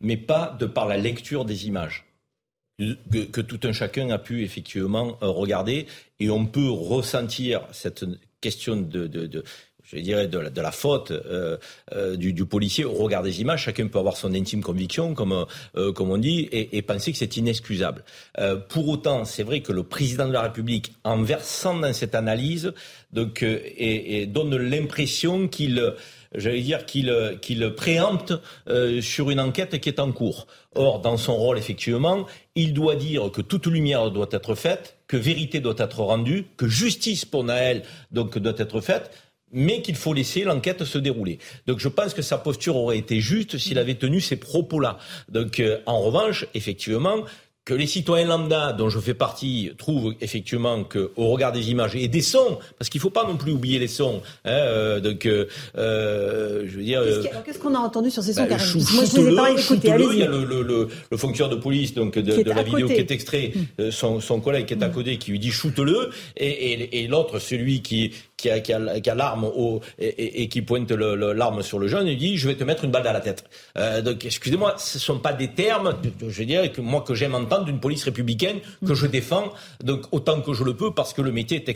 mais 0.00 0.16
pas 0.16 0.56
de 0.58 0.66
par 0.66 0.86
la 0.86 0.96
lecture 0.96 1.44
des 1.44 1.66
images 1.66 2.07
que, 2.78 3.40
tout 3.40 3.60
un 3.64 3.72
chacun 3.72 4.10
a 4.10 4.18
pu 4.18 4.42
effectivement 4.44 5.18
euh, 5.22 5.28
regarder. 5.28 5.86
Et 6.20 6.30
on 6.30 6.46
peut 6.46 6.68
ressentir 6.68 7.66
cette 7.72 8.04
question 8.40 8.76
de, 8.76 9.06
de, 9.06 9.44
je 9.90 9.98
dirais 9.98 10.28
de 10.28 10.60
la, 10.60 10.70
faute 10.70 11.10
euh, 11.10 11.56
euh, 11.94 12.16
du, 12.16 12.32
du, 12.32 12.44
policier 12.44 12.84
au 12.84 12.92
regard 12.92 13.22
des 13.22 13.40
images. 13.40 13.62
Chacun 13.62 13.88
peut 13.88 13.98
avoir 13.98 14.16
son 14.16 14.34
intime 14.34 14.62
conviction, 14.62 15.14
comme 15.14 15.46
comme 15.94 16.10
on 16.10 16.18
dit, 16.18 16.48
et, 16.52 16.82
penser 16.82 17.12
que 17.12 17.18
c'est 17.18 17.36
inexcusable. 17.36 18.04
pour 18.68 18.88
autant, 18.88 19.24
c'est 19.24 19.42
vrai 19.42 19.60
que 19.60 19.72
le 19.72 19.82
président 19.82 20.26
de 20.26 20.32
la 20.32 20.42
République, 20.42 20.92
en 21.04 21.22
versant 21.22 21.78
dans 21.78 21.92
cette 21.92 22.14
analyse, 22.14 22.72
donc 23.12 23.42
et, 23.42 24.26
donne 24.26 24.56
l'impression 24.56 25.48
qu'il 25.48 25.94
j'allais 26.34 26.60
dire 26.60 26.84
qu'il 26.84 27.38
qu'il 27.40 27.74
préempte 27.74 28.34
euh, 28.68 29.00
sur 29.00 29.30
une 29.30 29.40
enquête 29.40 29.80
qui 29.80 29.88
est 29.88 30.00
en 30.00 30.12
cours. 30.12 30.46
Or, 30.74 31.00
dans 31.00 31.16
son 31.16 31.34
rôle, 31.34 31.58
effectivement, 31.58 32.26
il 32.54 32.72
doit 32.74 32.96
dire 32.96 33.30
que 33.32 33.40
toute 33.40 33.66
lumière 33.66 34.10
doit 34.10 34.28
être 34.32 34.54
faite, 34.54 34.96
que 35.06 35.16
vérité 35.16 35.60
doit 35.60 35.74
être 35.78 36.00
rendue, 36.00 36.46
que 36.56 36.68
justice 36.68 37.24
pour 37.24 37.44
Naël 37.44 37.82
donc 38.12 38.38
doit 38.38 38.54
être 38.58 38.80
faite 38.80 39.10
mais 39.52 39.82
qu'il 39.82 39.96
faut 39.96 40.12
laisser 40.12 40.42
l'enquête 40.42 40.84
se 40.84 40.98
dérouler. 40.98 41.38
Donc 41.66 41.78
je 41.78 41.88
pense 41.88 42.14
que 42.14 42.22
sa 42.22 42.38
posture 42.38 42.76
aurait 42.76 42.98
été 42.98 43.20
juste 43.20 43.58
s'il 43.58 43.78
avait 43.78 43.94
tenu 43.94 44.20
ces 44.20 44.36
propos-là. 44.36 44.98
Donc 45.28 45.60
euh, 45.60 45.78
en 45.86 46.00
revanche, 46.00 46.46
effectivement, 46.54 47.24
que 47.68 47.74
les 47.74 47.86
citoyens 47.86 48.26
lambda, 48.26 48.72
dont 48.72 48.88
je 48.88 48.98
fais 48.98 49.12
partie, 49.12 49.72
trouvent 49.76 50.14
effectivement 50.22 50.84
qu'au 50.84 51.28
regard 51.28 51.52
des 51.52 51.70
images 51.70 51.94
et 51.96 52.08
des 52.08 52.22
sons, 52.22 52.58
parce 52.78 52.88
qu'il 52.88 52.98
ne 52.98 53.02
faut 53.02 53.10
pas 53.10 53.24
non 53.24 53.36
plus 53.36 53.52
oublier 53.52 53.78
les 53.78 53.88
sons. 53.88 54.22
Hein, 54.46 54.52
euh, 54.52 55.00
donc, 55.00 55.26
euh, 55.26 55.44
euh 55.76 56.64
je 56.66 56.78
veux 56.78 56.82
dire. 56.82 57.02
Qu'est-ce 57.44 57.58
qu'on 57.58 57.74
a 57.74 57.78
entendu 57.78 58.10
sur 58.10 58.22
ces 58.22 58.32
sons, 58.32 58.46
bah, 58.48 58.56
chou, 58.56 58.78
Moi, 58.94 59.04
je 59.04 59.20
les 59.20 59.32
ai 59.32 59.36
pas 59.36 59.50
écoutés. 59.50 59.88
Il 60.12 60.18
y 60.18 60.22
a 60.22 60.28
le, 60.28 60.46
le, 60.46 60.62
le, 60.62 60.88
le, 61.10 61.16
fonctionnaire 61.18 61.54
de 61.54 61.60
police 61.60 61.92
donc 61.92 62.16
de, 62.16 62.42
de 62.42 62.50
la 62.50 62.62
vidéo 62.62 62.86
qui 62.86 62.94
est 62.94 63.10
extrait, 63.10 63.52
mm. 63.78 63.90
son, 63.90 64.20
son, 64.20 64.40
collègue 64.40 64.64
qui 64.64 64.72
est 64.72 64.82
à 64.82 64.88
mm. 64.88 64.92
côté, 64.92 65.18
qui 65.18 65.32
lui 65.32 65.38
dit 65.38 65.50
shoot-le, 65.50 66.08
et, 66.38 66.46
et, 66.46 67.02
et 67.02 67.06
l'autre, 67.06 67.38
celui 67.38 67.82
qui, 67.82 68.12
qui 68.38 68.48
a, 68.50 68.60
qui 68.60 68.72
a, 68.72 69.14
l'arme 69.14 69.50
et, 69.98 70.48
qui 70.48 70.62
pointe 70.62 70.90
l'arme 70.92 71.62
sur 71.62 71.78
le 71.78 71.88
jeune, 71.88 72.06
il 72.06 72.16
dit 72.16 72.36
je 72.36 72.48
vais 72.48 72.54
te 72.54 72.64
mettre 72.64 72.84
une 72.84 72.90
balle 72.90 73.02
dans 73.02 73.12
la 73.12 73.20
tête. 73.20 73.44
Euh, 73.76 74.00
donc 74.00 74.24
excusez-moi, 74.24 74.76
ce 74.78 74.96
ne 74.96 75.00
sont 75.00 75.18
pas 75.18 75.32
des 75.32 75.48
termes, 75.48 75.94
je 76.20 76.26
veux 76.26 76.46
dire, 76.46 76.72
que 76.72 76.80
moi 76.80 77.02
que 77.02 77.14
j'aime 77.14 77.34
entendre 77.34 77.64
d'une 77.64 77.80
police 77.80 78.04
républicaine 78.04 78.60
que 78.86 78.94
je 78.94 79.06
défends, 79.06 79.52
donc 79.82 80.02
autant 80.12 80.40
que 80.40 80.54
je 80.54 80.62
le 80.62 80.74
peux 80.74 80.92
parce 80.92 81.12
que 81.12 81.20
le 81.20 81.32
métier 81.32 81.56
est 81.58 81.68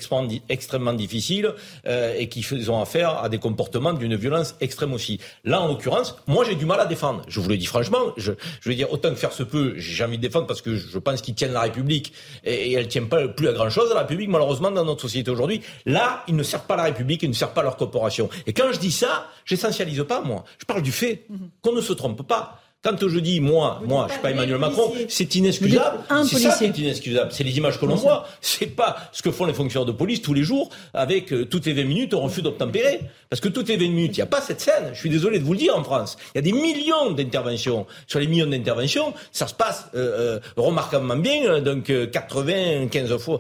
extrêmement 0.48 0.92
difficile 0.92 1.52
euh, 1.86 2.14
et 2.16 2.28
qu'ils 2.28 2.70
ont 2.70 2.80
affaire 2.80 3.18
à 3.22 3.28
des 3.28 3.38
comportements 3.38 3.92
d'une 3.92 4.14
violence 4.14 4.54
extrême 4.60 4.92
aussi. 4.92 5.18
Là, 5.44 5.60
en 5.60 5.68
l'occurrence, 5.68 6.16
moi 6.28 6.44
j'ai 6.48 6.54
du 6.54 6.64
mal 6.64 6.78
à 6.78 6.86
défendre. 6.86 7.22
Je 7.26 7.40
vous 7.40 7.48
le 7.48 7.56
dis 7.56 7.66
franchement, 7.66 8.12
je, 8.16 8.32
veux 8.64 8.74
dire 8.74 8.92
autant 8.92 9.10
que 9.10 9.16
faire 9.16 9.32
se 9.32 9.42
peut, 9.42 9.74
j'ai 9.76 10.04
envie 10.04 10.16
de 10.16 10.22
défendre 10.22 10.46
parce 10.46 10.62
que 10.62 10.76
je 10.76 10.98
pense 10.98 11.22
qu'ils 11.22 11.34
tiennent 11.34 11.52
la 11.52 11.62
République 11.62 12.12
et, 12.44 12.70
et 12.70 12.72
elle 12.74 12.86
tient 12.86 13.04
pas 13.04 13.26
plus 13.26 13.48
à 13.48 13.52
grand 13.52 13.70
chose 13.70 13.90
la 13.92 14.00
République 14.00 14.28
malheureusement 14.28 14.70
dans 14.70 14.84
notre 14.84 15.02
société 15.02 15.28
aujourd'hui. 15.28 15.60
Là, 15.86 16.22
ne 16.28 16.42
servent 16.52 16.66
pas 16.66 16.76
la 16.76 16.84
République 16.84 17.24
et 17.24 17.28
ne 17.28 17.32
servent 17.32 17.54
pas 17.54 17.62
leur 17.62 17.76
corporation. 17.76 18.28
Et 18.46 18.52
quand 18.52 18.72
je 18.72 18.78
dis 18.78 18.92
ça, 18.92 19.28
j'essentialise 19.44 20.04
pas, 20.08 20.20
moi. 20.20 20.44
Je 20.58 20.64
parle 20.64 20.82
du 20.82 20.92
fait 20.92 21.26
qu'on 21.62 21.72
ne 21.72 21.80
se 21.80 21.92
trompe 21.92 22.22
pas 22.22 22.60
Quand 22.82 23.08
je 23.08 23.18
dis 23.20 23.38
moi, 23.38 23.80
moi, 23.86 24.06
je 24.08 24.14
suis 24.14 24.22
pas 24.22 24.32
Emmanuel 24.32 24.58
Macron, 24.58 24.92
c'est 25.08 25.36
inexcusable. 25.36 26.00
C'est 26.26 26.38
ça 26.38 26.56
qui 26.58 26.64
est 26.64 26.78
inexcusable. 26.78 27.30
C'est 27.32 27.44
les 27.44 27.56
images 27.56 27.78
que 27.78 27.86
l'on 27.86 27.94
voit. 27.94 28.26
C'est 28.40 28.66
pas 28.66 28.96
ce 29.12 29.22
que 29.22 29.30
font 29.30 29.46
les 29.46 29.54
fonctionnaires 29.54 29.86
de 29.86 29.92
police 29.92 30.20
tous 30.20 30.34
les 30.34 30.42
jours 30.42 30.68
avec 30.92 31.32
euh, 31.32 31.44
toutes 31.44 31.66
les 31.66 31.74
20 31.74 31.84
minutes 31.84 32.14
on 32.14 32.22
refus 32.22 32.42
d'obtempérer. 32.42 33.00
Parce 33.30 33.40
que 33.40 33.48
toutes 33.48 33.68
les 33.68 33.76
20 33.76 33.82
minutes, 33.84 34.16
il 34.16 34.20
n'y 34.20 34.24
a 34.24 34.26
pas 34.26 34.40
cette 34.40 34.60
scène. 34.60 34.90
Je 34.92 34.98
suis 34.98 35.08
désolé 35.08 35.38
de 35.38 35.44
vous 35.44 35.52
le 35.52 35.58
dire 35.58 35.76
en 35.76 35.84
France. 35.84 36.18
Il 36.34 36.38
y 36.38 36.40
a 36.40 36.42
des 36.42 36.52
millions 36.52 37.12
d'interventions. 37.12 37.86
Sur 38.08 38.18
les 38.18 38.26
millions 38.26 38.46
d'interventions, 38.46 39.14
ça 39.30 39.46
se 39.46 39.54
passe 39.54 39.86
euh, 39.94 40.36
euh, 40.36 40.40
remarquablement 40.56 41.16
bien, 41.16 41.60
donc 41.60 41.84
95 42.10 43.16
fois, 43.16 43.38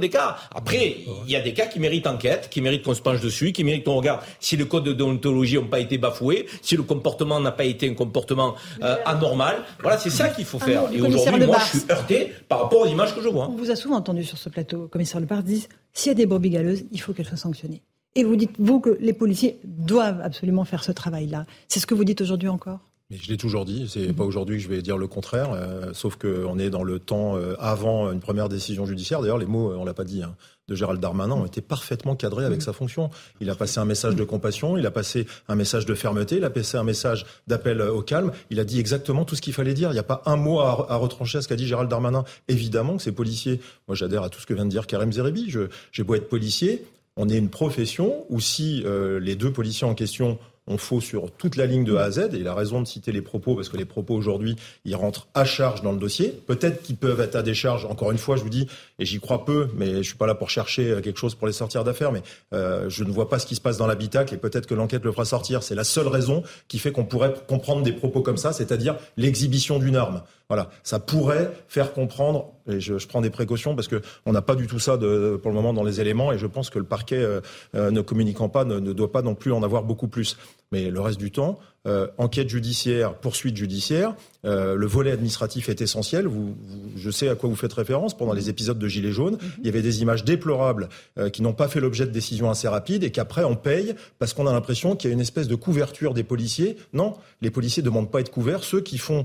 des 0.00 0.08
cas. 0.08 0.36
Après, 0.54 0.98
il 1.26 1.30
y 1.30 1.36
a 1.36 1.40
des 1.40 1.52
cas 1.52 1.66
qui 1.66 1.80
méritent 1.80 2.06
enquête, 2.06 2.48
qui 2.50 2.60
méritent 2.60 2.84
qu'on 2.84 2.94
se 2.94 3.02
penche 3.02 3.20
dessus, 3.20 3.52
qui 3.52 3.64
méritent 3.64 3.84
qu'on 3.84 3.96
regarde 3.96 4.20
si 4.40 4.56
le 4.56 4.64
code 4.64 4.84
de 4.84 4.92
déontologie 4.92 5.58
n'a 5.58 5.66
pas 5.66 5.80
été 5.80 5.98
bafoué, 5.98 6.46
si 6.62 6.76
le 6.76 6.84
comportement 6.84 7.40
n'a 7.40 7.52
pas 7.52 7.64
été 7.64 7.88
un 7.88 7.94
comportement 7.94 8.54
euh, 8.82 8.96
anormal. 9.04 9.56
Voilà, 9.82 9.98
c'est 9.98 10.10
ça 10.10 10.28
qu'il 10.28 10.44
faut 10.44 10.58
faire. 10.58 10.92
Et 10.92 11.00
aujourd'hui, 11.00 11.46
moi, 11.46 11.58
je 11.72 11.78
suis 11.78 11.90
heurté 11.90 12.32
par 12.48 12.62
rapport 12.62 12.80
aux 12.80 12.86
images 12.86 13.14
que 13.14 13.22
je 13.22 13.28
vois. 13.28 13.48
On 13.48 13.56
vous 13.56 13.70
a 13.70 13.76
souvent 13.76 13.96
entendu 13.96 14.24
sur 14.24 14.38
ce 14.38 14.48
plateau, 14.48 14.88
commissaire 14.88 15.20
Lepard, 15.20 15.42
dire 15.42 15.62
s'il 15.92 16.10
y 16.10 16.12
a 16.12 16.14
des 16.14 16.26
brebis 16.26 16.50
galeuses, 16.50 16.84
il 16.92 17.00
faut 17.00 17.12
qu'elles 17.12 17.26
soient 17.26 17.36
sanctionnées. 17.36 17.82
Et 18.14 18.24
vous 18.24 18.36
dites, 18.36 18.52
vous, 18.58 18.80
que 18.80 18.96
les 19.00 19.12
policiers 19.12 19.60
doivent 19.64 20.20
absolument 20.20 20.64
faire 20.64 20.82
ce 20.82 20.92
travail-là. 20.92 21.44
C'est 21.68 21.80
ce 21.80 21.86
que 21.86 21.94
vous 21.94 22.04
dites 22.04 22.20
aujourd'hui 22.20 22.48
encore? 22.48 22.80
Mais 23.10 23.16
je 23.16 23.28
l'ai 23.28 23.36
toujours 23.38 23.64
dit, 23.64 23.86
c'est 23.88 24.12
pas 24.12 24.24
aujourd'hui 24.24 24.58
que 24.58 24.62
je 24.62 24.68
vais 24.68 24.82
dire 24.82 24.98
le 24.98 25.06
contraire, 25.06 25.52
euh, 25.52 25.92
sauf 25.94 26.16
qu'on 26.16 26.58
est 26.58 26.68
dans 26.68 26.82
le 26.82 26.98
temps 26.98 27.36
euh, 27.36 27.54
avant 27.58 28.12
une 28.12 28.20
première 28.20 28.50
décision 28.50 28.84
judiciaire. 28.84 29.22
D'ailleurs, 29.22 29.38
les 29.38 29.46
mots, 29.46 29.72
on 29.72 29.84
l'a 29.84 29.94
pas 29.94 30.04
dit, 30.04 30.22
hein, 30.22 30.34
de 30.68 30.74
Gérald 30.74 31.00
Darmanin 31.00 31.34
ont 31.34 31.46
été 31.46 31.62
parfaitement 31.62 32.14
cadrés 32.14 32.44
avec 32.44 32.60
sa 32.60 32.72
fonction. 32.72 33.10
Il 33.40 33.48
a 33.48 33.54
passé 33.54 33.80
un 33.80 33.86
message 33.86 34.14
de 34.14 34.24
compassion, 34.24 34.76
il 34.76 34.86
a 34.86 34.90
passé 34.90 35.26
un 35.48 35.54
message 35.54 35.86
de 35.86 35.94
fermeté, 35.94 36.36
il 36.36 36.44
a 36.44 36.50
passé 36.50 36.76
un 36.76 36.84
message 36.84 37.24
d'appel 37.46 37.80
au 37.80 38.02
calme. 38.02 38.32
Il 38.50 38.60
a 38.60 38.64
dit 38.64 38.78
exactement 38.78 39.24
tout 39.24 39.34
ce 39.34 39.40
qu'il 39.40 39.54
fallait 39.54 39.74
dire. 39.74 39.90
Il 39.90 39.94
n'y 39.94 39.98
a 39.98 40.04
pas 40.04 40.22
un 40.26 40.36
mot 40.36 40.60
à, 40.60 40.96
retrancher 40.96 41.38
à 41.38 41.42
ce 41.42 41.48
qu'a 41.48 41.56
dit 41.56 41.66
Gérald 41.66 41.88
Darmanin. 41.88 42.24
Évidemment 42.48 42.98
que 42.98 43.02
ces 43.02 43.12
policiers, 43.12 43.60
moi 43.86 43.94
j'adhère 43.94 44.22
à 44.22 44.28
tout 44.28 44.40
ce 44.40 44.46
que 44.46 44.52
vient 44.52 44.66
de 44.66 44.70
dire 44.70 44.86
Karim 44.86 45.10
Zeribi, 45.12 45.50
j'ai 45.92 46.02
beau 46.02 46.14
être 46.14 46.28
policier, 46.28 46.84
on 47.16 47.28
est 47.28 47.38
une 47.38 47.48
profession 47.48 48.26
où 48.28 48.38
si 48.38 48.82
euh, 48.84 49.18
les 49.18 49.34
deux 49.34 49.52
policiers 49.52 49.86
en 49.86 49.94
question 49.94 50.38
on 50.68 50.78
faut 50.78 51.00
sur 51.00 51.30
toute 51.32 51.56
la 51.56 51.66
ligne 51.66 51.84
de 51.84 51.96
A 51.96 52.04
à 52.04 52.10
Z. 52.10 52.30
Et 52.34 52.38
il 52.38 52.46
a 52.46 52.54
raison 52.54 52.80
de 52.80 52.86
citer 52.86 53.10
les 53.10 53.22
propos 53.22 53.54
parce 53.54 53.68
que 53.68 53.76
les 53.76 53.84
propos 53.84 54.14
aujourd'hui, 54.14 54.56
ils 54.84 54.94
rentrent 54.94 55.26
à 55.34 55.44
charge 55.44 55.82
dans 55.82 55.92
le 55.92 55.98
dossier. 55.98 56.28
Peut-être 56.46 56.82
qu'ils 56.82 56.96
peuvent 56.96 57.20
être 57.20 57.34
à 57.34 57.42
décharge. 57.42 57.86
Encore 57.86 58.12
une 58.12 58.18
fois, 58.18 58.36
je 58.36 58.42
vous 58.42 58.50
dis, 58.50 58.68
et 58.98 59.04
j'y 59.04 59.18
crois 59.18 59.44
peu, 59.44 59.68
mais 59.74 59.96
je 59.96 60.02
suis 60.02 60.16
pas 60.16 60.26
là 60.26 60.34
pour 60.34 60.50
chercher 60.50 60.90
euh, 60.90 61.00
quelque 61.00 61.18
chose 61.18 61.34
pour 61.34 61.46
les 61.46 61.52
sortir 61.52 61.84
d'affaires. 61.84 62.12
Mais 62.12 62.22
euh, 62.52 62.88
je 62.88 63.02
ne 63.04 63.10
vois 63.10 63.28
pas 63.28 63.38
ce 63.38 63.46
qui 63.46 63.54
se 63.54 63.60
passe 63.60 63.78
dans 63.78 63.86
l'habitacle 63.86 64.34
et 64.34 64.38
peut-être 64.38 64.66
que 64.66 64.74
l'enquête 64.74 65.04
le 65.04 65.12
fera 65.12 65.24
sortir. 65.24 65.62
C'est 65.62 65.74
la 65.74 65.84
seule 65.84 66.08
raison 66.08 66.42
qui 66.68 66.78
fait 66.78 66.92
qu'on 66.92 67.04
pourrait 67.04 67.34
comprendre 67.48 67.82
des 67.82 67.92
propos 67.92 68.22
comme 68.22 68.36
ça, 68.36 68.52
c'est-à-dire 68.52 68.96
l'exhibition 69.16 69.78
d'une 69.78 69.96
arme. 69.96 70.22
Voilà, 70.48 70.70
ça 70.82 70.98
pourrait 70.98 71.52
faire 71.68 71.92
comprendre, 71.92 72.52
et 72.66 72.80
je, 72.80 72.94
prends 73.06 73.20
des 73.20 73.28
précautions 73.28 73.74
parce 73.74 73.86
que 73.86 74.00
on 74.24 74.32
n'a 74.32 74.40
pas 74.40 74.54
du 74.54 74.66
tout 74.66 74.78
ça 74.78 74.96
de, 74.96 75.36
pour 75.36 75.50
le 75.50 75.54
moment 75.54 75.74
dans 75.74 75.84
les 75.84 76.00
éléments, 76.00 76.32
et 76.32 76.38
je 76.38 76.46
pense 76.46 76.70
que 76.70 76.78
le 76.78 76.86
parquet, 76.86 77.18
euh, 77.18 77.40
ne 77.74 78.00
communiquant 78.00 78.48
pas, 78.48 78.64
ne, 78.64 78.80
doit 78.80 79.12
pas 79.12 79.20
non 79.20 79.34
plus 79.34 79.52
en 79.52 79.62
avoir 79.62 79.82
beaucoup 79.82 80.08
plus. 80.08 80.38
Mais 80.72 80.90
le 80.90 81.00
reste 81.00 81.18
du 81.18 81.30
temps, 81.30 81.58
euh, 81.88 82.06
enquête 82.18 82.50
judiciaire, 82.50 83.14
poursuite 83.14 83.56
judiciaire. 83.56 84.14
Euh, 84.44 84.74
le 84.74 84.86
volet 84.86 85.10
administratif 85.10 85.68
est 85.70 85.80
essentiel. 85.80 86.26
Vous, 86.26 86.54
je 86.96 87.10
sais 87.10 87.28
à 87.28 87.34
quoi 87.34 87.48
vous 87.48 87.56
faites 87.56 87.72
référence. 87.72 88.16
Pendant 88.16 88.34
les 88.34 88.50
épisodes 88.50 88.78
de 88.78 88.88
Gilets 88.88 89.10
jaunes, 89.10 89.38
il 89.58 89.66
y 89.66 89.68
avait 89.68 89.82
des 89.82 90.02
images 90.02 90.22
déplorables 90.22 90.90
euh, 91.18 91.30
qui 91.30 91.40
n'ont 91.40 91.54
pas 91.54 91.66
fait 91.66 91.80
l'objet 91.80 92.04
de 92.04 92.10
décisions 92.10 92.50
assez 92.50 92.68
rapides 92.68 93.04
et 93.04 93.10
qu'après 93.10 93.42
on 93.42 93.56
paye 93.56 93.94
parce 94.18 94.34
qu'on 94.34 94.46
a 94.46 94.52
l'impression 94.52 94.96
qu'il 94.96 95.08
y 95.08 95.12
a 95.12 95.14
une 95.14 95.20
espèce 95.20 95.48
de 95.48 95.54
couverture 95.54 96.12
des 96.12 96.24
policiers. 96.24 96.76
Non, 96.92 97.14
les 97.40 97.50
policiers 97.50 97.82
ne 97.82 97.86
demandent 97.86 98.10
pas 98.10 98.18
à 98.18 98.20
être 98.20 98.30
couverts. 98.30 98.64
Ceux 98.64 98.82
qui 98.82 98.98
font, 98.98 99.24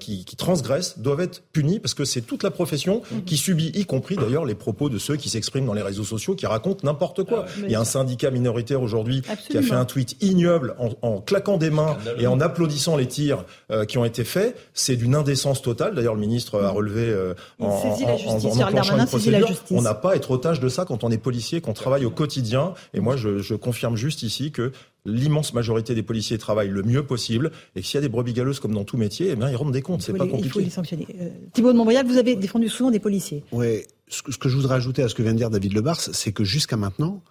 qui, 0.00 0.24
qui, 0.24 0.36
transgressent 0.36 0.98
doivent 0.98 1.20
être 1.20 1.42
punis 1.52 1.78
parce 1.78 1.94
que 1.94 2.04
c'est 2.04 2.22
toute 2.22 2.42
la 2.42 2.50
profession 2.50 3.02
qui 3.26 3.36
subit, 3.36 3.70
y 3.74 3.84
compris 3.84 4.16
d'ailleurs 4.16 4.44
les 4.44 4.54
propos 4.54 4.88
de 4.88 4.98
ceux 4.98 5.16
qui 5.16 5.28
s'expriment 5.28 5.66
dans 5.66 5.74
les 5.74 5.82
réseaux 5.82 6.04
sociaux, 6.04 6.34
qui 6.34 6.46
racontent 6.46 6.80
n'importe 6.84 7.24
quoi. 7.24 7.44
Ah, 7.46 7.60
il 7.64 7.70
y 7.70 7.74
a 7.74 7.80
un 7.80 7.84
syndicat 7.84 8.30
minoritaire 8.30 8.82
aujourd'hui 8.82 9.22
qui 9.48 9.58
a 9.58 9.62
fait 9.62 9.74
un 9.74 9.84
tweet 9.84 10.16
ignoble 10.22 10.74
en, 10.78 10.90
en 11.02 11.20
claquant 11.20 11.58
des 11.58 11.70
mains 11.70 11.97
et 12.18 12.26
en 12.26 12.40
applaudissant 12.40 12.96
les 12.96 13.06
tirs 13.06 13.44
euh, 13.70 13.84
qui 13.84 13.98
ont 13.98 14.04
été 14.04 14.24
faits, 14.24 14.56
c'est 14.74 14.96
d'une 14.96 15.14
indécence 15.14 15.62
totale. 15.62 15.94
D'ailleurs, 15.94 16.14
le 16.14 16.20
ministre 16.20 16.60
a 16.60 16.70
relevé 16.70 17.02
euh, 17.02 17.34
en, 17.60 17.66
en, 17.66 19.06
procédure. 19.06 19.48
On 19.70 19.82
n'a 19.82 19.94
pas 19.94 20.12
à 20.12 20.16
être 20.16 20.30
otage 20.30 20.60
de 20.60 20.68
ça 20.68 20.84
quand 20.84 21.04
on 21.04 21.10
est 21.10 21.18
policier, 21.18 21.60
qu'on 21.60 21.72
travaille 21.72 22.04
au 22.04 22.10
quotidien. 22.10 22.74
Et 22.94 23.00
moi, 23.00 23.16
je, 23.16 23.38
je 23.38 23.54
confirme 23.54 23.96
juste 23.96 24.22
ici 24.22 24.52
que 24.52 24.72
l'immense 25.04 25.54
majorité 25.54 25.94
des 25.94 26.02
policiers 26.02 26.38
travaillent 26.38 26.68
le 26.68 26.82
mieux 26.82 27.04
possible 27.04 27.50
et 27.74 27.82
s'il 27.82 27.94
y 27.94 27.98
a 27.98 28.00
des 28.00 28.08
brebis 28.08 28.32
galeuses 28.32 28.60
comme 28.60 28.74
dans 28.74 28.84
tout 28.84 28.96
métier, 28.96 29.30
eh 29.30 29.36
bien, 29.36 29.50
ils 29.50 29.56
rendent 29.56 29.72
des 29.72 29.82
comptes. 29.82 30.02
C'est 30.02 30.12
pas 30.12 30.26
compliqué. 30.26 30.46
Il 30.46 30.50
faut 30.50 30.60
les 30.60 30.70
sanctionner. 30.70 31.06
Euh, 31.20 31.28
Thibault 31.52 31.72
de 31.72 31.78
Montbrial, 31.78 32.06
vous 32.06 32.18
avez 32.18 32.36
défendu 32.36 32.68
souvent 32.68 32.90
des 32.90 33.00
policiers. 33.00 33.44
Oui. 33.52 33.82
Ce 34.08 34.22
que, 34.22 34.32
ce 34.32 34.38
que 34.38 34.48
je 34.48 34.56
voudrais 34.56 34.76
ajouter 34.76 35.02
à 35.02 35.08
ce 35.08 35.14
que 35.14 35.22
vient 35.22 35.32
de 35.32 35.38
dire 35.38 35.50
David 35.50 35.74
Lebars, 35.74 36.00
c'est 36.00 36.32
que 36.32 36.44
jusqu'à 36.44 36.76
maintenant, 36.76 37.22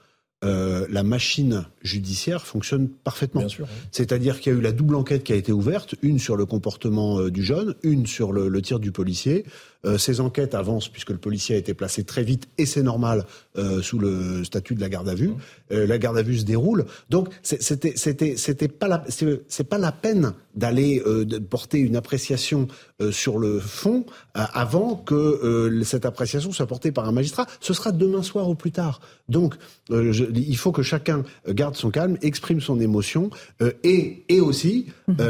euh, 0.43 0.85
la 0.91 1.01
machine 1.01 1.65
judiciaire 1.81 2.45
fonctionne 2.45 2.89
parfaitement. 2.89 3.47
C'est-à-dire 3.91 4.39
qu'il 4.39 4.53
y 4.53 4.55
a 4.55 4.59
eu 4.59 4.61
la 4.61 4.71
double 4.71 4.95
enquête 4.95 5.23
qui 5.23 5.33
a 5.33 5.35
été 5.35 5.51
ouverte, 5.51 5.95
une 6.03 6.19
sur 6.19 6.35
le 6.35 6.45
comportement 6.45 7.19
euh, 7.19 7.31
du 7.31 7.43
jeune, 7.43 7.73
une 7.81 8.05
sur 8.05 8.31
le, 8.31 8.47
le 8.47 8.61
tir 8.61 8.79
du 8.79 8.91
policier. 8.91 9.45
Euh, 9.87 9.97
ces 9.97 10.19
enquêtes 10.19 10.53
avancent 10.53 10.89
puisque 10.89 11.11
le 11.11 11.17
policier 11.17 11.55
a 11.55 11.57
été 11.57 11.73
placé 11.73 12.03
très 12.03 12.23
vite 12.23 12.47
et 12.57 12.65
c'est 12.65 12.83
normal 12.83 13.25
euh, 13.57 13.81
sous 13.81 13.99
le 13.99 14.43
statut 14.43 14.75
de 14.75 14.81
la 14.81 14.89
garde 14.89 15.07
à 15.07 15.15
vue. 15.15 15.31
Euh, 15.71 15.87
la 15.87 15.97
garde 15.97 16.17
à 16.17 16.21
vue 16.21 16.37
se 16.37 16.45
déroule. 16.45 16.85
Donc 17.09 17.29
c'était 17.41 17.93
c'était 17.95 18.35
c'était 18.35 18.67
pas 18.67 18.87
la 18.87 19.03
c'est 19.47 19.63
pas 19.63 19.77
la 19.77 19.91
peine 19.91 20.33
d'aller 20.55 21.03
porter 21.51 21.77
une 21.77 21.95
appréciation 21.95 22.67
sur 23.11 23.37
le 23.37 23.59
fond 23.59 24.07
avant 24.33 24.95
que 24.95 25.83
cette 25.85 26.03
appréciation 26.03 26.51
soit 26.51 26.65
portée 26.65 26.91
par 26.91 27.07
un 27.07 27.11
magistrat. 27.11 27.45
Ce 27.59 27.73
sera 27.73 27.91
demain 27.91 28.23
soir 28.23 28.49
ou 28.49 28.55
plus 28.55 28.71
tard. 28.71 28.99
Donc 29.29 29.53
il 29.91 30.57
faut 30.57 30.71
que 30.71 30.81
chacun 30.81 31.23
garde 31.47 31.75
son 31.75 31.91
calme, 31.91 32.17
exprime 32.23 32.59
son 32.59 32.79
émotion 32.79 33.29
et 33.83 34.23
et 34.29 34.41
aussi 34.41 34.87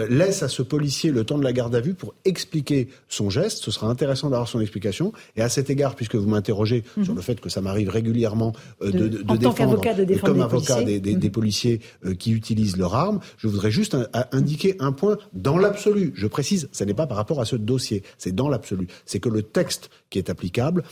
laisse 0.10 0.44
à 0.44 0.48
ce 0.48 0.62
policier 0.62 1.12
le 1.12 1.26
temps 1.26 1.38
de 1.38 1.44
la 1.44 1.52
garde 1.52 1.76
à 1.76 1.82
vue 1.82 1.94
pour 1.94 2.16
expliquer 2.24 2.88
son 3.10 3.30
geste. 3.30 3.58
Ce 3.58 3.72
sera 3.72 3.88
intéressant 3.88 4.30
d'avoir 4.30 4.47
son 4.48 4.60
explication. 4.60 5.12
Et 5.36 5.42
à 5.42 5.50
cet 5.50 5.70
égard, 5.70 5.96
puisque 5.96 6.16
vous 6.16 6.28
m'interrogez 6.28 6.84
mhm. 6.96 7.06
sur 7.06 7.14
le 7.14 7.22
fait 7.22 7.40
que 7.40 7.50
ça 7.50 7.62
m'arrive 7.62 7.90
régulièrement 7.90 8.54
euh, 8.82 8.92
de, 8.92 9.08
de, 9.08 9.08
de, 9.24 9.38
défendre, 9.38 9.82
comme 10.24 10.42
avocat 10.42 10.84
des, 10.84 11.00
des, 11.00 11.16
des, 11.16 11.28
mhm. 11.28 11.32
policiers 11.32 11.82
euh, 12.06 12.14
qui 12.14 12.32
utilisent 12.32 12.78
leur 12.78 12.96
arme, 12.96 13.20
je 13.38 13.48
voudrais 13.48 13.72
juste 13.72 13.98
indiquer 14.32 14.76
un 14.80 14.92
point 14.92 15.18
dans 15.34 15.58
l'absolu. 15.58 16.12
Je 16.16 16.28
précise, 16.28 16.70
ce 16.72 16.84
n'est 16.84 16.94
pas 16.94 17.08
par 17.08 17.18
rapport 17.18 17.42
à 17.42 17.46
ce 17.46 17.56
dossier, 17.56 18.04
c'est 18.18 18.34
dans 18.34 18.50
l'absolu. 18.50 18.88
C'est 19.06 19.20
que 19.20 19.30
le 19.30 19.44
texte 19.44 19.90
qui 20.10 20.20
est 20.20 20.30
applicable 20.30 20.84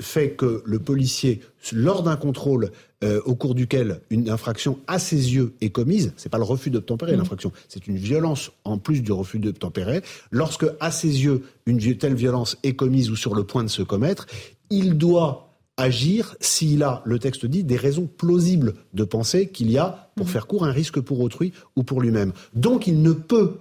fait 0.00 0.30
que 0.30 0.62
le 0.64 0.78
policier, 0.78 1.40
lors 1.72 2.02
d'un 2.02 2.16
contrôle 2.16 2.70
euh, 3.04 3.20
au 3.26 3.34
cours 3.34 3.54
duquel 3.54 4.00
une 4.08 4.30
infraction 4.30 4.78
à 4.86 4.98
ses 4.98 5.34
yeux 5.34 5.52
est 5.60 5.70
commise, 5.70 6.12
c'est 6.16 6.30
pas 6.30 6.38
le 6.38 6.44
refus 6.44 6.70
d'obtempérer 6.70 7.14
mmh. 7.14 7.18
l'infraction, 7.18 7.52
c'est 7.68 7.86
une 7.86 7.96
violence 7.96 8.50
en 8.64 8.78
plus 8.78 9.02
du 9.02 9.12
refus 9.12 9.38
d'obtempérer. 9.38 10.00
Lorsque 10.30 10.64
à 10.80 10.90
ses 10.90 11.24
yeux 11.24 11.42
une 11.66 11.78
telle 11.98 12.14
violence 12.14 12.56
est 12.62 12.74
commise 12.74 13.10
ou 13.10 13.16
sur 13.16 13.34
le 13.34 13.44
point 13.44 13.62
de 13.62 13.68
se 13.68 13.82
commettre, 13.82 14.26
il 14.70 14.96
doit 14.96 15.50
agir 15.76 16.36
s'il 16.40 16.82
a, 16.82 17.02
le 17.04 17.18
texte 17.18 17.44
dit, 17.44 17.62
des 17.62 17.76
raisons 17.76 18.06
plausibles 18.06 18.74
de 18.94 19.04
penser 19.04 19.48
qu'il 19.48 19.70
y 19.70 19.76
a, 19.76 20.10
pour 20.14 20.26
mmh. 20.26 20.30
faire 20.30 20.46
court, 20.46 20.64
un 20.64 20.72
risque 20.72 21.00
pour 21.00 21.20
autrui 21.20 21.52
ou 21.76 21.82
pour 21.82 22.00
lui-même. 22.00 22.32
Donc 22.54 22.86
il 22.86 23.02
ne 23.02 23.12
peut 23.12 23.58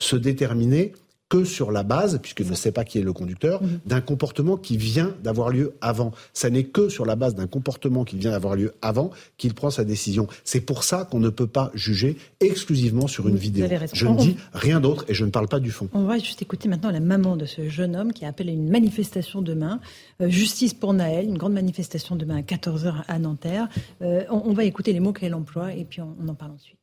se 0.00 0.16
déterminer 0.16 0.92
que 1.28 1.44
sur 1.44 1.70
la 1.70 1.82
base, 1.82 2.18
puisqu'il 2.22 2.48
ne 2.48 2.54
sait 2.54 2.72
pas 2.72 2.84
qui 2.84 2.98
est 2.98 3.02
le 3.02 3.12
conducteur, 3.12 3.62
mhm. 3.62 3.80
d'un 3.86 4.00
comportement 4.00 4.56
qui 4.56 4.76
vient 4.76 5.14
d'avoir 5.22 5.50
lieu 5.50 5.74
avant. 5.80 6.12
Ça 6.32 6.50
n'est 6.50 6.64
que 6.64 6.88
sur 6.88 7.04
la 7.04 7.16
base 7.16 7.34
d'un 7.34 7.46
comportement 7.46 8.04
qui 8.04 8.16
vient 8.16 8.30
d'avoir 8.30 8.56
lieu 8.56 8.74
avant 8.82 9.10
qu'il 9.36 9.54
prend 9.54 9.70
sa 9.70 9.84
décision. 9.84 10.26
C'est 10.44 10.60
pour 10.60 10.84
ça 10.84 11.06
qu'on 11.10 11.20
ne 11.20 11.28
peut 11.28 11.46
pas 11.46 11.70
juger 11.74 12.16
exclusivement 12.40 13.06
sur 13.06 13.28
une 13.28 13.36
vidéo. 13.36 13.66
Je 13.92 14.06
ne 14.06 14.16
dis 14.16 14.36
rien 14.52 14.80
d'autre 14.80 15.04
et 15.08 15.14
je 15.14 15.24
ne 15.24 15.30
parle 15.30 15.48
pas 15.48 15.60
du 15.60 15.70
fond. 15.70 15.88
On 15.92 16.04
va 16.04 16.18
juste 16.18 16.40
écouter 16.42 16.68
maintenant 16.68 16.90
la 16.90 17.00
maman 17.00 17.36
de 17.36 17.44
ce 17.44 17.68
jeune 17.68 17.96
homme 17.96 18.12
qui 18.12 18.24
appelle 18.24 18.48
à 18.48 18.52
une 18.52 18.68
manifestation 18.68 19.42
demain. 19.42 19.80
Euh, 20.20 20.28
justice 20.28 20.74
pour 20.74 20.94
Naël, 20.94 21.26
une 21.26 21.38
grande 21.38 21.52
manifestation 21.52 22.16
demain 22.16 22.38
à 22.38 22.42
14h 22.42 23.04
à 23.06 23.18
Nanterre. 23.18 23.68
Euh, 24.02 24.24
on, 24.30 24.52
va 24.52 24.64
écouter 24.64 24.92
les 24.92 25.00
mots 25.00 25.12
qu'elle 25.12 25.34
emploie 25.34 25.72
et 25.72 25.84
puis 25.84 26.00
on 26.00 26.28
en 26.28 26.34
parle 26.34 26.52
ensuite. 26.52 26.78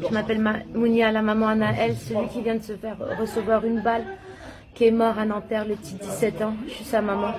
Je 0.00 0.08
m'appelle 0.08 0.42
Mounia, 0.74 1.12
la 1.12 1.20
maman 1.20 1.48
Anaël, 1.48 1.94
celui 1.96 2.26
qui 2.28 2.40
vient 2.40 2.54
de 2.54 2.62
se 2.62 2.72
faire 2.72 2.96
recevoir 3.20 3.62
une 3.66 3.82
balle, 3.82 4.04
qui 4.74 4.86
est 4.86 4.90
mort 4.90 5.18
à 5.18 5.26
Nanterre 5.26 5.66
le 5.66 5.74
petit 5.74 5.96
17 5.96 6.40
ans. 6.40 6.54
Je 6.66 6.72
suis 6.72 6.84
sa 6.84 7.02
maman. 7.02 7.32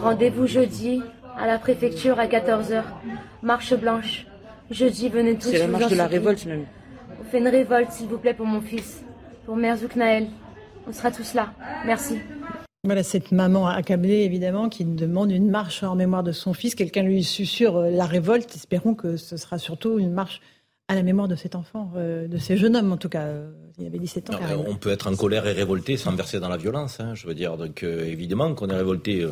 Rendez-vous 0.00 0.46
jeudi 0.46 1.02
à 1.36 1.46
la 1.46 1.58
préfecture 1.58 2.18
à 2.18 2.26
14h. 2.26 2.82
Marche 3.42 3.74
blanche. 3.74 4.26
Jeudi, 4.70 5.10
venez 5.10 5.34
tous. 5.34 5.50
C'est 5.50 5.58
la 5.58 5.66
marche 5.66 5.90
de 5.90 5.96
la 5.96 6.06
révolte 6.06 6.46
même. 6.46 6.64
On 7.20 7.24
fait 7.24 7.40
une 7.40 7.48
révolte, 7.48 7.92
s'il 7.92 8.06
vous 8.06 8.16
plaît, 8.16 8.32
pour 8.32 8.46
mon 8.46 8.62
fils, 8.62 9.04
pour 9.44 9.56
Merzouk 9.56 9.94
Naël. 9.94 10.28
On 10.88 10.92
sera 10.94 11.10
tous 11.10 11.34
là. 11.34 11.52
Merci. 11.84 12.20
Voilà 12.84 13.02
cette 13.02 13.32
maman 13.32 13.68
accablée, 13.68 14.22
évidemment, 14.22 14.70
qui 14.70 14.86
demande 14.86 15.30
une 15.30 15.50
marche 15.50 15.82
en 15.82 15.94
mémoire 15.94 16.22
de 16.22 16.32
son 16.32 16.54
fils. 16.54 16.74
Quelqu'un 16.74 17.02
lui 17.02 17.22
susurre 17.22 17.76
euh, 17.76 17.90
la 17.90 18.06
révolte. 18.06 18.56
Espérons 18.56 18.94
que 18.94 19.18
ce 19.18 19.36
sera 19.36 19.58
surtout 19.58 19.98
une 19.98 20.12
marche 20.12 20.40
à 20.92 20.94
la 20.94 21.02
mémoire 21.02 21.28
de 21.28 21.36
cet 21.36 21.54
enfant, 21.54 21.90
de 21.96 22.38
ces 22.38 22.56
jeunes 22.56 22.76
hommes 22.76 22.92
en 22.92 22.96
tout 22.96 23.08
cas. 23.08 23.26
il 23.78 23.86
avait 23.86 23.98
17 23.98 24.30
ans. 24.30 24.38
on 24.66 24.76
peut 24.76 24.90
être 24.90 25.10
en 25.10 25.16
colère 25.16 25.46
et 25.46 25.52
révolté 25.52 25.96
sans 25.96 26.14
verser 26.14 26.38
dans 26.38 26.48
la 26.48 26.56
violence. 26.56 27.00
Hein, 27.00 27.14
je 27.14 27.26
veux 27.26 27.34
dire, 27.34 27.56
donc 27.56 27.82
évidemment 27.82 28.54
qu'on 28.54 28.68
est 28.68 28.76
révolté 28.76 29.26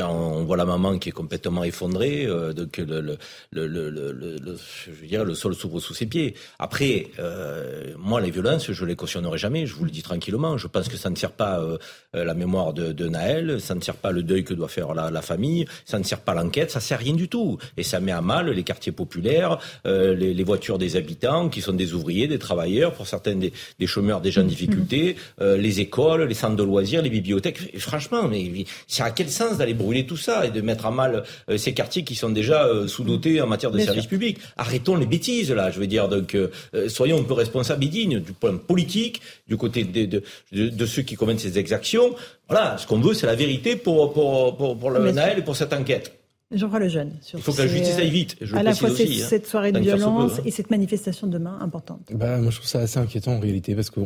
on 0.00 0.44
voit 0.44 0.56
la 0.56 0.64
maman 0.64 0.98
qui 0.98 1.10
est 1.10 1.12
complètement 1.12 1.64
effondrée, 1.64 2.24
euh, 2.26 2.52
donc 2.52 2.78
le, 2.78 3.00
le, 3.00 3.16
le, 3.50 3.90
le, 3.90 4.56
je 4.86 4.90
veux 4.90 5.06
dire, 5.06 5.24
le 5.24 5.34
sol 5.34 5.54
s'ouvre 5.54 5.80
sous 5.80 5.94
ses 5.94 6.06
pieds. 6.06 6.34
Après, 6.58 7.08
euh, 7.18 7.92
moi, 7.98 8.20
les 8.20 8.30
violences, 8.30 8.70
je 8.70 8.84
les 8.84 8.96
cautionnerai 8.96 9.38
jamais. 9.38 9.66
Je 9.66 9.74
vous 9.74 9.84
le 9.84 9.90
dis 9.90 10.02
tranquillement. 10.02 10.56
Je 10.56 10.66
pense 10.66 10.88
que 10.88 10.96
ça 10.96 11.10
ne 11.10 11.16
sert 11.16 11.32
pas 11.32 11.60
euh, 11.60 11.78
la 12.14 12.34
mémoire 12.34 12.72
de, 12.72 12.92
de, 12.92 13.08
Naël, 13.08 13.60
ça 13.60 13.74
ne 13.74 13.80
sert 13.80 13.96
pas 13.96 14.12
le 14.12 14.22
deuil 14.22 14.44
que 14.44 14.54
doit 14.54 14.68
faire 14.68 14.94
la, 14.94 15.10
la 15.10 15.22
famille, 15.22 15.66
ça 15.84 15.98
ne 15.98 16.04
sert 16.04 16.20
pas 16.20 16.34
l'enquête, 16.34 16.70
ça 16.70 16.80
sert 16.80 16.98
rien 16.98 17.14
du 17.14 17.28
tout. 17.28 17.58
Et 17.76 17.82
ça 17.82 18.00
met 18.00 18.12
à 18.12 18.22
mal 18.22 18.50
les 18.50 18.62
quartiers 18.62 18.92
populaires, 18.92 19.58
les, 19.84 20.34
les, 20.34 20.44
voitures 20.44 20.78
des 20.78 20.96
habitants 20.96 21.48
qui 21.48 21.60
sont 21.60 21.72
des 21.72 21.94
ouvriers, 21.94 22.28
des 22.28 22.38
travailleurs, 22.38 22.94
pour 22.94 23.06
certains 23.06 23.34
des, 23.34 23.52
des 23.78 23.86
chômeurs 23.86 24.20
déjà 24.20 24.40
en 24.40 24.44
difficulté, 24.44 25.16
les 25.40 25.80
écoles, 25.80 26.24
les 26.24 26.34
centres 26.34 26.56
de 26.56 26.62
loisirs, 26.62 27.02
les 27.02 27.10
bibliothèques. 27.10 27.78
franchement, 27.78 28.28
mais 28.28 28.64
c'est 28.86 29.02
à 29.02 29.10
quel 29.10 29.28
sens 29.30 29.58
d'aller 29.58 29.74
brûler 29.82 30.06
tout 30.06 30.16
ça 30.16 30.46
et 30.46 30.50
de 30.50 30.60
mettre 30.60 30.86
à 30.86 30.90
mal 30.90 31.24
euh, 31.48 31.58
ces 31.58 31.74
quartiers 31.74 32.04
qui 32.04 32.14
sont 32.14 32.30
déjà 32.30 32.64
euh, 32.64 32.86
sous-dotés 32.86 33.40
en 33.40 33.46
matière 33.46 33.70
de 33.70 33.78
services 33.78 34.06
publics. 34.06 34.38
Arrêtons 34.56 34.96
les 34.96 35.06
bêtises 35.06 35.50
là, 35.50 35.70
je 35.70 35.78
veux 35.78 35.86
dire. 35.86 36.08
Donc 36.08 36.34
euh, 36.34 36.48
soyons 36.88 37.20
un 37.20 37.24
peu 37.24 37.34
responsables 37.34 37.84
et 37.84 37.88
dignes 37.88 38.20
du 38.20 38.32
point 38.32 38.56
politique, 38.56 39.20
du 39.48 39.56
côté 39.56 39.84
de, 39.84 40.06
de, 40.06 40.68
de, 40.68 40.86
ceux 40.86 41.02
qui 41.02 41.16
commettent 41.16 41.40
ces 41.40 41.58
exactions. 41.58 42.14
Voilà, 42.48 42.76
ce 42.78 42.86
qu'on 42.86 43.00
veut, 43.00 43.14
c'est 43.14 43.26
la 43.26 43.34
vérité 43.34 43.76
pour, 43.76 44.12
pour, 44.12 44.56
pour, 44.56 44.78
pour 44.78 44.90
le 44.90 45.12
Naël 45.12 45.38
et 45.38 45.42
pour 45.42 45.56
cette 45.56 45.72
enquête. 45.72 46.21
Jean-François 46.52 46.80
Lejeune. 46.80 47.12
Il 47.34 47.40
faut 47.40 47.52
que 47.52 47.58
la 47.58 47.66
justice 47.66 47.96
aille 47.96 48.10
vite. 48.10 48.36
Je 48.40 48.54
à 48.54 48.62
la 48.62 48.74
fois 48.74 48.90
aussi, 48.90 49.20
hein. 49.22 49.26
cette 49.28 49.46
soirée 49.46 49.72
de 49.72 49.80
violence 49.80 50.38
hein. 50.38 50.42
et 50.44 50.50
cette 50.50 50.70
manifestation 50.70 51.26
demain 51.26 51.58
importante. 51.60 52.10
Bah, 52.12 52.38
moi, 52.38 52.50
je 52.50 52.56
trouve 52.56 52.68
ça 52.68 52.80
assez 52.80 52.98
inquiétant 52.98 53.32
en 53.32 53.40
réalité 53.40 53.74
parce 53.74 53.90
que, 53.90 54.00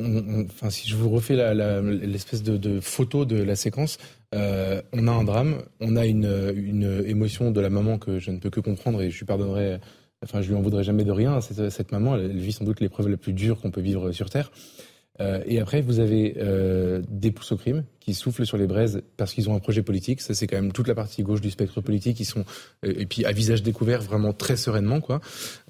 enfin, 0.45 0.71
si 0.71 0.89
je 0.89 0.97
vous 0.97 1.11
refais 1.11 1.37
l'espèce 1.55 2.43
de, 2.43 2.57
de, 2.57 2.81
photo 2.81 3.25
de 3.25 3.43
la 3.43 3.57
séquence, 3.57 3.99
euh, 4.35 4.83
on 4.93 5.09
a 5.09 5.13
un 5.13 5.25
drame, 5.25 5.63
on 5.81 5.97
a 5.97 6.07
une, 6.07 6.53
une, 6.55 7.05
émotion 7.07 7.51
de 7.51 7.61
la 7.61 7.71
maman 7.71 7.99
que 7.99 8.19
je 8.19 8.31
ne 8.31 8.39
peux 8.39 8.51
que 8.51 8.61
comprendre 8.61 9.03
et 9.03 9.11
je 9.11 9.19
lui 9.19 9.27
pardonnerai. 9.27 9.79
Enfin, 10.23 10.41
je 10.41 10.49
lui 10.49 10.55
en 10.55 10.63
voudrais 10.63 10.85
jamais 10.85 11.05
de 11.05 11.13
rien. 11.13 11.41
Cette, 11.41 11.71
cette 11.71 11.93
maman, 11.93 12.17
elle, 12.17 12.37
vit 12.37 12.53
sans 12.53 12.65
doute 12.65 12.81
l'épreuve 12.81 13.09
la 13.09 13.17
plus 13.17 13.33
dure 13.33 13.61
qu'on 13.61 13.71
peut 13.71 13.81
vivre 13.81 14.13
sur 14.13 14.31
Terre. 14.31 14.51
Euh, 15.21 15.43
et 15.47 15.61
après, 15.61 15.81
vous 15.81 16.01
avez 16.01 16.37
euh, 16.39 17.03
des 17.09 17.31
pousses 17.31 17.53
au 17.53 17.57
crime 17.57 17.85
qui 18.07 18.15
soufflent 18.15 18.47
sur 18.47 18.57
les 18.57 18.69
braises 18.69 19.03
parce 19.17 19.35
qu'ils 19.35 19.51
ont 19.51 19.57
un 19.57 19.59
projet 19.59 19.83
politique. 19.83 20.21
Ça, 20.21 20.33
c'est 20.33 20.47
quand 20.47 20.55
même 20.55 20.71
toute 20.71 20.87
la 20.87 20.95
partie 20.95 21.25
gauche 21.25 21.41
du 21.41 21.51
spectre 21.51 21.81
politique. 21.81 22.21
Ils 22.21 22.25
sont 22.25 22.45
euh, 22.85 22.95
et 22.97 23.05
puis 23.05 23.25
à 23.25 23.33
visage 23.33 23.65
découvert, 23.65 24.01
vraiment 24.01 24.33
très 24.33 24.57
sereinement, 24.57 25.01
quoi. 25.01 25.21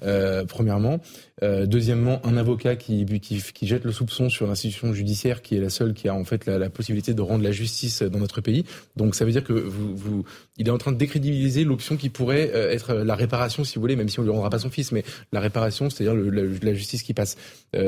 Euh, 0.03 0.45
premièrement, 0.45 0.99
euh, 1.41 1.65
deuxièmement, 1.65 2.23
un 2.23 2.37
avocat 2.37 2.75
qui, 2.75 3.05
qui, 3.19 3.41
qui 3.41 3.67
jette 3.67 3.85
le 3.85 3.91
soupçon 3.91 4.29
sur 4.29 4.45
l'institution 4.45 4.93
judiciaire, 4.93 5.41
qui 5.41 5.57
est 5.57 5.59
la 5.59 5.71
seule 5.71 5.95
qui 5.95 6.09
a 6.09 6.13
en 6.13 6.25
fait 6.25 6.45
la, 6.45 6.59
la, 6.59 6.69
possibilité 6.69 7.15
de 7.15 7.21
rendre 7.21 7.43
la 7.43 7.51
justice 7.51 8.03
dans 8.03 8.19
notre 8.19 8.39
pays. 8.39 8.65
Donc, 8.95 9.15
ça 9.15 9.25
veut 9.25 9.31
dire 9.31 9.43
que 9.43 9.53
vous, 9.53 9.95
vous 9.95 10.23
il 10.57 10.67
est 10.67 10.71
en 10.71 10.77
train 10.77 10.91
de 10.91 10.97
décrédibiliser 10.97 11.63
l'option 11.63 11.97
qui 11.97 12.09
pourrait 12.09 12.51
être 12.53 12.93
la 12.93 13.15
réparation, 13.15 13.63
si 13.63 13.75
vous 13.75 13.81
voulez, 13.81 13.95
même 13.95 14.09
si 14.09 14.19
on 14.19 14.23
lui 14.23 14.29
rendra 14.29 14.51
pas 14.51 14.59
son 14.59 14.69
fils, 14.69 14.91
mais 14.91 15.03
la 15.31 15.39
réparation, 15.39 15.89
c'est-à-dire 15.89 16.15
la, 16.15 16.43
la, 16.61 16.73
justice 16.73 17.01
qui 17.01 17.13
passe. 17.13 17.35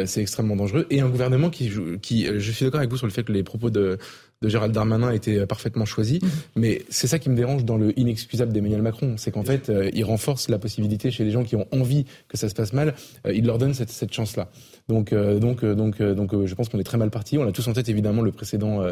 c'est 0.06 0.22
extrêmement 0.22 0.56
dangereux. 0.56 0.88
Et 0.90 1.02
un 1.02 1.10
gouvernement 1.10 1.50
qui, 1.50 1.72
qui 2.02 2.26
je 2.26 2.52
suis 2.52 2.66
d'accord 2.66 2.80
avec 2.80 2.90
vous 2.90 2.98
sur 2.98 3.08
le 3.08 3.12
fait 3.12 3.24
que 3.24 3.32
les 3.32 3.44
propos 3.44 3.70
de 3.70 3.98
de 4.42 4.48
Gérald 4.48 4.74
Darmanin 4.74 5.12
était 5.12 5.46
parfaitement 5.46 5.86
choisi. 5.86 6.20
Mhm. 6.22 6.30
Mais 6.56 6.82
c'est 6.90 7.08
ça 7.08 7.20
qui 7.20 7.30
me 7.30 7.36
dérange 7.36 7.66
dans 7.66 7.78
le 7.78 7.98
inexcusable 8.00 8.54
d'Emmanuel 8.54 8.82
Macron. 8.82 9.16
C'est 9.18 9.32
qu'en 9.32 9.44
fait, 9.44 9.70
euh, 9.70 9.90
il 9.94 10.06
renforce 10.06 10.50
la 10.50 10.60
possibilité 10.60 11.12
chez 11.12 11.24
les 11.26 11.32
gens 11.32 11.44
qui 11.44 11.56
ont 11.56 11.68
envie 11.72 12.06
que 12.28 12.38
ça 12.38 12.48
se 12.48 12.56
passe 12.56 12.74
mal, 12.74 12.96
euh, 13.28 13.34
il 13.34 13.46
leur 13.46 13.58
donne 13.58 13.74
cette, 13.74 13.90
cette 13.90 14.14
chance-là. 14.14 14.50
Donc, 14.90 15.14
euh, 15.14 15.40
donc, 15.40 15.64
donc, 15.64 16.02
donc, 16.02 16.46
je 16.46 16.56
pense 16.56 16.68
qu'on 16.68 16.80
est 16.80 16.84
très 16.84 16.98
mal 16.98 17.10
parti. 17.10 17.38
On 17.38 17.48
a 17.48 17.52
tous 17.54 17.68
en 17.68 17.74
tête 17.74 17.88
évidemment 17.88 18.22
le 18.22 18.32
précédent 18.32 18.84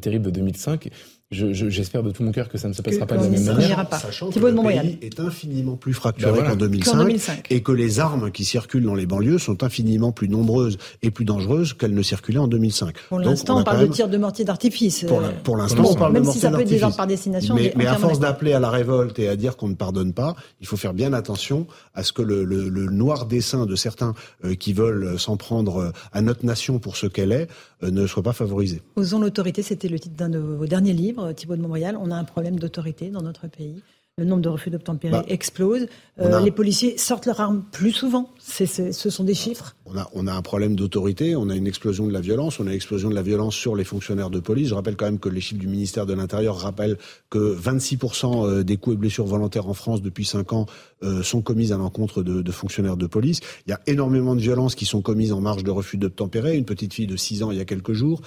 terrible 0.00 0.26
de 0.26 0.30
2005 0.30 0.90
j'espère 1.32 2.02
de 2.02 2.10
tout 2.10 2.24
mon 2.24 2.32
cœur 2.32 2.48
que 2.48 2.58
ça 2.58 2.66
ne 2.66 2.72
se 2.72 2.82
passera 2.82 3.06
pas 3.06 3.16
de 3.16 3.22
la 3.22 3.28
même 3.28 3.44
manière. 3.44 3.86
Sachant 3.92 4.30
que 4.30 4.38
le 4.40 4.62
pays 4.62 4.98
est 5.00 5.20
infiniment 5.20 5.76
plus 5.76 5.94
fracturé 5.94 6.40
ben 6.40 6.50
qu'en 6.50 6.56
2005, 6.56 7.46
et 7.50 7.62
que 7.62 7.70
les 7.70 8.00
armes 8.00 8.32
qui 8.32 8.44
circulent 8.44 8.84
dans 8.84 8.96
les 8.96 9.06
banlieues 9.06 9.38
sont 9.38 9.62
infiniment 9.62 10.10
plus 10.10 10.28
nombreuses 10.28 10.76
et 11.02 11.10
plus 11.10 11.24
dangereuses 11.24 11.74
qu'elles 11.74 11.94
ne 11.94 12.02
circulaient 12.02 12.38
en 12.38 12.48
2005. 12.48 12.96
Pour 13.08 13.20
l'instant, 13.20 13.60
on, 13.60 13.64
parle 13.64 13.86
de 13.86 13.92
tirs 13.92 14.08
de 14.08 14.18
mortier 14.18 14.44
d'artifice. 14.44 15.06
Pour 15.44 15.56
l'instant, 15.56 15.84
on 15.86 15.94
parle 15.94 16.14
même 16.14 16.22
de 16.22 16.26
mortier 16.26 16.40
si 16.40 16.46
ça 16.46 16.50
peut 16.50 16.62
être 16.62 16.68
des 16.68 16.82
armes 16.82 16.94
par 16.94 17.06
destination. 17.06 17.54
Mais, 17.54 17.72
mais 17.76 17.86
à 17.86 17.94
force 17.94 18.18
d'appeler 18.18 18.52
à 18.52 18.60
la 18.60 18.70
révolte 18.70 19.18
et 19.20 19.28
à 19.28 19.36
dire 19.36 19.56
qu'on 19.56 19.68
ne 19.68 19.74
pardonne 19.74 20.12
pas, 20.12 20.34
il 20.60 20.66
faut 20.66 20.76
faire 20.76 20.94
bien 20.94 21.12
attention 21.12 21.66
à 21.94 22.02
ce 22.02 22.12
que 22.12 22.22
le, 22.22 22.42
le, 22.42 22.68
le 22.68 22.86
noir 22.86 23.26
dessein 23.26 23.66
de 23.66 23.76
certains 23.76 24.14
euh, 24.44 24.54
qui 24.54 24.72
veulent 24.72 25.18
s'en 25.18 25.29
prendre 25.36 25.76
euh, 25.78 25.92
à 26.12 26.22
notre 26.22 26.44
nation 26.44 26.78
pour 26.78 26.96
ce 26.96 27.06
qu'elle 27.06 27.32
est 27.32 27.48
euh, 27.82 27.90
ne 27.90 28.06
soit 28.06 28.22
pas 28.22 28.32
favorisé. 28.32 28.82
Osons 28.96 29.20
l'autorité, 29.20 29.62
c'était 29.62 29.88
le 29.88 29.98
titre 29.98 30.16
d'un 30.16 30.28
de 30.28 30.38
vos 30.38 30.66
derniers 30.66 30.92
livres. 30.92 31.32
Thibault 31.32 31.56
de 31.56 31.62
Montréal, 31.62 31.96
on 32.00 32.10
a 32.10 32.16
un 32.16 32.24
problème 32.24 32.58
d'autorité 32.58 33.10
dans 33.10 33.22
notre 33.22 33.48
pays. 33.48 33.82
Le 34.18 34.24
nombre 34.24 34.42
de 34.42 34.48
refus 34.48 34.70
d'obtempérer 34.70 35.12
bah, 35.12 35.24
explose. 35.28 35.86
Euh, 36.20 36.40
les 36.40 36.50
policiers 36.50 36.98
sortent 36.98 37.26
leurs 37.26 37.40
armes 37.40 37.64
plus 37.72 37.92
souvent. 37.92 38.30
ce 38.38 38.92
sont 38.92 39.24
des 39.24 39.34
chiffres. 39.34 39.76
On 40.14 40.26
a, 40.26 40.32
un 40.32 40.42
problème 40.42 40.76
d'autorité, 40.76 41.36
on 41.36 41.48
a 41.48 41.56
une 41.56 41.66
explosion 41.66 42.06
de 42.06 42.12
la 42.12 42.20
violence, 42.20 42.60
on 42.60 42.66
a 42.66 42.70
une 42.70 42.76
explosion 42.76 43.08
de 43.08 43.14
la 43.14 43.22
violence 43.22 43.54
sur 43.54 43.76
les 43.76 43.84
fonctionnaires 43.84 44.30
de 44.30 44.40
police. 44.40 44.68
Je 44.68 44.74
rappelle 44.74 44.96
quand 44.96 45.06
même 45.06 45.18
que 45.18 45.28
les 45.28 45.40
chiffres 45.40 45.60
du 45.60 45.68
ministère 45.68 46.06
de 46.06 46.14
l'Intérieur 46.14 46.56
rappellent 46.56 46.98
que 47.28 47.56
26% 47.56 48.46
euh, 48.46 48.62
des 48.62 48.76
coups 48.76 48.94
et 48.94 48.98
blessures 48.98 49.26
volontaires 49.26 49.68
en 49.68 49.74
France 49.74 50.02
depuis 50.02 50.24
5 50.24 50.52
ans 50.52 50.66
euh, 51.02 51.22
sont 51.22 51.42
commises 51.42 51.72
à 51.72 51.76
l'encontre 51.76 52.22
de, 52.22 52.50
fonctionnaires 52.50 52.96
de 52.96 53.06
police. 53.06 53.40
Il 53.66 53.70
y 53.70 53.72
a 53.72 53.80
énormément 53.86 54.34
de 54.34 54.40
violences 54.40 54.74
qui 54.74 54.86
sont 54.86 55.02
commises 55.02 55.32
en 55.32 55.40
marge 55.40 55.64
de 55.64 55.70
refus 55.70 55.96
d'obtempérer. 55.96 56.56
Une 56.56 56.64
petite 56.64 56.94
fille 56.94 57.06
de 57.06 57.16
6 57.16 57.42
ans 57.42 57.50
il 57.50 57.58
y 57.58 57.60
a 57.60 57.64
quelques 57.64 57.92
jours, 57.92 58.20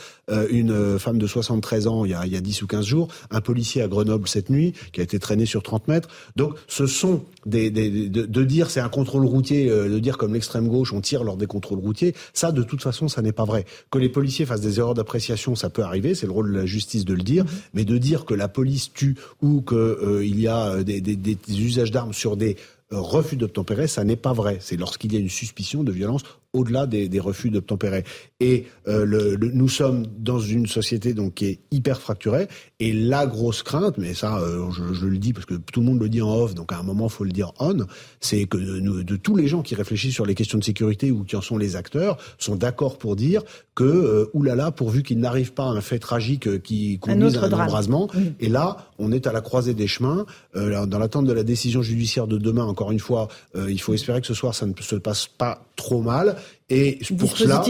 une 0.50 0.98
femme 0.98 1.18
de 1.18 1.28
73 1.28 1.88
ans 1.88 2.06
il 2.06 2.12
y, 2.12 2.14
a, 2.14 2.26
il 2.26 2.34
y 2.34 2.38
a 2.38 2.42
10 2.42 2.62
ou 2.64 2.68
15 2.68 2.86
jours, 2.86 3.08
un 3.32 3.42
policier 3.42 3.82
à 3.82 3.88
Grenoble 3.88 4.28
cette 4.28 4.50
nuit 4.50 4.74
qui 4.92 5.02
a 5.02 5.04
été 5.04 5.20
traîné 5.20 5.46
sur 5.46 5.64
30 5.64 5.88
mètres. 5.88 6.10
Donc 6.36 6.56
ce 6.68 6.88
sont 6.88 7.24
de, 7.46 7.70
de, 7.70 8.44
dire 8.44 8.70
c'est 8.70 8.80
un 8.80 8.90
contrôle 8.90 9.26
routier, 9.26 9.70
euh, 9.70 9.90
de 9.90 10.00
dire 10.00 10.18
comme 10.18 10.34
l'extrême 10.34 10.68
gauche 10.68 10.94
on 10.94 11.02
tire 11.02 11.24
lors 11.24 11.38
des 11.38 11.48
contrôles 11.54 11.80
routiers, 11.80 12.14
ça 12.34 12.52
de 12.52 12.64
toute 12.64 12.82
façon 12.82 13.08
ça 13.08 13.22
n'est 13.22 13.32
pas 13.32 13.46
vrai. 13.46 13.66
Que 13.92 14.00
les 14.00 14.10
policiers 14.10 14.46
fassent 14.46 14.62
des 14.62 14.80
erreurs 14.80 14.96
d'appréciation, 14.96 15.56
ça 15.56 15.70
peut 15.70 15.84
arriver, 15.84 16.16
c'est 16.16 16.26
le 16.26 16.34
rôle 16.34 16.52
de 16.52 16.58
la 16.58 16.66
justice 16.66 17.06
de 17.06 17.14
le 17.14 17.24
dire, 17.24 17.46
mm-hmm. 17.46 17.70
mais 17.74 17.86
de 17.86 17.98
dire 17.98 18.26
que 18.26 18.34
la 18.34 18.48
police 18.48 18.92
tue 18.94 19.16
ou 19.42 19.62
qu'il 19.62 19.78
euh, 19.78 20.26
y 20.26 20.48
a 20.48 20.68
euh, 20.68 20.84
des, 20.84 21.00
des, 21.00 21.16
des 21.16 21.62
usages 21.62 21.92
d'armes 21.92 22.14
sur 22.14 22.36
des 22.36 22.58
refus 23.00 23.36
d'obtempérer, 23.36 23.88
ça 23.88 24.04
n'est 24.04 24.16
pas 24.16 24.34
vrai. 24.34 24.58
C'est 24.60 24.78
lorsqu'il 24.78 25.14
y 25.14 25.18
a 25.18 25.20
une 25.20 25.30
suspicion 25.30 25.84
de 25.84 25.92
violence 25.92 26.24
au-delà 26.54 26.86
des, 26.86 27.10
des, 27.10 27.20
refus 27.20 27.50
d'obtempérer. 27.50 28.04
Et 28.40 28.66
euh, 28.88 29.06
le, 29.06 29.38
nous 29.38 29.68
sommes 29.68 30.06
dans 30.20 30.40
une 30.40 30.68
société 30.68 31.14
donc 31.14 31.34
qui 31.34 31.46
est 31.46 31.60
hyper 31.72 32.00
fracturée. 32.00 32.48
Et 32.80 32.94
la 32.94 33.26
grosse 33.26 33.64
crainte, 33.64 33.98
mais 33.98 34.14
ça, 34.14 34.38
euh, 34.38 34.70
je, 34.72 34.94
je, 34.94 35.08
le 35.08 35.18
dis 35.18 35.34
parce 35.34 35.46
que 35.46 35.56
tout 35.56 35.80
le 35.80 35.88
monde 35.88 36.00
le 36.00 36.10
dit 36.10 36.22
en 36.22 36.32
off, 36.32 36.54
donc 36.54 36.72
à 36.72 36.78
un 36.78 36.84
moment 36.84 37.10
faut 37.10 37.24
le 37.24 37.32
dire 37.32 37.54
on, 37.60 37.86
c'est 38.20 38.46
que 38.46 38.58
de, 38.58 39.02
de, 39.02 39.16
tous 39.16 39.36
les 39.36 39.48
gens 39.48 39.64
qui 39.64 39.74
réfléchissent 39.74 40.14
sur 40.14 40.26
les 40.26 40.36
questions 40.36 40.60
de 40.60 40.64
sécurité 40.64 41.10
ou 41.10 41.24
qui 41.24 41.36
en 41.36 41.42
sont 41.42 41.58
les 41.58 41.76
acteurs 41.76 42.18
sont 42.38 42.56
d'accord 42.56 43.00
pour 43.00 43.16
dire 43.16 43.42
que 43.74 43.84
euh, 43.84 44.30
oulala, 44.34 44.70
pourvu 44.70 45.02
qu'il 45.02 45.20
n'arrive 45.20 45.54
pas 45.54 45.64
à 45.64 45.70
un 45.70 45.82
fait 45.82 45.98
tragique 45.98 46.62
qui 46.62 47.00
conduise 47.00 47.38
à 47.38 47.46
un 47.46 47.52
embrasement. 47.52 48.10
Et 48.40 48.50
là, 48.50 48.78
on 49.00 49.12
est 49.12 49.26
à 49.26 49.32
la 49.32 49.42
croisée 49.42 49.74
des 49.74 49.88
chemins. 49.88 50.26
Dans 50.54 51.00
l'attente 51.00 51.26
de 51.26 51.34
la 51.34 51.44
décision 51.44 51.82
judiciaire 51.82 52.28
de 52.28 52.38
demain, 52.38 52.64
encore 52.64 52.83
une 52.92 53.00
fois, 53.00 53.28
il 53.56 53.80
faut 53.80 53.94
espérer 53.94 54.22
que 54.22 54.28
ce 54.28 54.34
soir 54.34 54.56
ça 54.56 54.66
ne 54.66 54.74
se 54.80 54.96
passe 54.96 55.28
pas 55.28 55.66
trop 55.76 56.02
mal. 56.02 56.36
Et 56.70 57.00
pour 57.18 57.38
cela, 57.38 57.64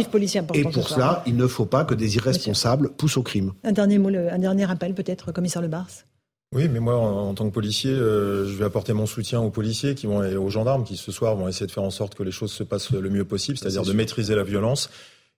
et 0.53 0.63
pour 0.63 0.87
cela, 0.87 1.23
il 1.25 1.35
ne 1.35 1.47
faut 1.47 1.65
pas 1.65 1.83
que 1.83 1.93
des 1.93 2.15
irresponsables 2.15 2.89
poussent 2.89 3.17
au 3.17 3.23
crime. 3.23 3.53
Un 3.63 3.71
dernier 3.71 3.97
mot, 3.97 4.09
un 4.09 4.39
dernier 4.39 4.69
appel 4.69 4.93
peut-être, 4.93 5.31
commissaire 5.31 5.61
Le 5.61 5.67
Bars. 5.67 5.89
Oui, 6.53 6.69
mais 6.69 6.79
moi, 6.79 6.95
en, 6.95 7.33
tant 7.33 7.49
que 7.49 7.53
policier, 7.53 7.89
euh, 7.89 8.45
je 8.45 8.53
vais 8.53 8.65
apporter 8.65 8.93
mon 8.93 9.07
soutien 9.07 9.41
aux 9.41 9.49
policiers 9.49 9.95
qui 9.95 10.05
vont 10.05 10.23
et 10.23 10.35
aux 10.35 10.49
gendarmes 10.49 10.83
qui 10.83 10.97
ce 10.97 11.11
soir 11.11 11.35
vont 11.35 11.47
essayer 11.47 11.65
de 11.65 11.71
faire 11.71 11.83
en 11.83 11.89
sorte 11.89 12.13
que 12.13 12.21
les 12.21 12.31
choses 12.31 12.51
se 12.51 12.63
passent 12.63 12.91
le 12.91 13.09
mieux 13.09 13.25
possible, 13.25 13.57
c'est-à-dire 13.57 13.81
de 13.81 13.93
maîtriser 13.93 14.35
la 14.35 14.43
violence. 14.43 14.91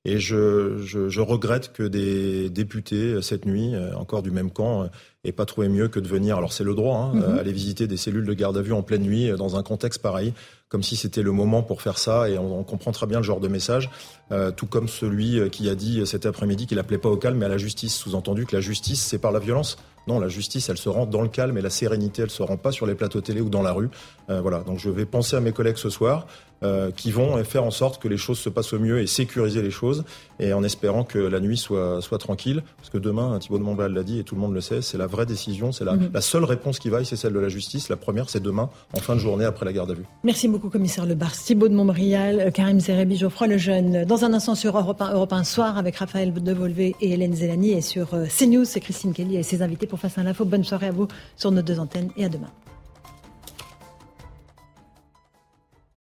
Et 0.05 0.19
je, 0.19 0.77
je, 0.83 1.09
je, 1.09 1.21
regrette 1.21 1.73
que 1.73 1.83
des 1.83 2.49
députés 2.51 3.13
euh, 3.13 3.21
cette 3.21 3.45
nuit, 3.45 3.73
euh, 3.73 3.95
encore 3.95 4.21
du 4.21 4.31
même 4.31 4.51
camp, 4.51 4.87
aient 5.23 5.31
pas 5.31 5.45
trouvé 5.45 5.67
mieux 5.67 5.87
que 5.87 5.99
de 5.99 6.07
venir. 6.07 6.37
Alors 6.37 6.53
c'est 6.53 6.63
le 6.63 6.75
droit, 6.75 6.97
hein, 6.97 7.15
mm-hmm. 7.15 7.39
aller 7.39 7.51
visiter 7.51 7.87
des 7.87 7.97
cellules 7.97 8.25
de 8.25 8.33
garde 8.33 8.57
à 8.57 8.61
vue 8.61 8.73
en 8.73 8.83
pleine 8.83 9.01
nuit 9.01 9.31
dans 9.37 9.57
un 9.57 9.63
contexte 9.63 10.01
pareil 10.01 10.33
comme 10.69 10.83
si 10.83 10.95
c'était 10.95 11.21
le 11.21 11.31
moment 11.31 11.61
pour 11.61 11.81
faire 11.81 11.97
ça, 11.97 12.27
et 12.27 12.37
on, 12.37 12.63
comprend 12.63 12.91
très 12.91 13.05
bien 13.05 13.19
le 13.19 13.23
genre 13.23 13.39
de 13.39 13.47
message, 13.47 13.89
euh, 14.31 14.51
tout 14.51 14.65
comme 14.65 14.87
celui 14.87 15.39
euh, 15.39 15.47
qui 15.47 15.69
a 15.69 15.75
dit 15.75 16.01
euh, 16.01 16.05
cet 16.05 16.25
après-midi 16.25 16.65
qu'il 16.65 16.79
appelait 16.79 16.97
pas 16.97 17.09
au 17.09 17.17
calme 17.17 17.37
mais 17.37 17.45
à 17.45 17.49
la 17.49 17.57
justice, 17.57 17.95
sous-entendu 17.95 18.45
que 18.45 18.55
la 18.55 18.61
justice 18.61 19.01
c'est 19.01 19.19
par 19.19 19.31
la 19.31 19.39
violence. 19.39 19.77
Non, 20.07 20.19
la 20.19 20.27
justice, 20.27 20.69
elle 20.69 20.77
se 20.77 20.89
rend 20.89 21.05
dans 21.05 21.21
le 21.21 21.29
calme 21.29 21.57
et 21.57 21.61
la 21.61 21.69
sérénité, 21.69 22.23
elle 22.23 22.29
se 22.29 22.43
rend 22.43 22.57
pas 22.57 22.71
sur 22.71 22.85
les 22.85 22.93
plateaux 22.93 23.21
télé 23.21 23.41
ou 23.41 23.49
dans 23.49 23.63
la 23.63 23.71
rue. 23.71 23.89
voilà, 24.27 24.59
donc 24.59 24.77
je 24.77 24.91
vais 24.91 25.05
penser 25.05 25.35
à 25.35 25.39
mes 25.39 25.51
collègues 25.51 25.77
ce 25.77 25.89
soir. 25.89 26.27
Euh, 26.63 26.91
qui 26.91 27.11
vont 27.11 27.43
faire 27.43 27.63
en 27.63 27.71
sorte 27.71 28.01
que 28.01 28.07
les 28.07 28.17
choses 28.17 28.39
se 28.39 28.49
passent 28.49 28.73
au 28.73 28.79
mieux 28.79 28.99
et 29.01 29.07
sécuriser 29.07 29.61
les 29.61 29.71
choses, 29.71 30.03
et 30.39 30.53
en 30.53 30.63
espérant 30.63 31.03
que 31.03 31.19
la 31.19 31.39
nuit 31.39 31.57
soit, 31.57 32.01
soit 32.01 32.17
tranquille, 32.17 32.63
parce 32.77 32.89
que 32.89 32.97
demain, 32.97 33.37
Thibault 33.39 33.57
de 33.59 33.63
Montbal 33.63 33.93
l'a 33.93 34.03
dit, 34.03 34.19
et 34.19 34.23
tout 34.23 34.35
le 34.35 34.41
monde 34.41 34.53
le 34.53 34.61
sait, 34.61 34.81
c'est 34.81 34.97
la 34.97 35.07
vraie 35.07 35.25
décision, 35.25 35.71
c'est 35.71 35.83
la, 35.85 35.93
Mhm. 35.93 36.09
la 36.13 36.21
seule 36.21 36.43
réponse 36.43 36.79
qui 36.79 36.89
vaille, 36.89 37.05
c'est 37.05 37.15
celle 37.15 37.33
de 37.33 37.39
la 37.39 37.49
justice. 37.49 37.89
La 37.89 37.95
première, 37.97 38.29
c'est 38.29 38.41
demain, 38.41 38.69
en 38.93 38.99
fin 38.99 39.15
de 39.15 39.19
journée, 39.19 39.45
après 39.45 39.65
la 39.65 39.73
garde 39.73 39.91
à 39.91 39.93
vue. 39.93 40.05
Merci 40.23 40.47
beaucoup, 40.47 40.69
commissaire 40.69 41.05
Lebar. 41.05 41.31
Thibault 41.31 41.67
de 41.67 41.73
Montbrial, 41.75 42.39
euh, 42.39 42.51
Karim 42.51 42.79
Zerebi, 42.79 43.17
Geoffroy 43.17 43.47
Lejeune. 43.47 44.05
Dans 44.05 44.23
un 44.25 44.33
instant 44.33 44.55
sur 44.55 44.77
Europe 44.77 45.01
1, 45.01 45.13
Europe 45.13 45.33
1 45.33 45.43
Soir 45.43 45.77
avec 45.77 45.95
Raphaël 45.97 46.33
Devolvé 46.33 46.95
et 47.01 47.11
Hélène 47.13 47.33
Zélani. 47.33 47.71
Et 47.71 47.81
sur 47.81 48.13
euh, 48.13 48.25
CNews, 48.27 48.65
c'est 48.65 48.79
Christine 48.79 49.13
Kelly 49.13 49.37
et 49.37 49.43
ses 49.43 49.61
invités 49.61 49.87
pour 49.87 49.99
Face 49.99 50.17
à 50.17 50.23
l'info. 50.23 50.45
Bonne 50.45 50.63
soirée 50.63 50.87
à 50.87 50.91
vous 50.91 51.07
sur 51.37 51.51
nos 51.51 51.61
deux 51.61 51.79
antennes 51.79 52.09
et 52.17 52.25
à 52.25 52.29
demain. 52.29 52.49